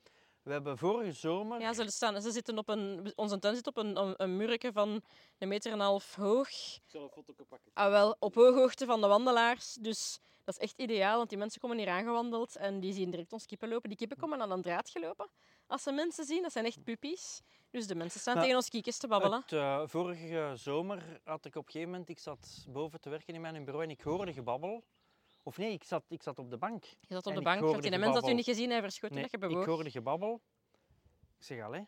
We 0.45 0.51
hebben 0.51 0.77
vorige 0.77 1.11
zomer... 1.11 1.59
Ja, 1.59 1.73
ze, 1.73 1.91
staan, 1.91 2.21
ze 2.21 2.31
zitten 2.31 2.57
op 2.57 2.69
een, 2.69 3.11
onze 3.15 3.39
tuin 3.39 3.55
zit 3.55 3.67
op 3.67 3.77
een, 3.77 3.97
een, 3.97 4.13
een 4.17 4.37
murken 4.37 4.73
van 4.73 5.01
een 5.37 5.47
meter 5.47 5.71
en 5.71 5.79
een 5.79 5.85
half 5.85 6.15
hoog. 6.15 6.49
Ik 6.49 6.81
zal 6.87 7.01
een 7.03 7.09
foto 7.09 7.33
pakken. 7.49 7.71
Ah, 7.73 7.89
wel, 7.89 8.15
op 8.19 8.35
hooghoogte 8.35 8.85
van 8.85 9.01
de 9.01 9.07
wandelaars. 9.07 9.73
Dus 9.73 10.19
dat 10.43 10.55
is 10.55 10.61
echt 10.61 10.79
ideaal, 10.79 11.17
want 11.17 11.29
die 11.29 11.37
mensen 11.37 11.61
komen 11.61 11.77
hier 11.77 11.89
aangewandeld 11.89 12.55
en 12.55 12.79
die 12.79 12.93
zien 12.93 13.11
direct 13.11 13.33
ons 13.33 13.45
kippen 13.45 13.69
lopen. 13.69 13.89
Die 13.89 13.97
kippen 13.97 14.17
komen 14.17 14.41
aan 14.41 14.51
een 14.51 14.61
draad 14.61 14.89
gelopen. 14.89 15.29
Als 15.67 15.83
ze 15.83 15.91
mensen 15.91 16.25
zien, 16.25 16.41
dat 16.41 16.51
zijn 16.51 16.65
echt 16.65 16.83
puppies. 16.83 17.41
Dus 17.71 17.87
de 17.87 17.95
mensen 17.95 18.19
staan 18.19 18.33
Maar 18.33 18.43
tegen 18.43 18.57
ons 18.57 18.69
kiekjes 18.69 18.97
te 18.97 19.07
babbelen. 19.07 19.41
Het, 19.41 19.51
eh, 19.51 19.81
vorige 19.85 20.51
zomer 20.55 21.21
had 21.23 21.45
ik 21.45 21.55
op 21.55 21.65
een 21.65 21.71
gegeven 21.71 21.91
moment, 21.91 22.09
ik 22.09 22.19
zat 22.19 22.65
boven 22.69 23.01
te 23.01 23.09
werken 23.09 23.33
in 23.33 23.41
mijn 23.41 23.65
bureau 23.65 23.83
en 23.83 23.89
ik 23.89 24.01
hoorde 24.01 24.33
gebabbel. 24.33 24.83
Of 25.47 25.57
nee, 25.57 25.71
ik 25.71 25.83
zat, 25.83 26.05
ik 26.07 26.23
zat 26.23 26.39
op 26.39 26.49
de 26.49 26.57
bank. 26.57 26.83
Je 26.83 27.13
zat 27.13 27.25
op 27.25 27.33
en 27.33 27.33
de 27.33 27.39
ik 27.39 27.45
bank, 27.45 27.61
want 27.61 27.81
die 27.81 27.91
de 27.91 27.97
mensen 27.97 28.21
dat 28.21 28.29
u 28.29 28.33
niet 28.33 28.45
gezien 28.45 28.69
hebben 28.69 28.89
verschoten 28.89 29.15
Nee, 29.15 29.23
dat 29.23 29.31
je 29.31 29.47
ik 29.47 29.51
bewoog. 29.51 29.65
hoorde 29.65 29.91
gebabbel. 29.91 30.41
Ik 31.37 31.43
zeg, 31.43 31.61
allee. 31.61 31.87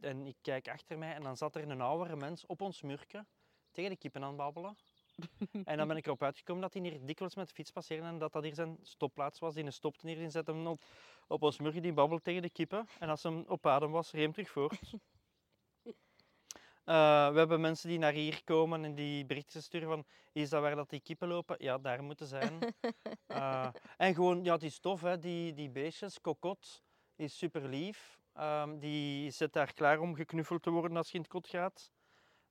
En 0.00 0.26
ik 0.26 0.36
kijk 0.40 0.68
achter 0.68 0.98
mij 0.98 1.14
en 1.14 1.22
dan 1.22 1.36
zat 1.36 1.54
er 1.54 1.68
een 1.68 1.80
oudere 1.80 2.16
mens 2.16 2.46
op 2.46 2.60
ons 2.60 2.82
murken 2.82 3.28
tegen 3.70 3.90
de 3.90 3.96
kippen 3.96 4.22
aan 4.22 4.28
het 4.28 4.36
babbelen. 4.36 4.76
en 5.64 5.76
dan 5.76 5.88
ben 5.88 5.96
ik 5.96 6.06
erop 6.06 6.22
uitgekomen 6.22 6.62
dat 6.62 6.72
hij 6.72 6.82
hier 6.82 7.06
dikwijls 7.06 7.34
met 7.34 7.48
de 7.48 7.54
fiets 7.54 7.70
passeerde 7.70 8.06
en 8.06 8.18
dat 8.18 8.32
dat 8.32 8.42
hier 8.42 8.54
zijn 8.54 8.78
stopplaats 8.82 9.38
was. 9.38 9.54
Die 9.54 9.70
stopte 9.70 10.08
hier 10.08 10.22
en 10.22 10.30
zette 10.30 10.50
hem 10.50 10.66
op, 10.66 10.80
op 11.26 11.42
ons 11.42 11.58
murken, 11.58 11.82
die 11.82 11.92
babbelt 11.92 12.24
tegen 12.24 12.42
de 12.42 12.50
kippen. 12.50 12.88
En 12.98 13.08
als 13.08 13.22
hem 13.22 13.44
op 13.46 13.66
adem 13.66 13.90
was, 13.90 14.10
reed 14.10 14.22
hem 14.22 14.32
terug 14.32 14.50
voort. 14.50 14.80
Eh, 16.88 17.30
we 17.32 17.38
hebben 17.38 17.60
mensen 17.60 17.88
die 17.88 17.98
naar 17.98 18.12
hier 18.12 18.44
komen 18.44 18.84
en 18.84 18.94
die 18.94 19.26
berichten 19.26 19.62
sturen 19.62 19.88
van 19.88 20.04
is 20.32 20.50
dat 20.50 20.60
waar 20.62 20.74
dat 20.76 20.90
die 20.90 21.00
kippen 21.00 21.28
lopen? 21.28 21.56
Ja, 21.58 21.78
daar 21.78 22.02
moeten 22.02 22.26
zijn. 22.26 22.74
Eh, 23.26 23.68
en 23.96 24.14
gewoon, 24.14 24.44
ja, 24.44 24.52
het 24.52 24.62
is 24.62 24.78
tof, 24.78 25.00
hè, 25.00 25.18
die, 25.18 25.54
die 25.54 25.70
beestjes. 25.70 26.20
Kokot 26.20 26.82
is 27.16 27.38
super 27.38 27.68
lief. 27.68 28.18
Ehm, 28.34 28.78
die 28.78 29.30
zit 29.30 29.52
daar 29.52 29.72
klaar 29.72 29.98
om 29.98 30.14
geknuffeld 30.14 30.62
te 30.62 30.70
worden 30.70 30.96
als 30.96 31.06
je 31.08 31.14
in 31.14 31.20
het 31.20 31.30
kot 31.30 31.48
gaat. 31.48 31.90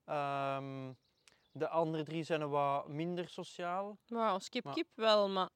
Ehm, 0.05 0.93
de 1.51 1.67
andere 1.69 2.03
drie 2.03 2.23
zijn 2.23 2.49
wat 2.49 2.87
minder 2.87 3.29
sociaal. 3.29 3.97
Maar- 4.63 4.73
kip 4.73 4.87
wel, 4.95 5.29
maar 5.29 5.49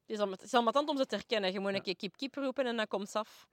het 0.00 0.10
is 0.10 0.18
al 0.18 0.26
met- 0.28 0.40
het 0.40 0.48
is 0.48 0.54
al 0.54 0.62
matant 0.62 0.88
om 0.88 0.96
ze 0.96 1.06
te 1.06 1.14
herkennen. 1.14 1.52
Je 1.52 1.60
moet 1.60 1.74
een 1.74 1.82
keer 1.82 1.96
kip 1.96 2.16
kip 2.16 2.34
roepen 2.34 2.66
en 2.66 2.76
dan 2.76 2.86
komt 2.86 3.08
ze 3.10 3.18
af. 3.18 3.48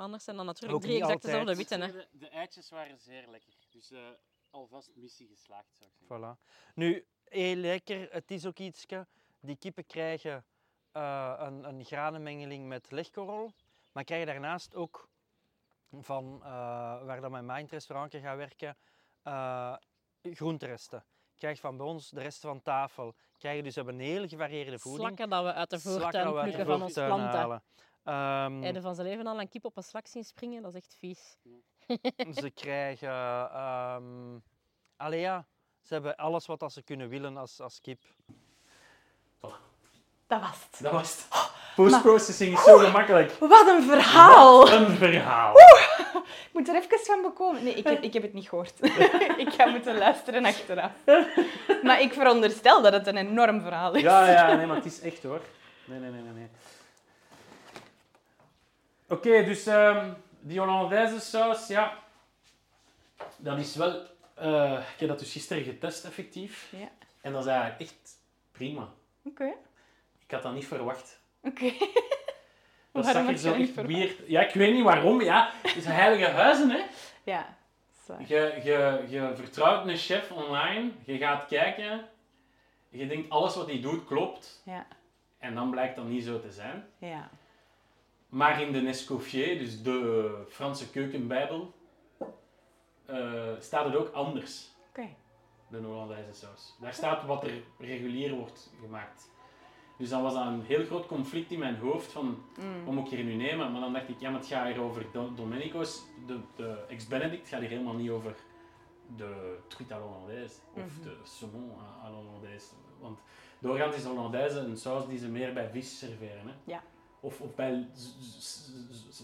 Maar 0.00 0.08
anders 0.08 0.24
zijn 0.24 0.36
dan 0.36 0.46
natuurlijk 0.46 0.74
Ook 0.74 0.82
drie 0.82 1.00
exact 1.00 1.22
dezelfde 1.22 1.56
witte. 1.56 1.78
Hè. 1.78 1.92
De, 1.92 2.08
de 2.12 2.28
eitjes 2.28 2.70
waren 2.70 2.98
zeer 2.98 3.28
lekker. 3.28 3.52
Dus 3.70 3.90
eh, 3.90 4.00
alvast 4.50 4.90
missie 4.94 5.28
geslaagd, 5.28 5.76
zou 5.76 5.90
ik 5.90 5.96
zeggen. 5.96 6.36
Voilà. 6.36 6.72
Nu, 6.74 7.06
heel 7.24 7.56
lekker. 7.56 8.12
Het 8.12 8.30
is 8.30 8.46
ook 8.46 8.58
iets. 8.58 8.86
Die 9.40 9.56
kippen 9.56 9.86
krijgen 9.86 10.44
eh, 10.92 11.34
een, 11.38 11.64
een 11.64 11.84
granenmengeling 11.84 12.68
met 12.68 12.90
legkorrel. 12.90 13.52
Maar 13.92 14.04
krijgen 14.04 14.26
daarnaast 14.26 14.74
ook 14.74 15.08
van 15.90 16.40
eh, 16.42 16.50
waar 17.04 17.20
dat 17.20 17.30
mijn 17.30 17.46
mind 17.46 17.70
restaurantje 17.70 18.20
gaat 18.20 18.36
werken, 18.36 18.76
eh 19.22 19.74
groenteresten. 20.22 21.04
Krijg 21.36 21.60
van 21.60 21.76
bij 21.76 21.86
ons 21.86 22.10
de 22.10 22.20
resten 22.20 22.48
van 22.48 22.62
tafel. 22.62 23.14
Krijgen 23.38 23.64
dus 23.64 23.74
we 23.74 23.80
hebben 23.80 24.00
een 24.00 24.06
hele 24.06 24.28
gevarieerde 24.28 24.78
voeding. 24.78 25.04
Slakken 25.04 25.30
dat 25.30 25.44
we 25.44 25.52
uit 25.52 25.70
de 25.70 25.78
Slakken 25.78 26.02
voortuin 26.02 26.42
plukken 26.42 26.66
van 26.66 26.82
ons 26.82 26.92
planten. 26.92 27.38
halen. 27.38 27.62
Ehm, 28.04 28.62
je 28.62 28.80
van 28.80 28.94
zijn 28.94 29.06
leven 29.06 29.26
al 29.26 29.40
een 29.40 29.48
kip 29.48 29.64
op 29.64 29.76
een 29.76 29.82
slak 29.82 30.06
zien 30.06 30.24
springen? 30.24 30.62
Dat 30.62 30.74
is 30.74 30.80
echt 30.80 30.96
vies. 30.98 31.36
ze 32.42 32.50
krijgen... 32.50 33.10
ehm 33.10 34.38
allee 34.96 35.20
ja, 35.20 35.46
ze 35.82 35.92
hebben 35.92 36.16
alles 36.16 36.46
wat 36.46 36.60
dat 36.60 36.72
ze 36.72 36.82
kunnen 36.82 37.08
willen 37.08 37.36
als, 37.36 37.60
als 37.60 37.80
kip. 37.80 38.02
Dat 40.26 40.40
was 40.40 40.66
het. 40.70 40.82
Dat 40.82 40.92
was 40.92 41.16
het. 41.16 41.50
Post-processing 41.74 42.52
is 42.58 42.64
zo 42.64 42.78
gemakkelijk. 42.78 43.32
Wat 43.38 43.68
een 43.68 43.82
verhaal! 43.82 44.72
Een 44.72 44.96
verhaal. 44.96 45.54
Ik 46.50 46.52
moet 46.52 46.68
er 46.68 46.74
even 46.74 46.98
van 46.98 47.22
bekomen. 47.22 47.64
Nee, 47.64 47.74
ik 47.74 47.84
heb, 47.84 48.02
ik 48.02 48.12
heb 48.12 48.22
het 48.22 48.32
niet 48.32 48.48
gehoord. 48.48 48.72
ik 49.44 49.52
ga 49.52 49.66
moeten 49.66 49.98
luisteren 49.98 50.44
achteraf. 50.44 50.92
Maar 51.82 52.00
ik 52.00 52.12
veronderstel 52.12 52.82
dat 52.82 52.92
het 52.92 53.06
een 53.06 53.16
enorm 53.16 53.60
verhaal 53.60 53.94
is. 53.94 54.02
Ja, 54.02 54.30
ja, 54.30 54.54
nee, 54.54 54.66
maar 54.66 54.76
het 54.76 54.84
is 54.84 55.00
echt 55.00 55.22
hoor. 55.22 55.40
Nee, 55.84 55.98
nee, 55.98 56.10
nee, 56.10 56.32
nee. 56.32 56.48
Oké, 59.10 59.44
dus 59.44 59.66
ehm, 59.66 60.12
die 60.40 60.58
Hollandaise 60.60 61.20
saus, 61.20 61.66
ja. 61.66 61.98
Dat 63.36 63.58
is 63.58 63.76
wel... 63.76 64.02
eh, 64.34 64.72
ik 64.94 65.00
heb 65.00 65.08
dat 65.08 65.18
dus 65.18 65.32
gisteren 65.32 65.62
getest, 65.64 66.04
effectief. 66.04 66.68
Ja. 66.76 66.88
En 67.20 67.32
dat 67.32 67.40
is 67.44 67.50
eigenlijk 67.50 67.80
echt 67.80 68.16
prima. 68.52 68.88
Oké. 69.24 69.52
Ik 70.26 70.30
had 70.30 70.42
dat 70.42 70.52
niet 70.54 70.66
verwacht. 70.66 71.20
Oké. 71.42 71.72
Dat 72.92 73.04
Waarom 73.04 73.24
zag 73.24 73.32
er 73.32 73.38
zo 73.38 73.50
dat 73.50 73.60
echt 73.60 73.86
weird... 73.86 74.16
Ja, 74.26 74.40
ik 74.40 74.54
weet 74.54 74.72
niet 74.74 74.82
waarom. 74.82 75.20
Ja, 75.22 75.50
het 75.62 75.76
is 75.76 75.84
heilige 75.84 76.30
huizen, 76.30 76.70
hè. 76.70 76.80
Ja, 77.22 77.56
zwaar. 78.04 78.20
Je, 78.26 78.60
je, 78.64 79.04
je 79.08 79.32
vertrouwt 79.34 79.86
een 79.88 79.96
chef 79.96 80.30
online, 80.30 80.90
je 81.04 81.16
gaat 81.18 81.46
kijken, 81.46 82.08
je 82.88 83.06
denkt 83.06 83.30
alles 83.30 83.54
wat 83.54 83.66
hij 83.66 83.80
doet 83.80 84.04
klopt. 84.04 84.62
Ja. 84.64 84.86
En 85.38 85.54
dan 85.54 85.70
blijkt 85.70 85.96
dat 85.96 86.04
niet 86.04 86.24
zo 86.24 86.40
te 86.40 86.50
zijn. 86.50 86.86
Ja. 86.98 87.30
Maar 88.30 88.60
in 88.62 88.72
de 88.72 88.86
Escoffier, 88.88 89.58
dus 89.58 89.82
de 89.82 90.44
Franse 90.48 90.90
keukenbijbel, 90.90 91.72
eh, 93.06 93.48
staat 93.58 93.84
het 93.84 93.96
ook 93.96 94.12
anders, 94.12 94.70
Oké. 94.88 95.08
de 95.68 95.76
Hollandaise 95.78 96.32
saus. 96.32 96.74
Daar 96.80 96.94
staat 96.94 97.24
wat 97.26 97.44
er 97.44 97.62
regulier 97.78 98.34
wordt 98.34 98.70
gemaakt. 98.80 99.30
Dus 99.98 100.08
dan 100.08 100.22
was 100.22 100.34
dat 100.34 100.46
een 100.46 100.62
heel 100.62 100.84
groot 100.84 101.06
conflict 101.06 101.50
in 101.50 101.58
mijn 101.58 101.76
hoofd 101.76 102.12
van, 102.12 102.24
Mm. 102.60 102.84
wat 102.84 102.94
moet 102.94 103.04
ik 103.04 103.10
hier 103.18 103.24
nu 103.24 103.34
nemen? 103.34 103.72
Maar 103.72 103.80
dan 103.80 103.92
dacht 103.92 104.08
ik, 104.08 104.20
ja, 104.20 104.30
maar 104.30 104.38
het 104.40 104.48
gaat 104.48 104.66
hier 104.66 104.80
over 104.82 105.06
Do- 105.12 105.34
Domenico's, 105.34 106.02
de, 106.26 106.38
de 106.56 106.84
ex-Benedict, 106.88 107.48
gaat 107.48 107.60
hier 107.60 107.68
helemaal 107.68 107.94
niet 107.94 108.10
over 108.10 108.34
de 109.16 109.58
truite 109.68 109.94
à 109.94 109.98
l'Hollandaise 109.98 110.54
of 110.76 110.82
Mhm. 110.96 111.02
de 111.02 111.16
saumon 111.22 111.70
à- 111.78 112.06
à 112.06 112.10
l'Hollandaise. 112.10 112.66
Want 113.00 113.18
doorgaans 113.58 113.96
is 113.96 114.04
Hollandaise 114.04 114.58
een 114.58 114.76
saus 114.76 115.06
die 115.06 115.18
ze 115.18 115.28
meer 115.28 115.52
bij 115.52 115.70
vis 115.70 115.98
serveren. 115.98 116.46
Hè? 116.46 116.52
Ja. 116.64 116.82
Of, 117.20 117.40
of 117.40 117.54
bij 117.54 117.86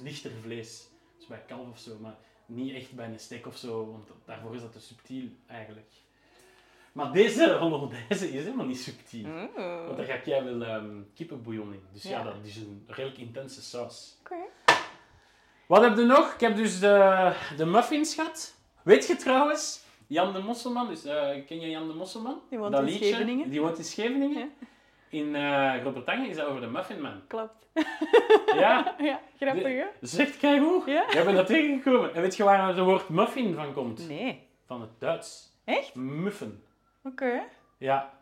lichter 0.03 0.31
vlees, 0.43 0.89
dus 1.19 1.27
bij 1.27 1.43
kalf 1.47 1.71
of 1.71 1.79
zo, 1.79 1.99
maar 2.01 2.17
niet 2.47 2.75
echt 2.75 2.93
bij 2.93 3.07
een 3.07 3.21
steak 3.21 3.47
of 3.47 3.57
zo, 3.57 3.91
want 3.91 4.09
daarvoor 4.25 4.55
is 4.55 4.61
dat 4.61 4.73
te 4.73 4.81
subtiel 4.81 5.29
eigenlijk. 5.47 5.93
Maar 6.93 7.13
deze 7.13 7.53
Hollandaise 7.61 8.33
is 8.33 8.45
helemaal 8.45 8.67
niet 8.67 8.81
subtiel. 8.81 9.27
Oeh. 9.27 9.85
Want 9.87 9.97
daar 9.97 10.07
ga 10.07 10.21
jij 10.25 10.45
wel 10.45 10.63
ehm 10.63 11.01
kippenbouillon 11.15 11.73
in. 11.73 11.83
Dus 11.93 12.03
ja. 12.03 12.11
Ja. 12.11 12.25
dat 12.25 12.35
is 12.43 12.57
een 12.57 12.85
redelijk 12.87 13.19
intense 13.19 13.63
saus. 13.63 14.17
Oké. 14.21 14.35
Wat 15.67 15.83
heb 15.83 15.97
je 15.97 16.05
nog? 16.05 16.35
Ik 16.35 16.41
heb 16.41 16.57
dus 16.57 16.81
de, 16.81 17.33
de 17.57 17.67
muffins 17.67 18.15
gehad. 18.15 18.55
Weet 18.83 19.07
je 19.07 19.17
trouwens, 19.17 19.85
Jan 20.07 20.33
de 20.33 20.39
Mosselman, 20.39 20.89
dus, 20.89 21.05
eh, 21.05 21.47
ken 21.47 21.61
je 21.61 21.71
Jan 21.71 21.89
de 21.89 21.95
Mosselman? 21.95 22.41
Die 22.51 22.59
woont 22.59 22.73
dat 22.73 22.81
in 22.81 22.87
liedje, 22.87 23.05
Scheveningen. 23.05 23.51
Die 23.51 23.61
woont 23.61 23.79
in 23.79 23.85
Scheveningen. 23.85 24.39
Ja. 24.61 24.67
In 25.09 25.35
eh 25.37 25.75
Groot-Brittannië 25.81 26.29
is 26.29 26.37
dat 26.37 26.47
over 26.47 26.61
de 26.61 26.67
Muffin 26.67 27.01
Man. 27.01 27.21
Klopt. 27.27 27.67
Ja, 28.57 28.95
Ja, 28.99 29.21
grappig 29.41 29.63
hè? 29.63 30.19
echt 30.23 30.37
keigoed. 30.39 30.87
Ja? 30.87 31.05
Jij 31.11 31.25
bent 31.25 31.37
dat 31.37 31.47
tegengekomen. 31.47 32.15
En 32.15 32.21
weet 32.23 32.37
je 32.37 32.45
waar 32.45 32.69
het 32.69 32.79
woord 32.79 33.09
muffin 33.09 33.55
van 33.55 33.73
komt? 33.73 34.09
Nee. 34.09 34.49
Van 34.67 34.81
het 34.81 34.91
Duits. 34.99 35.53
Echt? 35.65 35.95
Muffen. 35.95 36.63
Oké. 37.05 37.43
Ja, 37.79 38.13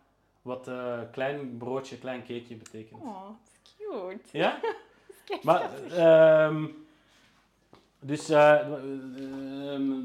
wat 0.43 0.69
eh, 0.69 0.99
klein 1.13 1.57
broodje, 1.59 1.99
klein 1.99 2.21
cakeje 2.21 2.55
betekent. 2.57 3.01
Oh, 3.03 3.25
dat 3.27 3.37
is 3.63 3.77
cute. 3.89 4.39
Ja? 4.39 4.59
Maar, 5.43 5.71
ehm, 5.91 6.65
dus 8.01 8.29
ehm, 8.29 8.71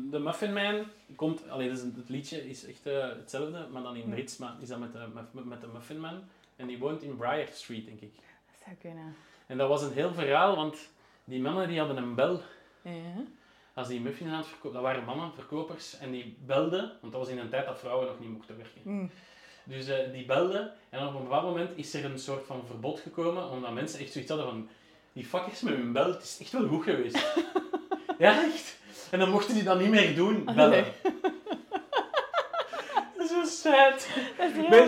de 0.09 0.19
Muffin 0.19 0.53
Man 0.53 0.83
komt, 1.15 1.49
allee, 1.49 1.69
dus 1.69 1.81
het 1.81 2.09
liedje 2.09 2.49
is 2.49 2.65
echt 2.65 2.83
hetzelfde, 2.83 3.67
maar 3.71 3.81
dan 3.83 3.95
in 3.95 4.03
Hm. 4.03 4.09
Brits, 4.09 4.37
maar 4.37 4.53
is 4.61 4.67
dat 4.67 4.79
met 4.79 4.93
de, 4.93 5.07
met, 5.31 5.45
met 5.45 5.61
de 5.61 5.67
Muffin 5.73 5.99
Man. 5.99 6.21
En 6.59 6.67
die 6.67 6.77
woont 6.77 7.03
in 7.03 7.15
Briar 7.17 7.47
Street, 7.51 7.85
denk 7.85 7.99
ik. 8.01 8.13
Dat 8.15 8.61
zou 8.65 8.75
kunnen. 8.81 9.15
En 9.47 9.57
dat 9.57 9.69
was 9.69 9.81
een 9.81 9.93
heel 9.93 10.13
verhaal, 10.13 10.55
want 10.55 10.89
die 11.23 11.41
mannen 11.41 11.67
die 11.67 11.77
hadden 11.79 11.97
een 11.97 12.15
bel 12.15 12.41
Ja. 12.81 12.91
als 13.73 13.87
die 13.87 14.01
muffins 14.01 14.31
aan 14.31 14.37
het 14.37 14.47
verkopen, 14.47 14.73
dat 14.73 14.81
waren 14.81 15.03
mannen, 15.03 15.33
verkopers, 15.33 15.97
en 15.97 16.11
die 16.11 16.37
belden, 16.45 16.91
want 17.01 17.13
dat 17.13 17.21
was 17.21 17.29
in 17.29 17.37
een 17.39 17.49
tijd 17.49 17.65
dat 17.65 17.79
vrouwen 17.79 18.07
nog 18.07 18.19
niet 18.19 18.29
mochten 18.29 18.57
werken. 18.57 18.81
Mm. 18.83 19.09
Dus 19.63 19.87
eh, 19.87 20.11
die 20.11 20.25
belden 20.25 20.73
en 20.89 21.07
op 21.07 21.13
een 21.15 21.23
bepaald 21.23 21.43
moment 21.43 21.69
is 21.75 21.93
er 21.93 22.05
een 22.05 22.19
soort 22.19 22.45
van 22.45 22.65
verbod 22.65 22.99
gekomen, 22.99 23.49
omdat 23.49 23.73
mensen 23.73 23.99
echt 23.99 24.11
zoiets 24.11 24.29
hadden 24.31 24.49
van, 24.49 24.69
die 25.13 25.25
fuckers 25.25 25.61
met 25.61 25.73
hun 25.73 25.91
bel, 25.91 26.11
het 26.11 26.23
is 26.23 26.37
echt 26.39 26.51
wel 26.51 26.67
goed 26.67 26.83
geweest. 26.83 27.33
ja, 28.19 28.43
echt. 28.43 28.77
En 29.11 29.19
dan 29.19 29.29
mochten 29.29 29.53
die 29.53 29.63
dat 29.63 29.79
niet 29.79 29.89
meer 29.89 30.15
doen, 30.15 30.43
bellen. 30.45 30.85
Is 30.85 30.93
zo 31.03 31.38
sad. 33.61 34.07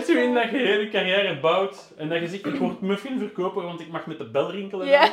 U 0.08 0.18
in 0.18 0.34
dat 0.34 0.50
je 0.50 0.56
hele 0.56 0.88
carrière 0.88 1.40
bouwt 1.40 1.92
en 1.96 2.08
dat 2.08 2.20
je 2.20 2.28
zegt, 2.28 2.46
ik 2.46 2.54
word 2.56 2.80
muffin 2.80 3.18
verkoper, 3.18 3.62
want 3.62 3.80
ik 3.80 3.88
mag 3.88 4.06
met 4.06 4.18
de 4.18 4.30
bel 4.30 4.50
rinkelen. 4.50 4.86
Ja. 4.86 5.08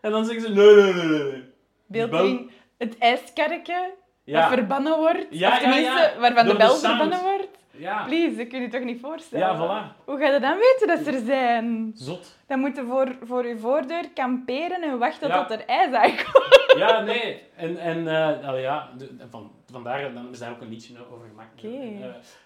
En 0.00 0.10
dan 0.10 0.24
zeggen 0.24 0.42
ze, 0.46 0.52
nee, 0.54 0.74
nee, 0.74 0.92
nee, 0.92 1.18
nee. 1.32 1.42
Beeld 1.86 2.10
bel- 2.10 2.24
in 2.26 2.50
het 2.78 2.98
ijskarretje 2.98 3.94
Ja, 4.24 4.40
dat 4.40 4.48
verbannen 4.58 4.96
wordt. 4.98 5.26
Ja, 5.30 5.50
of 5.50 5.58
tenminste, 5.58 6.10
ja. 6.14 6.20
waarvan 6.20 6.44
de 6.46 6.50
Door 6.50 6.58
de 6.60 6.64
bel 6.66 6.74
verbannen 6.76 7.20
wordt. 7.22 7.48
ja. 7.70 8.04
Please, 8.04 8.36
dat 8.36 8.46
kun 8.48 8.60
je 8.60 8.68
toch 8.68 8.82
niet 8.84 9.00
voorstellen? 9.00 9.46
Ja, 9.46 9.56
voilà. 9.56 10.04
Hoe 10.04 10.18
ga 10.18 10.26
je 10.28 10.40
dan 10.40 10.56
weten 10.58 10.86
dat 10.86 10.98
ze 11.04 11.10
er 11.12 11.24
zijn? 11.26 11.90
Zot. 11.94 12.36
Dan 12.46 12.58
moet 12.58 12.76
je 12.76 12.84
voor, 12.88 13.16
voor 13.22 13.46
je 13.46 13.58
voordeur 13.58 14.04
kamperen 14.14 14.82
en 14.82 14.98
wachten 14.98 15.30
tot 15.32 15.50
er 15.50 15.64
ijs 15.66 15.92
aankomt. 15.92 16.66
Ja, 16.76 17.00
nee. 17.00 17.42
En, 17.56 17.78
en 17.78 18.08
allee, 18.44 18.60
ja, 18.62 18.88
van, 19.30 19.50
vandaar 19.70 20.14
dan 20.14 20.30
is 20.30 20.38
daar 20.38 20.50
ook 20.50 20.60
een 20.60 20.68
liedje 20.68 21.06
over 21.12 21.28
gemaakt. 21.28 21.64
Eh, 21.64 21.70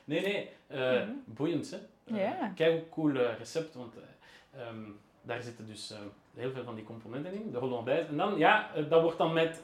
nee, 0.04 0.20
nee. 0.20 0.48
Mhm. 0.68 1.10
Boeiend, 1.24 1.70
hè. 1.70 1.78
Ja. 2.16 2.52
Kijk, 2.54 2.90
cool 2.90 3.14
eh, 3.16 3.38
recept, 3.38 3.74
want 3.74 3.94
eh, 3.96 4.60
ehm, 4.60 4.82
daar 5.22 5.42
zitten 5.42 5.66
dus 5.66 5.94
heel 6.34 6.50
veel 6.50 6.64
van 6.64 6.74
die 6.74 6.84
componenten 6.84 7.32
in. 7.32 7.50
De 7.50 7.58
hollandaise. 7.58 8.08
En 8.08 8.16
dan, 8.16 8.38
ja, 8.38 8.70
dat 8.88 9.02
wordt 9.02 9.18
dan 9.18 9.32
met 9.32 9.62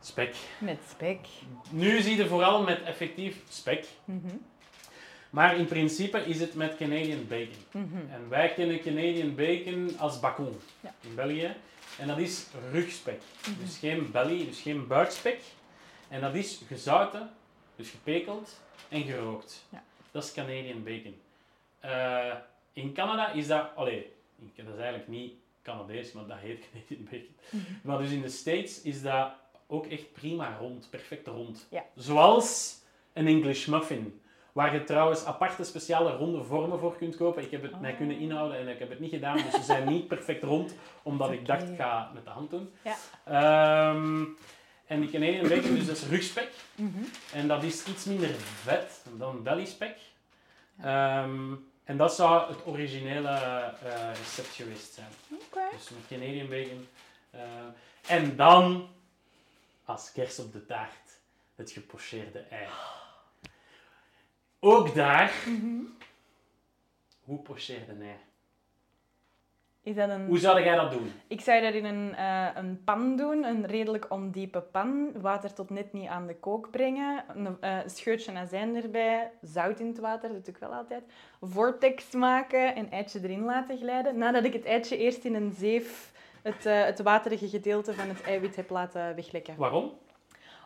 spek. 0.00 0.36
Met 0.58 0.78
spek. 0.90 1.26
Nu 1.70 2.00
zie 2.00 2.16
je 2.16 2.26
vooral 2.26 2.62
met 2.62 2.82
effectief 2.82 3.42
spek. 3.48 3.86
Mhm. 4.04 4.36
Maar 5.30 5.56
in 5.56 5.66
principe 5.66 6.18
is 6.18 6.40
het 6.40 6.54
met 6.54 6.76
Canadian 6.76 7.26
bacon. 7.28 7.64
Mhm. 7.72 7.96
En 8.10 8.28
wij 8.28 8.52
kennen 8.52 8.80
Canadian 8.80 9.34
bacon 9.34 9.98
als 9.98 10.20
bacon 10.20 10.60
Ja. 10.80 10.94
in 11.00 11.14
België. 11.14 11.54
En 11.98 12.06
dat 12.06 12.18
is 12.18 12.46
rugspek. 12.72 13.20
Dus 13.62 13.78
geen 13.78 14.10
belly, 14.10 14.44
dus 14.46 14.60
geen 14.60 14.86
buikspek. 14.86 15.40
En 16.10 16.20
dat 16.20 16.34
is 16.34 16.60
gezouten, 16.66 17.30
dus 17.76 17.90
gepekeld 17.90 18.60
en 18.88 19.02
gerookt. 19.02 19.64
Ja. 19.68 19.82
Dat 20.10 20.24
is 20.24 20.32
Canadian 20.32 20.82
bacon. 20.84 21.20
Eh, 21.80 22.34
in 22.72 22.92
Canada 22.92 23.32
is 23.32 23.46
dat, 23.46 23.70
allee, 23.74 24.12
dat 24.56 24.66
is 24.74 24.80
eigenlijk 24.80 25.08
niet 25.08 25.32
Canadees, 25.62 26.12
maar 26.12 26.26
dat 26.26 26.38
heet 26.38 26.64
Canadian 26.72 27.04
bacon. 27.10 27.34
Mhm. 27.50 27.64
Maar 27.82 27.98
dus 27.98 28.10
in 28.10 28.22
de 28.22 28.28
States 28.28 28.82
is 28.82 29.02
dat 29.02 29.30
ook 29.66 29.86
echt 29.86 30.12
prima 30.12 30.56
rond, 30.60 30.86
perfect 30.90 31.26
rond. 31.26 31.66
Ja. 31.70 31.84
Zoals 31.96 32.78
een 33.12 33.26
English 33.26 33.66
muffin. 33.66 34.20
Waar 34.52 34.74
je 34.74 34.84
trouwens 34.84 35.24
aparte 35.24 35.64
speciale 35.64 36.16
ronde 36.16 36.42
vormen 36.44 36.78
voor 36.78 36.96
kunt 36.96 37.16
kopen. 37.16 37.42
Ik 37.42 37.50
heb 37.50 37.62
het 37.62 37.80
mij 37.80 37.90
Oh. 37.90 37.96
kunnen 37.96 38.18
inhouden 38.18 38.58
en 38.58 38.68
ik 38.68 38.78
heb 38.78 38.88
het 38.90 39.00
niet 39.00 39.10
gedaan. 39.10 39.36
Dus 39.36 39.54
ze 39.54 39.62
zijn 39.62 39.88
niet 39.88 40.08
perfect 40.08 40.42
rond, 40.42 40.74
omdat 41.02 41.30
ik 41.30 41.46
dacht, 41.46 41.68
ik 41.68 41.76
ga 41.76 42.04
het 42.04 42.12
met 42.14 42.24
de 42.24 42.30
hand 42.30 42.50
doen. 42.50 42.70
Ja. 42.84 42.96
Ehm, 43.24 44.24
en 44.90 45.00
die 45.00 45.10
Canadian 45.10 45.48
bacon, 45.48 45.74
dus 45.74 45.86
dat 45.86 45.96
is 45.96 46.06
rugspek. 46.06 46.50
Mhm. 46.74 47.02
En 47.32 47.48
dat 47.48 47.62
is 47.62 47.84
iets 47.84 48.04
minder 48.04 48.30
vet 48.62 49.00
dan 49.16 49.42
bellyspek. 49.42 49.96
Ehm, 50.82 51.54
en 51.84 51.96
dat 51.96 52.14
zou 52.14 52.48
het 52.52 52.66
originele 52.66 53.28
eh, 53.28 54.10
recept 54.14 54.54
geweest 54.54 54.92
zijn. 54.94 55.08
Oké. 55.30 55.60
Dus 55.76 55.88
met 55.90 56.06
Canadian 56.08 56.48
bacon. 56.48 56.88
Eh, 57.30 57.40
en 58.06 58.36
dan, 58.36 58.88
als 59.84 60.12
kers 60.12 60.38
op 60.38 60.52
de 60.52 60.66
taart, 60.66 61.18
het 61.54 61.70
gepocheerde 61.70 62.38
ei. 62.38 62.66
Ook 64.58 64.94
daar, 64.94 65.32
Mhm. 65.46 65.82
hoe 67.24 67.38
pocheerde 67.38 67.92
ei? 68.04 68.16
Is 69.82 69.94
dat 69.94 70.08
een... 70.08 70.26
Hoe 70.26 70.38
zou 70.38 70.62
jij 70.62 70.76
dat 70.76 70.92
doen? 70.92 71.12
Ik 71.28 71.40
zou 71.40 71.60
dat 71.60 71.74
in 71.74 71.84
een, 71.84 72.14
eh, 72.14 72.46
een 72.54 72.84
pan 72.84 73.16
doen, 73.16 73.44
een 73.44 73.66
redelijk 73.66 74.06
ondiepe 74.08 74.60
pan. 74.60 75.12
Water 75.20 75.52
tot 75.52 75.70
net 75.70 75.92
niet 75.92 76.08
aan 76.08 76.26
de 76.26 76.36
kook 76.36 76.70
brengen. 76.70 77.24
Een 77.34 77.56
eh, 77.60 77.78
scheutje 77.86 78.32
azijn 78.32 78.76
erbij. 78.76 79.30
Zout 79.40 79.80
in 79.80 79.86
het 79.86 79.98
water, 79.98 80.32
dat 80.32 80.44
doe 80.44 80.54
ik 80.54 80.60
wel 80.60 80.74
altijd. 80.74 81.02
Vortex 81.40 82.10
maken 82.12 82.74
en 82.74 82.90
eitje 82.90 83.20
erin 83.22 83.44
laten 83.44 83.78
glijden. 83.78 84.18
Nadat 84.18 84.44
ik 84.44 84.52
het 84.52 84.64
eitje 84.64 84.96
eerst 84.96 85.24
in 85.24 85.34
een 85.34 85.52
zeef 85.52 86.12
het, 86.42 86.66
eh, 86.66 86.84
het 86.84 87.02
waterige 87.02 87.48
gedeelte 87.48 87.94
van 87.94 88.08
het 88.08 88.22
eiwit 88.22 88.56
heb 88.56 88.70
laten 88.70 89.14
weglekken. 89.14 89.56
Waarom? 89.56 89.92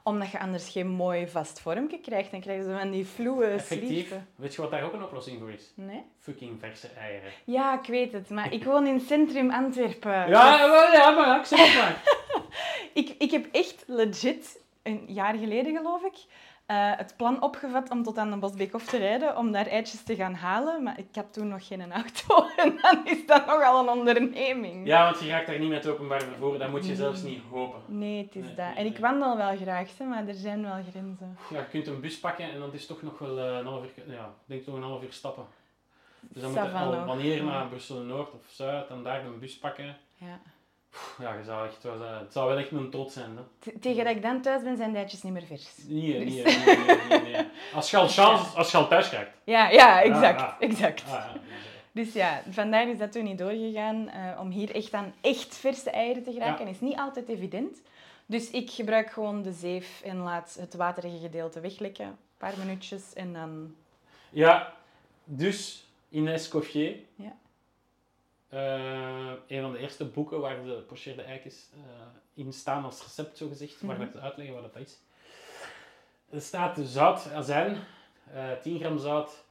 Omdat 0.07 0.31
je 0.31 0.39
anders 0.41 0.69
geen 0.69 0.89
mooi 0.89 1.29
vast 1.29 1.61
vormpje 1.61 2.01
krijgt. 2.01 2.31
Dan 2.31 2.41
krijg 2.41 2.59
je 2.59 2.65
zo 2.71 2.79
van 2.79 2.91
die 2.91 3.07
vloeie 3.07 3.47
Effectief. 3.47 4.15
Weet 4.37 4.55
je 4.55 4.61
wat 4.61 4.71
daar 4.71 4.83
ook 4.83 4.93
een 4.93 5.03
oplossing 5.03 5.39
voor 5.39 5.51
is? 5.51 5.73
Nee? 5.75 6.03
Fucking 6.19 6.61
verse 6.61 6.89
eieren. 6.99 7.31
Ja, 7.45 7.79
ik 7.81 7.87
weet 7.87 8.13
het. 8.13 8.31
Maar 8.31 8.53
ik 8.53 8.65
woon 8.65 8.87
in 8.87 9.01
centrum 9.01 9.51
Antwerpen. 9.51 10.29
Ja, 10.29 10.69
wel, 10.71 10.93
ja, 10.93 11.11
maar 11.11 11.39
ik 11.39 11.45
zeg 11.45 11.67
het 11.67 11.83
maar. 11.83 12.03
Ik, 12.93 13.15
ik 13.19 13.31
heb 13.31 13.47
echt 13.53 13.85
legit, 13.87 14.61
een 14.83 15.05
jaar 15.07 15.35
geleden 15.35 15.77
geloof 15.77 16.03
ik, 16.03 16.15
eh, 16.67 16.91
het 16.97 17.15
plan 17.17 17.43
opgevat 17.43 17.91
om 17.91 18.03
tot 18.03 18.19
aan 18.19 18.31
de 18.31 18.37
Bosbeekhof 18.37 18.85
te 18.85 18.97
rijden, 18.97 19.37
om 19.37 19.53
daar 19.53 19.67
eitjes 19.67 20.03
te 20.03 20.15
gaan 20.15 20.35
halen. 20.35 20.83
Maar 20.83 20.99
ik 20.99 21.07
had 21.13 21.33
toen 21.33 21.49
nog 21.49 21.67
geen 21.67 21.93
auto 21.93 22.47
en 22.63 22.79
dan 22.83 23.07
is 23.07 23.27
dat 23.27 23.47
nogal 23.47 23.83
een 23.83 23.89
onderneming. 23.99 24.87
Ja, 24.87 25.05
want 25.05 25.21
je 25.23 25.29
raakt 25.29 25.47
daar 25.47 25.59
niet 25.59 25.69
met 25.69 25.87
openbaar 25.87 26.23
vervoer, 26.23 26.59
dat 26.59 26.71
moet 26.71 26.87
je 26.87 26.95
zelfs 26.95 27.23
niet 27.23 27.43
hopen. 27.51 27.81
Nee, 27.87 28.23
het 28.25 28.35
is 28.37 28.45
Nee, 28.45 28.55
dat. 28.55 28.67
nee, 28.67 28.75
En 28.75 28.87
ik 28.87 28.99
wandel 28.99 29.37
wel 29.37 29.57
graag, 29.57 29.99
hè, 29.99 30.05
maar 30.05 30.29
er 30.29 30.35
zijn 30.35 30.63
wel 30.63 30.83
grenzen. 30.91 31.39
Ja, 31.51 31.59
je 31.59 31.67
kunt 31.71 31.87
een 31.87 32.01
bus 32.01 32.19
pakken 32.19 32.51
en 32.51 32.59
dat 32.61 32.75
is 32.75 32.87
toch 32.87 33.03
nog 33.03 33.19
wel 33.19 33.39
eh, 33.39 33.57
een 33.57 33.67
half 33.67 33.83
uur, 33.85 34.15
ja, 34.15 34.35
denk 34.45 34.65
toch 34.65 34.75
een 34.75 34.83
half 34.83 35.03
uur 35.03 35.13
stappen. 35.13 35.45
Dus 36.21 36.43
dan 36.43 36.51
moet 36.51 36.61
je 36.63 37.05
wanneer 37.07 37.45
naar 37.45 37.67
Brussel-Noord 37.67 38.33
of 38.33 38.47
Zuid 38.49 38.89
en 38.89 39.03
daar 39.03 39.25
een 39.25 39.39
bus 39.39 39.59
pakken. 39.59 39.97
Ja. 40.17 40.41
Ja, 41.19 41.33
je 41.35 41.45
zou 41.45 41.67
echt 41.67 41.83
het 42.23 42.33
zou 42.33 42.49
wel 42.49 42.59
echt 42.59 42.71
mijn 42.71 42.91
trots 42.91 43.15
zijn. 43.15 43.31
Hè. 43.37 43.73
Tegen 43.81 44.05
dat 44.05 44.17
ik 44.17 44.23
dan 44.23 44.41
thuis 44.43 44.63
ben, 44.63 44.77
zijn 44.77 44.93
de 44.93 44.99
eitjes 44.99 45.23
niet 45.23 45.33
meer 45.33 45.43
vers. 45.47 45.69
Nee, 45.87 46.25
Dus- 46.25 46.35
nee, 46.65 46.77
nee, 46.77 46.97
nee, 47.09 47.33
nee. 47.33 47.47
Als 47.75 47.91
je 47.91 47.97
al, 47.97 48.09
chance, 48.19 48.57
als 48.57 48.71
je 48.71 48.77
al 48.77 48.89
thuis 48.89 49.09
krijgt. 49.09 49.31
Ja, 49.45 49.69
ja, 49.71 50.03
exact. 50.03 50.41
ja. 50.41 50.57
exact. 50.59 51.03
Ah, 51.07 51.11
ja, 51.11 51.33
nee, 51.35 52.05
Dus 52.05 52.13
ja, 52.13 52.43
vandaar 52.51 52.89
is 52.89 52.99
dat 52.99 53.13
toen 53.13 53.25
niet 53.25 53.39
doorgegaan. 53.39 54.09
eh, 54.09 54.41
om 54.41 54.51
hier 54.51 54.75
echt 54.75 54.93
aan 54.93 55.15
echt 55.21 55.57
verse 55.57 55.91
eieren 55.91 56.23
te 56.23 56.33
geraken, 56.33 56.65
Ja. 56.65 56.71
is 56.71 56.81
niet 56.81 56.99
altijd 56.99 57.29
evident. 57.29 57.83
Dus 58.27 58.51
ik 58.51 58.71
gebruik 58.71 59.11
gewoon 59.11 59.43
de 59.43 59.53
zeef 59.53 60.01
en 60.05 60.17
laat 60.17 60.57
het 60.61 60.75
waterige 60.75 61.19
gedeelte 61.19 61.61
weglekken. 61.61 62.07
Een 62.07 62.17
paar 62.39 62.55
minuutjes 62.59 63.13
en 63.13 63.33
dan... 63.33 63.75
Ja, 64.31 64.73
dus 65.25 65.87
Ines 66.09 66.49
Coffier. 66.49 66.97
Ja. 67.15 67.37
Eh, 68.55 69.33
een 69.47 69.61
van 69.63 69.73
de 69.73 69.79
eerste 69.79 70.05
boeken 70.05 70.41
waar 70.41 70.65
de 70.65 70.83
pocheerde 70.87 71.23
eikens 71.23 71.69
eh 71.73 71.81
in 72.35 72.53
staan 72.53 72.85
als 72.85 73.03
recept, 73.03 73.37
zo 73.37 73.49
gezegd, 73.49 73.83
Mhm. 73.83 74.03
ik 74.03 74.15
uitleggen 74.17 74.55
wat 74.63 74.73
dat 74.75 74.83
is. 74.83 74.99
Er 76.31 76.41
staat 76.41 76.79
zout, 76.83 77.33
azijn, 77.33 77.77
eh 78.33 78.53
10 78.53 78.79
gram 78.79 78.99
zout, 78.99 79.45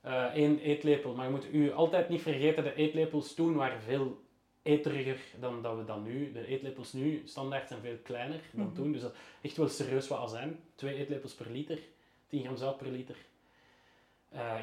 eh 0.00 0.34
1 0.34 0.58
eetlepel. 0.58 1.14
Maar 1.14 1.24
je 1.24 1.30
moet 1.30 1.52
u 1.52 1.72
altijd 1.72 2.08
niet 2.08 2.22
vergeten, 2.22 2.64
de 2.64 2.74
eetlepels 2.74 3.34
toen 3.34 3.54
waren 3.54 3.80
veel 3.80 4.20
eteriger 4.62 5.20
dan 5.40 5.62
dat 5.62 5.76
we 5.76 5.84
dan 5.84 6.02
nu. 6.02 6.32
De 6.32 6.46
eetlepels 6.46 6.92
nu, 6.92 7.22
standaard, 7.24 7.68
zijn 7.68 7.80
veel 7.80 7.98
kleiner 8.02 8.40
dan 8.52 8.66
Mhm. 8.66 8.74
toen. 8.74 8.92
Dus 8.92 9.00
dat 9.00 9.14
echt 9.42 9.56
wel 9.56 9.68
serieus 9.68 10.08
wat 10.08 10.18
azijn. 10.18 10.60
2 10.74 10.94
eetlepels 10.96 11.34
per 11.34 11.50
liter, 11.50 11.78
10 12.26 12.42
gram 12.42 12.56
zout 12.56 12.76
per 12.76 12.88
liter. 12.90 13.16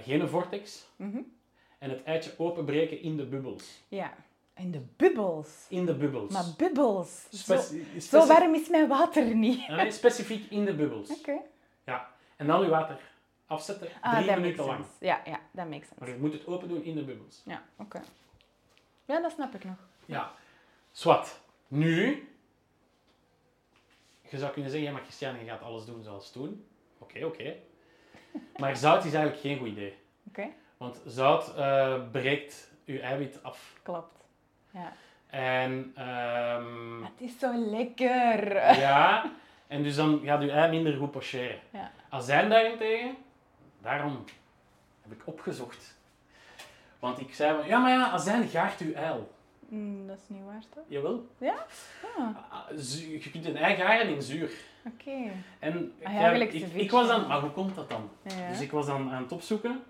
Geen 0.03 0.27
vortex. 0.27 0.87
Mhm. 0.95 1.19
En 1.77 1.89
het 1.89 2.03
eitje 2.03 2.33
openbreken 2.37 3.01
in 3.01 3.17
de 3.17 3.25
bubbels. 3.25 3.83
Ja. 3.87 4.13
En 4.53 4.71
de 4.71 4.81
bubbels. 4.95 5.65
In 5.69 5.85
de 5.85 5.95
bubbels. 5.95 6.31
Maar 6.33 6.43
bubbels. 6.57 7.23
Zo, 7.29 7.37
Speci- 7.37 7.85
zo 7.93 7.99
speci- 7.99 8.27
warm 8.27 8.53
is 8.55 8.69
mijn 8.69 8.87
water 8.87 9.35
niet. 9.35 9.67
Nee, 9.67 9.91
specifiek 9.91 10.51
in 10.51 10.65
de 10.65 10.73
bubbels. 10.75 11.09
Oké. 11.09 11.37
Ja. 11.85 12.11
En 12.35 12.47
dan 12.47 12.61
je 12.61 12.69
water 12.69 12.99
afzetten, 13.45 13.89
Ah, 14.01 14.17
drie 14.23 14.35
minuten 14.35 14.65
lang. 14.65 14.83
sense. 14.85 15.05
Ja, 15.05 15.21
ja, 15.25 15.39
dat 15.51 15.67
Maar 15.69 15.79
sense. 15.97 16.11
je 16.13 16.17
moet 16.19 16.33
het 16.33 16.47
open 16.47 16.67
doen 16.67 16.83
in 16.83 16.95
de 16.95 17.03
bubbels. 17.03 17.41
Ja, 17.45 17.63
oké. 17.77 18.01
Ja, 19.05 19.21
dat 19.21 19.31
snap 19.31 19.53
ik 19.55 19.63
nog. 19.63 19.87
Ja. 20.05 20.31
Zwat. 20.91 21.39
Nu, 21.67 22.27
je 24.29 24.37
zou 24.37 24.51
kunnen 24.51 24.71
zeggen, 24.71 24.89
ja, 24.89 24.95
maar 24.95 25.03
Christiane, 25.03 25.39
je 25.39 25.45
gaat 25.49 25.61
alles 25.61 25.85
doen 25.85 26.03
zoals 26.03 26.31
toen. 26.31 26.65
Oké, 26.97 27.25
oké. 27.25 27.55
Maar 28.59 28.77
zout 28.77 29.05
is 29.05 29.13
eigenlijk 29.13 29.41
geen 29.41 29.57
goed 29.57 29.67
idee. 29.67 29.97
Oké, 30.27 30.47
Want 30.77 31.01
zout 31.05 31.55
eh, 31.55 31.93
breekt 32.11 32.71
je 32.83 32.99
eiwit 32.99 33.39
af. 33.43 33.73
klopt. 33.83 34.25
Ja. 34.71 34.91
En 35.27 35.91
ehm, 35.95 37.03
Het 37.03 37.21
is 37.21 37.39
zo 37.39 37.53
lekker. 37.55 38.53
ja, 38.87 39.31
en 39.67 39.83
dus 39.83 39.95
dan 39.95 40.21
gaat 40.23 40.41
je 40.41 40.51
ei 40.51 40.69
minder 40.69 40.97
goed 40.97 41.11
pocheren. 41.11 41.59
Ja. 41.71 41.91
Azijn 42.09 42.49
daarentegen, 42.49 43.15
daarom 43.81 44.23
heb 45.01 45.11
ik 45.11 45.21
opgezocht. 45.27 45.95
Want 46.99 47.19
ik 47.19 47.33
zei, 47.33 47.57
van, 47.57 47.67
ja 47.67 47.79
maar 47.79 47.91
ja, 47.91 48.09
azijn 48.09 48.47
gaart 48.47 48.79
uw 48.79 48.93
ei. 48.93 49.13
Mm, 49.69 50.07
dat 50.07 50.17
is 50.17 50.23
niet 50.27 50.45
waar, 50.45 50.61
toch? 50.73 50.83
Jawel. 50.87 51.27
Ja? 51.37 51.65
Ah, 52.17 52.35
Ah, 52.49 52.77
zu- 52.77 53.11
Je 53.11 53.29
kunt 53.31 53.45
een 53.45 53.57
ei 53.57 53.75
garen 53.75 54.09
in 54.09 54.21
zuur. 54.21 54.51
oké. 54.85 55.31
En 55.59 55.93
Ah 56.03 56.13
ja, 56.13 56.19
ja, 56.19 56.31
ik, 56.31 56.51
ceviche. 56.51 56.79
ik 56.79 56.91
was 56.91 57.07
dan, 57.07 57.27
maar 57.27 57.39
hoe 57.39 57.49
komt 57.51 57.75
dat 57.75 57.89
dan? 57.89 58.09
Ja. 58.23 58.49
Dus 58.49 58.61
ik 58.61 58.71
was 58.71 58.85
dan 58.85 59.11
aan 59.11 59.21
het 59.23 59.31
opzoeken. 59.31 59.83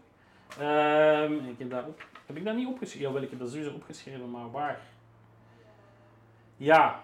Ehm, 0.60 1.34
ik 1.34 1.56
heb, 1.70 1.88
op, 1.88 2.04
heb 2.26 2.38
ik 2.38 2.46
dat 2.46 2.56
niet 2.56 2.68
opgeschreven? 2.68 3.08
Jawel, 3.08 3.22
ik 3.24 3.30
heb 3.30 3.40
dat 3.40 3.50
sowieso 3.50 3.72
opgeschreven, 3.74 4.32
maar 4.32 4.52
waar? 4.52 4.80
Ja, 6.58 7.00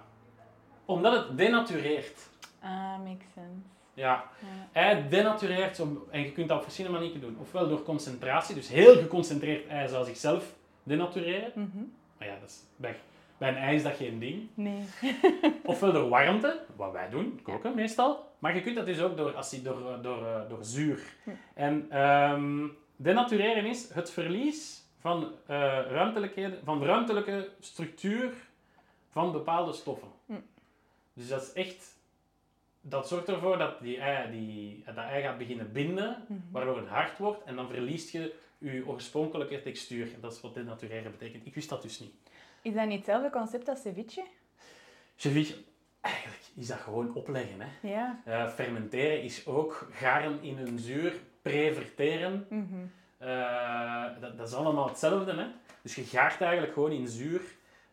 omdat 0.86 1.14
het 1.28 1.38
denatureert. 1.38 2.30
Ah, 2.61 2.98
makes 3.03 3.28
sense. 3.34 3.60
Ja, 3.94 4.24
Ja. 4.40 4.68
ei 4.72 5.07
denatureert 5.10 5.76
zo- 5.76 6.07
en 6.11 6.22
je 6.22 6.32
kunt 6.32 6.48
dat 6.48 6.57
op 6.57 6.64
verschillende 6.64 6.98
manieren 6.98 7.22
doen. 7.22 7.38
Ofwel 7.41 7.68
door 7.68 7.84
concentratie, 7.84 8.56
dus 8.56 8.68
heel 8.70 8.95
geconcentreerd 8.95 9.68
ei 9.68 9.88
zou 9.88 10.06
zichzelf 10.06 10.53
denatureren. 10.84 11.52
Mhm. 11.56 11.84
Maar 12.18 12.28
ja, 12.28 12.40
dat 12.40 12.49
is, 12.49 12.64
bij, 12.76 12.95
bij 13.38 13.49
een 13.49 13.56
ei 13.56 13.76
is 13.76 13.84
dat 13.84 13.95
geen 13.95 14.20
ding. 14.20 14.48
Nee. 14.53 14.84
Ofwel 15.64 15.91
door 15.91 16.10
warmte, 16.10 16.60
wat 16.76 16.91
wij 16.91 17.10
doen, 17.10 17.40
koken 17.44 17.76
meestal. 17.76 18.32
Maar 18.40 18.56
je 18.56 18.61
kunt 18.61 18.76
dat 18.76 18.86
dus 18.86 19.02
ook 19.02 19.18
door, 19.18 19.36
acid, 19.36 19.64
door, 19.64 19.91
eh, 19.94 20.02
door, 20.03 20.26
eh, 20.28 20.49
door 20.49 20.64
zuur. 20.65 20.99
Hm. 21.24 21.30
En 21.53 21.86
ehm, 21.90 22.68
denatureren 22.95 23.65
is 23.65 23.90
het 23.94 24.11
verlies 24.11 24.82
van, 24.99 25.32
eh, 25.45 25.57
ruimtelijkheden, 25.90 26.60
van 26.64 26.84
ruimtelijke 26.84 27.49
structuur 27.60 28.34
van 29.10 29.32
bepaalde 29.32 29.74
stoffen. 29.74 30.07
Hm. 30.26 30.34
Dus 31.14 31.28
dat 31.28 31.41
is 31.41 31.53
echt... 31.53 31.91
Dat 32.86 33.07
zorgt 33.07 33.28
ervoor 33.28 33.57
dat 33.57 33.82
die 33.82 33.98
ei, 33.99 34.32
die, 34.32 34.84
dat 34.86 34.98
ei 34.98 35.22
gaat 35.22 35.38
beginnen 35.38 35.72
binden, 35.72 36.26
Mhm. 36.28 36.40
waardoor 36.52 36.78
het 36.78 36.88
hard 36.88 37.18
wordt. 37.18 37.44
En 37.44 37.56
dan 37.56 37.68
verliest 37.68 38.10
je 38.11 38.34
je 38.57 38.88
oorspronkelijke 38.88 39.61
textuur. 39.61 40.07
Dat 40.22 40.34
is 40.34 40.41
wat 40.41 40.53
denatureren 40.53 41.11
betekent. 41.11 41.45
Ik 41.45 41.56
wist 41.56 41.70
dat 41.70 41.82
dus 41.82 41.99
niet. 41.99 42.14
Is 42.61 42.74
dat 42.74 42.88
niet 42.88 42.98
hetzelfde 42.98 43.30
concept 43.30 43.68
als 43.68 43.82
ceviche? 43.82 44.24
Ceviche, 45.15 45.56
eigenlijk 46.02 46.41
is 46.56 46.68
dat 46.68 46.78
gewoon 46.78 47.15
opleggen. 47.15 47.61
Hè? 47.61 47.88
Ja. 47.88 48.22
Eh, 48.26 48.49
fermenteren 48.49 49.24
is 49.24 49.45
ook 49.45 49.88
garen 49.91 50.41
in 50.41 50.57
een 50.57 50.80
zuur, 50.80 51.14
preverteren. 51.44 52.45
Mhm. 52.49 52.86
Eh, 53.18 54.06
dat, 54.22 54.38
dat 54.38 54.48
is 54.48 54.53
allemaal 54.53 54.88
hetzelfde. 54.88 55.34
Hè? 55.34 55.48
Dus 55.82 55.95
je 55.95 56.03
gaart 56.03 56.41
eigenlijk 56.41 56.74
gewoon 56.74 56.91
in 56.91 57.07
zuur 57.07 57.41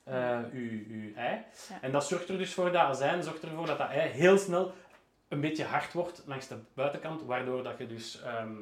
eh 0.05 0.39
je, 0.52 1.02
je 1.02 1.12
ei. 1.14 1.44
Ja. 1.68 1.78
En 1.81 1.93
dat 1.93 2.06
zorgt 2.06 2.28
er 2.28 2.39
dus 2.39 2.55
voor, 2.55 2.72
dat 2.72 2.82
azijn 2.82 3.22
zorgt 3.22 3.43
ervoor 3.43 3.66
dat 3.66 3.78
dat 3.78 3.90
ei 3.90 4.09
heel 4.10 4.39
snel 4.39 4.72
een 5.28 5.40
beetje 5.40 5.64
hard 5.64 5.93
wordt 5.93 6.22
langs 6.27 6.48
de 6.48 6.56
buitenkant, 6.74 7.22
waardoor 7.22 7.62
dat 7.62 7.78
je 7.78 7.86
dus... 7.86 8.22
ehm, 8.22 8.55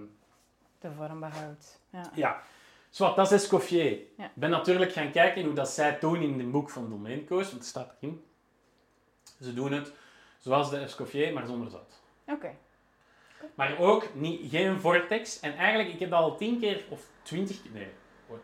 De 0.78 0.90
vorm 0.96 1.20
behoudt. 1.20 1.80
Ja. 1.90 2.10
ja, 2.14 2.42
Zwat, 2.90 3.16
dat 3.16 3.26
is 3.26 3.42
Escoffier. 3.42 3.98
Ja. 4.16 4.24
Ik 4.24 4.30
ben 4.34 4.50
natuurlijk 4.50 4.92
gaan 4.92 5.10
kijken 5.10 5.44
hoe 5.44 5.54
dat 5.54 5.68
zij 5.68 5.98
doen 5.98 6.22
in 6.22 6.38
het 6.38 6.50
boek 6.50 6.70
van 6.70 6.90
Domeenkoos, 6.90 7.44
want 7.44 7.54
het 7.58 7.66
staat 7.66 7.94
erin. 8.00 8.24
Ze 9.40 9.54
doen 9.54 9.72
het 9.72 9.92
zoals 10.38 10.70
de 10.70 10.76
Escoffier, 10.78 11.32
maar 11.32 11.46
zonder 11.46 11.70
zout. 11.70 12.00
Oké. 12.26 12.50
Maar 13.54 13.78
ook 13.78 14.14
niet, 14.14 14.50
geen 14.50 14.80
vortex. 14.80 15.40
En 15.40 15.56
eigenlijk, 15.56 15.88
ik 15.94 16.00
heb 16.00 16.10
dat 16.10 16.20
al 16.20 16.36
tien 16.36 16.60
keer 16.60 16.84
of 16.88 17.00
twintig 17.22 17.62
keer, 17.62 17.70
nee, 17.72 17.88
ho- 18.28 18.40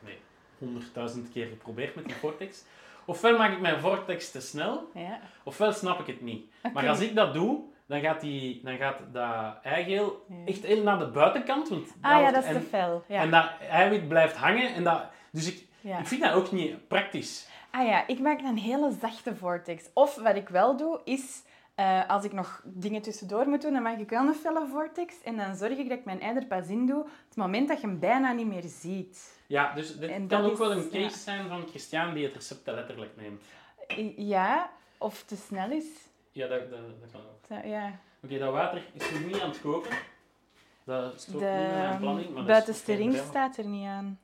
nee, 0.00 0.18
honderdduizend 0.58 1.32
keer 1.32 1.46
geprobeerd 1.46 1.94
met 1.94 2.04
die 2.04 2.14
vortex. 2.24 2.64
Ofwel 3.04 3.38
maak 3.38 3.52
ik 3.52 3.60
mijn 3.60 3.80
vortex 3.80 4.30
te 4.30 4.40
snel, 4.40 4.90
Ja. 4.94 5.20
ofwel 5.44 5.72
snap 5.72 6.00
ik 6.00 6.06
het 6.06 6.20
niet. 6.20 6.50
Maar 6.72 6.88
als 6.88 7.00
ik 7.00 7.14
dat 7.14 7.34
doe, 7.34 7.60
dan 7.86 8.00
gaat, 8.00 8.20
die, 8.20 8.60
dan 8.64 8.76
gaat 8.76 9.02
dat 9.12 9.54
eigeel 9.62 10.26
echt 10.46 10.64
heel 10.64 10.82
naar 10.82 10.98
de 10.98 11.06
buitenkant. 11.08 11.68
Want 11.68 11.86
Ah 12.00 12.20
ja, 12.20 12.30
dat 12.32 12.42
is 12.42 12.48
en, 12.48 12.54
te 12.60 12.66
fel. 12.66 13.04
Ja. 13.08 13.20
en 13.20 13.30
dat 13.30 13.50
eiwit 13.70 14.08
blijft 14.08 14.36
hangen. 14.36 14.74
En 14.74 14.84
dat, 14.84 15.02
dus 15.32 15.46
ik, 15.52 15.66
ja. 15.80 15.98
ik 15.98 16.06
vind 16.06 16.22
dat 16.22 16.32
ook 16.32 16.52
niet 16.52 16.88
praktisch. 16.88 17.48
Ah 17.70 17.86
ja, 17.86 18.06
ik 18.06 18.18
maak 18.18 18.40
een 18.40 18.58
hele 18.58 18.92
zachte 19.00 19.36
vortex. 19.36 19.84
Of 19.94 20.14
wat 20.14 20.36
ik 20.36 20.48
wel 20.48 20.76
doe, 20.76 21.00
is 21.04 21.42
eh, 21.80 22.08
als 22.08 22.24
ik 22.24 22.32
nog 22.32 22.62
dingen 22.64 23.02
tussendoor 23.02 23.48
moet 23.48 23.62
doen, 23.62 23.72
dan 23.72 23.82
maak 23.82 23.98
ik 23.98 24.10
wel 24.10 24.26
een 24.26 24.34
felle 24.34 24.66
vortex. 24.66 25.14
En 25.24 25.36
dan 25.36 25.56
zorg 25.56 25.78
ik 25.78 25.88
dat 25.88 25.98
ik 25.98 26.04
mijn 26.04 26.20
ei 26.20 26.36
er 26.36 26.46
pas 26.46 26.68
in 26.68 26.86
doe. 26.86 27.00
op 27.00 27.08
Het 27.28 27.36
moment 27.36 27.68
dat 27.68 27.80
je 27.80 27.86
hem 27.86 27.98
bijna 27.98 28.32
niet 28.32 28.46
meer 28.46 28.64
ziet. 28.66 29.38
Ja, 29.46 29.74
dus 29.74 29.96
dit 29.96 30.10
En 30.10 30.26
kan 30.26 30.44
ook 30.44 30.58
wel 30.58 30.72
een 30.72 30.90
case 30.90 31.18
zijn 31.18 31.48
van 31.48 31.66
Christian 31.68 32.14
die 32.14 32.24
het 32.24 32.34
recept 32.34 32.64
te 32.64 32.72
letterlijk 32.72 33.16
neemt. 33.16 33.42
Ja, 34.16 34.70
of 34.98 35.22
te 35.22 35.36
snel 35.36 35.70
is. 35.70 35.86
Ja, 36.32 36.46
dat, 36.46 36.70
dat, 36.70 36.80
dat 37.00 37.10
kan 37.12 37.20
ook. 37.20 37.64
Ja. 37.64 37.98
Oké, 38.22 38.38
dat 38.38 38.52
water 38.52 38.82
is 38.92 39.10
nog 39.10 39.24
niet 39.24 39.40
aan 39.40 39.48
het 39.48 39.60
koken. 39.60 39.96
Dat 40.84 41.20
strookt 41.20 41.44
niet 41.44 41.54
met 41.54 41.72
mijn 41.72 41.92
De 41.92 41.98
planning. 41.98 42.34
Maar 42.34 42.44
buitenste 42.44 42.94
ring 42.94 43.16
staat 43.16 43.56
er 43.56 43.66
niet 43.66 43.86
aan. 43.86 44.18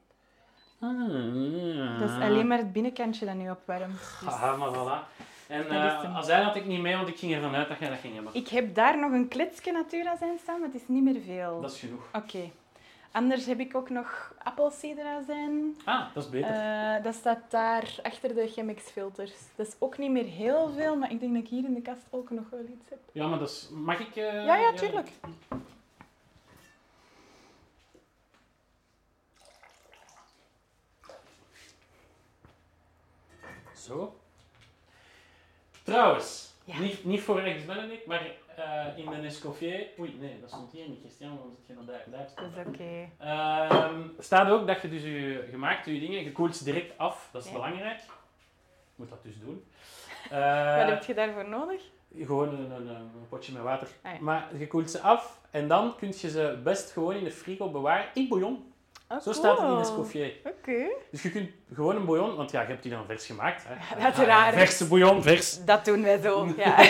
Ah. 0.81 2.01
Dat 2.01 2.11
is 2.11 2.17
alleen 2.17 2.47
maar 2.47 2.59
het 2.59 2.73
binnenkantje 2.73 3.27
dat 3.27 3.35
nu 3.35 3.51
opwarmt. 3.51 4.01
Dus 4.01 4.29
Haha, 4.29 4.57
maar 4.57 4.73
voilà. 4.75 5.25
En 5.49 5.69
eh 5.71 6.17
als 6.17 6.27
hij 6.27 6.43
had 6.43 6.57
ik 6.57 6.67
niet 6.67 6.81
mee, 6.81 6.97
want 6.97 7.09
ik 7.09 7.19
ging 7.19 7.35
ervan 7.35 7.55
uit 7.55 7.69
dat 7.69 7.79
jij 7.79 7.89
dat 7.89 7.99
ging 7.99 8.15
hebben. 8.15 8.35
Ik 8.35 8.49
heb 8.49 8.75
daar 8.75 8.99
nog 8.99 9.13
een 9.13 9.29
kletsje 9.29 9.73
Natura 9.73 10.17
zijn 10.17 10.39
staan, 10.39 10.61
maar 10.61 10.69
het 10.73 10.81
is 10.83 10.89
niet 10.89 11.03
meer 11.03 11.21
veel. 11.21 11.61
Dat 11.61 11.71
is 11.73 11.79
genoeg. 11.81 12.09
Oké. 12.13 12.51
Anders 13.13 13.47
heb 13.47 13.59
ik 13.61 13.75
ook 13.77 13.91
nog 13.91 14.35
appelsiederazijn. 14.43 15.77
Ah, 15.85 16.15
dat 16.15 16.25
is 16.25 16.31
beter. 16.31 16.51
Eh, 16.51 17.03
dat 17.03 17.15
staat 17.15 17.51
daar 17.51 17.95
achter 18.03 18.35
de 18.35 18.49
Chemex-filters. 18.49 19.33
Dat 19.55 19.67
is 19.67 19.75
ook 19.79 19.99
niet 19.99 20.11
meer 20.11 20.25
heel 20.25 20.71
veel, 20.71 20.97
maar 20.97 21.11
ik 21.11 21.21
denk 21.21 21.35
dat 21.35 21.43
ik 21.43 21.49
hier 21.49 21.65
in 21.65 21.75
de 21.75 21.83
kast 21.83 22.03
ook 22.11 22.31
nog 22.31 22.45
wel 22.51 22.61
iets 22.61 22.89
heb. 22.91 22.99
ja, 23.13 23.27
maar 23.27 23.39
dat 23.39 23.49
is... 23.49 23.69
Mag 23.73 24.01
ik... 24.01 24.17
eh, 24.17 24.45
Ja, 24.45 24.57
ja, 24.57 24.73
tuurlijk. 24.73 25.09
Zo. 33.75 34.15
Trouwens, 35.87 36.55
Ja. 36.65 36.79
niet, 36.79 37.05
niet 37.05 37.21
voor 37.21 37.41
Ex 37.41 37.65
Benedict, 37.65 38.07
maar 38.07 38.27
eh, 38.57 38.87
in 38.99 39.11
de 39.11 39.27
Escoffier... 39.27 39.87
Oei, 39.99 40.17
nee, 40.21 40.41
dat 40.41 40.51
stond 40.51 40.73
hier 40.73 40.89
niet, 40.89 41.01
Christian, 41.01 41.39
want 41.39 41.57
het 41.57 41.67
geen 41.67 41.87
daar, 41.87 42.05
daar 42.07 42.29
Dat 42.35 42.67
is 42.67 42.67
oké. 42.75 43.09
Ehm, 43.19 44.01
staat 44.19 44.51
ook 44.51 44.67
dat 44.67 44.83
je 44.83 44.89
dus 44.89 45.03
je 45.03 45.47
gemaakt 45.51 45.87
je 45.87 46.01
dingen, 46.01 46.25
je 46.25 46.33
koelt 46.33 46.57
ze 46.57 46.65
direct 46.65 46.99
af, 46.99 47.29
dat 47.33 47.43
is 47.43 47.49
Ja. 47.49 47.55
belangrijk. 47.55 47.99
Je 48.01 49.03
moet 49.03 49.09
dat 49.09 49.23
dus 49.23 49.39
doen. 49.41 49.65
Wat 50.31 50.39
Eh, 50.39 50.87
heb 50.89 51.05
je 51.05 51.15
daarvoor 51.15 51.49
nodig? 51.49 51.83
gewoon 52.19 52.49
een, 52.49 52.71
een, 52.71 52.87
een 52.89 53.29
potje 53.29 53.53
met 53.53 53.63
water. 53.63 53.89
Ah, 54.03 54.13
ja. 54.13 54.19
Maar 54.21 54.57
je 54.59 54.67
koelt 54.67 54.91
ze 54.91 55.01
af 55.01 55.41
en 55.51 55.69
dan 55.69 55.97
kun 55.97 56.09
je 56.09 56.29
ze 56.31 56.61
best 56.65 56.91
gewoon 56.93 57.15
in 57.15 57.25
de 57.25 57.31
frigo 57.31 57.71
bewaren 57.71 58.07
in 58.15 58.29
bouillon. 58.29 58.73
Oh, 59.09 59.21
Zo 59.21 59.33
staat 59.33 59.59
het 59.59 59.71
in. 59.71 59.79
Escoffier. 59.79 60.33
Oké. 60.45 60.87
Dus 61.11 61.23
je 61.23 61.31
kunt 61.31 61.51
gewoon 61.75 61.97
een 61.97 62.05
bouillon, 62.05 62.37
want 62.37 62.51
ja, 62.51 62.61
je 62.61 62.67
hebt 62.67 62.83
die 62.83 62.93
dan 62.93 63.07
vers 63.07 63.27
gemaakt. 63.27 63.65
Hè. 63.69 63.97
uiteraard. 64.05 64.55
Verse 64.55 64.87
bouillon, 64.87 65.23
vers. 65.23 65.65
Dat 65.65 65.85
doen 65.85 66.03
wij 66.03 66.19
zo, 66.19 66.49
ja. 66.57 66.77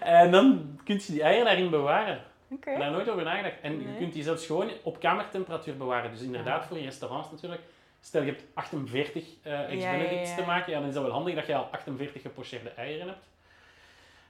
En 0.00 0.30
dan 0.30 0.78
kun 0.84 0.94
je 0.94 1.12
die 1.12 1.22
eieren 1.22 1.44
daarin 1.44 1.70
bewaren. 1.70 2.20
Oké. 2.50 2.54
Ik 2.54 2.64
heb 2.64 2.78
daar 2.78 2.90
nooit 2.90 3.08
over 3.08 3.24
nagedacht. 3.24 3.60
En 3.62 3.80
je 3.80 3.96
kunt 3.98 4.12
die 4.12 4.22
zelfs 4.22 4.46
gewoon 4.46 4.70
op 4.82 5.00
kamertemperatuur 5.00 5.76
bewaren. 5.76 6.10
Dus 6.10 6.20
inderdaad, 6.20 6.66
voor 6.66 6.78
in 6.78 6.84
restaurants 6.84 7.30
natuurlijk. 7.30 7.60
Stel 8.00 8.22
je 8.22 8.30
hebt 8.30 8.44
48 8.54 9.24
eh 9.42 9.60
ex 9.60 9.82
Ja, 9.82 9.92
ja, 9.92 9.98
benedicts 9.98 10.30
ja. 10.30 10.36
te 10.36 10.42
maken, 10.42 10.72
ja, 10.72 10.78
dan 10.78 10.88
is 10.88 10.94
dat 10.94 11.02
wel 11.02 11.12
handig 11.12 11.34
dat 11.34 11.46
je 11.46 11.54
al 11.54 11.68
48 11.70 12.22
gepocheerde 12.22 12.70
eieren 12.70 13.06
hebt. 13.06 13.26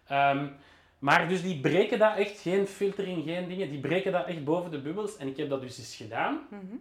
Ehm, 0.06 0.46
maar 1.02 1.28
dus 1.28 1.42
die 1.42 1.60
breken 1.60 1.98
dat 1.98 2.16
echt, 2.16 2.40
geen 2.40 2.66
filtering, 2.66 3.24
geen 3.24 3.48
dingen, 3.48 3.70
die 3.70 3.80
breken 3.80 4.12
dat 4.12 4.26
echt 4.26 4.44
boven 4.44 4.70
de 4.70 4.80
bubbels. 4.80 5.16
En 5.16 5.28
ik 5.28 5.36
heb 5.36 5.48
dat 5.48 5.60
dus 5.60 5.78
eens 5.78 5.96
gedaan. 5.96 6.40
Mhm. 6.50 6.76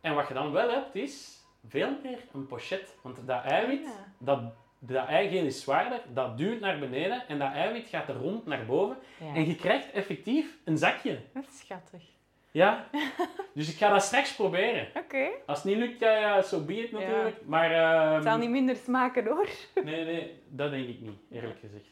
En 0.00 0.14
wat 0.14 0.28
je 0.28 0.34
dan 0.34 0.52
wel 0.52 0.70
hebt, 0.70 0.94
is 0.94 1.42
veel 1.68 1.96
meer 2.02 2.18
een 2.32 2.46
pochet. 2.46 2.94
Want 3.02 3.16
dat 3.26 3.44
eiwit, 3.44 3.82
Ja. 3.82 4.12
dat, 4.18 4.40
dat 4.78 5.06
eigeel 5.06 5.44
is 5.44 5.60
zwaarder, 5.60 6.00
dat 6.12 6.38
duwt 6.38 6.60
naar 6.60 6.78
beneden 6.78 7.28
en 7.28 7.38
dat 7.38 7.52
eiwit 7.52 7.88
gaat 7.88 8.08
er 8.08 8.16
rond 8.16 8.46
naar 8.46 8.66
boven. 8.66 8.96
Ja. 9.20 9.34
En 9.34 9.46
je 9.46 9.54
krijgt 9.56 9.90
effectief 9.90 10.56
een 10.64 10.78
zakje. 10.78 11.18
Dat 11.34 11.44
is 11.50 11.58
schattig. 11.58 12.02
Ja, 12.50 12.88
dus 13.54 13.70
ik 13.72 13.76
ga 13.76 13.88
dat 13.88 14.02
straks 14.02 14.34
proberen. 14.34 14.88
Oké. 14.96 15.28
Als 15.46 15.58
het 15.62 15.66
niet 15.66 15.76
lukt, 15.76 16.00
ja, 16.00 16.16
ja 16.18 16.42
so 16.42 16.60
be 16.64 16.74
it 16.82 16.90
Ja. 16.90 16.98
natuurlijk. 16.98 17.36
Maar 17.46 17.70
ehm, 17.70 18.14
Het 18.14 18.24
zal 18.24 18.38
niet 18.38 18.50
minder 18.50 18.76
smaken 18.76 19.26
hoor. 19.26 19.48
nee, 19.84 20.04
nee, 20.04 20.40
dat 20.48 20.70
denk 20.70 20.88
ik 20.88 21.00
niet, 21.00 21.18
eerlijk 21.30 21.58
gezegd. 21.60 21.84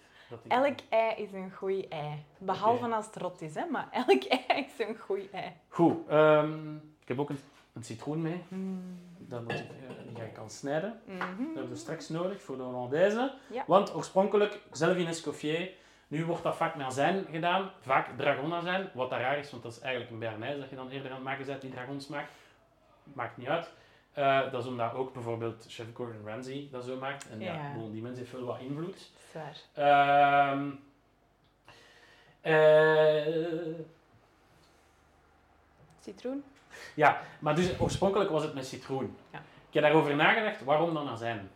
Elk 0.49 0.79
ei 0.89 1.23
is 1.23 1.33
een 1.33 1.53
goed 1.53 1.89
ei. 1.89 2.25
Behalve 2.39 2.87
als 2.87 3.07
het 3.07 3.17
rot 3.17 3.41
is, 3.41 3.55
hè. 3.55 3.65
Maar 3.67 3.89
elk 4.09 4.23
ei 4.25 4.65
is 4.65 4.87
een 4.87 4.97
goed 4.99 5.31
ei. 5.31 5.53
Goed, 5.69 6.09
ehm, 6.09 6.75
ik 6.77 7.09
heb 7.09 7.19
ook 7.19 7.31
een, 7.31 7.39
een 7.73 7.85
citroen 7.85 8.23
mee. 8.23 8.43
Mm. 8.49 8.99
Dat 9.19 9.43
moet 9.43 9.53
ik, 9.53 9.59
eh, 9.59 10.07
die 10.07 10.17
ga 10.17 10.23
ik 10.23 10.33
kan 10.33 10.51
snijden. 10.51 11.01
Mhm. 11.05 11.19
Dat 11.19 11.55
hebben 11.55 11.69
we 11.69 11.77
straks 11.77 12.09
nodig 12.09 12.43
voor 12.43 12.57
de 12.57 12.63
Hollandaise. 12.63 13.35
Ja. 13.51 13.65
Want 13.67 13.95
oorspronkelijk, 13.95 14.61
zelf 14.73 14.97
in 14.97 15.07
Escoffier, 15.07 15.71
nu 16.09 16.25
wordt 16.25 16.43
dat 16.43 16.57
vaak 16.57 16.77
met 16.77 16.87
azijn 16.87 17.27
gedaan. 17.31 17.71
Vaak 17.81 18.09
dragonazijn, 18.17 18.91
wat 18.95 19.11
daar 19.11 19.21
raar 19.21 19.39
is, 19.39 19.51
want 19.51 19.63
dat 19.63 19.73
is 19.73 19.81
eigenlijk 19.81 20.13
een 20.13 20.19
béarnaise 20.19 20.61
dat 20.61 20.71
je 20.71 20.77
dan 20.77 20.89
eerder 20.89 21.11
aan 21.11 21.17
het 21.17 21.25
maken 21.25 21.47
bent 21.47 21.61
die 21.61 21.71
dragonsmaak. 21.71 22.29
Maakt 23.13 23.37
niet 23.37 23.49
uit. 23.49 23.73
Eh, 24.13 24.51
dat 24.51 24.63
is 24.63 24.69
omdat 24.69 24.95
ook 24.95 25.13
bijvoorbeeld 25.13 25.65
chef 25.69 25.87
Gordon 25.95 26.27
Ramsay 26.27 26.69
dat 26.71 26.85
zo 26.85 26.97
maakt. 26.97 27.31
En 27.31 27.41
ja, 27.41 27.75
die 27.93 28.03
mens 28.03 28.19
heeft 28.19 28.33
wel 28.33 28.45
wat 28.45 28.61
invloed. 28.61 29.11
Zwaar. 29.31 29.57
Ehm 29.73 30.71
eh, 32.41 33.75
Citroen? 36.01 36.45
ja, 36.95 37.21
maar 37.39 37.55
dus 37.55 37.81
oorspronkelijk 37.81 38.31
was 38.31 38.43
het 38.43 38.55
met 38.55 38.67
citroen. 38.67 39.17
Ja. 39.31 39.39
Ik 39.39 39.75
heb 39.75 39.83
daarover 39.83 40.17
nagedacht, 40.17 40.65
waarom 40.65 40.95
dan 40.95 41.09
azijn? 41.09 41.51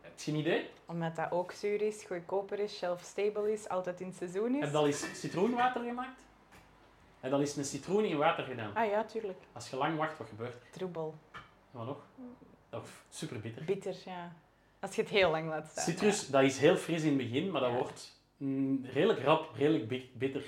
Heb 0.00 0.18
je 0.18 0.32
een 0.32 0.38
idee? 0.38 0.70
Omdat 0.86 1.16
dat 1.16 1.30
ook 1.30 1.52
zuur 1.52 1.82
is, 1.82 2.04
goedkoper 2.04 2.58
is, 2.58 2.76
shelf-stable 2.76 3.52
is, 3.52 3.68
altijd 3.68 4.00
in 4.00 4.06
het 4.06 4.16
seizoen 4.16 4.54
is. 4.54 4.60
Heb 4.60 4.70
je 4.70 4.76
al 4.76 4.86
eens 4.86 5.20
citroenwater 5.20 5.82
gemaakt? 5.82 6.20
Heb 7.20 7.30
je 7.30 7.36
al 7.36 7.40
eens 7.40 7.56
een 7.56 7.64
citroen 7.64 8.04
in 8.04 8.16
water 8.16 8.44
gedaan? 8.44 8.74
Ah 8.74 8.90
ja, 8.90 9.04
tuurlijk. 9.04 9.38
Als 9.52 9.70
je 9.70 9.76
lang 9.76 9.96
wacht, 9.96 10.18
wat 10.18 10.28
gebeurt 10.28 10.54
er? 10.54 10.60
Troebel. 10.70 11.14
Wat 11.72 11.86
nog? 11.86 12.04
Super 13.08 13.40
bitter. 13.40 13.64
Bitter, 13.64 13.96
ja. 14.04 14.32
Als 14.80 14.94
je 14.94 15.02
het 15.02 15.10
heel 15.10 15.30
lang 15.30 15.48
laat 15.48 15.68
staan. 15.70 15.84
Citrus, 15.84 16.28
dat 16.28 16.42
is 16.42 16.58
heel 16.58 16.76
fris 16.76 17.02
in 17.02 17.08
het 17.08 17.16
begin, 17.30 17.50
maar 17.50 17.60
dat 17.60 17.70
Ja. 17.70 17.76
wordt 17.76 18.20
mm, 18.36 18.84
redelijk 18.84 19.20
rap, 19.22 19.54
redelijk 19.54 19.88
bi- 19.88 20.10
bitter. 20.14 20.44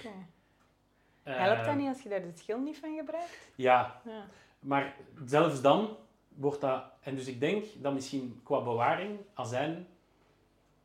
Eh, 1.23 1.37
Helpt 1.39 1.65
dat 1.65 1.75
niet 1.77 1.89
als 1.89 2.03
je 2.03 2.09
daar 2.09 2.23
de 2.23 2.33
schil 2.35 2.59
niet 2.59 2.79
van 2.79 2.97
gebruikt? 2.97 3.51
Ja, 3.55 4.01
Ja. 4.05 4.27
maar 4.59 4.95
zelfs 5.27 5.61
dan 5.61 5.97
wordt 6.29 6.61
dat... 6.61 6.85
En 7.01 7.15
dus 7.15 7.27
ik 7.27 7.41
denk 7.41 7.65
dat 7.77 7.93
misschien 7.95 8.41
qua 8.45 8.61
bewaring 8.63 9.19
azijn 9.35 9.87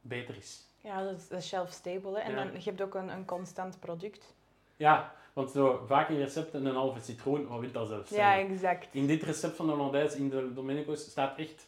beter 0.01 0.35
is. 0.35 0.63
Ja, 0.81 1.03
dat 1.03 1.31
is, 1.31 1.47
shelf-stable. 1.47 2.19
En 2.19 2.35
dan, 2.35 2.51
je 2.53 2.69
hebt 2.69 2.81
ook 2.81 2.93
een, 2.95 3.09
een 3.09 3.25
constant 3.25 3.79
product. 3.79 4.33
Ja, 4.75 5.13
want 5.39 5.51
zo 5.51 5.83
vaak 5.87 6.09
in 6.09 6.17
recepten 6.17 6.65
een 6.65 6.75
halve 6.75 6.99
citroen, 6.99 7.47
wat 7.47 7.59
wil 7.59 7.71
dat 7.71 7.87
zelfs 7.87 8.09
Ja, 8.09 8.37
exact. 8.37 8.87
In 8.91 9.07
dit 9.07 9.23
recept 9.23 9.55
van 9.55 9.65
de 9.65 9.71
Hollandaise, 9.71 10.17
in 10.17 10.29
de 10.29 10.53
Domenico's, 10.53 11.09
staat 11.09 11.37
echt 11.37 11.67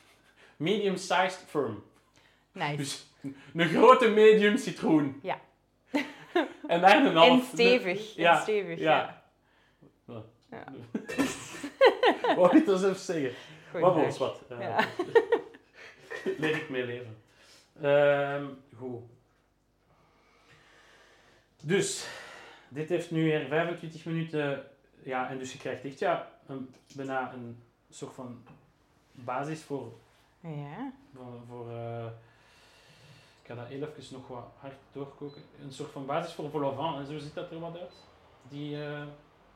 medium-sized 0.56 1.44
firm. 1.46 1.82
Nice. 2.52 2.76
Dus 2.76 3.06
een 3.54 3.68
grote 3.68 4.08
medium 4.08 4.56
citroen. 4.56 5.20
Ja. 5.22 5.40
en 6.66 6.80
daar 6.80 7.06
een 7.06 7.16
half. 7.16 7.28
en 7.28 7.42
stevig. 7.52 8.14
Ja, 8.14 8.36
en 8.36 8.42
stevig, 8.42 8.78
ja. 8.78 9.22
ja. 10.06 10.24
Ja. 10.50 10.64
Wat 12.36 12.50
wil 12.50 12.60
ik 12.60 12.66
dat 12.66 12.80
zelf 12.80 12.98
zeggen? 12.98 13.32
Wat 13.72 13.94
was 13.94 14.18
wat? 14.18 14.40
Ja. 14.48 14.88
Leer 16.38 16.56
ik 16.56 16.68
mee 16.68 16.84
leven. 16.84 17.16
Ehm, 17.80 18.46
goed. 18.76 19.00
Dus, 21.62 22.06
dit 22.74 22.88
heeft 22.88 23.10
nu 23.10 23.24
weer 23.24 23.46
25 23.46 24.04
minuten. 24.04 24.64
Ja, 25.02 25.28
en 25.30 25.38
dus 25.38 25.52
je 25.52 25.58
krijgt 25.58 25.84
echt 25.84 25.98
ja, 25.98 26.30
een, 26.46 26.74
bijna 26.94 27.32
een 27.32 27.62
soort 27.90 28.14
van 28.14 28.42
basis 29.12 29.62
voor. 29.62 29.92
Ja. 30.40 30.92
voor, 31.14 31.40
voor 31.48 31.70
eh, 31.70 32.06
ik 33.42 33.46
ga 33.46 33.54
dat 33.54 33.66
heel 33.66 33.88
even 33.88 34.14
nog 34.14 34.28
wat 34.28 34.46
hard 34.58 34.74
doorkoken. 34.92 35.42
Een 35.62 35.72
soort 35.72 35.90
van 35.90 36.06
basis 36.06 36.32
voor 36.32 36.50
vol 36.50 36.62
au 36.62 36.74
vent. 36.76 36.96
En 36.98 37.12
zo 37.12 37.24
ziet 37.24 37.34
dat 37.34 37.50
er 37.50 37.60
wat 37.60 37.78
uit. 37.78 37.94
Die. 38.48 38.82
eh, 38.84 39.02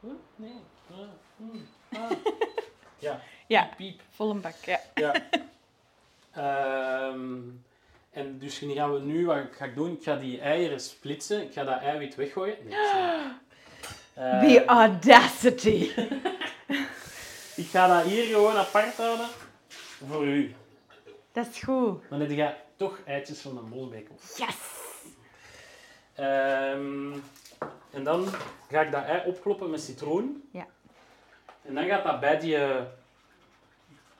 huh? 0.00 0.10
nee. 0.36 0.60
Ah, 0.90 0.98
hmm, 1.36 1.66
ah. 1.92 2.10
Ja. 2.98 3.20
Ja. 3.46 3.64
Piep, 3.64 3.76
piep. 3.76 4.02
Vol 4.10 4.30
een 4.30 4.40
bak, 4.40 4.54
ja. 4.54 4.80
Ja. 4.94 5.14
Ehm, 6.32 7.40
en 8.18 8.38
dus 8.38 8.58
gaan 8.58 8.92
we 8.92 9.00
nu, 9.00 9.26
wat 9.26 9.38
ga 9.50 9.64
ik 9.64 9.74
doen? 9.74 9.92
Ik 9.92 10.02
ga 10.02 10.16
die 10.16 10.40
eieren 10.40 10.80
splitsen. 10.80 11.42
Ik 11.42 11.52
ga 11.52 11.64
dat 11.64 11.80
eiwit 11.80 12.14
weggooien. 12.14 12.56
Nee. 12.64 12.76
Eh, 14.14 14.40
The 14.40 14.64
audacity. 14.64 15.90
ik 17.62 17.66
ga 17.66 17.86
dat 17.86 18.10
hier 18.10 18.24
gewoon 18.24 18.56
apart 18.56 18.96
houden 18.96 19.26
voor 20.08 20.26
u. 20.26 20.54
Dat 21.32 21.46
is 21.46 21.62
goed. 21.62 22.02
Dan 22.08 22.20
heb 22.20 22.30
je 22.30 22.54
toch 22.76 22.98
eitjes 23.04 23.40
van 23.40 23.56
een 23.58 23.68
bosbekel. 23.68 24.14
Yes. 24.36 24.56
Ehm, 26.14 27.12
en 27.90 28.04
dan 28.04 28.26
ga 28.70 28.80
ik 28.80 28.92
dat 28.92 29.04
ei 29.04 29.22
opkloppen 29.26 29.70
met 29.70 29.80
citroen. 29.80 30.48
Ja. 30.52 30.66
En 31.62 31.74
dan 31.74 31.84
gaat 31.84 32.04
dat 32.04 32.20
bij 32.20 32.38
die, 32.38 32.56
eh, 32.56 32.82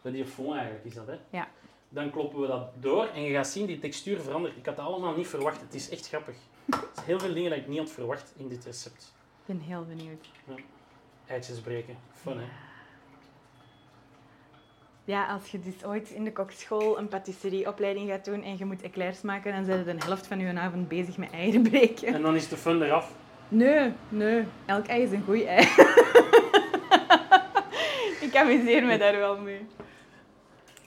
bij 0.03 0.13
die 0.13 0.27
fond 0.27 0.57
eigenlijk, 0.57 0.85
is 0.85 0.95
dat 0.95 1.07
hè? 1.07 1.19
Ja. 1.31 1.49
Dan 1.89 2.11
kloppen 2.11 2.41
we 2.41 2.47
dat 2.47 2.69
door 2.81 3.05
en 3.05 3.23
je 3.23 3.33
gaat 3.33 3.49
zien, 3.49 3.67
die 3.67 3.79
textuur 3.79 4.21
verandert. 4.21 4.57
Ik 4.57 4.67
had 4.67 4.77
dat 4.77 4.87
allemaal 4.87 5.17
niet 5.17 5.27
verwacht. 5.27 5.61
Het 5.61 5.75
is 5.75 5.91
echt 5.91 6.09
grappig. 6.09 6.37
Er 6.67 6.79
zijn 6.95 7.07
heel 7.07 7.19
veel 7.19 7.35
dingen 7.35 7.51
dat 7.51 7.59
ik 7.59 7.69
niet 7.69 7.79
had 7.79 7.91
verwacht 7.91 8.33
in 8.37 8.49
dit 8.49 8.65
recept. 8.65 9.15
Ik 9.47 9.47
ben 9.47 9.61
heel 9.61 9.85
benieuwd. 9.85 10.27
Eitjes 11.27 11.61
breken. 11.61 11.97
Fun, 12.13 12.39
hè? 12.39 12.45
Ja, 15.05 15.27
als 15.27 15.51
je 15.51 15.61
dus 15.61 15.85
ooit 15.85 16.11
in 16.11 16.25
de 16.25 16.33
kokschool 16.33 16.99
een 16.99 17.09
patisserieopleiding 17.09 18.11
gaat 18.11 18.25
doen 18.25 18.43
en 18.43 18.59
je 18.59 18.65
moet 18.65 18.83
eclairs 18.83 19.21
maken, 19.21 19.53
dan 19.53 19.65
zijn 19.65 19.79
je 19.79 19.85
de 19.85 20.05
helft 20.05 20.27
van 20.27 20.39
je 20.39 20.59
avond 20.59 20.89
bezig 20.89 21.17
met 21.17 21.31
eieren 21.31 21.63
breken. 21.63 22.15
En 22.15 22.23
dan 22.23 22.35
is 22.35 22.49
de 22.49 22.57
fun 22.57 22.83
eraf. 22.83 23.15
Nee, 23.49 23.93
nee. 24.09 24.45
Elk 24.67 24.87
ei 24.87 25.03
is 25.03 25.11
een 25.11 25.25
goed 25.25 25.45
ei. 25.45 25.61
ik 28.27 28.37
amuseer 28.37 28.85
me 28.85 28.99
daar 28.99 29.19
wel 29.19 29.39
mee. 29.39 29.67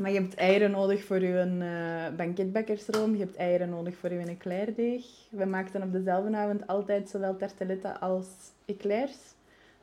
Maar 0.02 0.12
je 0.12 0.20
hebt 0.20 0.36
eieren 0.36 0.72
nodig 0.72 1.04
voor 1.04 1.20
je 1.20 1.46
uh, 1.46 2.18
banketbakkersroom. 2.18 3.14
Je 3.14 3.24
hebt 3.24 3.36
eieren 3.36 3.70
nodig 3.70 3.96
voor 3.96 4.14
je 4.14 4.20
eclairdeeg. 4.20 5.06
We 5.30 5.46
maakten 5.46 5.82
op 5.82 5.92
dezelfde 5.92 6.36
avond 6.38 6.68
altijd 6.68 7.10
zowel 7.10 7.38
tarteletten 7.38 8.00
als 8.00 8.28
eclairs. 8.66 9.18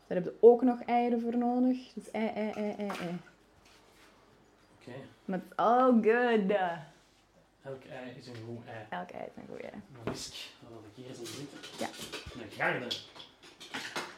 Daar 0.07 0.17
heb 0.17 0.25
je 0.25 0.37
ook 0.41 0.63
nog 0.63 0.83
eieren 0.83 1.21
voor 1.21 1.37
nodig. 1.37 1.93
Dus 1.95 2.11
ei, 2.11 2.29
ei, 2.29 2.51
ei, 2.51 2.75
ei, 2.79 2.89
ei. 2.89 3.19
Oké. 4.81 4.97
Maar 5.25 5.39
it's 5.39 5.57
all 5.57 5.93
good. 5.93 6.51
Elk 7.63 7.85
ei 7.85 8.15
is 8.19 8.27
een 8.27 8.35
goed 8.47 8.67
ei. 8.67 8.87
Elk 8.89 9.11
ei 9.11 9.23
is 9.25 9.37
een 9.37 9.49
goed 9.49 9.61
ei. 9.61 9.73
Een 9.73 10.05
whisk. 10.05 10.35
Dat 10.61 10.71
had 10.73 10.83
ik 10.91 10.95
hier 10.95 11.09
eens 11.09 11.19
zitten. 11.19 11.59
Ja. 11.79 11.89
Een 12.43 12.51
garde. 12.51 12.87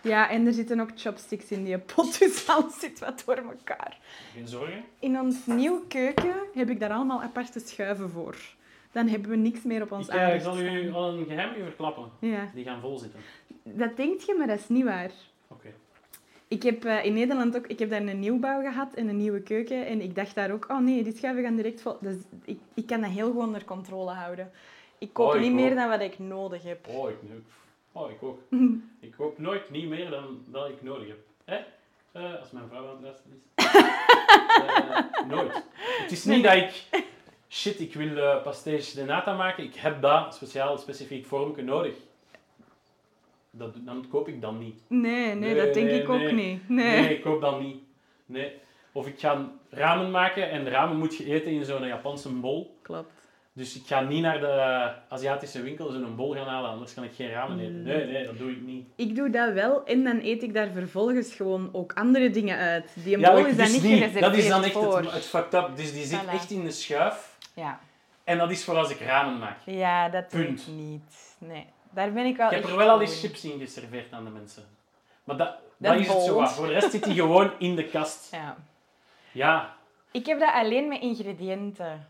Ja, 0.02 0.30
en 0.30 0.46
er 0.46 0.52
zitten 0.52 0.80
ook 0.80 0.90
chopsticks 0.96 1.50
in 1.50 1.64
die 1.64 1.78
pot, 1.78 2.18
dus 2.18 2.46
alles 2.50 2.78
zit 2.80 2.98
wat 2.98 3.22
door 3.26 3.36
elkaar. 3.36 3.98
Geen 4.34 4.48
zorgen. 4.48 4.84
In 4.98 5.20
ons 5.20 5.46
nieuwe 5.46 5.86
keuken 5.88 6.34
heb 6.54 6.70
ik 6.70 6.80
daar 6.80 6.90
allemaal 6.90 7.22
aparte 7.22 7.60
schuiven 7.60 8.10
voor. 8.10 8.36
Dan 8.92 9.08
hebben 9.08 9.30
we 9.30 9.36
niks 9.36 9.62
meer 9.62 9.82
op 9.82 9.92
ons 9.92 10.08
Ik 10.08 10.14
eh, 10.14 10.20
aanrecht 10.22 10.44
zal 10.44 10.60
u 10.60 10.92
al 10.92 11.12
een 11.12 11.26
geheim 11.26 11.54
verklappen. 11.64 12.04
Ja, 12.18 12.50
Die 12.54 12.64
gaan 12.64 12.80
vol 12.80 12.98
zitten. 12.98 13.20
dat 13.62 13.96
denkt 13.96 14.24
je, 14.26 14.34
maar 14.38 14.46
dat 14.46 14.58
is 14.58 14.68
niet 14.68 14.84
waar. 14.84 15.10
Oké. 15.48 15.68
Ik 16.48 16.62
heb 16.62 16.84
eh, 16.84 17.04
in 17.04 17.12
Nederland 17.12 17.56
ook, 17.56 17.66
ik 17.66 17.78
heb 17.78 17.90
daar 17.90 18.02
een 18.02 18.18
nieuwbouw 18.20 18.60
gehad 18.62 18.94
en 18.94 19.08
een 19.08 19.16
nieuwe 19.16 19.40
keuken. 19.42 19.86
En 19.86 20.00
ik 20.00 20.14
dacht 20.14 20.34
daar 20.34 20.50
ook, 20.50 20.66
oh 20.70 20.78
nee, 20.78 21.02
die 21.02 21.16
schuiven 21.16 21.42
gaan 21.42 21.56
direct 21.56 21.82
vol. 21.82 21.96
Dus 22.00 22.16
ik, 22.44 22.58
ik 22.74 22.86
kan 22.86 23.00
dat 23.00 23.10
heel 23.10 23.32
goed 23.32 23.42
onder 23.42 23.64
controle 23.64 24.10
houden. 24.10 24.50
Ik 24.98 25.12
koop 25.12 25.28
Oh, 25.28 25.34
ik 25.34 25.40
niet 25.40 25.52
meer 25.52 25.74
dan 25.74 25.88
wat 25.88 26.00
ik 26.00 26.18
nodig 26.18 26.62
heb. 26.62 26.86
Oh, 26.88 27.10
ik, 27.10 27.16
oh, 27.92 28.10
ik 28.10 28.22
ook. 28.22 28.40
ik 29.00 29.12
koop 29.16 29.38
nooit 29.38 29.70
niet 29.70 29.88
meer 29.88 30.10
dan 30.10 30.44
dat 30.46 30.68
ik 30.68 30.82
nodig 30.82 31.08
heb. 31.08 31.18
Hè? 31.44 31.58
Eh, 32.12 32.40
als 32.40 32.50
mijn 32.50 32.68
vrouw 32.68 32.86
aan 32.86 32.90
het 32.90 33.02
luisteren 33.02 33.36
is. 33.36 33.64
Eh, 34.50 35.26
nooit. 35.26 35.64
Het 35.74 36.10
is 36.10 36.24
niet 36.24 36.44
dat 36.44 36.54
ik... 36.54 36.84
Shit, 37.48 37.80
ik 37.80 37.94
wil 37.94 38.40
pastéis 38.40 38.92
de 38.92 39.04
nata 39.04 39.36
maken. 39.36 39.64
Ik 39.64 39.74
heb 39.74 40.02
dat 40.02 40.34
speciaal, 40.34 40.78
specifiek 40.78 41.26
vormje 41.26 41.62
nodig. 41.62 41.94
Dat, 43.50 43.74
dan 43.84 44.06
koop 44.10 44.28
ik 44.28 44.40
dan 44.40 44.58
niet. 44.58 44.80
Nee, 44.86 45.26
nee, 45.26 45.34
Nee, 45.34 45.54
dat 45.54 45.74
denk 45.74 45.86
nee, 45.86 46.02
ik 46.02 46.08
ook 46.08 46.30
niet. 46.30 46.68
Nee. 46.68 47.00
Nee, 47.00 47.14
ik 47.14 47.22
koop 47.22 47.40
dat 47.40 47.60
niet. 47.60 47.82
Nee. 48.26 48.52
Of 48.92 49.06
ik 49.06 49.18
ga 49.18 49.50
ramen 49.70 50.10
maken 50.10 50.50
en 50.50 50.68
ramen 50.68 50.98
moet 50.98 51.16
je 51.16 51.24
eten 51.24 51.52
in 51.52 51.64
zo'n 51.64 51.86
Japanse 51.86 52.28
bol. 52.28 52.78
Klopt. 52.82 53.19
Dus 53.52 53.76
ik 53.76 53.86
ga 53.86 54.00
niet 54.00 54.22
naar 54.22 54.40
de 54.40 54.92
Aziatische 55.08 55.62
winkel 55.62 55.90
zo'n 55.90 56.16
bol 56.16 56.34
gaan 56.34 56.46
halen, 56.46 56.70
anders 56.70 56.94
kan 56.94 57.04
ik 57.04 57.12
geen 57.16 57.30
ramen 57.30 57.58
eten. 57.60 57.76
Mm. 57.76 57.82
Nee, 57.82 58.06
nee, 58.06 58.24
dat 58.24 58.38
doe 58.38 58.50
ik 58.50 58.60
niet. 58.60 58.86
Ik 58.96 59.14
doe 59.16 59.30
dat 59.30 59.52
wel 59.52 59.84
en 59.84 60.04
dan 60.04 60.20
eet 60.22 60.42
ik 60.42 60.54
daar 60.54 60.68
vervolgens 60.70 61.34
gewoon 61.34 61.68
ook 61.72 61.92
andere 61.92 62.30
dingen 62.30 62.58
uit. 62.58 62.90
Die 63.04 63.18
Ja, 63.18 63.32
bol 63.32 63.46
is 63.46 63.56
dan 63.56 63.70
niet 63.72 63.80
gereserveerd 63.80 64.20
Dat 64.24 64.34
is 64.34 64.48
dan 64.48 64.62
echt 64.64 64.72
voor. 64.72 64.96
het, 64.98 65.12
het 65.12 65.24
fucked 65.26 65.54
up. 65.54 65.76
Dus 65.76 65.92
die 65.92 66.04
zit 66.04 66.22
Voilà. 66.24 66.30
echt 66.32 66.50
in 66.50 66.64
de 66.64 66.70
schuif. 66.70 67.36
Ja. 67.54 67.80
En 68.24 68.38
dat 68.38 68.50
is 68.50 68.64
voor 68.64 68.76
als 68.76 68.90
ik 68.90 69.00
ramen 69.00 69.38
maak. 69.38 69.58
ja, 69.64 70.08
dat 70.08 70.30
doe 70.30 70.44
Punt. 70.44 70.60
ik 70.60 70.74
niet. 70.74 71.34
Nee, 71.38 71.66
daar 71.90 72.12
ben 72.12 72.26
ik 72.26 72.36
wel 72.36 72.46
Ik 72.50 72.54
heb 72.56 72.64
er 72.64 72.76
wel 72.76 72.88
al 72.90 73.00
eens 73.00 73.22
in. 73.22 73.28
chips 73.28 73.44
in 73.44 73.58
geserveerd 73.58 74.12
aan 74.12 74.24
de 74.24 74.30
mensen. 74.30 74.62
Maar 75.24 75.36
dat, 75.36 75.48
Dat 75.76 75.92
dat 75.92 76.00
is 76.00 76.08
het 76.08 76.22
zo. 76.22 76.34
wat. 76.34 76.52
Voor 76.52 76.66
de 76.66 76.72
rest 76.72 76.90
zit 76.90 77.04
die 77.04 77.14
gewoon 77.14 77.50
in 77.58 77.76
de 77.76 77.84
kast. 77.84 78.28
Ja. 78.36 78.56
Ja. 79.32 79.76
Ik 80.10 80.26
heb 80.26 80.40
dat 80.40 80.52
alleen 80.52 80.88
met 80.88 81.00
ingrediënten. 81.00 82.08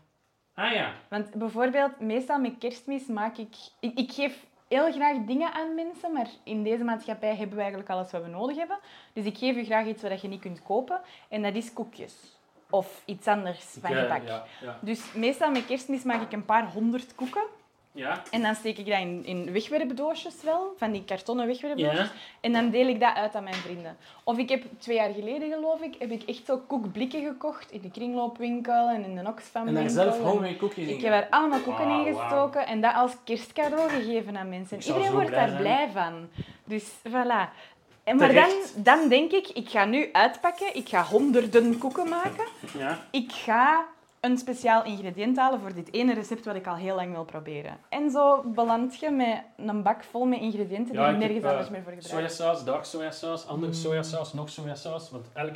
Ah 0.53 0.71
ja. 0.73 0.93
Want 1.07 1.33
bijvoorbeeld, 1.33 1.99
meestal 1.99 2.39
met 2.39 2.57
kerstmis 2.59 3.05
maak 3.05 3.37
ik... 3.37 3.55
ik... 3.79 3.97
Ik 3.99 4.11
geef 4.11 4.45
heel 4.67 4.91
graag 4.91 5.17
dingen 5.25 5.53
aan 5.53 5.75
mensen, 5.75 6.11
maar 6.11 6.27
in 6.43 6.63
deze 6.63 6.83
maatschappij 6.83 7.35
hebben 7.35 7.55
we 7.55 7.61
eigenlijk 7.61 7.89
alles 7.89 8.11
wat 8.11 8.23
we 8.23 8.27
nodig 8.27 8.57
hebben. 8.57 8.79
Dus 9.13 9.25
ik 9.25 9.37
geef 9.37 9.55
je 9.55 9.65
graag 9.65 9.85
iets 9.85 10.01
wat 10.01 10.21
je 10.21 10.27
niet 10.27 10.41
kunt 10.41 10.63
kopen. 10.63 11.01
En 11.29 11.41
dat 11.41 11.55
is 11.55 11.73
koekjes. 11.73 12.13
Of 12.69 13.01
iets 13.05 13.27
anders 13.27 13.59
van 13.79 13.93
gebak. 13.93 14.27
ja, 14.27 14.45
ja. 14.61 14.77
Dus 14.81 15.13
meestal 15.13 15.51
met 15.51 15.65
kerstmis 15.65 16.03
maak 16.03 16.21
ik 16.21 16.31
een 16.31 16.45
paar 16.45 16.71
honderd 16.71 17.15
koeken. 17.15 17.43
Ja. 17.93 18.21
En 18.31 18.41
dan 18.41 18.55
steek 18.55 18.77
ik 18.77 18.85
dat 18.85 18.99
in, 18.99 19.25
in 19.25 19.51
wegwerpdoosjes 19.51 20.35
wel, 20.43 20.73
van 20.77 20.91
die 20.91 21.03
kartonnen 21.03 21.47
wegwerpdoosjes. 21.47 21.99
Ja. 21.99 22.11
En 22.41 22.51
dan 22.53 22.69
deel 22.69 22.87
ik 22.87 22.99
dat 22.99 23.15
uit 23.15 23.35
aan 23.35 23.43
mijn 23.43 23.55
vrienden. 23.55 23.97
Of 24.23 24.37
ik 24.37 24.49
heb 24.49 24.63
twee 24.77 24.95
jaar 24.95 25.13
geleden, 25.13 25.51
geloof 25.51 25.81
ik, 25.81 25.95
heb 25.99 26.11
ik 26.11 26.23
echt 26.23 26.45
zo 26.45 26.57
koekblikken 26.67 27.23
gekocht 27.25 27.71
in 27.71 27.81
de 27.81 27.91
kringloopwinkel 27.91 28.89
en 28.89 29.03
in 29.03 29.15
de 29.15 29.29
Oxfam 29.29 29.67
En 29.67 29.73
daar 29.73 29.89
zelf 29.89 30.19
homemade 30.19 30.57
koekjes 30.57 30.87
in. 30.87 30.95
Ik 30.95 31.01
heb 31.01 31.11
daar 31.11 31.27
allemaal 31.29 31.59
koeken 31.59 31.85
Ah, 31.85 32.07
in 32.07 32.13
wauw. 32.13 32.23
gestoken 32.27 32.67
en 32.67 32.81
dat 32.81 32.93
als 32.95 33.11
kerstcadeau 33.23 33.89
gegeven 33.89 34.37
aan 34.37 34.49
mensen. 34.49 34.77
Iedereen 34.77 35.11
wordt 35.11 35.31
daar 35.31 35.47
zijn. 35.49 35.61
blij 35.61 35.89
van. 35.93 36.29
Dus 36.63 36.83
voilà. 37.07 37.49
En 38.03 38.17
maar 38.17 38.33
dan, 38.33 38.49
dan 38.75 39.07
denk 39.07 39.31
ik, 39.31 39.47
ik 39.47 39.69
ga 39.69 39.85
nu 39.85 40.09
uitpakken, 40.11 40.75
ik 40.75 40.89
ga 40.89 41.03
honderden 41.03 41.77
koeken 41.77 42.09
maken. 42.09 42.45
Ja. 42.77 43.05
Ik 43.11 43.31
ga 43.31 43.85
een 44.21 44.37
speciaal 44.37 44.83
ingrediënt 44.83 45.37
halen 45.37 45.59
voor 45.59 45.73
dit 45.73 45.93
ene 45.93 46.13
recept 46.13 46.45
wat 46.45 46.55
ik 46.55 46.67
al 46.67 46.75
heel 46.75 46.95
lang 46.95 47.11
wil 47.11 47.25
proberen. 47.25 47.77
En 47.89 48.11
zo 48.11 48.43
beland 48.43 48.99
je 48.99 49.09
met 49.09 49.43
een 49.57 49.83
bak 49.83 50.03
vol 50.03 50.25
met 50.25 50.39
ingrediënten 50.39 50.95
die 50.95 51.01
je 51.01 51.11
nergens 51.11 51.33
heb, 51.33 51.43
eh, 51.43 51.49
anders 51.49 51.69
meer 51.69 51.83
voor 51.83 51.91
gebruikt. 51.91 52.31
Sojasaus, 52.33 52.63
dark 52.63 52.85
sojasaus, 52.85 53.47
andere 53.47 53.73
sojasaus, 53.73 54.33
nog 54.33 54.49
sojasaus. 54.49 55.09
Want 55.09 55.25
elk... 55.33 55.55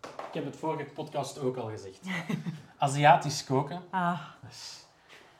Ik 0.00 0.42
heb 0.42 0.44
het 0.44 0.56
vorige 0.56 0.84
podcast 0.84 1.38
ook 1.38 1.56
al 1.56 1.68
gezegd. 1.68 2.00
Aziatisch 2.78 3.44
koken, 3.44 3.82
Ah, 3.90 4.20
dat 4.42 4.50
is, 4.50 4.84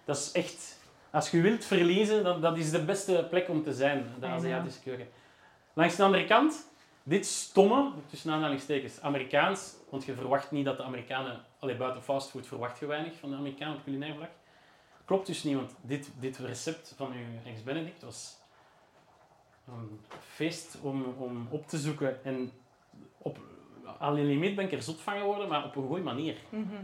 dat 0.05 0.17
is 0.17 0.33
echt... 0.33 0.79
Als 1.11 1.31
je 1.31 1.41
wilt 1.41 1.65
verliezen, 1.65 2.25
dan 2.25 2.41
dat 2.41 2.57
is 2.57 2.71
de 2.71 2.85
beste 2.85 3.27
plek 3.31 3.49
om 3.49 3.63
te 3.63 3.75
zijn, 3.75 4.07
de. 4.21 4.27
Aziatische 4.27 4.81
keuken. 4.81 5.09
Langs 5.73 5.97
de 5.97 6.03
andere 6.03 6.25
kant, 6.25 6.69
dit 7.03 7.27
stomme, 7.27 7.91
tussen 8.11 8.33
aanhalingstekens, 8.33 9.01
Amerikaans, 9.01 9.75
want 9.91 10.05
je 10.05 10.15
verwacht 10.15 10.51
niet 10.51 10.65
dat 10.65 10.77
de 10.77 10.83
Amerikanen, 10.83 11.41
alleen 11.67 11.79
buiten 11.79 12.03
fastfood 12.03 12.47
verwacht 12.47 12.79
je 12.79 12.87
weinig 12.87 13.19
van 13.19 13.31
de 13.31 13.37
Amerikanen 13.37 13.77
op 13.77 13.85
culinair 13.85 14.15
vlak. 14.15 14.31
Klopt 15.05 15.27
dus 15.27 15.43
niet, 15.43 15.57
want 15.57 15.75
dit, 15.81 16.11
dit 16.19 16.37
recept 16.37 16.95
van 16.97 17.13
uw 17.13 17.51
ex-Benedict 17.51 18.03
was 18.03 18.37
een 19.69 20.01
feest 20.21 20.79
om, 20.83 21.15
om 21.19 21.47
op 21.51 21.67
te 21.69 21.79
zoeken. 21.79 22.25
En 22.25 22.53
op, 23.19 23.39
aan 23.99 24.17
een 24.17 24.27
limiet 24.27 24.55
ben 24.55 24.65
ik 24.65 24.73
er 24.73 24.83
zot 24.83 25.01
van 25.01 25.19
geworden, 25.19 25.49
maar 25.49 25.65
op 25.65 25.77
een 25.77 25.87
goede 25.87 26.03
manier. 26.03 26.37
mhm. 26.49 26.75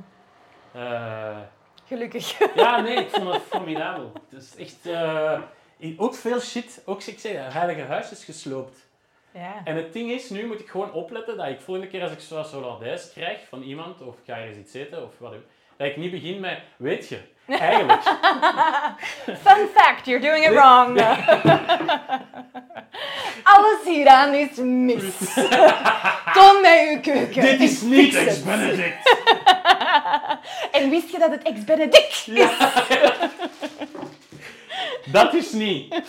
Eh, 0.73 1.39
gelukkig. 1.85 2.39
ja, 2.55 2.81
nee, 2.81 2.97
ik 2.97 3.11
vond 3.11 3.33
het 3.33 3.43
formidabel. 3.43 4.13
Het 4.31 4.43
is 4.43 4.57
echt... 4.57 4.87
eh, 4.87 5.41
ook 5.97 6.15
veel 6.15 6.41
shit. 6.41 6.83
Ook, 6.85 7.03
ik 7.03 7.23
heilige 7.23 7.83
huis 7.83 8.11
is 8.11 8.25
gesloopt. 8.25 8.91
Ja. 9.35 9.61
En 9.65 9.77
het 9.77 9.93
ding 9.93 10.11
is, 10.11 10.31
nu 10.31 10.47
moet 10.47 10.61
ik 10.61 10.69
gewoon 10.69 10.93
opletten 10.93 11.37
dat 11.37 11.49
ik 11.49 11.61
volgende 11.61 11.91
keer 11.91 12.03
als 12.03 12.13
ik 12.13 12.21
zo'n 12.21 12.45
Hollandaise 12.45 13.11
krijg 13.11 13.39
van 13.49 13.63
iemand, 13.63 14.01
of 14.01 14.15
ik 14.15 14.25
ga 14.27 14.37
ergens 14.37 14.59
iets 14.59 14.75
eten, 14.75 15.05
of 15.05 15.11
wat 15.19 15.33
ook, 15.33 15.45
dat 15.77 15.87
ik 15.87 15.97
niet 15.97 16.11
begin 16.11 16.41
met, 16.41 16.59
weet 16.77 17.09
je, 17.09 17.19
eigenlijk. 17.47 18.03
Fun 19.45 19.69
fact, 19.75 20.07
you're 20.07 20.21
doing 20.21 20.45
it 20.45 20.53
wrong. 20.53 21.01
Alles 23.43 23.85
hieraan 23.85 24.35
is 24.35 24.57
mis. 24.57 25.35
Kom 26.37 26.61
met 26.61 26.89
uw 26.91 27.01
keuken. 27.01 27.43
Dit 27.43 27.61
is 27.61 27.81
niet 27.81 28.15
ex-Benedict. 28.15 29.17
En 30.73 30.91
wist 30.91 31.11
je 31.11 31.19
dat 31.19 31.31
het 31.31 31.43
ex-Benedict 31.43 32.29
is? 32.29 32.51
Dat 35.05 35.35
is 35.35 35.53
niet. 35.53 36.03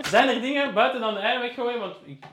Zijn 0.00 0.28
er 0.28 0.40
dingen 0.40 0.74
buiten 0.74 1.00
dan 1.00 1.14
de 1.14 1.20
ei 1.20 1.38
weggooien? 1.38 1.80
Want 1.80 1.94
ik, 2.04 2.24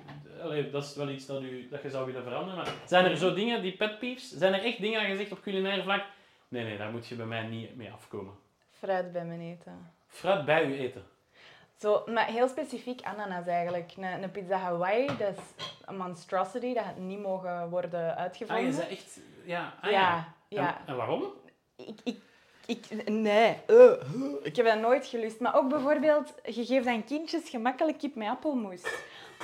allee, 0.42 0.70
dat 0.70 0.84
is 0.84 0.96
wel 0.96 1.10
iets 1.10 1.26
dat, 1.26 1.42
u, 1.42 1.68
dat 1.70 1.82
je 1.82 1.90
zou 1.90 2.06
willen 2.06 2.24
veranderen. 2.24 2.56
Maar 2.56 2.74
zijn 2.86 3.06
er 3.06 3.18
zo 3.18 3.34
dingen, 3.34 3.62
die 3.62 3.72
pet 3.78 4.00
peeves? 4.00 4.30
Zijn 4.38 4.54
er 4.54 4.64
echt 4.64 4.82
dingen 4.82 5.02
dat 5.02 5.10
je 5.12 5.18
zegt 5.18 5.32
op 5.32 5.42
culinair 5.42 5.84
vlak? 5.84 6.04
Nee, 6.48 6.64
nee, 6.64 6.78
daar 6.78 6.92
moet 6.92 7.08
je 7.08 7.16
bij 7.16 7.26
mij 7.26 7.44
niet 7.44 7.76
mee 7.76 7.92
afkomen. 7.92 8.34
Fruit 8.72 9.12
bij 9.12 9.26
mijn 9.26 9.42
eten. 9.42 9.92
Fruit 10.08 10.46
bij 10.46 10.66
u 10.66 10.80
eten. 10.80 11.04
Zo, 11.78 12.04
maar 12.06 12.26
heel 12.26 12.48
specifiek 12.48 13.02
ananas 13.02 13.48
eigenlijk. 13.48 13.92
Een, 13.98 14.24
een 14.24 14.32
pizza 14.32 14.58
Hawaii, 14.58 15.06
dat 15.18 15.38
is 15.38 15.66
een 15.86 15.98
monstrosity. 15.98 16.74
Dat 16.74 16.84
had 16.84 16.98
niet 16.98 17.20
mogen 17.22 17.70
worden 17.70 18.12
Ah, 18.16 18.18
uitgevonden. 18.22 18.66
je 18.66 18.72
zei 18.72 18.90
echt... 18.90 19.20
Ja, 19.46 19.74
ah, 19.82 19.92
ja, 19.92 20.34
ja. 20.48 20.68
En, 20.80 20.88
en 20.88 20.96
waarom? 20.96 21.24
Ik, 21.76 22.00
ik, 22.04 22.18
ik, 22.66 23.10
nee, 23.10 23.56
ik 24.44 24.56
heb 24.56 24.66
dat 24.66 24.80
nooit 24.80 25.06
gelust. 25.06 25.40
Maar 25.40 25.56
ook 25.56 25.70
bijvoorbeeld, 25.70 26.34
je 26.44 26.66
geeft 26.66 26.88
aan 26.88 27.04
kindjes 27.04 27.50
gemakkelijk 27.50 27.98
kip 27.98 28.16
met 28.16 28.28
appelmoes. 28.28 28.82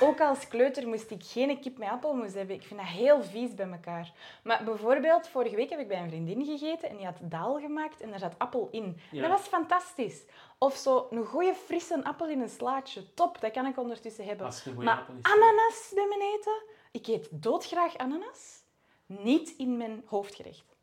Ook 0.00 0.20
als 0.20 0.48
kleuter 0.48 0.88
moest 0.88 1.10
ik 1.10 1.22
geen 1.24 1.60
kip 1.60 1.78
met 1.78 1.88
appelmoes 1.88 2.34
hebben. 2.34 2.56
Ik 2.56 2.62
vind 2.62 2.80
dat 2.80 2.88
heel 2.88 3.22
vies 3.22 3.54
bij 3.54 3.70
elkaar. 3.70 4.12
Maar 4.42 4.64
bijvoorbeeld, 4.64 5.28
vorige 5.28 5.56
week 5.56 5.70
heb 5.70 5.78
ik 5.78 5.88
bij 5.88 6.00
een 6.02 6.08
vriendin 6.08 6.44
gegeten 6.44 6.88
en 6.88 6.96
die 6.96 7.04
had 7.06 7.16
daal 7.22 7.58
gemaakt 7.60 8.00
en 8.00 8.10
daar 8.10 8.18
zat 8.18 8.34
appel 8.38 8.68
in. 8.70 9.00
Ja. 9.10 9.20
Dat 9.20 9.30
was 9.30 9.40
fantastisch. 9.46 10.22
Of 10.58 10.76
zo 10.76 11.06
een 11.10 11.24
goede 11.24 11.54
frisse 11.54 12.00
appel 12.04 12.28
in 12.28 12.40
een 12.40 12.48
slaatje. 12.48 13.14
Top, 13.14 13.40
dat 13.40 13.50
kan 13.52 13.66
ik 13.66 13.78
ondertussen 13.78 14.24
hebben. 14.24 14.46
Als 14.46 14.64
een 14.66 14.74
Maar 14.82 14.98
appel 14.98 15.14
is. 15.14 15.22
ananas 15.32 15.90
bij 15.94 16.06
mijn 16.08 16.20
eten? 16.38 16.62
Ik 16.92 17.06
eet 17.06 17.28
doodgraag 17.30 17.96
ananas. 17.96 18.62
Niet 19.06 19.54
in 19.56 19.76
mijn 19.76 20.02
hoofdgerecht. 20.06 20.76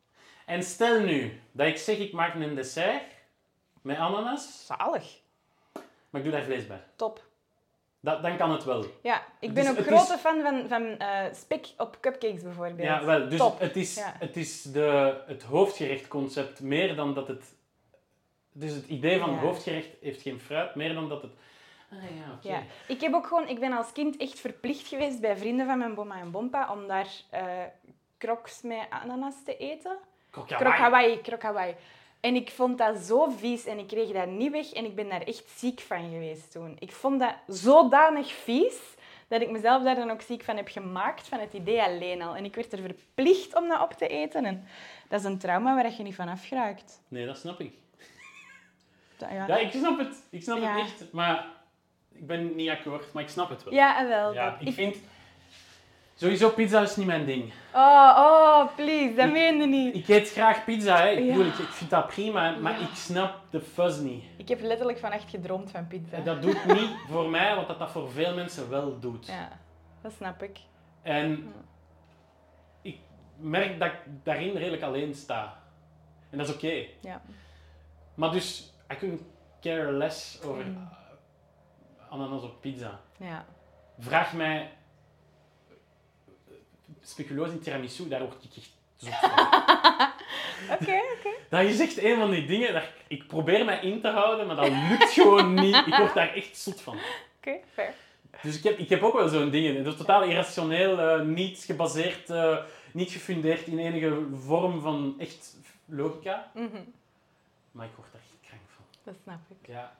En 0.46 0.62
stel 0.62 1.00
nu 1.00 1.40
dat 1.52 1.66
ik 1.66 1.76
zeg 1.76 1.98
ik 1.98 2.12
maak 2.12 2.34
een 2.34 2.54
dessert 2.54 3.12
met 3.82 3.96
ananas, 3.98 4.66
Zalig. 4.66 5.20
maar 6.10 6.20
ik 6.20 6.22
doe 6.22 6.30
daar 6.32 6.44
vlees 6.44 6.66
bij. 6.66 6.84
Top. 6.96 7.24
Dat, 8.06 8.22
dan 8.22 8.36
kan 8.36 8.50
het 8.50 8.64
wel. 8.64 8.84
Ja, 9.02 9.22
ik 9.40 9.54
ben 9.54 9.68
ook 9.70 9.78
grote 9.78 10.12
is- 10.14 10.20
fan 10.20 10.40
van, 10.42 10.68
van 10.68 10.82
eh, 10.98 11.24
spek 11.32 11.66
op 11.76 11.96
cupcakes 12.00 12.42
bijvoorbeeld. 12.42 12.78
Ja, 12.88 13.04
wel. 13.04 13.28
Dus 13.28 13.38
Top. 13.38 13.60
het 13.60 13.76
is, 13.76 13.94
Ja. 13.96 14.14
het, 14.18 14.36
is 14.36 14.62
de, 14.62 15.20
het 15.26 15.42
hoofdgerechtconcept 15.42 16.60
meer 16.60 16.96
dan 16.96 17.14
dat 17.14 17.28
het... 17.28 17.54
Dus 18.52 18.72
het 18.72 18.86
idee 18.86 19.18
van 19.18 19.30
Ja. 19.30 19.38
hoofdgerecht 19.38 19.88
heeft 20.00 20.22
geen 20.22 20.40
fruit, 20.40 20.74
meer 20.74 20.94
dan 20.94 21.08
dat 21.08 21.22
het... 21.22 21.32
Ah 21.92 21.98
ja, 22.02 22.32
oké. 22.36 22.48
Ja. 22.48 22.62
Ik, 22.88 23.00
heb 23.00 23.14
ook 23.14 23.26
gewoon, 23.26 23.48
ik 23.48 23.60
ben 23.60 23.72
als 23.72 23.92
kind 23.92 24.16
echt 24.16 24.40
verplicht 24.40 24.86
geweest 24.88 25.20
bij 25.20 25.36
vrienden 25.36 25.66
van 25.66 25.78
mijn 25.78 25.94
bomma 25.94 26.20
en 26.20 26.30
bompa 26.30 26.72
om 26.72 26.86
daar 26.88 27.08
eh 27.30 27.42
crocs 28.18 28.62
met 28.62 28.86
ananas 28.90 29.34
te 29.44 29.56
eten. 29.56 29.96
Krok. 30.30 30.50
Hawaii, 30.50 31.20
krok 31.20 31.42
Hawaii. 31.42 31.74
En 32.26 32.34
ik 32.34 32.50
vond 32.50 32.78
dat 32.78 32.96
zo 32.98 33.28
vies 33.38 33.66
en 33.66 33.78
ik 33.78 33.86
kreeg 33.86 34.10
dat 34.12 34.26
niet 34.26 34.50
weg 34.52 34.72
en 34.72 34.84
ik 34.84 34.94
ben 34.94 35.08
daar 35.08 35.20
echt 35.22 35.44
ziek 35.56 35.80
van 35.80 36.10
geweest 36.10 36.52
toen. 36.52 36.76
Ik 36.78 36.92
vond 36.92 37.20
dat 37.20 37.34
zodanig 37.46 38.32
vies 38.32 38.74
dat 39.28 39.40
ik 39.40 39.50
mezelf 39.50 39.82
daar 39.82 39.94
dan 39.94 40.10
ook 40.10 40.20
ziek 40.20 40.44
van 40.44 40.56
heb 40.56 40.68
gemaakt, 40.68 41.28
van 41.28 41.38
het 41.38 41.52
idee 41.52 41.82
alleen 41.82 42.22
al. 42.22 42.36
En 42.36 42.44
ik 42.44 42.54
werd 42.54 42.72
er 42.72 42.78
verplicht 42.78 43.56
om 43.56 43.68
dat 43.68 43.82
op 43.82 43.92
te 43.92 44.06
eten. 44.08 44.44
En 44.44 44.66
dat 45.08 45.20
is 45.20 45.26
een 45.26 45.38
trauma 45.38 45.74
waar 45.74 45.92
je 45.96 46.02
niet 46.02 46.14
van 46.14 46.28
afgeraakt. 46.28 47.00
Nee, 47.08 47.26
dat 47.26 47.38
snap 47.38 47.60
ik. 47.60 47.72
Dat- 49.16 49.28
Ja, 49.30 49.46
Ja, 49.46 49.56
ik 49.56 49.70
snap 49.72 49.98
het. 49.98 50.22
Ik 50.30 50.42
snap 50.42 50.58
Ja. 50.58 50.72
het 50.76 50.80
echt. 50.84 51.12
Maar 51.12 51.46
ik 52.12 52.26
ben 52.26 52.54
niet 52.54 52.70
akkoord, 52.70 53.12
maar 53.12 53.22
ik 53.22 53.28
snap 53.28 53.48
het 53.48 53.64
wel. 53.64 53.72
ja 53.72 54.06
wel. 54.08 54.32
Ja, 54.34 54.56
ik 54.60 54.72
vind... 54.72 54.96
Sowieso, 56.18 56.50
pizza 56.50 56.80
is 56.80 56.96
niet 56.96 57.06
mijn 57.06 57.24
ding. 57.26 57.52
Oh, 57.74 58.14
oh, 58.18 58.74
please, 58.76 59.14
dat 59.14 59.30
meende 59.30 59.66
niet. 59.66 59.94
Ik 59.94 60.08
eet 60.08 60.30
graag 60.30 60.64
pizza, 60.64 60.96
hè. 60.96 61.08
Ik, 61.10 61.18
Ja. 61.24 61.32
bedoel, 61.32 61.46
ik, 61.46 61.58
ik 61.58 61.68
vind 61.68 61.90
dat 61.90 62.06
prima, 62.06 62.50
maar 62.56 62.80
Ja. 62.80 62.86
ik 62.88 62.94
snap 62.94 63.34
de 63.50 63.60
fuzz 63.60 63.98
niet. 64.00 64.24
Ik 64.36 64.48
heb 64.48 64.60
letterlijk 64.60 64.98
van 64.98 65.10
echt 65.12 65.30
gedroomd 65.30 65.70
van 65.70 65.86
pizza. 65.86 66.20
Dat 66.20 66.42
doet 66.42 66.64
niet 66.66 66.90
voor 67.10 67.28
mij, 67.30 67.54
wat 67.56 67.68
dat, 67.68 67.78
dat 67.78 67.90
voor 67.90 68.10
veel 68.10 68.34
mensen 68.34 68.70
wel 68.70 68.98
doet. 69.00 69.26
Ja, 69.26 69.48
dat 70.02 70.12
snap 70.12 70.42
ik. 70.42 70.58
En 71.02 71.52
ik 72.82 72.98
merk 73.36 73.78
dat 73.78 73.88
ik 73.92 73.98
daarin 74.22 74.56
redelijk 74.56 74.82
alleen 74.82 75.14
sta. 75.14 75.58
En 76.30 76.38
dat 76.38 76.48
is 76.48 76.54
oké. 76.54 76.84
Ja. 77.00 77.22
Maar 78.14 78.30
dus, 78.30 78.74
I 78.92 78.96
couldn't 78.96 79.22
care 79.60 79.92
less 79.92 80.42
over 80.42 80.64
Mm. 80.66 80.88
ananas 82.10 82.42
op 82.42 82.60
pizza. 82.60 83.00
Ja. 83.18 83.44
Vraag 83.98 84.32
mij 84.32 84.70
speculoos 87.02 87.50
in 87.50 87.60
tiramisu, 87.60 88.08
daar 88.08 88.20
word 88.20 88.44
ik 88.44 88.56
echt 88.56 88.70
zot 88.96 89.14
van. 89.14 89.30
Oké, 90.80 91.00
oké. 91.18 91.30
Dat 91.48 91.60
is 91.62 91.80
echt 91.80 92.02
een 92.02 92.16
van 92.18 92.30
die 92.30 92.46
dingen, 92.46 92.72
dat 92.72 92.82
ik, 92.82 92.90
ik 93.06 93.26
probeer 93.26 93.64
mij 93.64 93.80
in 93.80 94.00
te 94.00 94.08
houden, 94.08 94.46
maar 94.46 94.56
dat 94.56 94.68
lukt 94.90 95.10
gewoon 95.12 95.54
niet. 95.54 95.76
Ik 95.86 95.94
word 95.96 96.14
daar 96.14 96.34
echt 96.34 96.56
zot 96.56 96.80
van. 96.80 96.98
Oké, 97.38 97.56
fair. 97.72 97.94
Dus 98.42 98.56
ik 98.56 98.62
heb, 98.64 98.78
ik 98.78 98.88
heb 98.88 99.02
ook 99.02 99.12
wel 99.14 99.28
zo'n 99.28 99.50
dingen. 99.50 99.84
Dat 99.84 99.92
is 99.92 99.98
totaal 99.98 100.22
irrationeel, 100.22 100.98
eh, 101.00 101.20
niet 101.20 101.58
gebaseerd, 101.66 102.30
eh, 102.30 102.56
niet 102.92 103.10
gefundeerd 103.10 103.66
in 103.66 103.78
enige 103.78 104.26
vorm 104.34 104.80
van 104.80 105.14
echt 105.18 105.56
logica. 105.84 106.50
Mhm, 106.54 106.66
Maar 107.72 107.86
ik 107.86 107.92
word 107.96 108.08
daar 108.12 108.20
echt 108.20 108.48
krank 108.48 108.62
van. 108.74 108.84
Dat 109.04 109.14
snap 109.22 109.40
ik. 109.48 109.68
Ja. 109.68 109.96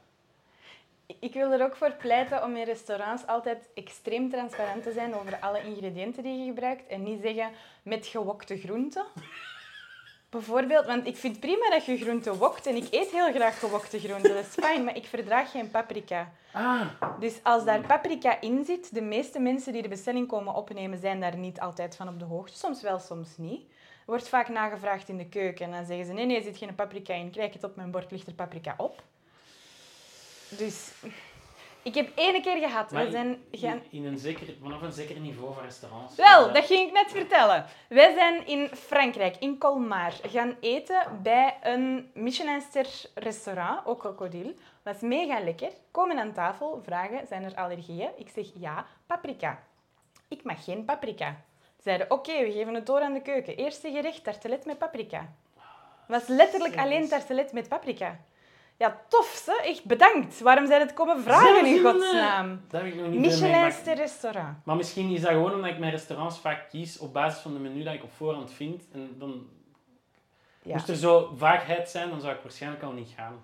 Ik 1.20 1.32
wil 1.32 1.52
er 1.52 1.62
ook 1.62 1.76
voor 1.76 1.92
pleiten 1.92 2.44
om 2.44 2.56
in 2.56 2.64
restaurants 2.64 3.26
altijd 3.26 3.68
extreem 3.74 4.30
transparant 4.30 4.82
te 4.82 4.92
zijn 4.92 5.14
over 5.14 5.38
alle 5.40 5.62
ingrediënten 5.62 6.22
die 6.22 6.38
je 6.38 6.44
gebruikt 6.44 6.86
en 6.86 7.02
niet 7.02 7.22
zeggen 7.22 7.50
met 7.82 8.06
gewokte 8.06 8.58
groenten. 8.58 9.04
Bijvoorbeeld, 10.30 10.86
want 10.86 11.06
ik 11.06 11.16
vind 11.16 11.40
prima 11.40 11.70
dat 11.70 11.84
je 11.84 11.96
groenten 11.96 12.34
wokt 12.34 12.66
en 12.66 12.76
ik 12.76 12.86
eet 12.90 13.10
heel 13.10 13.32
graag 13.32 13.58
gewokte 13.58 13.98
groenten, 13.98 14.34
dat 14.34 14.44
is 14.46 14.54
fijn, 14.64 14.84
maar 14.84 14.96
ik 14.96 15.06
verdraag 15.06 15.50
geen 15.50 15.70
paprika. 15.70 16.32
Ah, 16.52 16.80
Dus 17.20 17.40
als 17.42 17.64
daar 17.64 17.80
paprika 17.80 18.40
in 18.40 18.64
zit, 18.64 18.94
de 18.94 19.02
meeste 19.02 19.38
mensen 19.38 19.72
die 19.72 19.82
de 19.82 19.88
bestelling 19.88 20.28
komen 20.28 20.54
opnemen 20.54 20.98
zijn 20.98 21.20
daar 21.20 21.36
niet 21.36 21.60
altijd 21.60 21.96
van 21.96 22.08
op 22.08 22.18
de 22.18 22.24
hoogte. 22.24 22.56
Soms 22.58 22.82
wel, 22.82 22.98
soms 22.98 23.36
niet. 23.36 23.60
Er 23.70 24.12
wordt 24.12 24.28
vaak 24.28 24.48
nagevraagd 24.48 25.08
in 25.08 25.16
de 25.16 25.28
keuken 25.28 25.64
en 25.64 25.70
dan 25.70 25.84
zeggen 25.84 26.06
ze 26.06 26.12
nee, 26.12 26.26
nee, 26.26 26.36
er 26.36 26.42
zit 26.42 26.56
geen 26.56 26.74
paprika 26.74 27.14
in. 27.14 27.30
Krijg 27.30 27.52
het 27.52 27.64
op 27.64 27.76
mijn 27.76 27.90
bord, 27.90 28.10
ligt 28.10 28.26
er 28.26 28.34
paprika 28.34 28.74
op. 28.76 29.02
Dus 30.48 30.92
ik 31.82 31.94
heb 31.94 32.10
één 32.14 32.42
keer 32.42 32.68
gehad. 32.68 32.90
Maar 32.90 33.04
We 33.04 33.10
zijn 33.10 33.44
gaan... 33.52 33.82
in, 33.90 34.04
een 34.04 34.18
zeker, 34.18 34.46
vanaf 34.62 34.82
een 34.82 34.92
zeker 34.92 35.20
niveau 35.20 35.54
van 35.54 35.62
restaurants. 35.62 36.16
Wel, 36.16 36.52
dat 36.52 36.64
ging 36.64 36.86
ik 36.88 36.92
net 36.92 37.10
vertellen. 37.10 37.66
Wij 37.88 38.14
zijn 38.14 38.46
in 38.46 38.68
Frankrijk, 38.68 39.36
in 39.36 39.58
Colmar, 39.58 40.12
gaan 40.22 40.56
eten 40.60 41.20
bij 41.22 41.56
een 41.62 42.10
Michelinster 42.14 42.86
restaurant, 43.14 43.86
ook 43.86 43.98
krokodil. 43.98 44.54
Was 44.82 45.00
mega 45.00 45.40
lekker. 45.40 45.70
Komen 45.90 46.18
aan 46.18 46.32
tafel, 46.32 46.80
vragen, 46.84 47.26
zijn 47.26 47.44
er 47.44 47.54
allergieën? 47.54 48.08
Ik 48.16 48.28
zeg 48.34 48.46
ja, 48.54 48.86
paprika. 49.06 49.62
Ik 50.28 50.42
mag 50.44 50.64
geen 50.64 50.84
paprika. 50.84 51.44
Zeiden, 51.82 52.10
oké, 52.10 52.44
we 52.44 52.52
geven 52.52 52.74
het 52.74 52.86
door 52.86 53.00
aan 53.00 53.12
de 53.12 53.22
keuken. 53.22 53.56
Eerste 53.56 53.90
gerecht, 53.90 54.24
tartelet 54.24 54.64
met 54.64 54.78
paprika. 54.78 55.28
was 56.08 56.26
letterlijk 56.26 56.76
alleen 56.76 57.08
tartelet 57.08 57.52
met 57.52 57.68
paprika. 57.68 58.18
Ja, 58.78 59.00
tof, 59.08 59.40
ze. 59.44 59.60
Echt 59.64 59.84
bedankt. 59.84 60.40
Waarom 60.40 60.66
zijn 60.66 60.80
het 60.80 60.92
komen 60.92 61.20
vragen 61.22 61.66
in 61.66 61.82
godsnaam? 61.82 62.60
Dat 62.70 62.80
heb 62.82 62.90
ik 62.92 63.00
nog 63.00 63.08
niet. 63.08 63.20
Michelinster 63.20 63.94
restaurant. 63.94 64.64
Maar 64.64 64.76
misschien 64.76 65.10
is 65.14 65.20
dat 65.20 65.30
gewoon 65.30 65.54
omdat 65.54 65.70
ik 65.70 65.78
mijn 65.78 65.90
restaurants 65.92 66.38
vaak 66.38 66.68
kies 66.70 66.98
op 66.98 67.12
basis 67.12 67.40
van 67.42 67.52
de 67.52 67.58
menu 67.58 67.82
dat 67.82 67.94
ik 67.94 68.02
op 68.02 68.12
voorhand 68.16 68.52
vind. 68.52 68.82
En 68.92 69.14
dan 69.18 69.46
Ja. 70.62 70.72
moest 70.72 70.88
er 70.88 70.94
zo 70.96 71.34
vaagheid 71.36 71.88
zijn, 71.88 72.10
dan 72.10 72.20
zou 72.20 72.34
ik 72.34 72.40
waarschijnlijk 72.42 72.82
al 72.82 72.92
niet 72.92 73.12
gaan. 73.16 73.40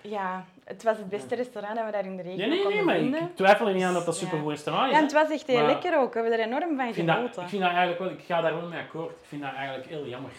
Ja, 0.00 0.44
het 0.64 0.82
was 0.82 0.96
het 0.96 1.08
beste 1.08 1.34
restaurant 1.34 1.76
dat 1.76 1.84
we 1.84 1.92
daar 1.92 2.04
in 2.04 2.16
de 2.16 2.22
regio 2.22 2.36
Nee, 2.46 2.48
nee, 2.64 2.66
nee, 2.74 2.82
maar 2.84 2.94
ik, 2.96 3.00
vinden. 3.02 3.20
ik 3.22 3.36
twijfel 3.36 3.66
er 3.68 3.74
niet 3.74 3.84
aan 3.84 3.94
dat 3.94 4.04
dat 4.04 4.14
een 4.14 4.20
supergoed 4.20 4.50
restaurant 4.50 4.86
is. 4.86 4.92
Ja, 4.92 4.98
en 4.98 5.04
het 5.04 5.12
was 5.12 5.30
echt 5.30 5.46
heel 5.46 5.66
lekker 5.66 5.98
ook. 5.98 6.12
We 6.14 6.20
hebben 6.20 6.38
er 6.38 6.44
enorm 6.46 6.76
van 6.76 6.94
genoten. 6.94 7.42
ik 7.42 7.48
vind 7.48 7.62
dat 7.62 7.70
eigenlijk 7.70 7.98
wel, 7.98 8.10
ik 8.10 8.20
ga 8.26 8.40
daar 8.40 8.54
wel 8.60 8.68
mee 8.68 8.80
akkoord. 8.80 9.10
Ik 9.10 9.26
vind 9.28 9.42
dat 9.42 9.52
eigenlijk 9.52 9.88
heel 9.88 10.06
jammer. 10.06 10.30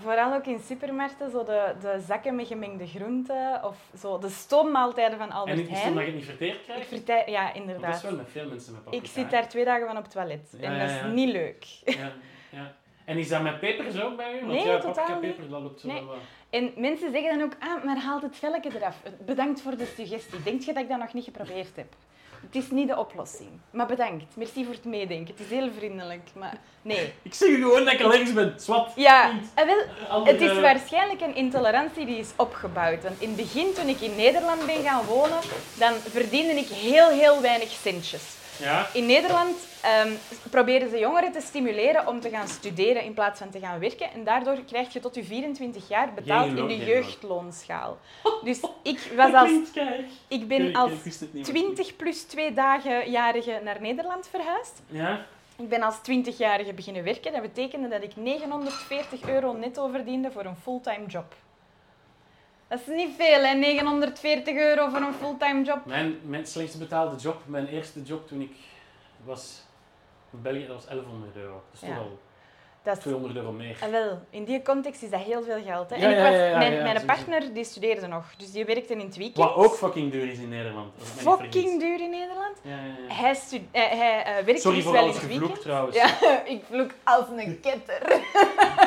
Vooral 0.00 0.34
ook 0.34 0.46
in 0.46 0.60
supermarkten, 0.60 1.30
zo 1.30 1.44
de, 1.44 1.74
de 1.80 2.00
zakken 2.06 2.34
met 2.36 2.46
gemengde 2.46 2.86
groenten 2.86 3.60
of 3.64 3.76
zo 3.98 4.18
de 4.18 4.28
stoommaaltijden 4.28 5.18
van 5.18 5.28
en 5.28 5.34
Albert 5.34 5.58
is 5.58 5.68
het 5.68 5.88
omdat 5.88 5.94
Heijn. 5.94 5.98
je 5.98 6.04
het 6.06 6.14
niet 6.14 6.24
verteerd 6.24 6.54
Ik 6.56 6.62
krijgt? 6.64 6.88
vertij- 6.88 7.24
ja, 7.26 7.42
Want 7.42 7.54
dat 7.54 7.56
is 7.56 7.60
inderdaad. 7.60 8.02
wel 8.02 8.12
met 8.16 8.30
veel 8.30 8.48
mensen 8.48 8.72
met 8.72 8.84
paprika. 8.84 9.04
Ik 9.04 9.10
zit 9.12 9.30
daar 9.30 9.48
twee 9.48 9.64
dagen 9.64 9.86
van 9.86 9.96
op 9.96 10.02
het 10.02 10.12
toilet. 10.12 10.54
Ja, 10.58 10.68
en 10.72 10.78
dat 10.78 10.88
is 10.90 10.96
ja. 10.96 11.06
niet 11.06 11.28
leuk. 11.32 11.64
Ja, 11.84 12.12
ja. 12.50 12.72
En 13.04 13.18
is 13.18 13.28
dat 13.28 13.42
met 13.42 13.60
pepers 13.60 14.00
ook 14.00 14.16
bij 14.16 14.32
u? 14.36 14.40
Want 14.40 14.52
Nee, 14.52 14.66
ja, 14.66 14.78
totaal 14.78 14.92
paprika, 14.94 15.20
niet. 15.20 15.36
peper, 15.36 15.50
dat 15.50 15.60
loopt 15.62 15.80
zo 15.80 15.86
Nee. 15.88 16.04
wel. 16.04 16.14
En 16.50 16.72
mensen 16.76 17.10
zeggen 17.12 17.38
dan 17.38 17.42
ook, 17.46 17.52
ah, 17.58 17.84
maar 17.84 17.96
haalt 17.98 18.22
het 18.22 18.36
velletje 18.36 18.70
eraf. 18.76 19.02
Bedankt 19.26 19.60
voor 19.60 19.76
de 19.76 19.86
suggestie. 19.96 20.42
Denk 20.42 20.60
je 20.62 20.72
dat 20.72 20.82
ik 20.82 20.88
dat 20.88 20.98
nog 20.98 21.12
niet 21.12 21.24
geprobeerd 21.24 21.76
heb? 21.76 21.94
Het 22.46 22.64
is 22.64 22.70
niet 22.70 22.88
de 22.88 22.96
oplossing. 22.98 23.48
Maar 23.70 23.86
bedankt. 23.86 24.36
Merci 24.36 24.64
voor 24.64 24.74
het 24.74 24.84
meedenken. 24.84 25.34
Het 25.36 25.44
is 25.44 25.50
heel 25.58 25.70
vriendelijk, 25.78 26.28
maar 26.34 26.58
nee. 26.82 27.12
Ik 27.22 27.34
zeg 27.34 27.48
u 27.48 27.54
gewoon 27.62 27.84
dat 27.84 27.92
ik 27.94 28.00
allergisch 28.02 28.32
ben. 28.32 28.54
Swat. 28.56 28.92
Ja, 28.96 29.28
Punt. 29.28 29.46
eh, 29.54 29.64
wel, 30.08 30.24
Het 30.24 30.40
is 30.40 30.60
waarschijnlijk 30.60 31.20
een 31.20 31.34
intolerantie 31.34 32.06
die 32.06 32.18
is 32.18 32.28
opgebouwd. 32.36 33.02
Want 33.02 33.20
in 33.20 33.28
het 33.28 33.36
begin, 33.36 33.72
toen 33.74 33.88
ik 33.88 34.00
in 34.00 34.16
Nederland 34.16 34.66
ben 34.66 34.82
gaan 34.82 35.04
wonen, 35.04 35.38
dan 35.74 35.92
verdiende 35.92 36.52
ik 36.52 36.68
heel, 36.68 37.08
heel 37.08 37.40
weinig 37.40 37.68
centjes. 37.68 38.22
Ja? 38.58 38.86
In 38.92 39.06
Nederland 39.06 39.56
ehm, 39.82 40.12
proberen 40.50 40.90
ze 40.90 40.98
jongeren 40.98 41.32
te 41.32 41.40
stimuleren 41.40 42.06
om 42.06 42.20
te 42.20 42.28
gaan 42.28 42.48
studeren 42.48 43.02
in 43.02 43.14
plaats 43.14 43.38
van 43.38 43.50
te 43.50 43.58
gaan 43.58 43.78
werken. 43.78 44.12
En 44.12 44.24
daardoor 44.24 44.64
krijg 44.66 44.92
je 44.92 45.00
tot 45.00 45.14
je 45.14 45.24
24 45.24 45.88
jaar 45.88 46.14
betaald 46.14 46.58
in 46.58 46.66
de 46.66 46.76
jeugdloonschaal. 46.76 47.98
Dus 48.44 48.60
ik 48.82 49.12
was 49.16 49.32
als... 49.32 49.50
Ik 50.28 50.48
ben 50.48 50.74
als 50.74 51.02
wist 51.02 51.20
het 51.20 51.32
niet, 51.32 51.52
maar 51.52 51.54
20 51.54 51.96
plus 51.96 52.22
2 52.22 52.52
dagenjarige 52.52 53.60
naar 53.64 53.80
Nederland 53.80 54.28
verhuisd. 54.28 54.82
Ja? 54.86 55.26
Ik 55.58 55.68
ben 55.68 55.82
als 55.82 55.96
20-jarige 55.96 56.72
beginnen 56.72 57.04
werken. 57.04 57.32
Dat 57.32 57.42
betekende 57.42 57.88
dat 57.88 58.02
ik 58.02 58.16
940 58.16 59.28
euro 59.28 59.52
netto 59.52 59.88
verdiende 59.88 60.30
voor 60.30 60.44
een 60.44 60.56
fulltime 60.56 61.06
job. 61.06 61.34
Dat 62.68 62.80
is 62.80 62.86
niet 62.86 63.10
veel, 63.16 63.44
hè? 63.44 63.54
940 63.54 64.54
euro 64.56 64.88
voor 64.88 65.00
een 65.00 65.14
fulltime 65.14 65.64
job. 65.64 65.84
Mijn, 65.84 66.18
mijn 66.22 66.46
slechtst 66.46 66.78
betaalde 66.78 67.16
job, 67.16 67.42
mijn 67.46 67.66
eerste 67.66 68.02
job 68.02 68.28
toen 68.28 68.40
ik 68.40 68.52
was 69.24 69.62
in 70.32 70.42
België, 70.42 70.66
dat 70.66 70.74
was 70.76 70.84
1100 70.86 71.36
euro. 71.36 71.52
Dat 71.72 71.82
is 71.82 71.88
Ja. 71.88 71.94
toch 71.94 72.04
al 72.04 72.18
Dat 72.82 72.96
is, 72.96 73.02
200 73.02 73.36
euro 73.36 73.52
meer. 73.52 73.76
Ah, 73.82 73.90
wel, 73.90 74.20
in 74.30 74.44
die 74.44 74.62
context 74.62 75.02
is 75.02 75.10
dat 75.10 75.20
heel 75.20 75.42
veel 75.42 75.62
geld. 75.64 75.90
Hè? 75.90 75.96
Ja, 75.96 76.02
en 76.02 76.10
ik 76.10 76.16
was, 76.16 76.32
ja, 76.32 76.82
mijn, 76.82 77.04
partner 77.06 77.54
die 77.54 77.64
studeerde 77.64 78.06
nog, 78.06 78.24
dus 78.36 78.52
die 78.52 78.64
werkte 78.64 78.92
in 78.92 79.00
het 79.00 79.16
weekend. 79.16 79.36
Wat 79.36 79.54
ook 79.54 79.74
fucking 79.74 80.12
duur 80.12 80.28
is 80.30 80.38
in 80.38 80.48
Nederland. 80.48 80.92
Fucking 80.98 81.80
duur 81.80 82.00
in 82.00 82.10
Nederland. 82.10 82.56
Ja, 82.62 82.70
ja, 82.70 82.76
ja. 83.08 83.14
Hij, 83.14 83.36
eh, 83.72 83.98
hij 83.98 84.22
eh, 84.22 84.44
werkte 84.44 84.60
Sorry 84.60 84.76
dus 84.76 84.84
voor 84.84 84.92
wel 84.92 85.02
alles 85.02 85.14
in 85.22 85.28
het 85.28 85.38
weekend. 85.38 85.60
trouwens. 85.60 85.96
Ja, 85.96 86.08
ik 86.54 86.62
vloek 86.70 86.90
als 87.04 87.24
een 87.36 87.60
ketter. 87.60 88.02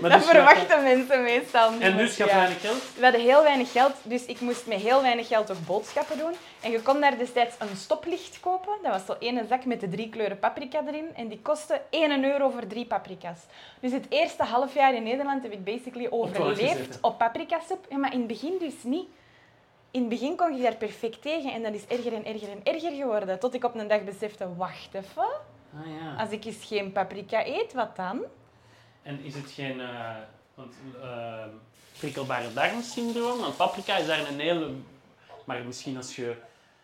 Maar 0.00 0.10
dat 0.10 0.18
dus 0.18 0.28
je- 0.28 0.34
verwachten 0.34 0.82
mensen 0.82 1.22
meestal 1.22 1.70
niet. 1.70 1.80
En 1.80 1.96
dus, 1.96 2.16
je 2.16 2.22
had 2.22 2.32
weinig 2.32 2.60
geld? 2.60 2.82
We 2.96 3.02
hadden 3.02 3.20
heel 3.20 3.42
weinig 3.42 3.72
geld, 3.72 3.92
dus 4.02 4.24
ik 4.24 4.40
moest 4.40 4.66
met 4.66 4.80
heel 4.80 5.02
weinig 5.02 5.26
geld 5.28 5.50
ook 5.50 5.66
boodschappen 5.66 6.18
doen. 6.18 6.32
En 6.60 6.70
je 6.70 6.82
kon 6.82 7.00
daar 7.00 7.18
destijds 7.18 7.54
een 7.58 7.76
stoplicht 7.76 8.40
kopen. 8.40 8.72
Dat 8.82 8.92
was 8.92 9.04
zo 9.06 9.16
ene 9.18 9.44
zak 9.48 9.64
met 9.64 9.80
de 9.80 9.88
drie 9.88 10.08
kleuren 10.08 10.38
paprika 10.38 10.82
erin. 10.86 11.06
En 11.14 11.28
die 11.28 11.40
kostte 11.42 11.80
1 11.90 12.24
euro 12.24 12.50
voor 12.50 12.66
drie 12.66 12.86
paprika's. 12.86 13.38
Dus 13.80 13.92
het 13.92 14.06
eerste 14.08 14.42
half 14.42 14.74
jaar 14.74 14.94
in 14.94 15.02
Nederland 15.02 15.42
heb 15.42 15.52
ik 15.52 15.64
basically 15.64 16.06
overleefd 16.10 16.98
op 17.00 17.18
paprikasoep. 17.18 17.86
Ja, 17.90 17.96
maar 17.96 18.12
in 18.12 18.18
het 18.18 18.28
begin 18.28 18.58
dus 18.58 18.74
niet. 18.82 19.06
In 19.90 20.00
het 20.00 20.08
begin 20.08 20.36
kon 20.36 20.56
je 20.56 20.62
daar 20.62 20.74
perfect 20.76 21.22
tegen 21.22 21.52
en 21.52 21.62
dat 21.62 21.74
is 21.74 21.86
erger 21.86 22.12
en 22.14 22.24
erger 22.26 22.48
en 22.50 22.60
erger 22.74 22.90
geworden. 22.92 23.38
Tot 23.38 23.54
ik 23.54 23.64
op 23.64 23.74
een 23.74 23.88
dag 23.88 24.04
besefte, 24.04 24.54
wacht 24.56 24.88
even. 24.94 25.22
Ah 25.74 25.86
ja. 26.00 26.22
Als 26.22 26.30
ik 26.30 26.44
eens 26.44 26.64
geen 26.64 26.92
paprika 26.92 27.46
eet, 27.46 27.72
wat 27.72 27.96
dan? 27.96 28.22
En 29.02 29.20
is 29.24 29.34
het 29.34 29.50
geen 29.50 29.80
eh, 29.80 30.16
want, 30.54 30.74
eh, 31.02 31.44
prikkelbare 31.98 32.52
darmsyndroom? 32.52 33.40
Want 33.40 33.56
paprika 33.56 33.96
is 33.96 34.06
daar 34.06 34.28
een 34.28 34.40
hele... 34.40 34.70
Maar 35.44 35.64
misschien 35.64 35.96
als 35.96 36.16
je 36.16 36.36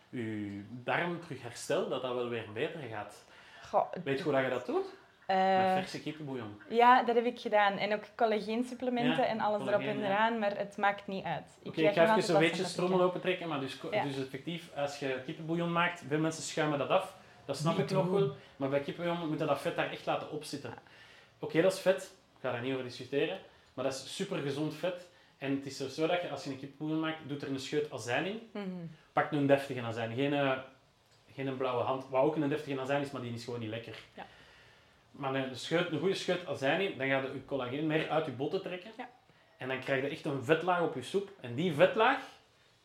je 0.09 0.63
darm 0.69 1.19
terug 1.21 1.41
herstelt, 1.41 1.89
dat 1.89 2.01
dat 2.01 2.13
wel 2.13 2.29
weer 2.29 2.45
beter 2.53 2.79
gaat. 2.91 3.25
Goh, 3.69 3.91
Weet 4.03 4.17
je 4.17 4.23
hoe 4.23 4.33
dat 4.33 4.43
je 4.43 4.49
dat 4.49 4.65
doet? 4.65 4.85
Met 5.27 5.37
eh, 5.37 5.73
verse 5.73 6.01
kippenbouillon. 6.01 6.61
Ja, 6.69 7.03
dat 7.03 7.15
heb 7.15 7.25
ik 7.25 7.39
gedaan. 7.39 7.77
En 7.77 7.93
ook 7.93 8.03
collageensupplementen 8.15 9.23
Ja, 9.23 9.25
en 9.25 9.39
alles 9.39 9.67
erop 9.67 9.81
en 9.81 9.99
ja. 9.99 10.05
eraan, 10.05 10.39
maar 10.39 10.57
het 10.57 10.77
maakt 10.77 11.07
niet 11.07 11.25
uit. 11.25 11.57
Oké, 11.63 11.81
ik 11.81 11.93
ga 11.93 12.17
even 12.17 12.35
een 12.35 12.41
beetje 12.41 12.63
strommel 12.63 12.97
paprika. 12.97 13.17
opentrekken, 13.17 13.47
maar 13.47 13.59
dus, 13.59 13.77
Ja. 13.91 14.03
dus 14.03 14.17
effectief, 14.17 14.69
als 14.75 14.99
je 14.99 15.21
kippenbouillon 15.25 15.71
maakt, 15.71 16.03
veel 16.07 16.19
mensen 16.19 16.43
schuimen 16.43 16.79
dat 16.79 16.89
af. 16.89 17.15
Dat 17.45 17.57
snap 17.57 17.77
ik 17.77 17.89
nog 17.89 18.07
wel, 18.07 18.35
maar 18.55 18.69
bij 18.69 18.79
kippenbouillon 18.79 19.29
moet 19.29 19.39
je 19.39 19.45
dat 19.45 19.61
vet 19.61 19.75
daar 19.75 19.91
echt 19.91 20.05
laten 20.05 20.31
opzitten. 20.31 20.73
Oké, 21.39 21.61
dat 21.61 21.73
is 21.73 21.79
vet, 21.79 22.03
ik 22.35 22.41
ga 22.41 22.51
daar 22.51 22.61
niet 22.61 22.71
over 22.71 22.83
discussiëren, 22.83 23.39
maar 23.73 23.85
dat 23.85 23.93
is 23.93 24.15
super 24.15 24.39
gezond 24.39 24.73
vet. 24.73 25.07
En 25.37 25.55
het 25.55 25.65
is 25.65 25.77
zo 25.77 26.07
dat 26.07 26.21
je, 26.21 26.29
als 26.29 26.43
je 26.43 26.49
een 26.49 26.59
kippenbouillon 26.59 26.99
maakt, 26.99 27.17
doet 27.27 27.41
er 27.41 27.49
een 27.49 27.59
scheut 27.59 27.91
azijn 27.91 28.25
in. 28.25 28.49
Mhm. 28.51 28.85
Pak 29.13 29.31
nu 29.31 29.37
een 29.37 29.47
deftige 29.47 29.81
azijn, 29.81 30.15
geen, 30.15 30.33
eh, 30.33 30.57
geen 31.33 31.47
een 31.47 31.57
blauwe 31.57 31.83
hand, 31.83 32.09
wat 32.09 32.23
ook 32.23 32.35
een 32.35 32.49
deftige 32.49 32.79
azijn 32.79 33.01
is, 33.01 33.11
maar 33.11 33.21
die 33.21 33.33
is 33.33 33.43
gewoon 33.43 33.59
niet 33.59 33.69
lekker. 33.69 33.99
Ja. 34.13 34.25
Maar 35.11 35.35
een, 35.35 35.55
scheut, 35.55 35.91
een 35.91 35.99
goede 35.99 36.15
scheut 36.15 36.45
azijn 36.45 36.81
in, 36.81 36.97
dan 36.97 37.07
ga 37.07 37.17
je 37.17 37.33
je 37.33 37.45
collageen 37.45 37.87
meer 37.87 38.09
uit 38.09 38.25
je 38.25 38.31
botten 38.31 38.61
trekken. 38.61 38.91
Ja. 38.97 39.09
En 39.57 39.67
dan 39.67 39.79
krijg 39.79 40.01
je 40.01 40.09
echt 40.09 40.25
een 40.25 40.43
vetlaag 40.43 40.81
op 40.81 40.95
je 40.95 41.01
soep. 41.01 41.31
En 41.39 41.55
die 41.55 41.73
vetlaag 41.73 42.19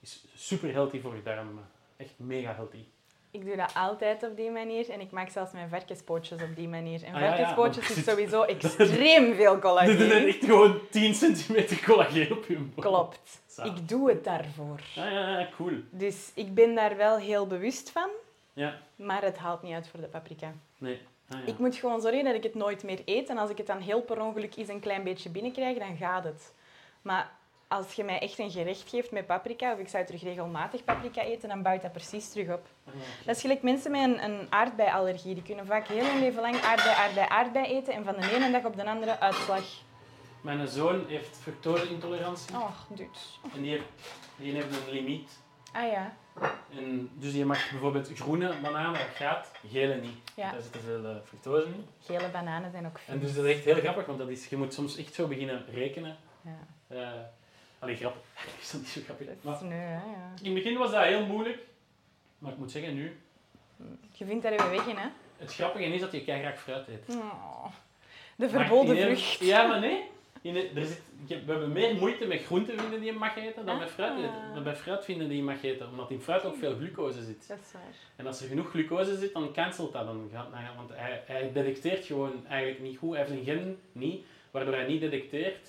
is 0.00 0.24
super 0.34 0.72
healthy 0.72 1.00
voor 1.00 1.14
je 1.14 1.22
darmen. 1.22 1.68
Echt 1.96 2.12
mega 2.16 2.54
healthy. 2.54 2.84
Ik 3.34 3.44
doe 3.44 3.56
dat 3.56 3.74
altijd 3.74 4.22
op 4.22 4.36
die 4.36 4.50
manier 4.50 4.90
en 4.90 5.00
ik 5.00 5.10
maak 5.10 5.28
zelfs 5.30 5.52
mijn 5.52 5.68
varkenspootjes 5.68 6.42
op 6.42 6.56
die 6.56 6.68
manier. 6.68 7.04
En 7.04 7.14
Ah, 7.14 7.20
ja, 7.20 7.26
ja, 7.26 7.30
varkenspootjes 7.36 7.96
is 7.96 8.04
sowieso 8.10 8.42
extreem 8.42 9.34
veel 9.34 9.54
Dit 9.60 9.62
is 9.64 9.70
collageen. 9.70 10.26
echt 10.26 10.44
gewoon 10.44 10.78
10 10.90 11.14
centimeter 11.14 11.84
collageen 11.84 12.32
op 12.32 12.44
je 12.46 12.56
bot. 12.56 12.84
Klopt. 12.84 13.40
Ik 13.64 13.88
doe 13.88 14.08
het 14.08 14.24
daarvoor. 14.24 14.80
Ja, 14.94 15.08
ja, 15.10 15.38
ja, 15.38 15.48
cool. 15.56 15.72
Dus 15.90 16.30
ik 16.34 16.54
ben 16.54 16.74
daar 16.74 16.96
wel 16.96 17.16
heel 17.18 17.46
bewust 17.46 17.90
van, 17.90 18.08
Ja, 18.52 18.78
maar 18.96 19.22
het 19.22 19.36
haalt 19.38 19.62
niet 19.62 19.74
uit 19.74 19.88
voor 19.88 20.00
de 20.00 20.06
paprika. 20.06 20.52
nee. 20.78 21.00
Ah, 21.28 21.38
ja. 21.40 21.46
Ik 21.52 21.58
moet 21.58 21.76
gewoon 21.76 22.00
zorgen 22.00 22.24
dat 22.24 22.34
ik 22.34 22.42
het 22.42 22.54
nooit 22.54 22.82
meer 22.82 23.00
eet. 23.04 23.28
En 23.28 23.38
als 23.38 23.50
ik 23.50 23.56
het 23.58 23.66
dan 23.66 23.78
heel 23.80 24.00
per 24.00 24.20
ongeluk 24.22 24.56
eens 24.56 24.68
een 24.68 24.80
klein 24.80 25.02
beetje 25.04 25.30
binnenkrijg, 25.30 25.78
dan 25.78 25.96
gaat 25.96 26.24
het. 26.24 26.52
Maar 27.02 27.30
als 27.68 27.92
je 27.92 28.04
mij 28.04 28.18
echt 28.18 28.38
een 28.38 28.50
gerecht 28.50 28.88
geeft 28.88 29.10
met 29.10 29.26
paprika, 29.26 29.72
of 29.72 29.78
ik 29.78 29.88
zou 29.88 30.04
terug 30.04 30.22
regelmatig 30.22 30.84
paprika 30.84 31.22
eten, 31.22 31.48
dan 31.48 31.62
bouwt 31.62 31.82
dat 31.82 31.92
precies 31.92 32.30
terug 32.30 32.48
op. 32.48 32.66
Dat 33.24 33.36
is 33.36 33.40
gelijk 33.40 33.62
mensen 33.62 33.90
met 33.90 34.02
een, 34.02 34.24
een 34.24 34.46
aardbeiallergie. 34.50 35.34
Die 35.34 35.42
kunnen 35.42 35.66
vaak 35.66 35.86
heel 35.86 36.04
hun 36.04 36.20
leven 36.20 36.40
lang 36.42 36.60
aardbei, 36.60 36.94
aardbei, 36.96 37.26
aardbei 37.28 37.66
eten 37.66 37.94
en 37.94 38.04
van 38.04 38.14
de 38.14 38.34
ene 38.34 38.50
dag 38.50 38.64
op 38.64 38.76
de 38.76 38.84
andere 38.84 39.20
uitslag. 39.20 39.64
Mijn 40.40 40.68
zoon 40.68 41.04
heeft 41.08 41.36
fructose-intolerantie. 41.36 42.56
Oh, 42.56 42.70
dude. 42.88 43.08
En 43.54 43.62
die 43.62 43.70
heeft, 43.70 43.84
die 44.36 44.52
heeft 44.54 44.66
een 44.66 44.92
limiet. 44.92 45.30
Ah 45.72 45.90
ja. 45.90 46.16
En 46.76 47.10
dus 47.14 47.34
je 47.34 47.44
mag 47.44 47.70
bijvoorbeeld 47.70 48.10
groene 48.14 48.54
bananen, 48.62 48.92
dat 48.92 49.08
gaat, 49.14 49.52
gele 49.70 49.94
niet. 49.94 50.16
Ja. 50.36 50.52
Daar 50.52 50.62
zit 50.62 50.72
te 50.72 50.78
veel 50.78 51.04
eh, 51.04 51.16
fructose 51.24 51.66
in. 51.66 51.86
Gele 52.00 52.28
bananen 52.32 52.70
zijn 52.70 52.86
ook 52.86 52.98
En 53.06 53.18
vies. 53.18 53.26
dus 53.26 53.34
dat 53.34 53.44
is 53.44 53.54
echt 53.54 53.64
heel 53.64 53.74
grappig, 53.74 54.06
want 54.06 54.18
dat 54.18 54.28
is, 54.28 54.46
je 54.48 54.56
moet 54.56 54.74
soms 54.74 54.96
echt 54.96 55.14
zo 55.14 55.26
beginnen 55.26 55.64
rekenen. 55.72 56.16
Ja, 56.42 56.58
Eh 56.88 57.12
allee, 57.84 57.96
grappig. 57.96 58.22
is 58.62 58.70
dat 58.70 58.80
niet 58.80 58.90
zo 58.90 59.00
grappig? 59.04 59.26
Maar 59.40 59.60
hè, 59.60 59.92
ja. 59.92 60.02
in 60.42 60.54
het 60.54 60.54
begin 60.54 60.78
was 60.78 60.90
dat 60.90 61.04
heel 61.04 61.26
moeilijk. 61.26 61.58
Maar 62.38 62.52
ik 62.52 62.58
moet 62.58 62.70
zeggen, 62.70 62.94
nu... 62.94 63.16
Je 64.12 64.24
vindt 64.24 64.42
daar 64.42 64.52
even 64.52 64.70
weg 64.70 64.86
in, 64.86 64.96
hè. 64.96 65.08
Het 65.36 65.54
grappige 65.54 65.84
is 65.84 66.00
dat 66.00 66.12
je 66.12 66.20
graag 66.20 66.58
fruit 66.60 66.88
eet. 66.88 67.16
Oh, 67.16 67.66
de 68.36 68.48
verboden 68.48 68.96
vrucht. 68.96 69.38
Ja, 69.38 69.66
maar 69.66 69.80
nee. 69.80 70.02
In 70.42 70.54
de- 70.54 70.70
er 70.74 70.84
zit, 70.86 71.00
we 71.26 71.50
hebben 71.50 71.72
meer 71.72 71.94
moeite 71.94 72.26
met 72.26 72.42
groenten 72.44 72.78
vinden 72.78 73.00
die 73.00 73.12
je 73.12 73.18
mag 73.18 73.36
eten 73.36 73.66
dan 73.66 73.78
met 73.78 73.88
fruit, 73.90 74.12
Ah. 74.12 74.18
eten- 74.18 74.54
dan 74.54 74.62
bij 74.62 74.76
fruit 74.76 75.04
vinden 75.04 75.28
die 75.28 75.36
je 75.36 75.42
mag 75.42 75.62
eten. 75.62 75.88
Omdat 75.88 76.10
in 76.10 76.20
fruit 76.20 76.44
ook 76.44 76.56
veel 76.56 76.76
glucose 76.76 77.22
zit. 77.24 77.48
Dat 77.48 77.58
is 77.58 77.72
waar. 77.72 77.82
En 78.16 78.26
als 78.26 78.40
er 78.40 78.48
genoeg 78.48 78.70
glucose 78.70 79.16
zit, 79.18 79.32
dan 79.32 79.52
cancelt 79.52 79.92
dat. 79.92 80.06
Dan 80.06 80.28
gaat, 80.32 80.50
dan 80.50 80.60
gaat- 80.60 80.76
want 80.76 80.90
hij, 80.94 81.22
hij 81.26 81.52
detecteert 81.52 82.04
gewoon 82.04 82.46
eigenlijk 82.48 82.80
niet 82.80 82.98
goed. 82.98 83.10
Hij 83.16 83.24
heeft 83.26 83.38
een 83.38 83.44
gen 83.44 83.78
niet, 83.92 84.24
waardoor 84.50 84.74
hij 84.74 84.86
niet 84.86 85.00
detecteert 85.00 85.68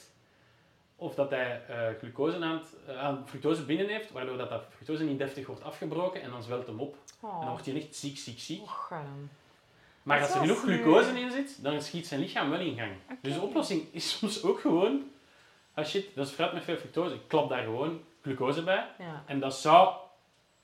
of 0.95 1.15
dat 1.15 1.29
hij 1.29 1.61
eh, 1.67 1.97
glucose 1.99 2.61
eh, 2.87 2.97
aan 2.97 3.23
fructose 3.27 3.65
binnen 3.65 3.87
heeft, 3.87 4.11
waardoor 4.11 4.37
dat, 4.37 4.49
dat 4.49 4.63
fructose 4.69 5.03
niet 5.03 5.17
deftig 5.19 5.47
wordt 5.47 5.63
afgebroken 5.63 6.21
en 6.21 6.29
dan 6.29 6.43
zwelt 6.43 6.67
hem 6.67 6.79
op. 6.79 6.93
En 6.93 6.99
dan 7.21 7.39
Oh, 7.39 7.49
wordt 7.49 7.65
hij 7.65 7.75
echt 7.75 7.95
ziek, 7.95 8.17
ziek, 8.17 8.39
ziek. 8.39 8.61
Och. 8.61 8.91
Maar 10.03 10.19
Dat 10.19 10.27
als 10.27 10.35
er 10.37 10.41
genoeg 10.41 10.59
glucose 10.59 11.19
in 11.19 11.31
zit, 11.31 11.63
dan 11.63 11.81
schiet 11.81 12.07
zijn 12.07 12.19
lichaam 12.19 12.49
wel 12.49 12.59
in 12.59 12.77
gang. 12.77 12.91
Dus 13.21 13.33
de 13.33 13.41
oplossing 13.41 13.83
is 13.91 14.09
soms 14.17 14.43
ook 14.43 14.59
gewoon, 14.59 15.11
ah 15.73 15.85
shit, 15.85 16.15
dat 16.15 16.27
is 16.27 16.33
fruit 16.33 16.53
met 16.53 16.63
veel 16.63 16.77
fructose, 16.77 17.19
klap 17.27 17.49
daar 17.49 17.63
gewoon 17.63 18.01
glucose 18.21 18.63
bij. 18.63 18.87
Ja. 18.99 19.23
En 19.25 19.39
dat 19.39 19.55
zou, 19.55 19.95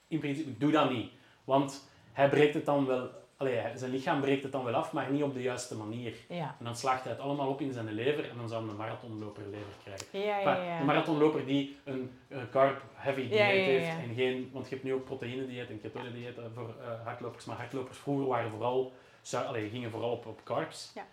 in 0.08 0.20
principe, 0.20 0.58
doe 0.58 0.72
dat 0.72 0.92
niet. 0.92 1.12
Want 1.44 1.90
hij 2.12 2.30
breekt 2.30 2.54
het 2.54 2.66
dan 2.66 2.86
wel, 2.86 3.10
allee, 3.42 3.62
zijn 3.76 3.92
lichaam 3.92 4.22
breekt 4.22 4.44
het 4.44 4.52
dan 4.52 4.64
wel 4.64 4.74
af, 4.74 4.92
maar 4.92 5.12
niet 5.12 5.24
op 5.24 5.34
de 5.34 5.42
juiste 5.42 5.76
manier. 5.76 6.14
Ja. 6.28 6.56
En 6.60 6.66
dan 6.66 6.76
slaagt 6.76 7.04
hij 7.04 7.12
het 7.12 7.22
allemaal 7.22 7.50
op 7.50 7.62
in 7.62 7.74
zijn 7.74 7.94
lever 7.94 8.30
en 8.30 8.38
dan 8.38 8.50
zou 8.50 8.62
hij 8.62 8.72
een 8.72 8.78
marathonloper 8.78 9.44
lever 9.44 9.74
krijgen. 9.84 10.06
Ja, 10.12 10.40
ja, 10.40 10.64
ja. 10.64 10.80
Een 10.80 10.86
marathonloper 10.86 11.46
die 11.46 11.78
een, 11.84 12.12
een 12.28 12.50
carb-heavy 12.50 13.22
dieet 13.22 13.40
heeft 13.40 13.88
en 13.88 14.14
geen, 14.16 14.50
want 14.54 14.70
je 14.70 14.76
hebt 14.76 14.86
nu 14.86 14.94
ook 14.94 15.06
proteïne-dieet 15.06 15.70
en 15.70 15.82
ketone-dieet 15.82 16.38
voor 16.54 16.76
eh, 16.82 17.06
hardlopers, 17.06 17.46
maar 17.46 17.58
hardlopers 17.58 17.98
vroeger 17.98 18.28
waren 18.28 18.50
vooral, 18.50 18.94
zou, 19.22 19.46
allee, 19.46 19.70
gingen 19.70 19.92
vooral 19.92 20.12
op, 20.12 20.26
op 20.26 20.44
carbs. 20.44 20.92
Ja. 20.96 21.06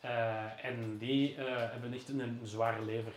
Eh, 0.00 0.64
en 0.64 0.98
die 0.98 1.36
eh, 1.36 1.44
hebben 1.46 1.92
echt 1.94 2.08
een, 2.08 2.20
een 2.20 2.40
zware 2.44 2.84
lever. 2.84 3.12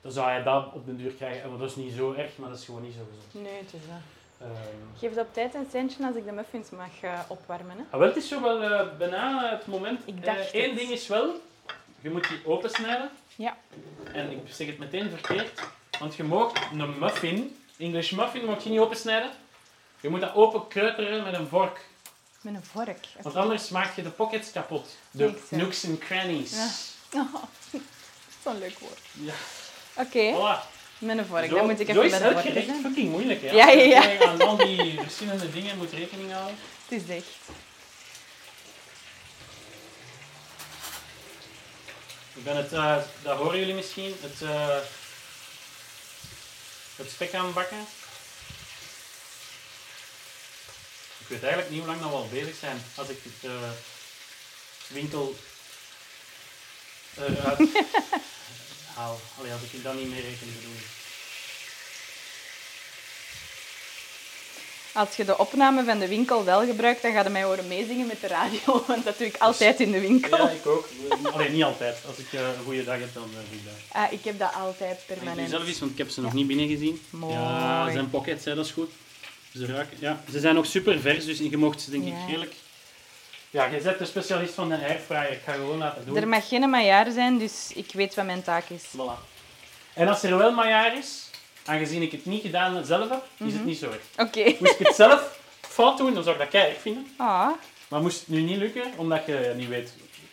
Dan 0.00 0.12
zou 0.12 0.28
hij 0.28 0.42
dat 0.42 0.72
op 0.72 0.86
den 0.86 0.96
duur 0.96 1.12
krijgen, 1.12 1.48
want 1.48 1.60
dat 1.60 1.70
is 1.70 1.76
niet 1.76 1.92
zo 1.92 2.12
erg, 2.12 2.36
maar 2.38 2.48
dat 2.48 2.58
is 2.58 2.64
gewoon 2.64 2.82
niet 2.82 2.94
zo 2.94 3.06
gezond. 3.10 3.44
Nee, 3.44 3.58
het 3.62 3.72
is 3.72 3.86
dat. 3.88 4.13
Ehm, 4.40 4.50
Geef 4.98 5.10
het 5.10 5.18
op 5.18 5.34
tijd 5.34 5.54
een 5.54 5.66
centje 5.70 6.06
als 6.06 6.16
ik 6.16 6.24
de 6.24 6.32
muffins 6.32 6.70
mag 6.70 7.00
eh, 7.00 7.20
opwarmen. 7.28 7.76
Hè? 7.76 7.82
ah, 7.90 7.98
wel, 7.98 8.08
het 8.08 8.16
is 8.16 8.28
zo 8.28 8.40
wel 8.42 8.62
eh, 8.62 8.96
bijna 8.98 9.50
het 9.50 9.66
moment. 9.66 10.00
Ik 10.04 10.24
dacht 10.24 10.54
Eén 10.54 10.68
het. 10.70 10.78
ding 10.78 10.90
is 10.90 11.06
wel, 11.06 11.40
je 12.00 12.10
moet 12.10 12.28
die 12.28 12.40
opensnijden. 12.46 13.10
Ja. 13.36 13.56
En 14.12 14.30
ik 14.30 14.38
zeg 14.54 14.66
het 14.66 14.78
meteen 14.78 15.10
verkeerd, 15.10 15.60
want 15.98 16.14
je 16.14 16.24
mag 16.24 16.52
een 16.72 16.98
muffin, 16.98 17.56
English 17.78 18.10
muffin, 18.10 18.44
mag 18.44 18.64
je 18.64 18.70
niet 18.70 18.78
opensnijden. 18.80 19.30
Je 20.00 20.08
moet 20.08 20.20
dat 20.20 20.34
open 20.34 20.68
kreuteren 20.68 21.24
met 21.24 21.34
een 21.34 21.48
vork, 21.48 21.80
Met 22.40 22.54
een 22.54 22.64
vork. 22.64 23.06
want 23.22 23.36
anders 23.36 23.68
maak 23.68 23.96
je 23.96 24.02
de 24.02 24.10
pockets 24.10 24.52
kapot. 24.52 24.96
De 25.10 25.40
nooks 25.50 25.84
en 25.84 25.98
crannies. 25.98 26.52
Ja. 26.52 26.68
Oh, 27.34 27.42
Zo'n 28.42 28.58
leuk 28.58 28.78
woord. 28.78 28.98
Ja. 29.12 29.32
Oké, 29.96 30.32
Voilà. 30.34 30.73
Met 31.04 31.18
een 31.18 31.26
vork. 31.26 31.50
Dan 31.50 31.66
moet 31.66 31.80
ik 31.80 31.88
even 31.88 32.10
met 32.10 32.20
een 32.20 32.32
vork 32.32 32.40
gerecht 32.40 32.68
fucking 32.82 33.10
moeilijk, 33.10 33.42
hè. 33.42 33.50
Ja, 33.50 33.68
ja, 33.68 33.82
ja. 33.82 34.10
Je 34.10 34.26
aan 34.26 34.40
al 34.40 34.56
die 34.56 35.00
verschillende 35.00 35.50
dingen 35.50 35.76
moet 35.76 35.92
rekening 35.92 36.32
houden. 36.32 36.56
Het 36.88 37.02
is 37.02 37.16
echt. 37.16 37.26
Ik 42.34 42.44
ben 42.44 42.56
het, 42.56 42.72
eh, 42.72 42.96
dat 43.22 43.38
horen 43.38 43.58
jullie 43.58 43.74
misschien, 43.74 44.16
het, 44.20 44.42
eh, 44.42 44.76
het 46.96 47.10
spek 47.10 47.34
aan 47.34 47.44
het 47.44 47.54
bakken. 47.54 47.86
Ik 51.18 51.26
weet 51.28 51.42
eigenlijk 51.42 51.70
niet 51.70 51.78
hoe 51.78 51.88
lang 51.88 52.00
dat 52.00 52.10
we 52.10 52.16
al 52.16 52.28
bezig 52.28 52.56
zijn 52.56 52.82
als 52.94 53.08
ik 53.08 53.18
het 53.22 53.50
eh, 53.50 53.70
winkel 54.86 55.36
eruit 57.16 57.58
haal. 58.94 59.20
Allee, 59.38 59.52
als 59.52 59.60
ik 59.72 59.82
dan 59.82 59.96
niet 59.96 60.08
meer 60.10 60.20
rekening 60.22 60.56
doe. 60.62 60.72
Als 64.92 65.16
je 65.16 65.24
de 65.24 65.38
opname 65.38 65.84
van 65.84 65.98
de 65.98 66.08
winkel 66.08 66.44
wel 66.44 66.66
gebruikt, 66.66 67.02
dan 67.02 67.12
ga 67.12 67.22
je 67.22 67.28
mij 67.28 67.42
horen 67.44 67.66
meezingen 67.68 68.06
met 68.06 68.20
de 68.20 68.26
radio. 68.26 68.58
Want 68.86 69.04
dat 69.04 69.18
doe 69.18 69.26
ik 69.26 69.36
altijd 69.36 69.80
in 69.80 69.92
de 69.92 70.00
winkel. 70.00 70.36
Ja, 70.36 70.50
ik 70.50 70.66
ook. 70.66 70.88
Allee, 71.32 71.48
niet 71.50 71.62
altijd. 71.62 71.96
Als 72.06 72.16
ik 72.18 72.32
eh, 72.32 72.40
een 72.40 72.64
goede 72.64 72.84
dag 72.84 72.98
heb, 72.98 73.14
dan 73.14 73.22
eh, 73.24 73.50
doe 73.50 73.58
ik 73.58 73.64
dat. 73.64 73.74
Ah, 74.02 74.12
ik 74.12 74.24
heb 74.24 74.38
dat 74.38 74.54
altijd 74.54 74.98
Ik 74.98 75.06
permanent. 75.16 75.50
zelf 75.50 75.66
eens, 75.66 75.78
want 75.78 75.92
ik 75.92 75.98
heb 75.98 76.08
ze 76.10 76.20
nog 76.20 76.32
niet 76.32 76.46
binnen 76.46 76.68
gezien. 76.68 77.02
Mooi. 77.10 77.34
Ja, 77.34 77.90
zijn 77.92 78.10
pockets, 78.10 78.44
hè, 78.44 78.54
dat 78.54 78.64
is 78.64 78.70
goed. 78.72 78.90
Ze 79.54 79.66
ruiken, 79.66 79.96
ja. 80.00 80.22
Ze 80.30 80.40
zijn 80.40 80.54
nog 80.54 80.66
super 80.66 81.00
vers, 81.00 81.24
dus 81.24 81.38
je 81.38 81.56
mocht 81.56 81.80
ze 81.80 81.90
denk 81.90 82.04
ik 82.06 82.12
Ja. 82.12 82.24
redelijk... 82.26 82.52
Ja, 83.54 83.64
je 83.64 83.80
bent 83.80 83.98
de 83.98 84.04
specialist 84.04 84.54
van 84.54 84.68
de 84.68 84.74
airfryer. 84.74 85.30
Ik 85.32 85.40
ga 85.44 85.52
gewoon 85.52 85.78
laten 85.78 86.06
doen. 86.06 86.16
Er 86.16 86.28
mag 86.28 86.48
geen 86.48 86.70
maillard 86.70 87.12
zijn, 87.12 87.38
dus 87.38 87.70
ik 87.74 87.92
weet 87.92 88.14
wat 88.14 88.24
mijn 88.24 88.42
taak 88.42 88.68
is. 88.68 88.82
Voilà. 88.84 89.18
En 89.92 90.08
als 90.08 90.22
er 90.22 90.38
wel 90.38 90.52
maillard 90.52 90.98
is, 90.98 91.30
aangezien 91.64 92.02
ik 92.02 92.12
het 92.12 92.24
niet 92.24 92.42
gedaan 92.42 92.84
zelf 92.84 93.08
heb, 93.10 93.22
is 93.36 93.46
Mhm. 93.46 93.52
het 93.56 93.64
niet 93.64 93.78
zo 93.78 93.90
erg. 93.90 94.26
Oké. 94.28 94.44
Moest 94.60 94.80
ik 94.80 94.86
het 94.86 94.94
zelf 94.96 95.38
fout 95.60 95.98
doen, 95.98 96.14
dan 96.14 96.22
zou 96.22 96.34
ik 96.34 96.40
dat 96.40 96.50
keihard 96.50 96.80
vinden. 96.80 97.14
Ah, 97.16 97.48
Maar 97.88 98.00
moest 98.02 98.18
het 98.18 98.28
nu 98.28 98.40
niet 98.40 98.56
lukken, 98.56 98.92
omdat 98.96 99.26
je 99.26 99.52
niet 99.56 99.68
weet, 99.68 99.92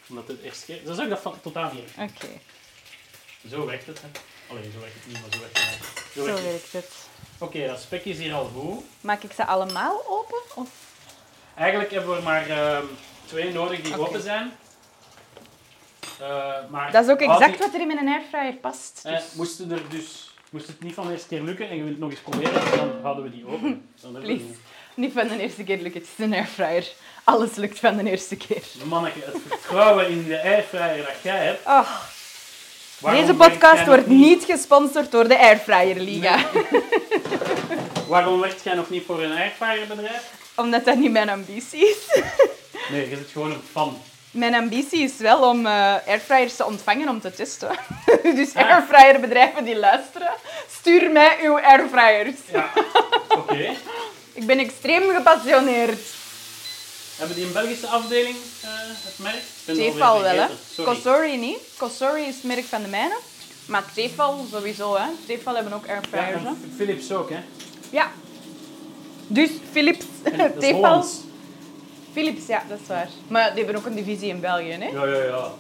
omdat 0.10 0.28
het 0.28 0.42
eerst 0.42 0.66
keer... 0.66 0.84
Dan 0.84 0.94
zou 0.96 1.08
ik 1.08 1.14
dat 1.14 1.22
van, 1.22 1.42
totaal 1.42 1.72
niet 1.74 1.84
erg. 1.98 2.10
oké. 2.12 2.28
Zo 3.50 3.66
werkt 3.66 3.88
het, 3.88 4.02
hè. 4.02 4.08
Alleen 4.50 4.72
zo 4.74 4.80
werkt 4.80 4.96
het 4.96 5.08
niet, 5.08 5.22
maar 5.22 5.32
zo 5.32 5.40
werkt 5.40 5.58
het. 5.60 6.04
Zo 6.14 6.20
Zo 6.20 6.26
werkt 6.26 6.42
het. 6.42 6.52
werkt 6.52 6.74
het. 6.74 6.92
Oké, 7.38 7.68
dat 7.68 7.82
spek 7.82 8.06
is 8.06 8.18
hier 8.18 8.34
al 8.34 8.52
goed. 8.56 8.84
Maak 9.02 9.24
ik 9.24 9.32
ze 9.32 9.46
allemaal 9.46 10.04
open? 10.08 10.40
Of? 10.56 10.70
Eigenlijk 11.62 11.92
hebben 11.92 12.10
we 12.12 12.16
er 12.18 12.24
maar 12.24 12.50
ehm, 12.50 12.84
twee 13.26 13.54
nodig 13.54 13.82
die 13.82 14.00
open 14.00 14.22
zijn. 14.22 14.52
Eh, 16.20 16.28
maar 16.70 16.92
Dat 16.92 17.04
is 17.06 17.10
ook 17.12 17.20
exact 17.20 17.50
die- 17.50 17.58
wat 17.58 17.74
er 17.74 17.80
in 17.82 17.88
mijn 17.88 18.08
airfryer 18.08 18.54
past. 18.54 19.02
eh, 19.04 19.12
Dus 19.16 19.24
moest, 19.34 19.58
het 19.58 19.72
er 19.72 19.82
dus, 19.90 20.34
moest 20.50 20.68
het 20.68 20.84
niet 20.84 20.94
van 20.94 21.06
de 21.08 21.12
eerste 21.14 21.28
keer 21.28 21.42
lukken 21.42 21.70
en 21.70 21.76
je 21.76 21.80
wilt 21.84 21.92
het 21.92 22.00
nog 22.00 22.10
eens 22.12 22.20
proberen, 22.20 22.78
dan 22.78 22.92
houden 23.02 23.24
we 23.24 23.32
die 23.32 23.46
open. 23.48 23.90
Dan 24.02 24.12
Please. 24.22 24.44
niet 24.94 25.14
van 25.14 25.28
de 25.28 25.40
eerste 25.40 25.64
keer 25.64 25.78
lukt 25.82 25.94
het. 25.94 26.04
Het 26.10 26.12
is 26.20 26.26
een 26.26 26.34
airfryer. 26.34 26.88
Alles 27.24 27.56
lukt 27.56 27.80
van 27.80 27.98
de 27.98 28.10
eerste 28.10 28.36
keer. 28.38 28.64
Manneke, 28.86 29.20
het 29.26 29.38
vertrouwen 29.48 30.10
in 30.10 30.28
de 30.28 30.42
airfryer 30.42 30.98
dat 31.06 31.16
jij 31.22 31.46
hebt. 31.46 31.66
Oh, 31.66 31.90
deze 33.12 33.34
podcast 33.34 33.86
wordt 33.86 34.08
niet 34.08 34.44
gesponsord 34.44 35.12
door 35.12 35.28
de 35.28 35.40
Airfryer 35.40 36.00
Liga. 36.00 36.40
Waarom 38.08 38.40
werkt 38.40 38.64
jij 38.64 38.74
nog 38.76 38.90
niet 38.90 39.06
voor 39.06 39.24
een 39.24 39.32
airfryer 39.38 39.88
bedrijf? 39.88 40.32
Omdat 40.62 40.86
dat 40.86 40.96
niet 40.98 41.12
mijn 41.12 41.30
ambitie 41.30 41.88
is. 41.90 41.98
Nee, 42.90 43.10
je 43.10 43.16
bent 43.16 43.30
gewoon 43.32 43.52
een 43.52 43.62
fan. 43.72 43.98
Mijn 44.32 44.56
ambitie 44.56 45.00
is 45.04 45.18
wel 45.18 45.50
om 45.50 45.66
eh, 45.66 45.96
airfryers 46.08 46.56
te 46.56 46.66
ontvangen 46.66 47.10
om 47.10 47.22
te 47.22 47.32
testen. 47.32 47.70
dus 48.36 48.54
Ah. 48.54 48.70
airfryerbedrijven 48.70 49.64
die 49.64 49.78
luisteren, 49.80 50.30
stuur 50.80 51.12
mij 51.12 51.38
uw 51.44 51.60
airfryers. 51.60 52.36
Ja, 52.52 52.70
oké. 53.40 53.70
Ik 54.34 54.46
ben 54.46 54.60
extreem 54.60 55.04
gepassioneerd. 55.16 56.00
Hebben 57.18 57.36
die 57.36 57.46
een 57.46 57.54
Belgische 57.54 57.88
afdeling, 57.88 58.36
eh, 58.62 58.70
het 59.06 59.14
merk? 59.18 59.42
Tefal 59.66 60.22
wel, 60.22 60.36
hè. 60.36 60.48
Kosori 60.84 61.38
niet. 61.38 61.60
Kosori 61.78 62.22
is 62.22 62.36
het 62.36 62.44
merk 62.44 62.66
van 62.66 62.82
de 62.82 62.88
mijne. 62.88 63.18
Maar 63.66 63.84
Tefal 63.94 64.46
sowieso, 64.52 64.96
hè. 64.98 65.06
Tefal 65.28 65.56
hebben 65.56 65.74
ook 65.74 65.88
airfryers, 65.88 66.44
en 66.44 66.74
Philips 66.78 67.12
ook, 67.12 67.30
hè. 67.30 67.40
Ja. 67.90 68.12
Dus 69.34 69.50
Philips, 69.72 70.06
Tefal. 70.60 71.04
Philips, 72.12 72.46
ja, 72.48 72.64
dat 72.70 72.80
is 72.82 72.88
waar. 72.88 73.10
Maar 73.28 73.54
die 73.56 73.64
hebben 73.64 73.82
ook 73.82 73.88
een 73.88 73.96
divisie 73.96 74.30
in 74.30 74.40
België, 74.40 74.72
hè. 74.72 74.88
Ja, 74.90 75.06
ja, 75.06 75.24
ja. 75.24 75.52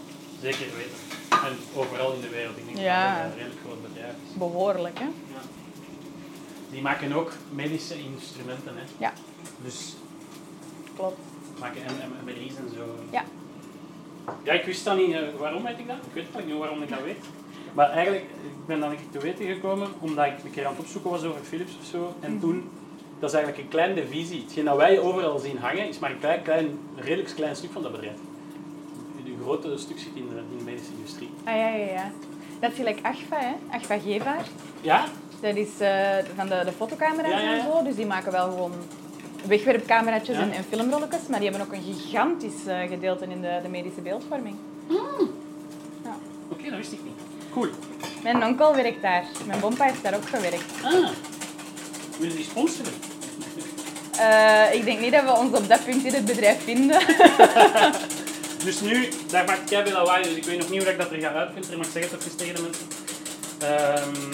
Zeker 0.42 0.66
weten. 0.78 1.00
En 1.30 1.58
overal 1.76 2.14
in 2.14 2.22
de 2.22 2.30
wereld. 2.30 2.58
Ik 2.58 2.66
denk 2.66 2.78
Ja. 2.78 3.14
dat 3.16 3.24
het 3.24 3.32
een 3.32 3.38
redelijk 3.38 3.62
groot 3.66 3.82
bedrijf 3.94 4.14
is. 4.30 4.38
Behoorlijk, 4.38 5.00
hè. 5.00 5.06
Ja. 5.06 5.42
Die 6.72 6.82
maken 6.82 7.14
ook 7.14 7.32
medische 7.54 7.96
instrumenten, 8.00 8.74
hè. 8.76 8.84
Ja. 8.98 9.14
Dus 9.64 9.96
Klopt. 10.96 11.20
maken 11.60 11.82
MRI's 12.26 12.56
en 12.56 12.70
zo. 12.76 12.84
Ja. 13.12 13.24
Ja, 14.44 14.52
ik 14.54 14.66
wist 14.66 14.86
dan 14.86 14.98
niet, 14.98 15.14
eh, 15.14 15.20
waarom 15.38 15.64
weet 15.64 15.80
ik 15.80 15.88
dat? 15.88 15.96
Ik 15.96 16.14
weet 16.14 16.24
eigenlijk 16.24 16.48
niet 16.48 16.58
waarom 16.58 16.82
ik 16.82 16.90
dat 16.90 17.02
weet. 17.04 17.26
Maar 17.74 17.90
eigenlijk, 17.90 18.24
ik 18.24 18.66
ben 18.66 18.80
dan 18.80 18.90
een 18.90 18.96
keer 18.96 19.10
te 19.12 19.20
weten 19.20 19.46
gekomen, 19.46 19.88
omdat 20.00 20.26
ik 20.26 20.44
een 20.44 20.52
keer 20.52 20.66
aan 20.66 20.72
het 20.72 20.82
opzoeken 20.82 21.10
was 21.12 21.24
over 21.24 21.42
Philips 21.42 21.72
of 21.82 21.86
zo. 21.92 22.16
En 22.20 22.32
Mhm. 22.32 22.40
toen, 22.42 22.70
dat 23.22 23.30
is 23.30 23.36
eigenlijk 23.36 23.58
een 23.64 23.70
kleine 23.70 23.94
divisie. 24.02 24.42
Hetgeen 24.44 24.66
dat 24.66 24.78
wij 24.78 25.00
overal 25.00 25.40
zien 25.40 25.58
hangen, 25.58 25.88
is 25.88 26.00
maar 26.00 26.12
een 26.12 26.20
klein, 26.20 26.42
klein, 26.42 26.66
een 26.66 27.04
redelijk 27.04 27.36
klein 27.36 27.56
stuk 27.56 27.72
van 27.72 27.82
dat 27.82 27.92
bedrijf. 27.92 28.16
Het 29.16 29.34
grote 29.44 29.78
stuk 29.78 30.00
zit 30.00 30.12
in 30.14 30.30
de, 30.30 30.36
in 30.52 30.58
de 30.58 30.64
medische 30.64 30.92
industrie. 30.98 31.30
Ah, 31.44 31.56
ja, 31.56 31.68
ja, 31.70 31.86
ja. 31.86 32.12
Dat 32.60 32.72
is 32.72 32.76
gelijk 32.78 33.00
Agfa, 33.02 33.38
hè. 33.40 33.54
Agfa 33.78 33.98
Gevaert. 34.00 34.48
Ja? 34.82 35.06
Dat 35.42 35.56
is 35.56 35.80
eh, 35.80 36.18
van 36.36 36.48
de, 36.48 36.62
de 36.66 36.72
fotocamera's 36.72 37.32
Ja, 37.32 37.40
ja, 37.40 37.52
ja. 37.52 37.58
en 37.58 37.72
zo. 37.72 37.84
Dus 37.84 37.96
die 37.96 38.06
maken 38.06 38.32
wel 38.32 38.50
gewoon 38.50 38.72
wegwerpcameraatjes 39.48 40.36
Ja. 40.36 40.42
en, 40.42 40.52
en 40.52 40.64
filmrolletjes. 40.64 41.28
Maar 41.30 41.40
die 41.40 41.50
hebben 41.50 41.68
ook 41.68 41.74
een 41.74 41.94
gigantisch 41.94 42.66
eh, 42.68 42.80
gedeelte 42.88 43.26
in 43.26 43.42
de, 43.42 43.60
de 43.64 43.70
medische 43.70 44.02
beeldvorming. 44.02 44.56
Oké, 46.50 46.64
dat 46.70 46.78
wist 46.78 46.92
ik 46.92 47.04
niet. 47.04 47.14
Cool. 47.52 47.68
Mijn 48.24 48.44
onkel 48.46 48.76
werkt 48.76 49.02
daar. 49.02 49.24
Mijn 49.48 49.60
bompa 49.60 49.84
heeft 49.84 50.04
daar 50.04 50.16
ook 50.16 50.26
gewerkt. 50.30 50.64
Ah, 50.84 51.10
wil 52.20 52.30
je 52.30 52.36
die 52.36 52.44
sponsoren? 52.44 52.94
Eh, 54.20 54.74
ik 54.74 54.86
denk 54.86 55.00
niet 55.00 55.12
dat 55.12 55.24
we 55.24 55.32
ons 55.32 55.58
op 55.58 55.68
dat 55.68 55.86
punt 55.86 56.06
in 56.06 56.14
het 56.14 56.26
bedrijf 56.26 56.64
vinden. 56.64 57.02
Dus 58.64 58.82
nu, 58.82 59.10
daar 59.28 59.46
maakt 59.46 59.70
jij 59.70 59.86
veel 59.86 59.94
lawaai, 59.94 60.24
dus 60.24 60.34
ik 60.34 60.44
weet 60.44 60.58
nog 60.58 60.70
niet 60.70 60.84
hoe 60.84 60.92
ik 60.92 60.98
dat 60.98 61.12
er 61.12 61.20
ga 61.20 61.34
uitfilteren, 61.34 61.78
maar 61.78 61.88
ik 61.88 61.94
zeg 61.94 62.12
het 62.12 62.20
even 62.20 62.38
tegen 62.38 62.56
de 62.56 62.62
mensen. 62.62 62.88
Ehm, 63.60 64.32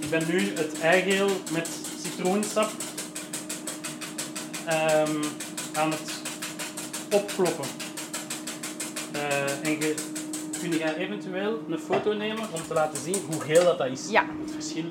ik 0.00 0.10
ben 0.10 0.22
nu 0.28 0.52
het 0.54 0.80
eigeel 0.80 1.28
met 1.52 1.68
citroensap 2.02 2.70
ehm, 4.66 5.22
aan 5.72 5.90
het 5.90 6.22
opkloppen. 7.10 7.64
Eh, 9.12 9.66
en 9.66 9.70
je 9.70 9.94
kun 10.60 10.72
je 10.72 10.96
eventueel 10.96 11.62
een 11.68 11.78
foto 11.78 12.12
nemen 12.12 12.44
om 12.52 12.62
te 12.66 12.74
laten 12.74 13.02
zien 13.02 13.22
hoe 13.30 13.40
geel 13.40 13.64
dat, 13.64 13.78
dat 13.78 13.86
is. 13.86 14.10
Ja. 14.10 14.24
Het 14.42 14.52
verschil 14.52 14.84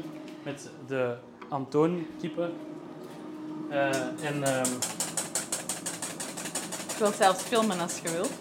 met 0.44 0.70
de 0.88 1.16
Antoon-kippen. 1.50 2.46
Eh, 2.46 2.79
en 4.24 4.44
ehm, 4.44 4.72
Ik 6.90 6.96
wil 7.06 7.12
zelfs 7.18 7.44
filmen 7.44 7.80
als 7.80 7.94
je 8.04 8.12
wilt. 8.12 8.32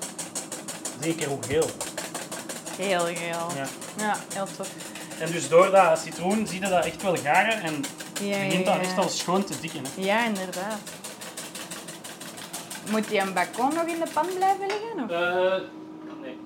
zeker 1.01 1.29
hoe 1.29 1.43
geel. 1.43 1.67
Heel 2.77 3.01
geel. 3.05 3.47
Ja. 3.57 3.67
Ja, 3.99 4.17
heel 4.35 4.47
tof. 4.57 4.69
En 5.21 5.33
dus 5.33 5.49
door 5.49 5.71
dat 5.71 5.99
citroen 5.99 6.47
zie 6.47 6.61
je 6.61 6.69
dat 6.69 6.85
echt 6.85 7.03
wel 7.03 7.17
garen 7.17 7.61
en 7.63 7.85
Ja, 8.23 8.39
begint 8.45 8.67
ja, 8.67 8.73
dat 8.75 8.83
echt 8.83 8.99
al 8.99 9.09
schoon 9.09 9.45
te 9.45 9.61
dikken. 9.61 9.83
Hè. 9.95 10.03
Ja, 10.05 10.25
inderdaad. 10.25 10.79
Moet 12.91 13.09
die 13.09 13.21
een 13.21 13.33
bacon 13.33 13.75
nog 13.75 13.85
in 13.87 13.99
de 14.01 14.07
pan 14.13 14.27
blijven 14.37 14.67
liggen? 14.67 15.05
Of? 15.05 15.11
Eh, 15.11 15.63
nee. 16.23 16.39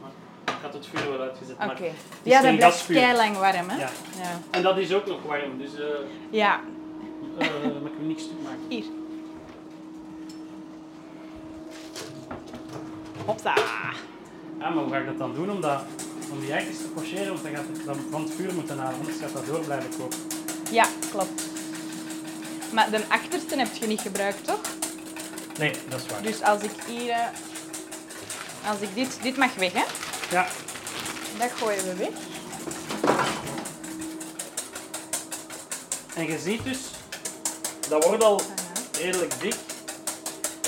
Maar 0.00 0.10
Ik 0.46 0.54
had 0.62 0.72
het 0.72 0.86
vuur 0.92 1.10
wel 1.10 1.20
uitgezet. 1.20 1.54
Oké. 1.54 1.66
maar 1.66 1.76
het 1.76 1.84
is 2.22 2.32
Ja, 2.32 2.40
dat 2.42 2.56
blijft 2.56 2.76
gasvuur. 2.76 2.96
keilang 3.00 3.36
warm, 3.36 3.68
hè? 3.68 3.76
Ja. 3.76 3.88
Ja. 4.20 4.40
En 4.50 4.62
dat 4.62 4.76
is 4.78 4.92
ook 4.92 5.06
nog 5.06 5.18
warm, 5.26 5.58
dus 5.58 5.74
eh 5.74 5.84
Ja, 6.30 6.60
ik 7.38 7.50
wil 7.98 8.06
niks 8.06 8.22
stuk 8.22 8.42
maken. 8.42 8.60
hier. 8.68 8.84
Hopsa. 13.26 13.54
Ja, 14.58 14.68
maar 14.70 14.82
hoe 14.82 14.92
ga 14.92 14.98
ik 14.98 15.06
dat 15.06 15.18
dan 15.18 15.34
doen 15.34 15.50
om, 15.50 15.60
dat, 15.60 15.82
om 16.30 16.40
die 16.40 16.52
eitjes 16.52 16.76
te 16.76 16.88
pocheren? 16.88 17.28
Want 17.28 17.42
dan 17.42 17.54
gaat 17.54 17.64
het 17.72 17.84
dan 17.84 17.96
van 18.10 18.22
het 18.22 18.32
vuur 18.36 18.54
moeten 18.54 18.78
halen, 18.78 18.98
anders 18.98 19.16
gaat 19.20 19.32
dat 19.32 19.46
door 19.46 19.60
blijven 19.60 19.90
koken. 19.98 20.18
Ja, 20.70 20.86
klopt. 21.10 21.42
Maar 22.72 22.90
de 22.90 23.00
achterste 23.08 23.56
heb 23.58 23.74
je 23.74 23.86
niet 23.86 24.00
gebruikt, 24.00 24.44
toch? 24.44 24.60
Nee, 25.58 25.72
dat 25.88 26.00
is 26.00 26.06
waar. 26.06 26.22
Dus 26.22 26.42
als 26.42 26.62
ik 26.62 26.70
hier... 26.86 27.10
eh, 27.10 27.26
Als 28.70 28.80
ik 28.80 28.94
dit... 28.94 29.18
Dit 29.22 29.36
mag 29.36 29.54
weg, 29.54 29.72
hè? 29.72 29.84
Ja, 30.30 30.46
Dat 31.38 31.50
gooien 31.50 31.84
we 31.84 31.94
weg. 31.96 32.08
en 36.14 36.26
je 36.26 36.38
ziet 36.38 36.64
dus, 36.64 36.78
dat 37.88 38.04
wordt 38.04 38.22
al 38.22 38.40
redelijk 39.00 39.40
dik. 39.40 39.54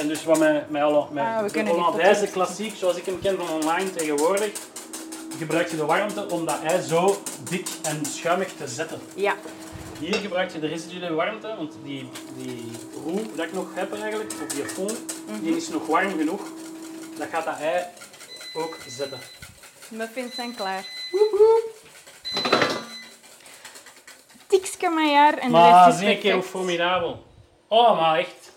En 0.00 0.08
dus 0.08 0.24
wat 0.24 0.38
met, 0.38 0.70
met, 0.70 0.82
alle, 0.82 1.06
met 1.10 1.24
Ah, 1.24 2.20
de 2.20 2.28
klassiek, 2.32 2.76
zoals 2.76 2.96
ik 2.96 3.06
hem 3.06 3.20
ken 3.20 3.36
van 3.36 3.48
online 3.50 3.90
tegenwoordig, 3.90 4.50
gebruik 5.38 5.70
je 5.70 5.76
de 5.76 5.84
warmte 5.84 6.28
om 6.28 6.46
dat 6.46 6.62
ei 6.62 6.80
zo 6.82 7.22
dik 7.50 7.68
en 7.82 8.04
schuimig 8.06 8.52
te 8.52 8.68
zetten. 8.68 9.00
Ja. 9.14 9.34
Hier 9.98 10.14
gebruik 10.14 10.52
je 10.52 10.58
de 10.58 10.66
residuele 10.66 11.14
warmte, 11.14 11.54
want 11.56 11.72
die, 11.84 12.08
die 12.36 12.70
roe 13.04 13.20
dat 13.34 13.44
ik 13.44 13.52
nog 13.52 13.66
heb 13.74 14.00
eigenlijk, 14.00 14.32
of 14.32 14.54
die 14.54 14.64
fond, 14.64 14.98
die 15.40 15.56
is 15.56 15.68
nog 15.68 15.86
warm 15.86 16.18
genoeg. 16.18 16.42
Dat 17.18 17.28
gaat 17.32 17.44
dat 17.44 17.58
ei 17.60 17.84
ook 18.54 18.76
zetten. 18.88 19.18
Muffins 19.88 20.34
zijn 20.34 20.54
klaar. 20.54 20.84
Tikske 24.46 24.88
maar 24.88 25.06
jaar 25.10 25.38
en 25.38 25.52
de 25.52 25.58
rest 25.84 25.86
is 26.00 26.06
zie 26.06 26.18
keer 26.18 26.34
hoe 26.34 26.42
formidabel. 26.42 27.24
Oh, 27.68 28.00
maar 28.00 28.18
echt. 28.18 28.50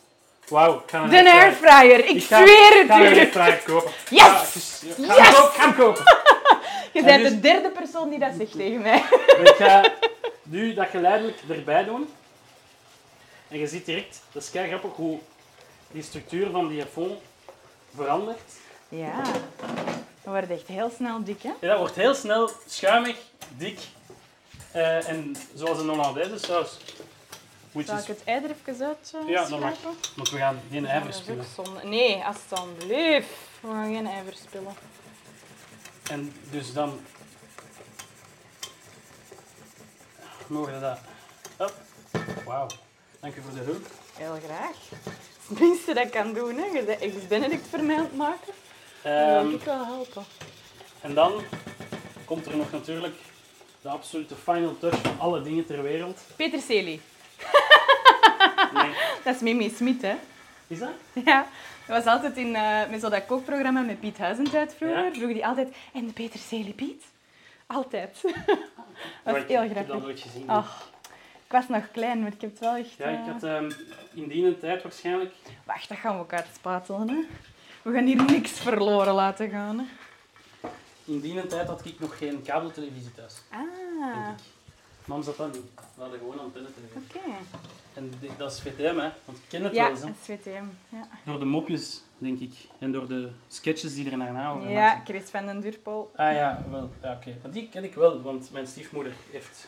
Wauw, 0.48 0.76
ik 0.76 0.90
ga 0.90 1.00
een 1.04 1.10
De 1.10 1.32
airfryer- 1.32 2.00
ik, 2.00 2.10
Ik 2.10 2.24
ga, 2.24 2.38
zweer 2.46 2.82
ik 2.82 2.88
het 2.88 2.88
ga 2.88 3.06
een 3.06 3.14
u. 3.14 3.18
airfryer 3.20 3.58
kopen. 3.66 3.92
Yes! 4.10 4.20
Ja, 4.24 4.40
het 4.40 4.56
is- 4.56 4.82
ja, 4.98 5.14
ga 5.14 5.24
hem 5.24 5.24
Yes! 5.26 5.36
kopen, 5.40 5.52
ga 5.54 5.62
hem 5.68 5.76
kopen. 5.76 6.04
Je 6.94 7.00
En 7.00 7.06
bent 7.06 7.22
dus- 7.24 7.32
de 7.32 7.40
derde 7.40 7.70
persoon 7.70 8.10
die 8.10 8.20
dat 8.20 8.32
zegt 8.38 8.52
tegen 8.52 8.82
mij. 8.82 8.98
Ik 9.44 9.56
ga 9.58 9.92
nu 10.44 10.74
dat 10.74 10.88
geleidelijk 10.90 11.38
erbij 11.50 11.84
doen. 11.84 12.10
En 13.48 13.60
je 13.60 13.68
ziet 13.68 13.86
direct, 13.86 14.22
dat 14.32 14.44
is 14.44 14.52
kei 14.52 14.68
grappig 14.68 14.92
hoe 14.96 15.20
die 15.92 16.04
structuur 16.04 16.50
van 16.52 16.68
die 16.68 16.84
fond 16.94 17.20
verandert. 17.96 18.40
Ja, 18.90 19.22
dat 19.24 20.34
wordt 20.34 20.50
echt 20.52 20.68
heel 20.68 20.92
snel 20.96 21.24
dik, 21.24 21.42
hè? 21.42 21.50
En 21.60 21.68
dat 21.68 21.78
wordt 21.78 21.96
heel 21.96 22.14
snel 22.14 22.50
schuimig, 22.68 23.16
dik 23.58 23.80
eh, 24.72 25.08
en 25.08 25.36
zoals 25.54 25.80
een 25.80 25.90
Hollandaise 25.90 26.38
saus. 26.38 26.78
Moet 27.72 27.86
Zal 27.86 27.98
ik 27.98 28.06
het 28.06 28.24
ei 28.24 28.44
er 28.44 28.50
even 28.50 28.86
uit 28.86 29.14
uh, 29.16 29.30
Ja, 29.30 29.46
dat 29.46 29.60
mag. 29.60 29.74
Want 30.16 30.30
we 30.30 30.38
gaan 30.38 30.62
geen 30.72 30.86
ei 30.86 31.04
verspillen. 31.04 31.46
Nee, 31.84 32.24
alsjeblieft. 32.24 33.28
We 33.62 33.68
gaan 33.68 33.94
geen 33.94 34.08
ei 34.08 34.24
verspillen. 34.26 34.74
En 36.10 36.34
dus 36.50 36.74
dan 36.74 37.00
mogen 40.48 40.74
we 40.74 40.80
dat. 40.80 41.00
Hop. 41.58 41.74
Wauw. 42.46 42.68
Dank 43.20 43.36
u 43.36 43.42
voor 43.42 43.54
de 43.54 43.60
hulp. 43.60 43.88
Heel 44.18 44.38
graag. 44.46 44.76
Het 45.48 45.60
minste 45.60 45.94
dat 45.94 46.06
ik 46.06 46.12
kan 46.12 46.34
doen, 46.34 46.58
hè. 46.58 46.66
Je 46.66 46.84
bent 46.84 47.02
echt 47.02 47.28
Benedict 47.28 47.68
voor 47.68 47.84
mij 47.84 47.96
aan 47.96 48.04
het 48.04 48.16
maken. 48.16 48.54
Dan 49.04 49.48
wil 49.48 49.54
ik 49.54 49.64
wel 49.64 49.86
helpen. 49.86 50.26
en 51.02 51.14
dan 51.14 51.44
komt 52.26 52.46
er 52.46 52.58
nog 52.58 52.72
natuurlijk 52.72 53.16
de 53.82 53.90
absolute 53.90 54.36
final 54.36 54.78
touch 54.80 55.02
van 55.02 55.20
alle 55.20 55.42
dingen 55.42 55.66
ter 55.66 55.84
wereld. 55.84 56.22
Peterselie. 56.36 57.02
Nee. 58.74 58.92
Dat 59.24 59.36
is 59.36 59.42
Mimi 59.42 59.70
Smit, 59.70 60.02
hè. 60.02 60.16
Is 60.68 60.80
dat? 60.80 60.90
Ja. 61.26 61.46
Dat 61.88 62.04
was 62.04 62.14
altijd 62.14 62.38
in, 62.38 62.56
eh, 62.56 62.90
met 62.90 63.02
zo 63.02 63.10
dat 63.10 63.26
kookprogramma 63.26 63.82
met 63.82 64.00
Piet 64.00 64.18
Huizentijd 64.18 64.74
vroeger. 64.78 65.04
Ja. 65.06 65.14
Vroeg 65.14 65.34
die 65.34 65.46
altijd, 65.46 65.76
en 65.94 66.08
de 66.08 66.14
peterselie 66.14 66.74
Piet? 66.74 67.04
Altijd. 67.68 68.22
dat 69.24 69.34
was 69.36 69.44
heel 69.48 69.64
Ik 69.64 69.68
heb 69.68 69.76
dat 69.76 69.86
grappig. 69.86 70.02
nooit 70.04 70.20
gezien. 70.20 70.50
Ach, 70.50 70.90
ik 71.46 71.52
was 71.52 71.68
nog 71.68 71.92
klein, 71.92 72.20
maar 72.22 72.32
ik 72.34 72.42
heb 72.42 72.50
het 72.50 72.60
wel 72.60 72.76
echt... 72.76 72.94
Ja, 72.98 73.06
ik 73.06 73.20
eh, 73.20 73.32
had 73.32 73.44
ehm, 73.44 73.72
in 74.14 74.28
die 74.28 74.58
tijd 74.60 74.84
waarschijnlijk. 74.84 75.34
Wacht, 75.64 75.90
dat 75.90 75.98
gaan 75.98 76.16
we 76.16 76.22
ook 76.22 76.34
uitspatelen, 76.34 77.08
hè. 77.10 77.22
We 77.82 77.94
gaan 77.94 78.06
hier 78.06 78.24
niks 78.24 78.52
verloren 78.52 79.14
laten 79.14 79.50
gaan, 79.50 79.78
hè. 79.80 79.86
In 81.10 81.20
die 81.20 81.48
tijd 81.48 81.68
had 81.68 81.86
ik 81.86 82.00
nog 82.00 82.18
geen 82.18 82.42
kabeltelevisie 82.42 83.12
thuis. 83.12 83.42
Ah, 83.52 83.60
Denk 84.14 84.40
ik. 84.40 84.46
Mam 85.06 85.24
zat 85.24 85.38
dat 85.38 85.54
niet. 85.54 85.62
We 85.96 86.02
hadden 86.02 86.20
gewoon 86.20 86.40
antennetelevisie. 86.40 87.02
oké. 87.08 87.20
En 87.94 88.12
dat 88.38 88.52
is 88.52 88.60
VTM, 88.62 88.84
hè? 88.98 89.10
Want 89.26 89.38
ik 89.38 89.44
ken 89.48 89.64
het 89.64 89.74
Ja, 89.74 89.82
wel 89.84 89.92
eens. 89.92 90.02
hè. 90.02 90.12
SWTM. 90.36 90.64
Ja. 90.90 91.08
Door 91.26 91.40
de 91.40 91.46
mopjes, 91.46 92.02
denk 92.18 92.40
ik. 92.40 92.54
En 92.80 92.92
door 92.92 93.08
de 93.08 93.30
sketches 93.48 93.94
die 93.96 94.12
er 94.12 94.18
daarna 94.18 94.52
over 94.52 94.70
ja, 94.70 95.02
Chris 95.06 95.30
van 95.30 95.46
den 95.46 95.60
Durpel. 95.62 96.12
zijn. 96.16 96.28
Ah 96.30 96.36
ja, 96.36 96.64
wel. 96.72 96.90
Ja, 97.02 97.14
oké. 97.14 97.50
Die 97.52 97.70
ken 97.70 97.84
ik 97.84 97.94
wel, 97.96 98.22
want 98.22 98.52
mijn 98.52 98.68
stiefmoeder 98.68 99.14
heeft 99.32 99.68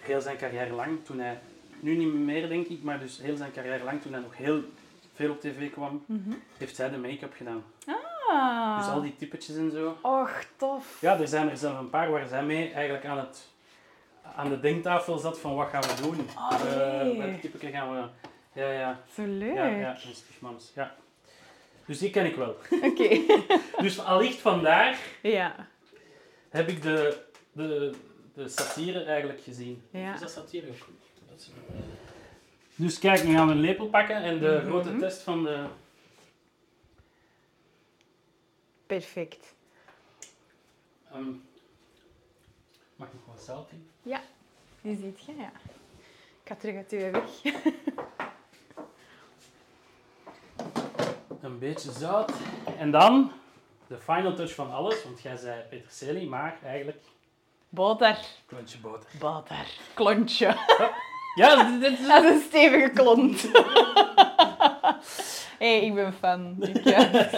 heel 0.00 0.20
zijn 0.20 0.36
carrière 0.36 0.74
lang, 0.74 1.04
toen 1.04 1.18
hij... 1.18 1.40
Nu 1.80 1.96
niet 1.96 2.14
meer, 2.14 2.48
denk 2.48 2.66
ik, 2.66 2.82
maar 2.82 2.98
dus 3.00 3.18
heel 3.18 3.36
zijn 3.36 3.52
carrière 3.52 3.84
lang, 3.84 4.02
toen 4.02 4.12
hij 4.12 4.20
nog 4.22 4.36
heel 4.36 4.62
veel 5.14 5.30
op 5.30 5.40
tv 5.40 5.70
kwam, 5.72 6.04
heeft 6.58 6.76
zij 6.76 6.90
de 6.90 6.98
make-up 6.98 7.32
gedaan. 7.36 7.62
Ah. 7.86 7.94
Dus 8.78 8.88
al 8.88 9.00
die 9.02 9.16
typetjes 9.16 9.56
en 9.56 9.70
zo. 9.70 9.96
Och, 10.02 10.30
tof. 10.56 10.98
Ja, 11.00 11.18
er 11.20 11.28
zijn 11.28 11.50
er 11.50 11.56
zelf 11.56 11.78
een 11.78 11.90
paar 11.90 12.10
waar 12.10 12.26
zij 12.26 12.42
mee 12.44 12.72
eigenlijk 12.72 13.04
aan, 13.04 13.18
het, 13.18 13.48
aan 14.36 14.48
de 14.48 14.60
denktafel 14.60 15.18
zat 15.18 15.38
van 15.40 15.54
wat 15.54 15.68
gaan 15.68 15.80
we 15.82 16.02
doen. 16.02 16.26
Oh, 16.36 16.52
Eh, 16.52 17.02
nee. 17.02 17.18
welk 17.18 17.40
typetje 17.40 17.70
gaan 17.70 17.90
we... 17.94 18.02
Ja, 18.60 18.70
ja. 18.72 19.00
Zo 19.14 19.22
leuk. 19.26 19.54
Ja, 19.54 19.66
ja. 19.66 19.96
Ja. 20.74 20.94
Dus 21.86 21.98
die 21.98 22.10
ken 22.10 22.24
ik 22.26 22.36
wel. 22.36 22.56
Oké. 22.90 23.08
Dus 23.82 23.98
allicht 24.04 24.38
vandaar 24.38 24.98
ja. 25.22 25.54
heb 26.50 26.68
ik 26.68 26.82
de, 26.82 27.22
de, 27.52 27.94
de 28.34 28.48
satire 28.48 29.02
eigenlijk 29.04 29.40
gezien. 29.40 29.82
Ja. 29.90 30.14
Is 30.14 30.20
dat 30.20 30.30
satire 30.30 30.66
ook? 30.68 30.88
Dat 31.30 31.38
is- 31.40 31.50
Dus 32.74 32.98
kijk, 32.98 33.24
nu 33.24 33.34
gaan 33.34 33.46
we 33.46 33.52
een 33.52 33.60
lepel 33.60 33.86
pakken 33.86 34.16
en 34.16 34.38
de 34.38 34.58
Mhm. 34.62 34.66
grote 34.70 34.96
test 34.96 35.22
van 35.22 35.42
de... 35.44 35.64
Perfect. 38.90 39.54
ehm, 41.12 41.30
mag 42.96 43.08
nog 43.12 43.22
wat 43.26 43.42
zout 43.42 43.70
in? 43.70 43.90
Ja, 44.02 44.20
die 44.80 44.96
ziet 44.96 45.24
je, 45.24 45.36
ja. 45.36 45.52
Ik 46.42 46.48
ga 46.48 46.54
terug 46.54 46.76
uit 46.76 46.90
uw 46.90 47.10
weg. 47.10 47.42
Een 51.40 51.58
beetje 51.58 51.92
zout. 51.92 52.32
En 52.78 52.90
dan 52.90 53.32
de 53.86 53.98
final 53.98 54.34
touch 54.34 54.54
van 54.54 54.72
alles, 54.72 55.04
want 55.04 55.20
jij 55.20 55.36
zei 55.36 55.62
peterselie, 55.62 56.28
maar 56.28 56.58
eigenlijk 56.62 57.02
Boter. 57.68 58.18
klontje 58.46 58.78
boter. 58.78 59.10
Boter. 59.18 59.78
Klontje. 59.94 60.56
Ja, 61.34 61.70
dit, 61.70 61.80
dit 61.80 61.98
is... 62.00 62.06
Dat 62.08 62.24
is 62.24 62.30
een 62.30 62.40
stevige 62.40 62.90
klont. 62.90 63.42
Hé, 65.58 65.78
hey, 65.78 65.80
ik 65.80 65.94
ben 65.94 66.12
fan. 66.12 66.56
Ik, 66.60 66.84
ja. 66.84 67.28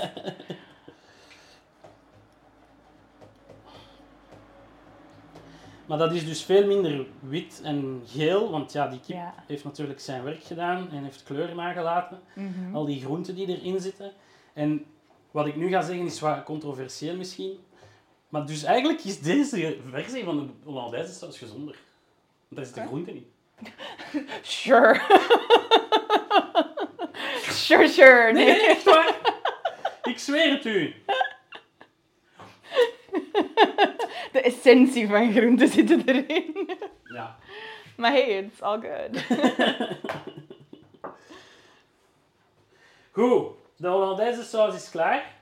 Maar 5.93 6.01
dat 6.01 6.13
is 6.13 6.25
dus 6.27 6.43
veel 6.43 6.67
minder 6.67 7.07
wit 7.21 7.61
en 7.65 8.03
geel, 8.07 8.51
want 8.51 8.73
ja, 8.73 8.87
die 8.89 9.01
kip 9.01 9.17
Ja. 9.17 9.35
heeft 9.47 9.65
natuurlijk 9.65 10.01
zijn 10.01 10.23
werk 10.23 10.43
gedaan 10.45 10.89
en 10.91 11.03
heeft 11.05 11.23
kleur 11.23 11.55
nagelaten. 11.55 12.21
Mhm. 12.35 12.75
Al 12.75 12.85
die 12.85 13.01
groenten 13.01 13.35
die 13.35 13.47
erin 13.47 13.81
zitten. 13.81 14.13
En 14.53 14.85
wat 15.31 15.47
ik 15.47 15.57
nu 15.57 15.69
ga 15.69 15.83
zeggen 15.83 16.07
is 16.07 16.21
wat 16.21 16.43
controversieel 16.43 17.17
misschien. 17.17 17.59
Maar 18.29 18.47
dus 18.47 18.63
eigenlijk 18.63 19.05
is 19.05 19.21
deze 19.21 19.79
versie 19.91 20.25
van 20.25 20.37
de 20.37 20.47
Hollandaise 20.65 21.13
saus 21.13 21.39
gezonder. 21.39 21.77
Want 22.49 22.57
daar 22.57 22.65
zit 22.65 22.75
de 22.75 22.87
groente 22.87 23.11
in. 23.11 23.27
Sure. 24.43 25.01
sure, 27.43 27.89
sure. 27.89 28.33
Nee, 28.33 28.67
echt 28.67 28.85
waar. 28.85 29.17
Ik 30.03 30.19
zweer 30.19 30.51
het 30.51 30.65
u. 30.65 30.95
De 34.33 34.41
essentie 34.41 35.09
van 35.09 35.33
groenten 35.33 35.69
zit 35.69 35.91
erin. 36.09 36.71
Ja. 37.05 37.37
Maar 37.97 38.11
hey, 38.11 38.39
it's 38.39 38.61
all 38.61 38.81
good. 38.81 39.25
Goed, 43.13 43.47
de 43.77 43.89
Hollandaise 43.89 44.43
saus 44.43 44.75
is 44.75 44.91
klaar. 44.91 45.41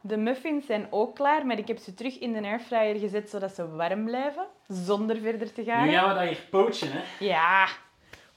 De 0.00 0.16
muffins 0.16 0.66
zijn 0.66 0.86
ook 0.90 1.14
klaar, 1.14 1.46
maar 1.46 1.58
ik 1.58 1.68
heb 1.68 1.78
ze 1.78 1.94
terug 1.94 2.18
in 2.18 2.32
de 2.32 2.42
airfryer 2.42 2.98
gezet 2.98 3.30
zodat 3.30 3.54
ze 3.54 3.68
warm 3.68 4.04
blijven, 4.04 4.46
zonder 4.68 5.16
verder 5.16 5.52
te 5.52 5.64
gaan. 5.64 5.86
Nu 5.86 5.92
gaan 5.92 6.08
we 6.08 6.14
dat 6.14 6.28
hier 6.28 6.46
poachen, 6.50 6.88
hè. 6.90 7.00
Ja. 7.24 7.68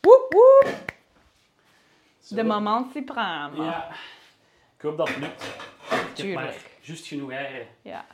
Woep 0.02 0.34
woep. 0.34 0.94
Zo. 2.20 2.36
De 2.36 2.44
maman 2.44 2.90
supreme. 2.94 3.64
Ja. 3.64 3.88
Ik 4.78 4.82
hoop 4.82 4.98
dat 4.98 5.08
het 5.08 5.18
lukt. 5.18 5.44
Ik 6.16 6.26
heb 6.26 6.34
maar 6.34 6.56
juist 6.82 7.08
genoeg 7.08 7.32
eieren. 7.32 7.68
Ja. 7.82 8.06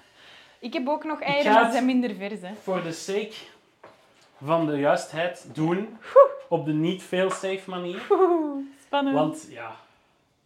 Ik 0.61 0.73
heb 0.73 0.87
ook 0.87 1.03
nog 1.03 1.21
eieren, 1.21 1.53
maar 1.53 1.65
ze 1.65 1.71
zijn 1.71 1.85
minder 1.85 2.15
vers. 2.15 2.41
Hè. 2.41 2.53
Voor 2.63 2.83
de 2.83 2.91
sake 2.91 3.33
van 4.43 4.65
de 4.65 4.77
juistheid 4.77 5.45
doen. 5.53 5.97
Op 6.49 6.65
de 6.65 6.73
niet 6.73 7.03
veel 7.03 7.29
safe 7.29 7.61
manier. 7.65 8.01
Spannend. 8.85 9.15
Want 9.15 9.47
ja, 9.49 9.75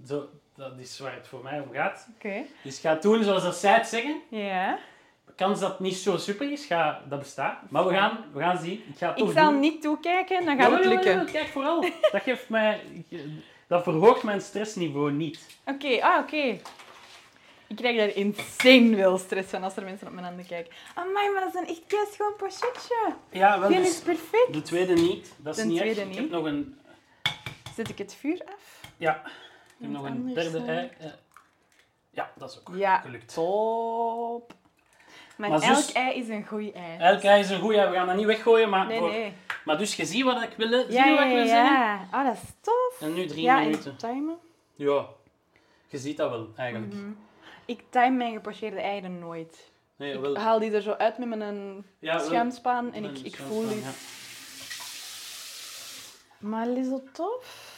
zo, 0.07 0.29
dat 0.55 0.71
is 0.77 0.99
waar 0.99 1.13
het 1.13 1.27
voor 1.27 1.43
mij 1.43 1.59
om 1.59 1.73
gaat. 1.73 2.07
Oké. 2.15 2.43
Dus 2.61 2.79
ga 2.79 2.95
doen 2.95 3.23
zoals 3.23 3.43
dat 3.43 3.55
zij 3.55 3.73
het 3.73 3.87
zeggen. 3.87 4.21
Ja. 4.29 4.77
Kans 5.35 5.59
dat 5.59 5.69
het 5.69 5.79
niet 5.79 5.95
zo 5.95 6.17
super 6.17 6.51
is, 6.51 6.65
ga, 6.65 7.01
dat 7.09 7.19
bestaat. 7.19 7.57
Maar 7.69 7.85
we 7.87 7.93
gaan, 7.93 8.17
we 8.33 8.39
gaan 8.39 8.57
zien. 8.57 8.83
Ik 8.89 8.97
ga 8.97 9.09
het 9.09 9.19
Ik 9.19 9.31
zal 9.31 9.51
doen. 9.51 9.59
niet 9.59 9.81
toekijken, 9.81 10.45
dan 10.45 10.57
gaat 10.57 10.71
Jawel, 10.71 10.77
het 10.77 11.05
lukken. 11.05 11.31
Kijk 11.31 11.47
vooral. 11.47 11.81
Dat 12.11 12.21
geeft 12.21 12.49
mij... 12.49 12.81
Dat 13.67 13.83
verhoogt 13.83 14.23
mijn 14.23 14.41
stressniveau 14.41 15.11
niet. 15.11 15.39
Oké, 15.65 16.01
ah, 16.01 16.19
oké. 16.19 16.59
Ik 17.67 17.75
krijg 17.75 17.97
daar 17.97 18.15
insane 18.15 18.95
veel 18.95 19.17
stress 19.17 19.49
van 19.49 19.63
als 19.63 19.75
er 19.75 19.83
mensen 19.83 20.07
op 20.07 20.13
mijn 20.13 20.25
handen 20.25 20.45
kijken. 20.45 20.73
Amai, 20.95 21.29
maar 21.31 21.41
dat 21.43 21.53
is 21.53 21.59
een 21.59 21.67
echt 21.67 22.13
schoon 22.13 22.33
pochetje. 22.37 23.13
Ja, 23.31 23.59
wel 23.59 23.69
Die 23.69 23.77
dus 23.77 23.87
is 23.89 23.99
perfect. 23.99 24.53
De 24.53 24.61
tweede 24.61 24.93
niet. 24.93 25.33
Dat 25.37 25.57
is 25.57 25.63
De 25.63 25.67
niet 25.69 25.77
tweede 25.77 25.99
echt. 26.01 26.09
Ik 26.09 26.15
heb 26.15 26.23
niet. 26.23 26.31
nog 26.33 26.45
een... 26.45 26.79
Zet 27.75 27.89
ik 27.89 27.97
het 27.97 28.15
vuur 28.19 28.41
af? 28.45 28.81
Ja, 28.97 29.21
ik 29.25 29.31
heb 29.81 29.89
nog 29.89 30.03
een 30.05 30.33
derde 30.33 30.57
eh, 30.57 30.67
ei. 30.77 30.89
eh. 30.99 31.09
Ja, 32.09 32.31
dat 32.35 32.49
is 32.51 32.59
ook 32.59 32.75
Ja, 32.77 32.97
gelukt. 32.99 33.33
top. 33.33 34.53
Maar, 35.37 35.49
Maar 35.49 35.61
elk 35.61 35.89
ei 35.93 36.19
is 36.19 36.27
een 36.27 36.47
goed 36.47 36.71
ei. 36.73 36.97
Elk 36.99 37.21
ei 37.21 37.39
is 37.39 37.49
een 37.49 37.59
goeie. 37.59 37.87
We 37.87 37.93
gaan 37.95 38.07
dat 38.07 38.15
niet 38.15 38.25
weggooien, 38.25 38.69
maar... 38.69 38.85
Nee, 38.87 38.99
voor- 38.99 39.09
nee. 39.09 39.33
Maar 39.65 39.77
dus, 39.77 39.95
je 39.95 40.05
ziet 40.05 40.23
wat 40.23 40.41
ik 40.41 40.53
wil, 40.57 40.67
zie 40.67 40.91
Ja, 40.93 41.09
wat 41.09 41.17
ja, 41.17 41.23
ik 41.25 41.33
wil 41.33 41.43
ja. 41.43 41.47
zeggen? 41.47 41.75
ja. 41.75 42.07
Ah, 42.11 42.25
dat 42.25 42.33
is 42.33 42.49
tof. 42.61 42.97
En 43.01 43.13
nu 43.13 43.25
drie 43.25 43.41
ja, 43.41 43.59
minuten. 43.59 43.91
en 43.91 43.97
timen. 43.97 44.37
Ja, 44.75 45.05
je 45.87 45.97
ziet 45.97 46.17
dat 46.17 46.29
wel, 46.29 46.47
eigenlijk. 46.55 46.93
Mhm. 46.93 47.11
Ik 47.65 47.83
time 47.89 48.17
mijn 48.17 48.33
gepocheerde 48.33 48.79
eieren 48.81 49.19
nooit. 49.19 49.71
Nee, 49.95 50.13
Ik 50.13 50.19
wel. 50.19 50.37
haal 50.37 50.59
die 50.59 50.71
er 50.71 50.81
zo 50.81 50.91
uit 50.91 51.17
met 51.17 51.27
mijn 51.27 51.85
Ja, 51.99 52.19
schuimspaan 52.19 52.93
en 52.93 53.03
ik, 53.03 53.17
ik 53.17 53.35
voel 53.35 53.67
die. 53.67 53.79
ja. 53.81 53.89
Maar 56.39 56.67
is 56.67 56.89
dat 56.89 57.13
tof? 57.13 57.73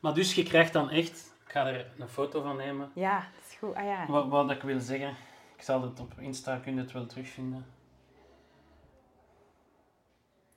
Maar 0.00 0.14
dus, 0.14 0.34
je 0.34 0.42
krijgt 0.42 0.72
dan 0.72 0.90
echt... 0.90 1.34
Ik 1.46 1.52
ga 1.56 1.66
er 1.66 1.86
een 1.98 2.08
foto 2.08 2.42
van 2.42 2.56
nemen. 2.56 2.90
Ja, 2.94 3.18
dat 3.18 3.44
is 3.50 3.56
goed. 3.58 3.74
Ah 3.74 3.84
ja. 3.84 4.06
Wat, 4.08 4.28
wat 4.28 4.50
ik 4.50 4.62
wil 4.62 4.80
zeggen. 4.80 5.16
Ik 5.56 5.62
zal 5.62 5.82
het 5.82 6.00
op 6.00 6.12
Insta, 6.18 6.56
kun 6.56 6.74
je 6.74 6.80
het 6.80 6.92
wel 6.92 7.06
terugvinden. 7.06 7.66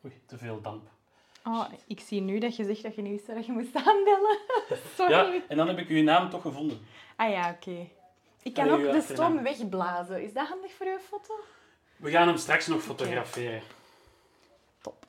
Oei, 0.06 0.22
te 0.26 0.38
veel 0.38 0.62
damp. 0.62 0.88
Oh, 1.46 1.66
ik 1.88 2.00
zie 2.00 2.22
nu 2.22 2.40
dat 2.40 2.56
je 2.56 2.64
zegt 2.64 2.84
dat 2.84 2.96
je 2.96 3.02
wist 3.02 3.28
dat 3.28 3.46
je 3.46 3.52
moest 3.52 3.76
aanbellen. 3.76 4.38
Sorry. 4.98 5.12
Ja, 5.14 5.42
en 5.48 5.58
dan 5.58 5.68
heb 5.68 5.78
ik 5.78 5.88
uw 5.90 6.04
naam 6.04 6.30
toch 6.30 6.42
gevonden. 6.42 6.80
Ah 7.16 7.30
ja, 7.30 7.50
oké. 7.50 7.88
Ik 8.44 8.54
kan 8.54 8.70
Allee, 8.70 8.88
ook 8.88 8.94
de 8.94 9.14
stoom 9.14 9.44
wegblazen. 9.44 10.24
Is 10.24 10.34
dat 10.34 10.48
handig 10.48 10.72
voor 10.74 10.86
uw 10.86 10.98
foto? 11.00 11.34
We 11.96 12.10
gaan 12.12 12.28
hem 12.28 12.38
straks 12.38 12.68
nog 12.68 12.82
fotograferen. 12.82 13.62
Top. 14.82 15.06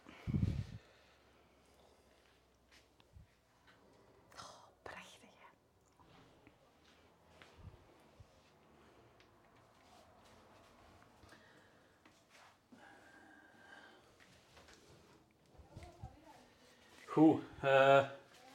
Oh, 4.39 4.67
prachtig. 4.83 5.31
hè. 5.39 5.47
Goed. 17.07 17.41
eh, 17.61 17.99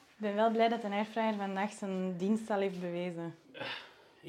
Ik 0.08 0.16
ben 0.26 0.36
wel 0.36 0.52
blij 0.52 0.68
dat 0.68 0.82
de 0.82 0.88
airfryer 0.88 1.34
vandaag 1.36 1.72
zijn 1.72 2.18
dienst 2.18 2.50
al 2.50 2.60
heeft 2.60 2.80
bewezen. 2.80 3.36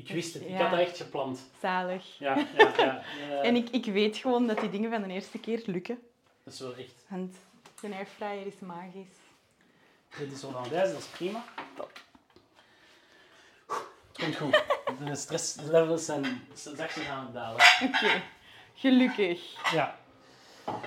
ik 0.04 0.08
wist 0.14 0.34
het. 0.34 0.42
Ik 0.46 0.56
had 0.56 0.70
dat 0.70 0.78
echt 0.80 0.96
gepland. 0.96 1.40
Zalig. 1.60 2.18
Ja, 2.18 2.36
ja, 2.56 2.72
ja. 2.76 3.02
Eh, 3.30 3.46
En 3.46 3.56
ik, 3.56 3.68
ik 3.70 3.84
weet 3.84 4.16
gewoon 4.16 4.46
dat 4.46 4.60
die 4.60 4.70
dingen 4.70 4.90
van 4.90 5.02
de 5.02 5.08
eerste 5.14 5.38
keer 5.38 5.62
lukken. 5.66 5.98
Dat 6.44 6.52
is 6.54 6.60
wel 6.60 6.74
echt... 6.76 7.04
Want 7.08 7.36
de 7.80 7.94
airfryer 7.94 8.46
is 8.46 8.58
magisch. 8.58 9.16
Dit 10.18 10.32
is 10.32 10.42
Hollandaise, 10.42 10.92
dat 10.92 11.00
is 11.00 11.06
prima. 11.06 11.44
Komt 14.12 14.36
goed. 14.36 14.64
De 15.04 15.14
stresslevels 15.16 16.04
zijn 16.04 16.42
zachtjes 16.54 17.08
aan 17.08 17.24
het 17.24 17.34
dalen. 17.34 17.60
Oké, 17.82 18.22
gelukkig. 18.74 19.40
Ja. 19.72 19.98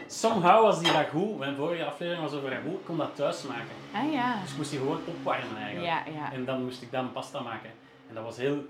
Somehow 0.07 0.61
was 0.61 0.79
die 0.79 0.91
ragout, 0.91 1.37
mijn 1.37 1.55
vorige 1.55 1.85
aflevering 1.85 2.23
was 2.23 2.33
over 2.33 2.49
ragout, 2.49 2.79
ik 2.79 2.85
kon 2.85 2.97
dat 2.97 3.15
thuis 3.15 3.43
maken. 3.43 3.75
Ah 3.93 4.11
ja. 4.11 4.41
Dus 4.41 4.51
ik 4.51 4.57
moest 4.57 4.69
die 4.69 4.79
gewoon 4.79 5.01
opwarmen 5.05 5.57
eigenlijk. 5.57 5.85
Ja, 5.85 6.03
ja. 6.13 6.31
En 6.31 6.45
dan 6.45 6.63
moest 6.63 6.81
ik 6.81 6.91
dan 6.91 7.11
pasta 7.11 7.41
maken. 7.41 7.69
En 8.09 8.15
dat 8.15 8.23
was 8.23 8.37
heel... 8.37 8.65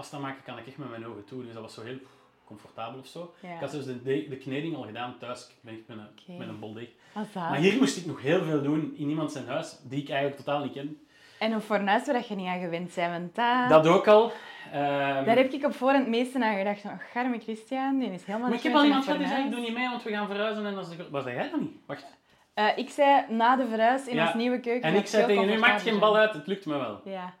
Pasta 0.00 0.18
maken 0.18 0.42
kan 0.42 0.58
ik 0.58 0.66
echt 0.66 0.78
met 0.78 0.90
mijn 0.90 1.06
ogen 1.06 1.24
toe, 1.24 1.44
dus 1.44 1.52
dat 1.52 1.62
was 1.62 1.74
zo 1.74 1.82
heel 1.82 1.98
comfortabel 2.44 2.98
of 2.98 3.06
zo. 3.06 3.34
Ja. 3.40 3.54
Ik 3.54 3.60
had 3.60 3.70
dus 3.70 3.84
de, 3.84 4.02
de, 4.02 4.36
kneding 4.36 4.76
al 4.76 4.82
gedaan 4.82 5.18
thuis. 5.18 5.48
Ik 5.48 5.54
ben 5.60 5.74
echt 5.74 5.82
met 5.86 5.98
een, 5.98 6.36
met 6.38 6.48
een 6.48 6.58
bol 6.58 6.72
deeg. 6.72 6.88
Ah. 7.12 7.34
Maar 7.34 7.56
hier 7.56 7.76
moest 7.76 7.96
ik 7.96 8.06
nog 8.06 8.22
heel 8.22 8.42
veel 8.42 8.62
doen 8.62 8.94
in 8.96 9.08
iemand 9.08 9.32
zijn 9.32 9.46
huis, 9.46 9.78
die 9.82 10.02
ik 10.02 10.08
eigenlijk 10.08 10.36
totaal 10.36 10.62
niet 10.62 10.72
ken. 10.72 11.00
En 11.38 11.52
een 11.52 11.60
fornuis 11.60 12.06
waar 12.06 12.24
je 12.28 12.34
niet 12.34 12.46
aan 12.46 12.60
gewend 12.60 12.94
bent, 12.94 13.10
want 13.10 13.34
dat... 13.34 13.68
Dat 13.68 13.94
ook 13.94 14.06
al. 14.06 14.32
Ehm, 14.72 15.24
Daar 15.24 15.36
heb 15.36 15.52
ik 15.52 15.64
op 15.64 15.74
voorhand 15.74 16.04
het 16.04 16.14
meeste 16.14 16.44
aan 16.44 16.56
gedacht. 16.56 16.84
Oh, 16.84 16.92
garme 17.12 17.40
Christian, 17.40 17.98
die 17.98 18.12
is 18.12 18.24
helemaal 18.24 18.48
maar 18.48 18.50
niet 18.50 18.64
ik 18.64 18.70
heb 18.70 18.74
al 18.80 18.84
iemand 18.84 19.04
gehad 19.04 19.18
die 19.18 19.28
zei, 19.28 19.50
doe 19.50 19.60
niet 19.60 19.74
mee, 19.74 19.88
want 19.88 20.02
we 20.02 20.10
gaan 20.10 20.26
verhuizen. 20.26 20.66
En 20.66 20.74
de... 20.74 21.10
Was 21.10 21.24
dat 21.24 21.32
jij 21.32 21.50
dan 21.50 21.60
niet? 21.60 21.76
Wacht. 21.86 22.06
Eh, 22.54 22.78
ik 22.78 22.88
zei 22.88 23.24
na 23.28 23.56
de 23.56 23.66
verhuis 23.66 24.06
in 24.06 24.14
Ja. 24.14 24.26
ons 24.26 24.34
nieuwe 24.34 24.60
keuken... 24.60 24.88
En 24.88 24.94
ik 24.94 25.06
zei 25.06 25.26
tegen 25.26 25.50
u, 25.50 25.58
maak 25.58 25.80
geen 25.80 25.98
bal 25.98 26.16
uit, 26.16 26.32
het 26.32 26.46
lukt 26.46 26.66
me 26.66 26.76
wel. 26.76 27.00
zijn. 27.04 27.14
Ja. 27.14 27.34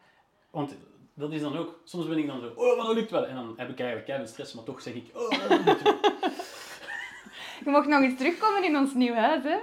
Want 0.50 0.76
dat 1.20 1.32
is 1.32 1.40
dan 1.40 1.56
ook, 1.56 1.80
soms 1.84 2.08
ben 2.08 2.18
ik 2.18 2.26
dan 2.26 2.40
zo, 2.40 2.52
oh, 2.56 2.76
maar 2.76 2.86
dat 2.86 2.94
lukt 2.94 3.10
wel. 3.10 3.26
En 3.26 3.34
dan 3.34 3.54
heb 3.56 3.68
ik 3.68 3.78
eigenlijk 3.78 4.06
keihard 4.06 4.28
stress, 4.28 4.54
maar 4.54 4.64
toch 4.64 4.82
zeg 4.82 4.94
ik, 4.94 5.10
oh, 5.14 5.30
dat 5.30 5.64
lukt 5.64 5.82
wel. 5.82 5.94
Je 7.64 7.70
mag 7.70 7.86
nog 7.86 8.02
eens 8.02 8.18
terugkomen 8.18 8.64
in 8.64 8.76
ons 8.76 8.94
nieuw 8.94 9.14
huis, 9.14 9.42
hè? 9.42 9.56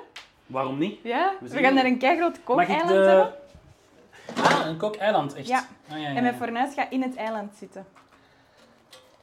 Waarom 0.45 0.77
niet? 0.77 0.99
Ja? 1.03 1.33
We 1.39 1.59
gaan 1.59 1.75
daar 1.75 1.85
een 1.85 1.97
keigroot 1.97 2.43
kookeiland 2.43 2.87
de... 2.87 2.93
hebben. 2.93 3.33
Ah, 4.35 4.65
een 4.65 4.77
kookeiland, 4.77 5.35
echt? 5.35 5.47
Ja. 5.47 5.67
Ah, 5.89 5.99
ja, 5.99 6.09
ja, 6.09 6.15
En 6.15 6.23
mijn 6.23 6.35
fornuis 6.35 6.73
gaat 6.73 6.91
in 6.91 7.01
het 7.01 7.15
eiland 7.15 7.55
zitten. 7.55 7.85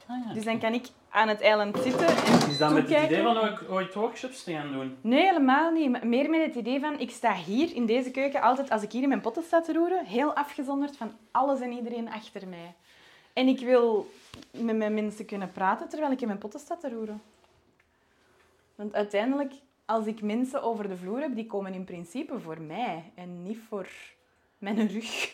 Ah, 0.07 0.15
ja. 0.27 0.33
Dus 0.33 0.43
dan 0.43 0.59
kan 0.59 0.73
ik 0.73 0.87
aan 1.15 1.27
het 1.27 1.41
eiland 1.41 1.77
zitten 1.77 2.07
en 2.07 2.49
Is 2.49 2.57
dat 2.57 2.73
met 2.73 2.89
het 2.89 3.03
idee 3.03 3.23
van 3.23 3.37
ook 3.37 3.63
ooit 3.69 3.93
workshops 3.93 4.43
te 4.43 4.51
gaan 4.51 4.71
doen? 4.71 4.97
Nee, 5.01 5.23
helemaal 5.25 5.71
niet. 5.71 6.03
Meer 6.03 6.29
met 6.29 6.45
het 6.45 6.55
idee 6.55 6.79
van, 6.79 6.99
ik 6.99 7.11
sta 7.11 7.33
hier 7.33 7.75
in 7.75 7.85
deze 7.85 8.11
keuken 8.11 8.41
altijd, 8.41 8.69
als 8.69 8.81
ik 8.81 8.91
hier 8.91 9.01
in 9.01 9.07
mijn 9.07 9.21
potten 9.21 9.43
sta 9.43 9.61
te 9.61 9.73
roeren, 9.73 10.05
heel 10.05 10.35
afgezonderd 10.35 10.97
van 10.97 11.11
alles 11.31 11.59
en 11.59 11.71
iedereen 11.71 12.09
achter 12.09 12.47
mij. 12.47 12.73
En 13.33 13.47
ik 13.47 13.59
wil 13.59 14.11
met 14.51 14.75
mijn 14.75 14.93
mensen 14.93 15.25
kunnen 15.25 15.51
praten 15.51 15.89
terwijl 15.89 16.11
ik 16.11 16.21
in 16.21 16.27
mijn 16.27 16.39
potten 16.39 16.59
sta 16.59 16.75
te 16.75 16.89
roeren. 16.89 17.21
Want 18.75 18.93
uiteindelijk, 18.93 19.53
als 19.85 20.05
ik 20.05 20.21
mensen 20.21 20.63
over 20.63 20.87
de 20.87 20.97
vloer 20.97 21.19
heb, 21.19 21.35
die 21.35 21.45
komen 21.45 21.73
in 21.73 21.83
principe 21.83 22.39
voor 22.39 22.61
mij 22.61 23.11
en 23.15 23.43
niet 23.43 23.59
voor 23.69 23.87
mijn 24.57 24.87
rug. 24.87 25.33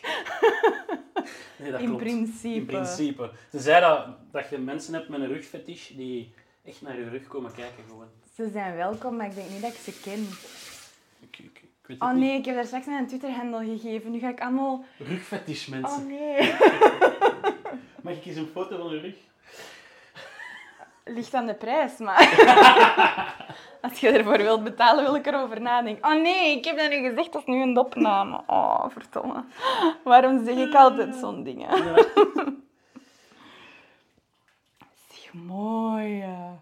Nee, 1.58 1.70
dat 1.70 1.80
in 1.80 1.86
klopt. 1.86 2.02
principe. 2.02 2.54
In 2.54 2.64
principe. 2.66 3.30
Ze 3.50 3.58
zei 3.60 3.80
dat, 3.80 4.06
dat 4.32 4.48
je 4.50 4.58
mensen 4.58 4.94
hebt 4.94 5.08
met 5.08 5.20
een 5.20 5.26
rugfetish 5.28 5.88
die 5.90 6.34
echt 6.64 6.82
naar 6.82 6.98
je 6.98 7.08
rug 7.08 7.26
komen 7.26 7.52
kijken 7.54 7.84
gewoon. 7.88 8.06
Ze 8.34 8.50
zijn 8.52 8.76
welkom, 8.76 9.16
maar 9.16 9.26
ik 9.26 9.34
denk 9.34 9.48
niet 9.50 9.62
dat 9.62 9.72
ik 9.72 9.78
ze 9.78 10.00
ken. 10.02 10.20
Ik, 11.20 11.38
ik, 11.38 11.44
ik 11.62 11.86
weet 11.86 12.00
het 12.00 12.08
Oh 12.08 12.14
niet. 12.14 12.20
nee, 12.24 12.38
ik 12.38 12.44
heb 12.44 12.54
daar 12.54 12.66
straks 12.66 12.86
mijn 12.86 13.06
Twitter-handle 13.06 13.64
gegeven. 13.78 14.10
Nu 14.10 14.18
ga 14.18 14.28
ik 14.28 14.40
allemaal... 14.40 14.84
Rugfetish 14.98 15.66
Oh 15.68 15.72
mensen. 15.72 16.06
nee. 16.06 16.36
Mag 18.02 18.12
ik 18.16 18.24
eens 18.26 18.36
een 18.36 18.50
foto 18.52 18.76
van 18.78 18.94
je 18.94 19.00
rug? 19.00 19.14
Ligt 21.04 21.34
aan 21.34 21.46
de 21.46 21.54
prijs, 21.54 21.98
maar... 21.98 22.20
Als 23.82 23.98
je 23.98 24.08
ervoor 24.08 24.36
wilt 24.36 24.64
betalen, 24.64 25.04
wil 25.04 25.14
ik 25.14 25.26
erover 25.26 25.60
nadenken. 25.60 26.04
Oh 26.04 26.22
nee, 26.22 26.56
ik 26.56 26.64
heb 26.64 26.78
dat 26.78 26.90
nu 26.90 27.08
gezegd, 27.08 27.32
dat 27.32 27.40
is 27.40 27.46
nu 27.46 27.62
een 27.62 27.78
opname. 27.78 28.42
Oh, 28.46 28.84
verdomme. 28.88 29.44
Waarom 30.04 30.44
zeg 30.44 30.56
ik 30.56 30.74
altijd 30.74 31.14
zo'n 31.14 31.42
dingen? 31.42 31.84
Ja. 31.84 32.04
mooi. 35.32 36.08
ja. 36.08 36.60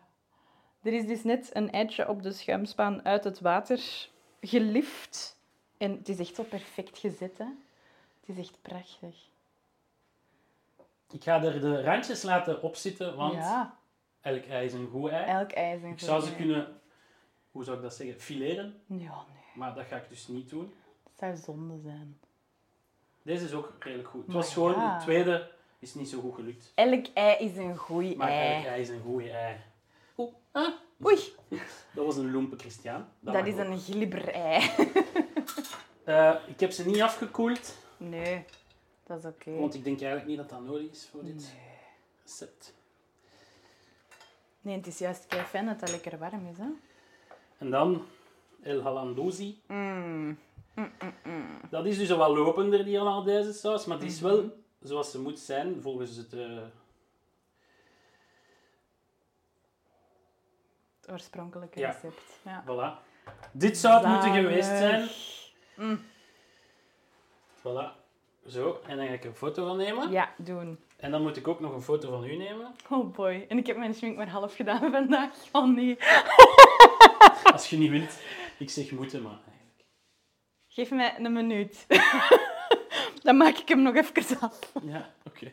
Er 0.82 0.92
is 0.92 1.06
dus 1.06 1.24
net 1.24 1.50
een 1.52 1.70
eitje 1.70 2.08
op 2.08 2.22
de 2.22 2.32
schuimspaan 2.32 3.04
uit 3.04 3.24
het 3.24 3.40
water 3.40 4.08
gelift. 4.40 5.38
En 5.78 5.90
het 5.90 6.08
is 6.08 6.18
echt 6.18 6.34
zo 6.34 6.42
perfect 6.42 6.98
gezet, 6.98 7.38
hè. 7.38 7.44
Het 8.20 8.36
is 8.36 8.38
echt 8.38 8.58
prachtig. 8.62 9.28
Ik 11.10 11.22
ga 11.22 11.42
er 11.42 11.60
de 11.60 11.82
randjes 11.82 12.22
laten 12.22 12.62
opzitten, 12.62 13.16
want 13.16 13.34
Ja, 13.34 13.78
elk 14.20 14.44
ei 14.44 14.64
is 14.66 14.72
een 14.72 14.88
goed 14.92 15.10
ei. 15.10 15.24
elk 15.24 15.50
ei 15.52 15.76
is 15.76 15.82
een 15.82 15.90
Ik 15.90 15.98
zou 16.00 16.20
ze 16.20 16.26
goed 16.28 16.36
ei. 16.36 16.44
kunnen, 16.46 16.80
hoe 17.50 17.64
zou 17.64 17.76
ik 17.76 17.82
dat 17.82 17.94
zeggen, 17.94 18.20
fileren. 18.20 18.80
Ja, 18.86 18.96
nee. 18.96 19.42
Maar 19.54 19.74
dat 19.74 19.86
ga 19.86 19.96
ik 19.96 20.08
dus 20.08 20.28
niet 20.28 20.50
doen. 20.50 20.72
Dat 21.04 21.12
zou 21.18 21.36
zonde 21.36 21.80
zijn. 21.82 22.18
Deze 23.22 23.44
is 23.44 23.52
ook 23.52 23.72
redelijk 23.78 24.08
goed. 24.08 24.20
Het 24.20 24.26
Maar 24.28 24.36
was 24.36 24.52
gewoon, 24.52 24.72
ja. 24.72 24.98
de 24.98 25.04
tweede 25.04 25.50
is 25.78 25.94
niet 25.94 26.08
zo 26.08 26.20
goed 26.20 26.34
gelukt. 26.34 26.72
Elk 26.74 27.06
ei 27.14 27.44
is 27.44 27.56
een 27.56 27.76
goed 27.76 28.16
Maar 28.16 28.28
ei. 28.28 28.54
elk 28.56 28.64
ei 28.64 28.80
is 28.80 28.88
een 28.88 29.00
goede 29.00 29.30
ei. 29.30 29.56
Oeh, 30.16 30.32
ah, 30.52 30.72
Oei, 31.04 31.18
dat 31.94 32.04
was 32.06 32.16
een 32.16 32.30
lompe 32.30 32.56
Christian. 32.56 33.06
dat, 33.20 33.34
mag 33.34 33.46
is 33.46 33.54
ook. 33.54 33.60
een 33.60 33.78
glibber-ei. 33.78 34.70
Eh, 36.04 36.34
ik 36.46 36.60
heb 36.60 36.70
ze 36.70 36.86
niet 36.86 37.00
afgekoeld, 37.00 37.76
Nee, 37.96 38.44
dat 39.06 39.18
is 39.18 39.24
oké. 39.24 39.50
want 39.58 39.74
ik 39.74 39.84
denk 39.84 39.98
eigenlijk 40.00 40.28
niet 40.28 40.36
dat 40.36 40.48
dat 40.48 40.64
nodig 40.64 40.90
is 40.90 41.08
voor 41.10 41.24
dit 41.24 41.52
recept. 42.24 42.74
Nee, 44.60 44.76
het 44.76 44.86
is 44.86 44.98
juist 44.98 45.26
kei 45.26 45.42
fijn 45.44 45.66
dat 45.66 45.80
het 45.80 45.90
lekker 45.90 46.18
warm 46.18 46.46
is, 46.50 46.58
hè. 46.58 46.68
En 47.58 47.70
dan 47.70 48.06
El 48.62 48.82
Halandozi. 48.82 49.60
Mm. 49.66 50.38
Dat 51.70 51.86
is 51.86 51.98
dus 51.98 52.08
wel 52.08 52.36
lopender, 52.36 52.84
die 52.84 52.98
Hollandaise 52.98 53.52
saus, 53.52 53.84
maar 53.84 53.96
het 53.96 54.06
Mhm. 54.06 54.14
is 54.14 54.20
wel 54.20 54.50
zoals 54.82 55.10
ze 55.10 55.20
moet 55.20 55.38
zijn 55.38 55.82
volgens 55.82 56.16
het... 56.16 56.32
eh, 56.32 56.58
Het 61.00 61.10
oorspronkelijke 61.10 61.78
Ja. 61.80 61.90
recept. 61.90 62.22
Ja. 62.44 62.64
voilà. 62.66 63.08
Dit 63.52 63.78
zou 63.78 63.94
het 63.98 64.06
moeten 64.12 64.32
geweest 64.32 64.68
zijn. 64.68 65.08
Mm. 65.76 66.00
Voilà. 67.58 67.98
Zo, 68.46 68.80
en 68.86 68.96
dan 68.96 69.06
ga 69.06 69.12
ik 69.12 69.24
een 69.24 69.34
foto 69.34 69.66
van 69.66 69.76
nemen. 69.76 70.10
Ja, 70.10 70.32
doen. 70.38 70.78
En 71.00 71.10
dan 71.10 71.22
moet 71.22 71.36
ik 71.36 71.48
ook 71.48 71.60
nog 71.60 71.72
een 71.72 71.82
foto 71.82 72.10
van 72.10 72.24
u 72.24 72.36
nemen. 72.36 72.74
Oh 72.88 73.14
boy. 73.14 73.46
En 73.48 73.58
ik 73.58 73.66
heb 73.66 73.76
mijn 73.76 73.94
schmink 73.94 74.16
maar 74.16 74.28
half 74.28 74.54
gedaan 74.54 74.90
vandaag. 74.90 75.34
Oh 75.52 75.74
nee. 75.74 75.98
Als 77.52 77.70
je 77.70 77.76
niet 77.76 77.90
wilt. 77.90 78.18
Ik 78.58 78.70
zeg 78.70 78.90
moeten, 78.90 79.22
maar 79.22 79.38
eigenlijk. 79.48 79.84
Geef 80.68 80.90
mij 80.90 81.14
een 81.18 81.32
minuut. 81.32 81.86
Dan 83.24 83.36
maak 83.36 83.56
ik 83.56 83.68
hem 83.68 83.82
nog 83.82 83.94
even 83.94 84.40
af. 84.40 84.72
Ja, 84.82 85.14
oké. 85.24 85.52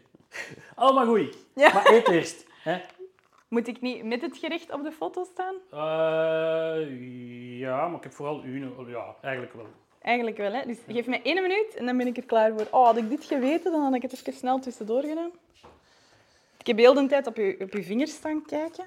Allemaal 0.76 1.06
goed. 1.06 1.36
Ja. 1.56 1.74
Maar 1.74 1.92
eet 1.92 2.08
eerst. 2.08 2.46
Hè? 2.64 2.82
Moet 3.48 3.68
ik 3.68 3.82
niet 3.82 4.04
met 4.04 4.22
het 4.22 4.38
gerecht 4.38 4.72
op 4.74 4.84
de 4.84 4.92
foto 4.92 5.24
staan? 5.24 5.56
Eh, 5.72 7.60
ja, 7.60 7.88
maar 7.88 7.98
ik 7.98 8.04
heb 8.04 8.14
vooral 8.14 8.44
u. 8.44 8.74
Ja, 8.88 9.16
eigenlijk 9.22 9.54
wel. 9.54 9.68
Eigenlijk 10.08 10.38
wel, 10.38 10.54
hè. 10.54 10.66
Dus 10.66 10.78
geef 10.88 11.08
mij 11.08 11.22
één 11.24 11.42
minuut 11.42 11.76
en 11.76 11.86
dan 11.86 11.98
ben 11.98 12.08
ik 12.08 12.18
er 12.18 12.26
klaar 12.26 12.52
voor. 12.52 12.68
Oh, 12.72 12.86
had 12.86 12.98
ik 12.98 13.10
dit 13.10 13.26
geweten, 13.26 13.72
dan 13.72 13.82
had 13.82 13.94
ik 13.94 14.02
het 14.02 14.14
even 14.14 14.34
snel 14.34 14.60
tussendoor 14.60 15.02
gedaan. 15.02 15.32
Ik 16.58 16.68
heb 16.68 16.78
heel 16.78 16.94
de 16.94 17.06
tijd 17.08 17.28
op 17.28 17.36
je, 17.36 17.56
op 17.60 17.74
je 17.74 17.84
vingers 17.84 18.12
staan 18.12 18.46
kijken. 18.46 18.86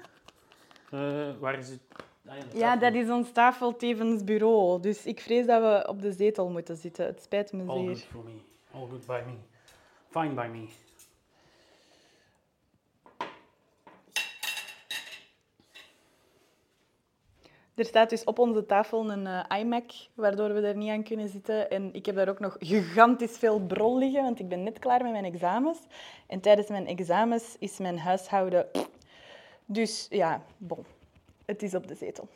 Eh, 0.91 1.29
waar 1.39 1.57
is 1.57 1.69
het? 1.69 1.79
Ah, 2.27 2.35
ja, 2.37 2.43
Ja, 2.53 2.75
dat 2.75 2.93
is 2.93 3.09
ons 3.09 3.31
tafel 3.31 3.75
tevens 3.75 4.23
bureau. 4.23 4.81
Dus 4.81 5.05
ik 5.05 5.19
vrees 5.19 5.45
dat 5.45 5.61
we 5.61 5.89
op 5.89 6.01
de 6.01 6.11
zetel 6.11 6.49
moeten 6.49 6.75
zitten. 6.75 7.05
Het 7.05 7.21
spijt 7.21 7.53
me 7.53 7.63
All 7.67 7.77
zeer. 7.77 7.87
good 7.87 8.03
for 8.11 8.23
me. 8.23 8.31
All 8.73 8.87
good 8.89 9.05
by 9.05 9.19
me. 9.25 9.33
Fine 10.09 10.33
by 10.33 10.47
me. 10.57 10.65
Er 17.81 17.87
staat 17.87 18.09
dus 18.09 18.23
op 18.23 18.39
onze 18.39 18.65
tafel 18.65 19.11
een 19.11 19.27
eh, 19.27 19.59
iMac, 19.59 19.91
waardoor 20.13 20.53
we 20.53 20.61
er 20.61 20.75
niet 20.75 20.89
aan 20.89 21.03
kunnen 21.03 21.29
zitten. 21.29 21.69
En 21.69 21.93
ik 21.93 22.05
heb 22.05 22.15
daar 22.15 22.29
ook 22.29 22.39
nog 22.39 22.55
gigantisch 22.59 23.37
veel 23.37 23.59
brol 23.59 23.97
liggen, 23.97 24.23
want 24.23 24.39
ik 24.39 24.49
ben 24.49 24.63
net 24.63 24.79
klaar 24.79 25.03
met 25.03 25.11
mijn 25.11 25.25
examens. 25.25 25.79
En 26.27 26.39
tijdens 26.39 26.67
mijn 26.67 26.87
examens 26.87 27.55
is 27.59 27.77
mijn 27.77 27.99
huishouden... 27.99 28.67
Dus 29.65 30.07
ja, 30.09 30.41
bon. 30.57 30.85
Het 31.45 31.63
is 31.63 31.75
op 31.75 31.87
de 31.87 31.95
zetel. 31.95 32.27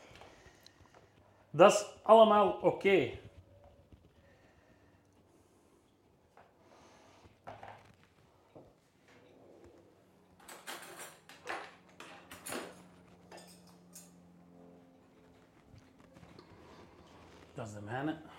Dat 1.49 1.71
is 1.71 1.85
allemaal 2.01 2.57
oké. 2.61 3.09
Is 17.95 18.01
de 18.01 18.05
mijne. 18.05 18.33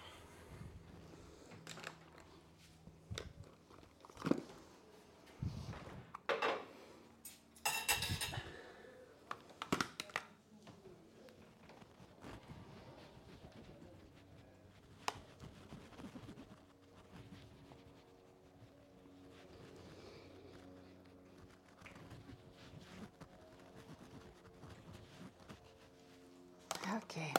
Oké. 27.02 27.32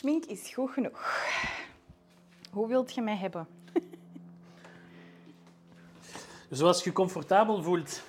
Schmink 0.00 0.24
is 0.24 0.52
goed 0.54 0.70
genoeg. 0.70 1.26
Hoe 2.50 2.68
wilt 2.68 2.94
je 2.94 3.00
mij 3.00 3.16
hebben? 3.16 3.46
Zoals 6.50 6.84
je 6.84 6.92
comfortabel 6.92 7.62
voelt. 7.62 8.02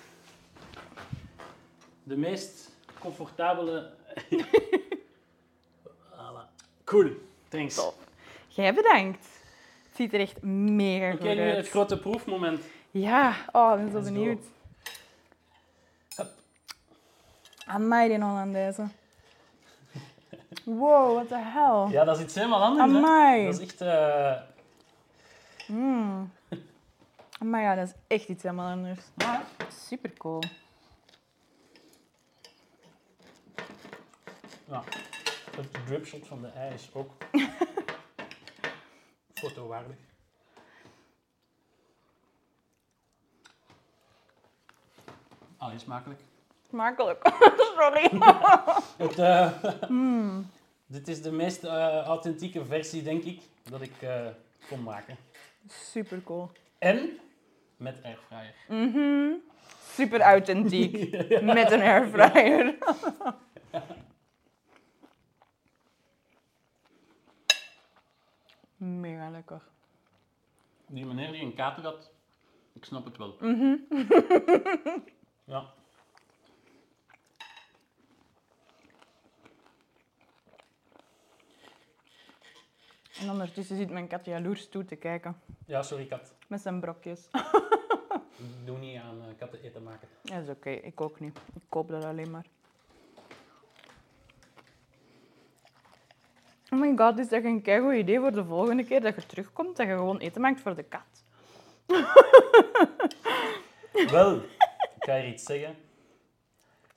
De 2.02 2.16
meest 2.16 2.70
comfortabele. 2.98 3.90
voilà. 6.12 6.48
Cool. 6.84 7.10
Thanks. 7.48 7.74
Top. 7.74 7.94
Jij 8.48 8.74
bedankt. 8.74 9.26
Het 9.88 9.96
ziet 9.96 10.12
er 10.12 10.20
echt 10.20 10.42
mega 10.42 11.12
Oké, 11.12 11.16
goed 11.16 11.34
nu 11.34 11.40
het 11.40 11.56
uit. 11.56 11.68
grote 11.68 11.98
proefmoment. 11.98 12.60
Ja, 12.90 13.36
oh, 13.52 13.72
ik 13.80 13.92
ben 13.92 14.04
zo 14.04 14.12
benieuwd. 14.12 14.44
Hup. 16.16 16.30
Amai, 17.66 18.08
die 18.08 18.22
Hollandaise. 18.22 18.88
Wow, 20.64 21.14
what 21.14 21.28
the 21.28 21.38
hell. 21.38 21.88
Ja, 21.90 22.04
dat 22.04 22.16
is 22.18 22.24
iets 22.24 22.34
helemaal 22.34 22.62
anders. 22.62 22.90
hè. 22.92 22.96
Amai. 22.98 23.44
Dat 23.44 23.54
is 23.54 23.60
echt. 23.60 23.80
eh, 23.80 24.40
Mm. 25.66 26.32
Maar 27.44 27.60
ja, 27.62 27.74
dat 27.74 27.88
is 27.88 27.94
echt 28.06 28.28
iets 28.28 28.42
helemaal 28.42 28.70
anders. 28.70 29.00
Super 29.86 30.12
cool. 30.12 30.42
ja. 34.68 34.82
Het 35.56 35.86
dripshot 35.86 36.26
van 36.26 36.40
de 36.42 36.48
ei 36.48 36.74
is 36.74 36.88
ook 36.92 37.10
fotowaardig. 39.34 39.96
Allee, 45.56 45.78
smakelijk. 45.78 46.20
Smakelijk. 46.72 47.20
Sorry. 47.76 48.10
Het, 49.04 49.18
eh, 49.18 49.52
Dit 50.86 51.08
is 51.08 51.22
de 51.22 51.32
meest 51.32 51.64
eh, 51.64 52.04
authentieke 52.04 52.64
versie, 52.64 53.02
denk 53.02 53.22
ik, 53.22 53.40
dat 53.62 53.80
ik 53.80 54.02
eh, 54.02 54.26
kon 54.68 54.82
maken. 54.82 55.16
Super 55.68 56.22
cool. 56.24 56.50
En 56.78 57.18
met 57.76 58.02
airfryer. 58.02 58.54
Mhm. 58.68 59.32
Super 59.88 60.20
authentiek. 60.20 61.10
Met 61.42 61.70
een 61.70 61.80
airfryer. 61.80 62.74
Mega 68.76 69.30
lekker. 69.30 69.62
Die 70.86 71.06
meneer 71.06 71.32
die 71.32 71.42
een 71.42 71.54
kater 71.54 71.84
had, 71.84 72.10
ik 72.72 72.84
snap 72.84 73.04
het 73.04 73.16
wel. 73.16 73.36
ja. 75.44 75.80
En 83.20 83.30
ondertussen 83.30 83.76
zit 83.76 83.90
mijn 83.90 84.08
kat 84.08 84.24
jaloers 84.24 84.68
toe 84.68 84.84
te 84.84 84.96
kijken. 84.96 85.36
ja, 85.66 85.82
sorry 85.82 86.06
kat. 86.06 86.34
Met 86.46 86.60
zijn 86.60 86.80
brokjes. 86.80 87.28
Ik 87.32 87.42
doe 88.66 88.78
niet 88.78 88.98
aan 88.98 89.20
eh, 89.20 89.26
katten 89.38 89.62
eten 89.62 89.82
maken. 89.82 90.08
Dat 90.22 90.42
is 90.42 90.48
oké, 90.48 90.70
ik 90.70 91.00
ook 91.00 91.20
niet. 91.20 91.38
Ik 91.54 91.62
koop 91.68 91.88
dat 91.88 92.04
alleen 92.04 92.30
maar. 92.30 92.46
Oh 96.70 96.80
my 96.80 96.96
god, 96.96 97.18
is 97.18 97.28
dat 97.28 97.44
een 97.44 97.62
keigoed 97.62 97.94
idee 97.94 98.18
voor 98.18 98.32
de 98.32 98.44
volgende 98.44 98.84
keer 98.84 99.00
dat 99.00 99.14
je 99.14 99.26
terugkomt, 99.26 99.76
dat 99.76 99.86
je 99.86 99.92
gewoon 99.92 100.18
eten 100.18 100.40
maakt 100.40 100.60
voor 100.60 100.74
de 100.74 100.82
kat. 100.82 101.24
Wel, 104.10 104.36
ik 104.96 105.04
ga 105.04 105.14
je 105.14 105.32
iets 105.32 105.44
zeggen. 105.44 105.76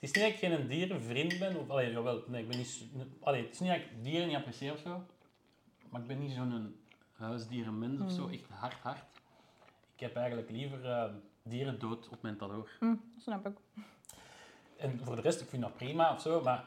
is 0.00 0.12
niet 0.12 0.24
dat 0.24 0.32
ik 0.32 0.38
geen 0.38 0.66
dierenvriend 0.66 1.38
ben. 1.38 1.56
Of, 1.56 1.68
allee, 1.68 1.92
jawel, 1.92 2.22
nee, 2.26 2.42
ik 2.42 2.48
ben 2.48 2.58
niet... 2.58 2.84
Allee, 3.20 3.42
het 3.42 3.52
is 3.52 3.60
niet 3.60 3.70
dat 3.70 3.78
ik 3.78 3.86
dieren 4.02 4.26
niet 4.26 4.36
apprecieer 4.36 4.72
of 4.72 4.78
zo. 4.78 5.02
Maar 5.96 6.04
ik 6.04 6.10
ben 6.16 6.26
niet 6.26 6.32
zo'n 6.36 6.76
huisdierenmens 7.18 8.00
of 8.02 8.10
zo. 8.10 8.28
Echt 8.32 8.44
hard, 8.60 8.74
hard. 8.82 8.98
Ik 9.94 10.00
heb 10.00 10.16
eigenlijk 10.16 10.50
liever 10.50 10.90
eh, 10.90 11.04
dieren 11.42 11.78
dood 11.78 12.08
op 12.08 12.22
mijn 12.22 12.36
taloor. 12.36 12.68
Hm, 12.78 12.94
snap 13.18 13.46
ik. 13.46 13.56
En 14.76 15.00
voor 15.04 15.16
de 15.16 15.22
rest, 15.22 15.40
ik 15.40 15.48
vind 15.48 15.62
dat 15.62 15.76
prima 15.76 16.12
of 16.12 16.20
zo. 16.20 16.40
Maar 16.42 16.64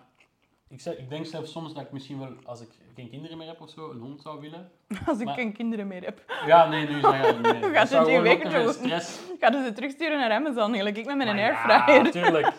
ik, 0.67 0.81
zeg, 0.81 0.97
ik 0.97 1.09
denk 1.09 1.25
zelfs 1.25 1.51
soms 1.51 1.73
dat 1.73 1.83
ik 1.83 1.91
misschien 1.91 2.19
wel, 2.19 2.33
als 2.45 2.61
ik 2.61 2.69
geen 2.95 3.09
kinderen 3.09 3.37
meer 3.37 3.47
heb 3.47 3.61
of 3.61 3.69
zo, 3.69 3.91
een 3.91 3.99
hond 3.99 4.21
zou 4.21 4.39
willen. 4.41 4.71
Als 5.07 5.19
ik 5.19 5.25
Maar- 5.25 5.35
geen 5.35 5.53
kinderen 5.53 5.87
meer 5.87 6.03
heb. 6.03 6.23
Ja, 6.45 6.67
nee, 6.67 6.87
nu 6.87 6.99
zeg 6.99 7.25
je 7.27 7.33
nee. 7.33 7.61
Gaat 7.73 7.89
Dat 7.89 8.07
het 8.07 8.23
je 8.25 8.49
veel 8.49 8.63
doen? 8.63 8.73
stress. 8.73 9.19
Ga 9.39 9.63
ze 9.65 9.71
terugsturen 9.73 10.19
naar 10.19 10.31
Amazon, 10.31 10.75
gelijk 10.75 10.97
ik 10.97 11.05
met 11.05 11.15
mijn 11.17 11.35
Maar 11.35 11.45
airfryer. 11.45 11.95
Ja, 11.95 12.01
natuurlijk. 12.01 12.51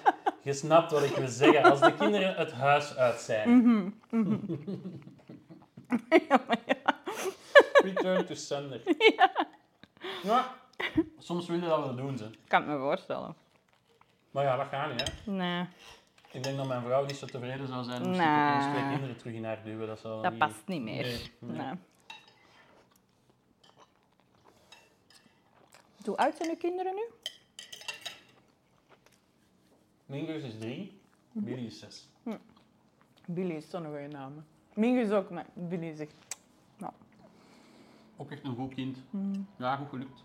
Je 0.42 0.52
snapt 0.52 0.90
wat 0.90 1.02
ik 1.02 1.14
wil 1.16 1.28
zeggen. 1.28 1.62
Als 1.70 1.80
de 1.80 1.94
kinderen 1.94 2.34
het 2.34 2.52
huis 2.52 2.96
uit 2.96 3.20
zijn. 3.20 3.56
Mhm, 3.56 3.90
Ja, 6.28 6.40
maar 6.46 6.58
ja. 6.66 6.96
Return 7.82 8.26
to 8.26 8.34
sender. 8.34 8.82
Ja. 10.22 10.54
Soms 11.18 11.46
willen 11.46 11.68
dat 11.68 11.78
wel 11.84 11.96
doen, 11.96 12.18
ze. 12.18 12.24
Ik 12.24 12.38
kan 12.48 12.60
het 12.62 12.70
me 12.70 12.78
voorstellen. 12.78 13.34
Maar 14.30 14.44
ja, 14.44 14.56
dat 14.56 14.66
gaat 14.68 14.90
niet, 14.90 15.12
hè. 15.24 15.30
Nee, 15.32 15.66
Ik 16.30 16.42
denk 16.42 16.56
dat 16.56 16.66
mijn 16.66 16.82
vrouw 16.82 17.04
niet 17.04 17.16
zo 17.16 17.26
tevreden 17.26 17.66
zou 17.66 17.84
zijn 17.84 18.00
ik 18.02 18.06
Nee. 18.16 18.54
ons 18.54 18.64
twee 18.64 18.88
kinderen 18.90 19.16
terug 19.16 19.34
in 19.34 19.44
haar 19.44 19.62
duwen. 19.64 19.86
Dat, 19.86 19.98
zou 19.98 20.22
dat 20.22 20.30
niet... 20.30 20.40
past 20.40 20.66
niet 20.66 20.82
meer. 20.82 21.02
Nee, 21.04 21.30
nee. 21.38 21.56
Nee. 21.56 21.74
Hoe 26.04 26.16
oud 26.16 26.36
zijn 26.36 26.50
uw 26.50 26.56
kinderen 26.56 26.94
nu? 26.94 27.02
Mingus 30.06 30.42
is 30.42 30.58
drie, 30.58 31.00
Billy 31.32 31.66
is 31.66 31.78
zes. 31.78 32.08
Billy 33.26 33.54
is 33.54 33.70
zo'n 33.70 33.84
goede 33.84 34.06
naam. 34.08 34.46
Mingus 34.74 35.10
ook, 35.10 35.30
maar 35.30 35.46
Billy 35.54 35.86
is 35.86 35.98
echt... 35.98 36.14
Ook 38.20 38.30
echt 38.30 38.44
een 38.44 38.54
goed 38.54 38.74
kind. 38.74 38.98
Mm. 39.10 39.46
Ja, 39.56 39.76
goed 39.76 39.88
gelukt. 39.88 40.24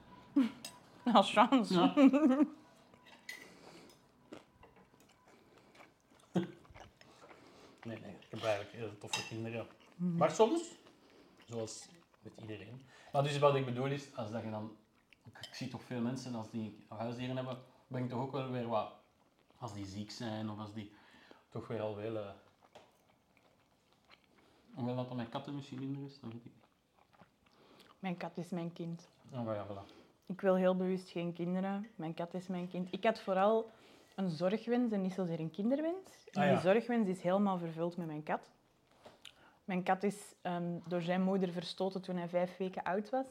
Als 1.13 1.31
chance. 1.31 1.73
Ja. 1.73 1.93
Nee, 7.83 7.99
nee, 7.99 8.11
ik 8.19 8.27
heb 8.29 8.43
eigenlijk 8.43 8.71
heel 8.75 8.97
toffe 8.97 9.27
kinderen. 9.27 9.67
Maar 9.95 10.31
soms, 10.31 10.75
zoals 11.47 11.87
met 12.21 12.33
iedereen. 12.41 12.85
Maar 13.11 13.23
dus 13.23 13.39
wat 13.39 13.55
ik 13.55 13.65
bedoel 13.65 13.85
is, 13.85 14.15
als 14.15 14.31
dat 14.31 14.43
je 14.43 14.49
dan... 14.49 14.77
Ik 15.23 15.53
zie 15.53 15.67
toch 15.67 15.83
veel 15.83 16.01
mensen, 16.01 16.35
als 16.35 16.49
die 16.49 16.85
huisdieren 16.87 17.35
hebben, 17.35 17.57
ben 17.87 18.03
ik 18.03 18.09
toch 18.09 18.21
ook 18.21 18.31
wel 18.31 18.51
weer 18.51 18.67
wat... 18.67 18.93
Als 19.57 19.73
die 19.73 19.85
ziek 19.85 20.11
zijn, 20.11 20.49
of 20.49 20.59
als 20.59 20.73
die 20.73 20.91
toch 21.49 21.67
weer 21.67 21.81
al 21.81 21.95
wel... 21.95 22.35
Hoewel 24.75 24.95
dat 24.95 25.07
dan 25.07 25.15
mijn 25.15 25.29
katten 25.29 25.55
misschien 25.55 25.79
minder 25.79 26.03
is, 26.03 26.19
dan 26.19 26.29
weet 26.31 26.45
ik... 26.45 26.51
Mijn 27.99 28.17
kat 28.17 28.37
is 28.37 28.49
mijn 28.49 28.73
kind. 28.73 29.09
Oh, 29.33 29.45
ja, 29.45 29.65
voilà. 29.67 29.91
Ik 30.25 30.41
wil 30.41 30.55
heel 30.55 30.75
bewust 30.75 31.09
geen 31.09 31.33
kinderen. 31.33 31.87
Mijn 31.95 32.13
kat 32.13 32.33
is 32.33 32.47
mijn 32.47 32.67
kind. 32.67 32.87
Ik 32.91 33.03
had 33.03 33.19
vooral 33.19 33.69
een 34.15 34.29
zorgwens 34.29 34.91
en 34.91 35.01
niet 35.01 35.13
zozeer 35.13 35.39
een 35.39 35.51
kinderwens. 35.51 36.27
En 36.31 36.41
Ah, 36.41 36.47
ja. 36.47 36.53
die 36.53 36.61
zorgwens 36.61 37.07
is 37.09 37.21
helemaal 37.21 37.57
vervuld 37.57 37.97
met 37.97 38.07
mijn 38.07 38.23
kat. 38.23 38.49
Mijn 39.65 39.83
kat 39.83 40.03
is 40.03 40.35
ehm, 40.41 40.79
door 40.87 41.01
zijn 41.01 41.21
moeder 41.21 41.51
verstoten 41.51 42.01
toen 42.01 42.15
hij 42.17 42.27
vijf 42.27 42.57
weken 42.57 42.83
oud 42.83 43.09
was. 43.09 43.25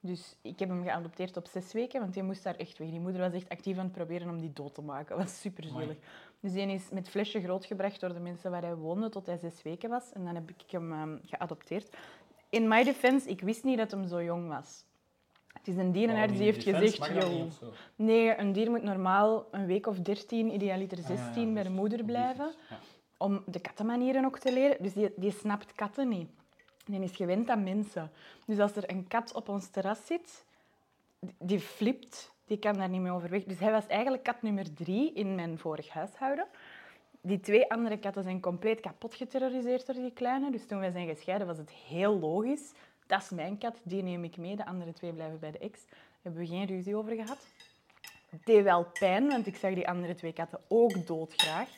Dus 0.00 0.36
ik 0.42 0.58
heb 0.58 0.68
hem 0.68 0.82
geadopteerd 0.82 1.36
op 1.36 1.46
zes 1.46 1.72
weken, 1.72 2.00
want 2.00 2.14
die 2.14 2.22
moest 2.22 2.42
daar 2.42 2.56
echt 2.56 2.78
weg. 2.78 2.88
Die 2.88 3.00
moeder 3.00 3.20
was 3.20 3.32
echt 3.32 3.48
actief 3.48 3.78
aan 3.78 3.84
het 3.84 3.92
proberen 3.92 4.28
om 4.28 4.40
die 4.40 4.52
dood 4.52 4.74
te 4.74 4.82
maken. 4.82 5.16
Dat 5.16 5.24
was 5.24 5.40
super 5.40 5.64
zielig. 5.64 5.96
Dus 6.40 6.52
die 6.52 6.66
is 6.66 6.88
met 6.90 7.08
flesje 7.08 7.40
grootgebracht 7.42 8.00
door 8.00 8.12
de 8.12 8.20
mensen 8.20 8.50
waar 8.50 8.62
hij 8.62 8.74
woonde 8.74 9.08
tot 9.08 9.26
hij 9.26 9.36
zes 9.36 9.62
weken 9.62 9.90
was. 9.90 10.12
En 10.12 10.24
dan 10.24 10.34
heb 10.34 10.50
ik 10.50 10.70
hem 10.70 10.92
ehm, 10.92 11.16
geadopteerd. 11.22 11.96
In 12.48 12.68
my 12.68 12.84
defense, 12.84 13.28
ik 13.28 13.40
wist 13.40 13.64
niet 13.64 13.78
dat 13.78 13.90
hem 13.90 14.06
zo 14.06 14.22
jong 14.22 14.48
was. 14.48 14.84
Het 15.52 15.68
is 15.68 15.76
een 15.76 15.92
dierenarts 15.92 16.32
die 16.32 16.42
heeft 16.42 16.62
gezegd... 16.62 16.98
Mag 16.98 17.12
dat 17.12 17.22
"Yo, 17.22 17.28
niet 17.32 17.46
of 17.46 17.52
zo? 17.54 17.72
Nee, 17.96 18.38
een 18.38 18.52
dier 18.52 18.70
moet 18.70 18.82
normaal 18.82 19.46
een 19.50 19.66
week 19.66 19.86
of 19.86 19.98
13, 19.98 20.54
idealiter 20.54 20.98
Ah, 20.98 21.08
ja, 21.08 21.16
16 21.16 21.46
ja, 21.48 21.52
bij 21.52 21.62
de 21.62 21.68
dus 21.68 21.78
moeder 21.78 22.04
blijven. 22.04 22.52
ja. 22.70 22.78
Om 23.16 23.42
de 23.46 23.60
kattenmanieren 23.60 24.24
ook 24.24 24.38
te 24.38 24.52
leren. 24.52 24.76
Dus 24.82 24.92
die, 24.92 25.12
die 25.16 25.32
snapt 25.32 25.72
katten 25.72 26.08
niet. 26.08 26.28
Die 26.84 27.00
is 27.00 27.16
gewend 27.16 27.48
aan 27.48 27.62
mensen. 27.62 28.10
Dus 28.46 28.58
als 28.58 28.76
er 28.76 28.90
een 28.90 29.06
kat 29.08 29.32
op 29.34 29.48
ons 29.48 29.68
terras 29.68 30.06
zit, 30.06 30.44
die 31.38 31.60
flipt. 31.60 32.32
Die 32.50 32.58
kan 32.58 32.76
daar 32.76 32.88
niet 32.88 33.00
mee 33.00 33.12
overweg. 33.12 33.44
Dus 33.44 33.58
hij 33.58 33.70
was 33.70 33.86
eigenlijk 33.86 34.22
kat 34.22 34.42
nummer 34.42 34.74
drie 34.74 35.12
in 35.12 35.34
mijn 35.34 35.58
vorig 35.58 35.88
huishouden. 35.88 36.46
Die 37.20 37.40
twee 37.40 37.70
andere 37.70 37.98
katten 37.98 38.22
zijn 38.22 38.40
compleet 38.40 38.80
kapot 38.80 39.14
geterroriseerd 39.14 39.86
door 39.86 39.94
die 39.94 40.12
kleine. 40.12 40.50
Dus 40.50 40.66
toen 40.66 40.78
wij 40.78 40.90
zijn 40.90 41.08
gescheiden 41.08 41.46
was 41.46 41.58
het 41.58 41.70
heel 41.70 42.18
logisch. 42.18 42.72
Dat 43.06 43.22
is 43.22 43.30
mijn 43.30 43.58
kat, 43.58 43.80
die 43.82 44.02
neem 44.02 44.24
ik 44.24 44.36
mee. 44.36 44.56
De 44.56 44.66
andere 44.66 44.92
twee 44.92 45.12
blijven 45.12 45.38
bij 45.38 45.50
de 45.50 45.58
ex. 45.58 45.84
Daar 45.86 45.98
hebben 46.22 46.40
we 46.40 46.46
geen 46.46 46.66
ruzie 46.66 46.96
over 46.96 47.14
gehad. 47.14 47.46
Het 48.28 48.44
deed 48.44 48.62
wel 48.62 48.84
pijn, 48.84 49.28
want 49.28 49.46
ik 49.46 49.56
zag 49.56 49.74
die 49.74 49.88
andere 49.88 50.14
twee 50.14 50.32
katten 50.32 50.60
ook 50.68 51.06
doodgraag. 51.06 51.68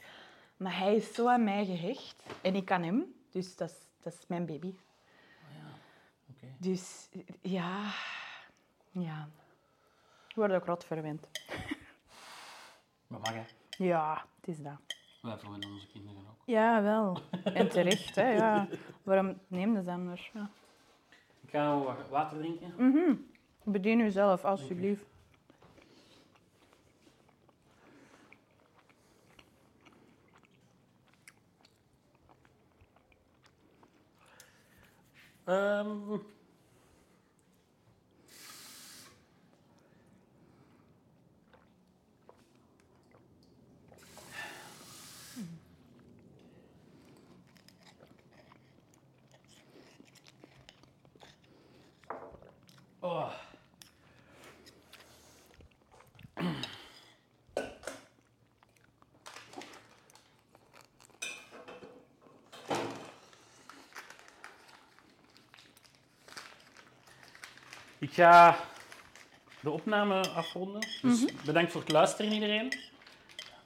Maar 0.56 0.78
hij 0.78 0.94
is 0.94 1.14
zo 1.14 1.28
aan 1.28 1.44
mij 1.44 1.64
gehecht. 1.64 2.22
En 2.42 2.54
ik 2.54 2.70
aan 2.70 2.82
hem. 2.82 3.14
Dus 3.30 3.56
dat 3.56 3.70
is, 3.70 3.76
dat 4.00 4.12
is 4.12 4.26
mijn 4.26 4.46
baby. 4.46 4.74
Oké. 6.30 6.46
Dus 6.58 7.08
ja... 7.40 7.92
Ja. 8.90 9.28
Ik 10.32 10.38
word 10.38 10.52
ook 10.52 10.64
rot 10.64 10.84
verwend. 10.84 11.28
Maar 13.06 13.20
mag 13.20 13.34
hè? 13.34 13.44
Ja, 13.84 14.24
het 14.40 14.48
is 14.48 14.58
dat. 14.58 14.80
Wij 15.22 15.38
verwennen 15.38 15.70
onze 15.70 15.86
kinderen 15.86 16.20
ook. 16.20 16.42
Ja, 16.44 16.82
wel. 16.82 17.18
En 17.44 17.68
terecht, 17.68 18.14
hè. 18.14 18.30
Ja. 18.30 18.68
Waarom 19.02 19.38
neem 19.46 19.82
ze 19.82 19.90
anders? 19.90 20.30
Ja. 20.34 20.50
Ik 21.40 21.50
ga 21.50 21.78
wat 21.78 22.08
water 22.08 22.38
drinken. 22.38 22.74
Mhm. 22.76 23.14
Bedien 23.64 24.00
uzelf, 24.00 24.44
alsjeblieft. 24.44 25.04
Ehm. 35.44 36.18
Oh. 53.02 53.32
Ik 67.98 68.12
ga 68.12 68.56
de 69.60 69.70
opname 69.70 70.28
afronden. 70.28 70.80
Dus 71.02 71.24
bedankt 71.44 71.72
voor 71.72 71.80
het 71.80 71.90
luisteren 71.92 72.32
iedereen. 72.32 72.72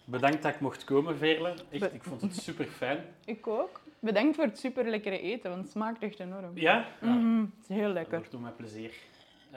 Bedankt 0.05 0.43
dat 0.43 0.55
ik 0.55 0.61
mocht 0.61 0.85
komen, 0.85 1.19
Veerle. 1.19 1.55
Echt, 1.71 1.93
ik 1.95 2.03
vond 2.03 2.21
het 2.21 2.37
super 2.37 2.67
fijn. 2.67 3.05
Ik 3.25 3.47
ook. 3.47 3.81
Bedankt 3.99 4.37
voor 4.37 4.45
het 4.45 4.59
super 4.59 4.85
lekkere 4.91 5.21
eten, 5.21 5.51
want 5.51 5.63
het 5.63 5.71
smaakt 5.73 6.03
echt 6.03 6.21
enorm. 6.21 6.51
Ja? 6.59 6.87
ja 7.01 7.07
Mhm, 7.09 7.41
Het 7.41 7.51
is 7.63 7.69
heel 7.77 7.85
dat 7.85 7.93
lekker. 7.95 8.19
wordt 8.19 8.39
met 8.41 8.57
plezier. 8.57 8.93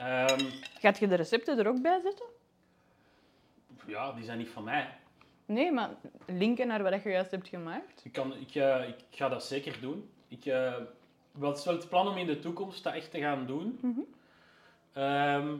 Ehm, 0.00 0.44
Gaat 0.80 0.98
je 0.98 1.08
de 1.08 1.14
recepten 1.14 1.58
er 1.58 1.68
ook 1.68 1.82
bij 1.82 2.00
zetten? 2.02 2.26
ja, 3.86 4.12
die 4.12 4.24
zijn 4.24 4.38
niet 4.38 4.48
van 4.48 4.64
mij. 4.64 4.94
Nee, 5.46 5.72
maar 5.72 5.90
linken 6.26 6.66
naar 6.66 6.82
wat 6.82 7.02
je 7.02 7.10
juist 7.10 7.30
hebt 7.30 7.48
gemaakt. 7.48 8.04
Ik, 8.04 8.12
kan, 8.12 8.34
ik, 8.36 8.54
eh, 8.54 8.88
ik 8.88 8.96
ga 9.10 9.28
dat 9.28 9.44
zeker 9.44 9.80
doen. 9.80 10.10
Ik, 10.28 10.44
eh, 10.44 10.74
wel, 11.32 11.48
het 11.50 11.58
is 11.58 11.64
wel 11.64 11.74
het 11.74 11.88
plan 11.88 12.08
om 12.08 12.16
in 12.16 12.26
de 12.26 12.38
toekomst 12.38 12.82
dat 12.84 12.94
echt 12.94 13.10
te 13.10 13.18
gaan 13.20 13.46
doen. 13.46 13.78
Mhm. 13.82 14.00
Ehm, 14.92 15.56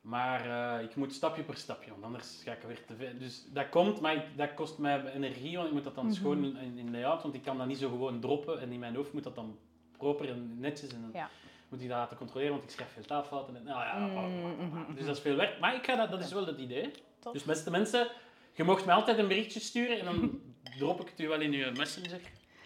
maar 0.00 0.76
eh, 0.78 0.84
ik 0.84 0.96
moet 0.96 1.12
stapje 1.12 1.42
per 1.42 1.56
stapje, 1.56 1.90
want 1.90 2.02
anders 2.04 2.42
ga 2.44 2.52
ik 2.52 2.62
er 2.62 2.68
weer 2.68 2.84
te 2.84 2.94
veel. 2.96 3.18
Dus 3.18 3.44
dat 3.52 3.68
komt, 3.68 4.00
maar 4.00 4.14
ik- 4.14 4.36
dat 4.36 4.54
kost 4.54 4.78
mij 4.78 5.12
energie, 5.12 5.56
want 5.56 5.68
ik 5.68 5.74
moet 5.74 5.84
dat 5.84 5.94
dan 5.94 6.04
Mhm. 6.06 6.14
schoon 6.14 6.44
in, 6.44 6.78
in, 6.78 6.90
layout, 6.90 7.22
want 7.22 7.34
ik 7.34 7.42
kan 7.42 7.58
dat 7.58 7.66
niet 7.66 7.78
zo 7.78 7.88
gewoon 7.88 8.20
droppen. 8.20 8.60
En 8.60 8.72
in 8.72 8.78
mijn 8.78 8.94
hoofd 8.94 9.12
moet 9.12 9.24
dat 9.24 9.34
dan 9.34 9.58
proper 9.96 10.28
en 10.28 10.56
netjes. 10.60 10.92
En 10.92 11.10
Ja. 11.12 11.28
Moet 11.68 11.80
ik 11.80 11.88
dat 11.88 11.96
laten 11.98 12.16
controleren, 12.16 12.52
want 12.52 12.64
ik 12.64 12.70
schrijf 12.70 12.92
veel 12.92 13.02
taalfouten. 13.04 13.56
En, 13.56 13.64
nou 13.64 13.80
ja, 13.84 13.98
Mm, 13.98 14.10
bla. 14.12 14.20
mhm, 14.66 14.94
Dus 14.94 15.06
dat 15.06 15.16
is 15.16 15.22
veel 15.22 15.36
werk. 15.36 15.58
Maar 15.60 15.74
ik 15.74 15.84
ga 15.86 15.96
dat, 15.96 16.10
dat 16.10 16.20
is 16.20 16.32
wel 16.32 16.46
het 16.46 16.58
idee. 16.58 16.90
Dus 17.32 17.44
beste 17.44 17.70
mensen, 17.70 18.06
je 18.52 18.64
mocht 18.64 18.84
mij 18.86 18.94
altijd 18.94 19.18
een 19.18 19.28
berichtje 19.28 19.60
sturen 19.60 19.98
en 19.98 20.04
dan 20.04 20.40
drop 20.78 21.00
ik 21.00 21.08
het 21.08 21.20
u 21.20 21.28
wel 21.28 21.40
in 21.40 21.52
uw 21.52 21.72
messenger. 21.72 22.20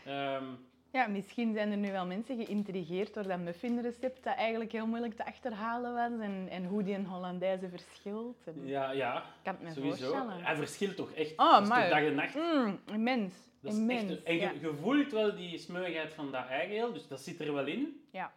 Ehm, 0.07 0.45
Ja, 0.93 1.07
misschien 1.07 1.53
zijn 1.55 1.71
er 1.71 1.77
nu 1.77 1.91
wel 1.93 2.07
mensen 2.07 2.37
geïntrigeerd 2.45 3.15
door 3.15 3.27
dat 3.29 3.39
muffinrecept 3.39 4.25
dat 4.25 4.35
eigenlijk 4.37 4.73
heel 4.73 4.87
moeilijk 4.87 5.15
te 5.15 5.27
achterhalen 5.27 5.95
was 5.95 6.21
en, 6.27 6.49
en 6.51 6.65
hoe 6.65 6.83
die 6.83 6.95
een 6.95 7.07
Hollandaise 7.07 7.69
verschilt. 7.69 8.37
En... 8.47 8.67
Ja, 8.67 8.91
ja. 8.91 9.17
Ik 9.17 9.23
kan 9.43 9.55
het 9.55 9.63
me 9.63 9.71
Sowieso. 9.73 9.97
voorstellen. 10.11 10.45
Hij 10.45 10.57
verschilt 10.57 10.97
toch 10.97 11.13
echt. 11.13 11.33
Oh, 11.37 11.69
maar- 11.69 11.89
dag 11.89 12.01
en 12.03 12.15
nacht. 12.15 12.35
Mm, 12.35 12.81
immens. 12.93 13.35
Dat 13.61 13.73
is 13.73 13.79
immens. 13.79 14.11
echt, 14.11 14.23
en 14.23 14.35
je, 14.35 14.41
ja. 14.41 14.53
voelt 14.81 15.13
wel 15.13 15.35
die 15.37 15.59
smeuigheid 15.59 16.15
van 16.15 16.31
dat 16.33 16.47
eigeel, 16.47 16.93
dus 16.93 17.09
dat 17.09 17.21
zit 17.21 17.41
er 17.41 17.55
wel 17.55 17.67
in. 17.67 18.01
ja. 18.13 18.33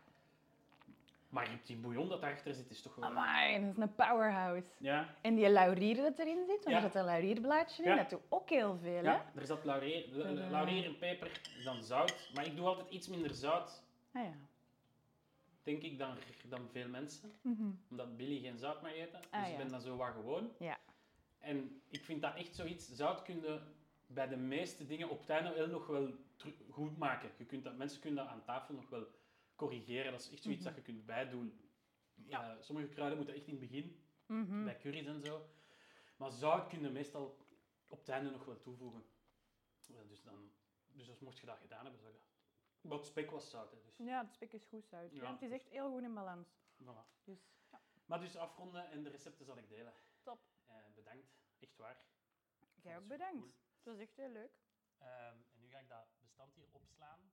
Maar 1.34 1.44
je 1.44 1.50
hebt 1.50 1.68
die 1.68 1.76
bouillon 1.78 2.10
dat 2.10 2.22
daarachter 2.22 2.54
zit, 2.54 2.70
is 2.70 2.82
toch 2.82 2.96
wel... 2.96 3.06
Amai, 3.10 3.62
dat 3.66 3.72
is 3.72 3.78
een 3.82 3.96
powerhouse. 3.96 4.70
Ja, 4.78 5.16
En 5.22 5.36
die 5.36 5.50
laurier 5.50 5.96
dat 5.96 6.20
erin 6.20 6.38
zit, 6.48 6.64
want 6.64 6.70
Ja. 6.70 6.76
er 6.76 6.82
zit 6.82 6.96
een 6.96 7.06
laurierblaadje 7.06 7.84
in, 7.84 7.90
Ja. 7.90 7.96
dat 7.96 8.10
doet 8.10 8.20
ook 8.30 8.50
heel 8.50 8.78
veel, 8.78 9.04
ja 9.04 9.26
er 9.36 9.46
zat 9.46 9.64
laurier, 9.66 10.12
Tadaa. 10.12 10.50
laurier 10.50 10.86
en 10.86 10.98
peper, 10.98 11.42
dan 11.64 11.84
zout. 11.84 12.30
Maar 12.34 12.46
ik 12.46 12.56
doe 12.56 12.66
altijd 12.68 12.90
iets 12.90 13.08
minder 13.08 13.34
zout, 13.34 13.84
Ah 14.14 14.24
ja. 14.24 14.34
denk 15.64 15.82
ik, 15.82 15.98
dan, 15.98 16.16
dan 16.50 16.68
veel 16.72 16.88
mensen. 16.88 17.32
Mhm. 17.42 17.70
Omdat 17.90 18.18
Billy 18.18 18.40
geen 18.40 18.58
zout 18.58 18.82
mag 18.82 18.94
eten. 18.94 19.20
Dus 19.22 19.30
Ah, 19.32 19.48
ik 19.50 19.58
ben 19.58 19.68
dan 19.70 19.82
zo 19.82 19.96
wat 19.96 20.12
gewoon. 20.12 20.52
Ja. 20.60 20.78
En 21.40 21.82
ik 21.90 22.04
vind 22.04 22.22
dat 22.22 22.36
echt 22.36 22.56
zoiets, 22.56 22.90
zout 22.96 23.22
kun 23.22 23.42
je 23.42 23.60
bij 24.08 24.28
de 24.28 24.38
meeste 24.38 24.86
dingen 24.86 25.10
op 25.10 25.26
wel 25.28 25.68
nog 25.68 25.88
wel 25.88 26.10
goed 26.70 26.98
maken. 26.98 27.30
Je 27.38 27.46
kunt 27.46 27.64
dat, 27.64 27.78
mensen 27.78 28.02
kunnen 28.02 28.24
dat 28.24 28.34
aan 28.34 28.44
tafel 28.46 28.74
nog 28.74 28.90
wel 28.90 29.08
corrigeren. 29.64 30.12
Dat 30.12 30.22
is 30.22 30.30
echt 30.32 30.44
zoiets 30.44 30.64
dat 30.64 30.76
je 30.76 30.82
kunt 30.82 31.06
bijdoen. 31.06 31.72
Eh, 32.30 32.52
sommige 32.60 32.88
kruiden 32.88 33.18
moeten 33.18 33.36
echt 33.36 33.46
in 33.48 33.52
het 33.52 33.60
begin, 33.70 34.04
Mhm. 34.26 34.64
bij 34.64 34.78
curry's 34.78 35.06
en 35.06 35.22
zo. 35.22 35.50
Maar 36.18 36.32
zout 36.32 36.68
kun 36.68 36.82
je 36.82 36.90
meestal 36.90 37.38
op 37.88 38.00
het 38.00 38.10
einde 38.10 38.30
nog 38.30 38.46
wel 38.46 38.62
toevoegen. 38.62 39.06
Eh, 39.90 39.96
Dus, 40.08 40.22
dan, 40.24 40.52
dus 40.88 41.10
als 41.10 41.20
mocht 41.20 41.38
je 41.40 41.46
dat 41.46 41.58
gedaan 41.60 41.84
hebben, 41.84 42.02
zou 42.02 42.14
je. 42.14 42.20
Maar 42.82 42.98
het 42.98 43.06
spek 43.08 43.32
was 43.32 43.50
zout, 43.50 43.72
hè, 43.72 43.82
dus 43.82 43.98
Ja, 43.98 44.24
het 44.24 44.34
spek 44.34 44.54
is 44.54 44.66
goed 44.66 44.88
zout. 44.88 45.12
Ja. 45.14 45.22
Ja, 45.24 45.32
het 45.32 45.42
is 45.42 45.52
echt 45.52 45.70
heel 45.70 45.92
goed 45.92 46.04
in 46.04 46.14
balans. 46.14 46.48
voilà. 46.82 47.24
Dus, 47.24 47.40
ja. 47.72 47.82
Maar 48.06 48.20
dus 48.20 48.36
afronden 48.36 48.90
en 48.90 49.04
de 49.04 49.10
recepten 49.10 49.46
zal 49.46 49.58
ik 49.58 49.70
delen. 49.70 49.94
Top. 50.24 50.40
Eh, 50.66 50.76
bedankt, 50.96 51.34
echt 51.60 51.78
waar. 51.78 51.98
Jij 52.82 52.98
ook 52.98 53.08
bedankt. 53.08 53.40
cool. 53.40 53.54
Het 53.76 53.86
was 53.94 53.98
echt 53.98 54.16
heel 54.16 54.30
leuk. 54.32 54.52
Ehm, 54.98 55.38
en 55.54 55.60
nu 55.60 55.68
ga 55.70 55.80
ik 55.80 55.88
dat 55.90 56.08
bestand 56.22 56.54
hier 56.56 56.68
opslaan. 56.72 57.32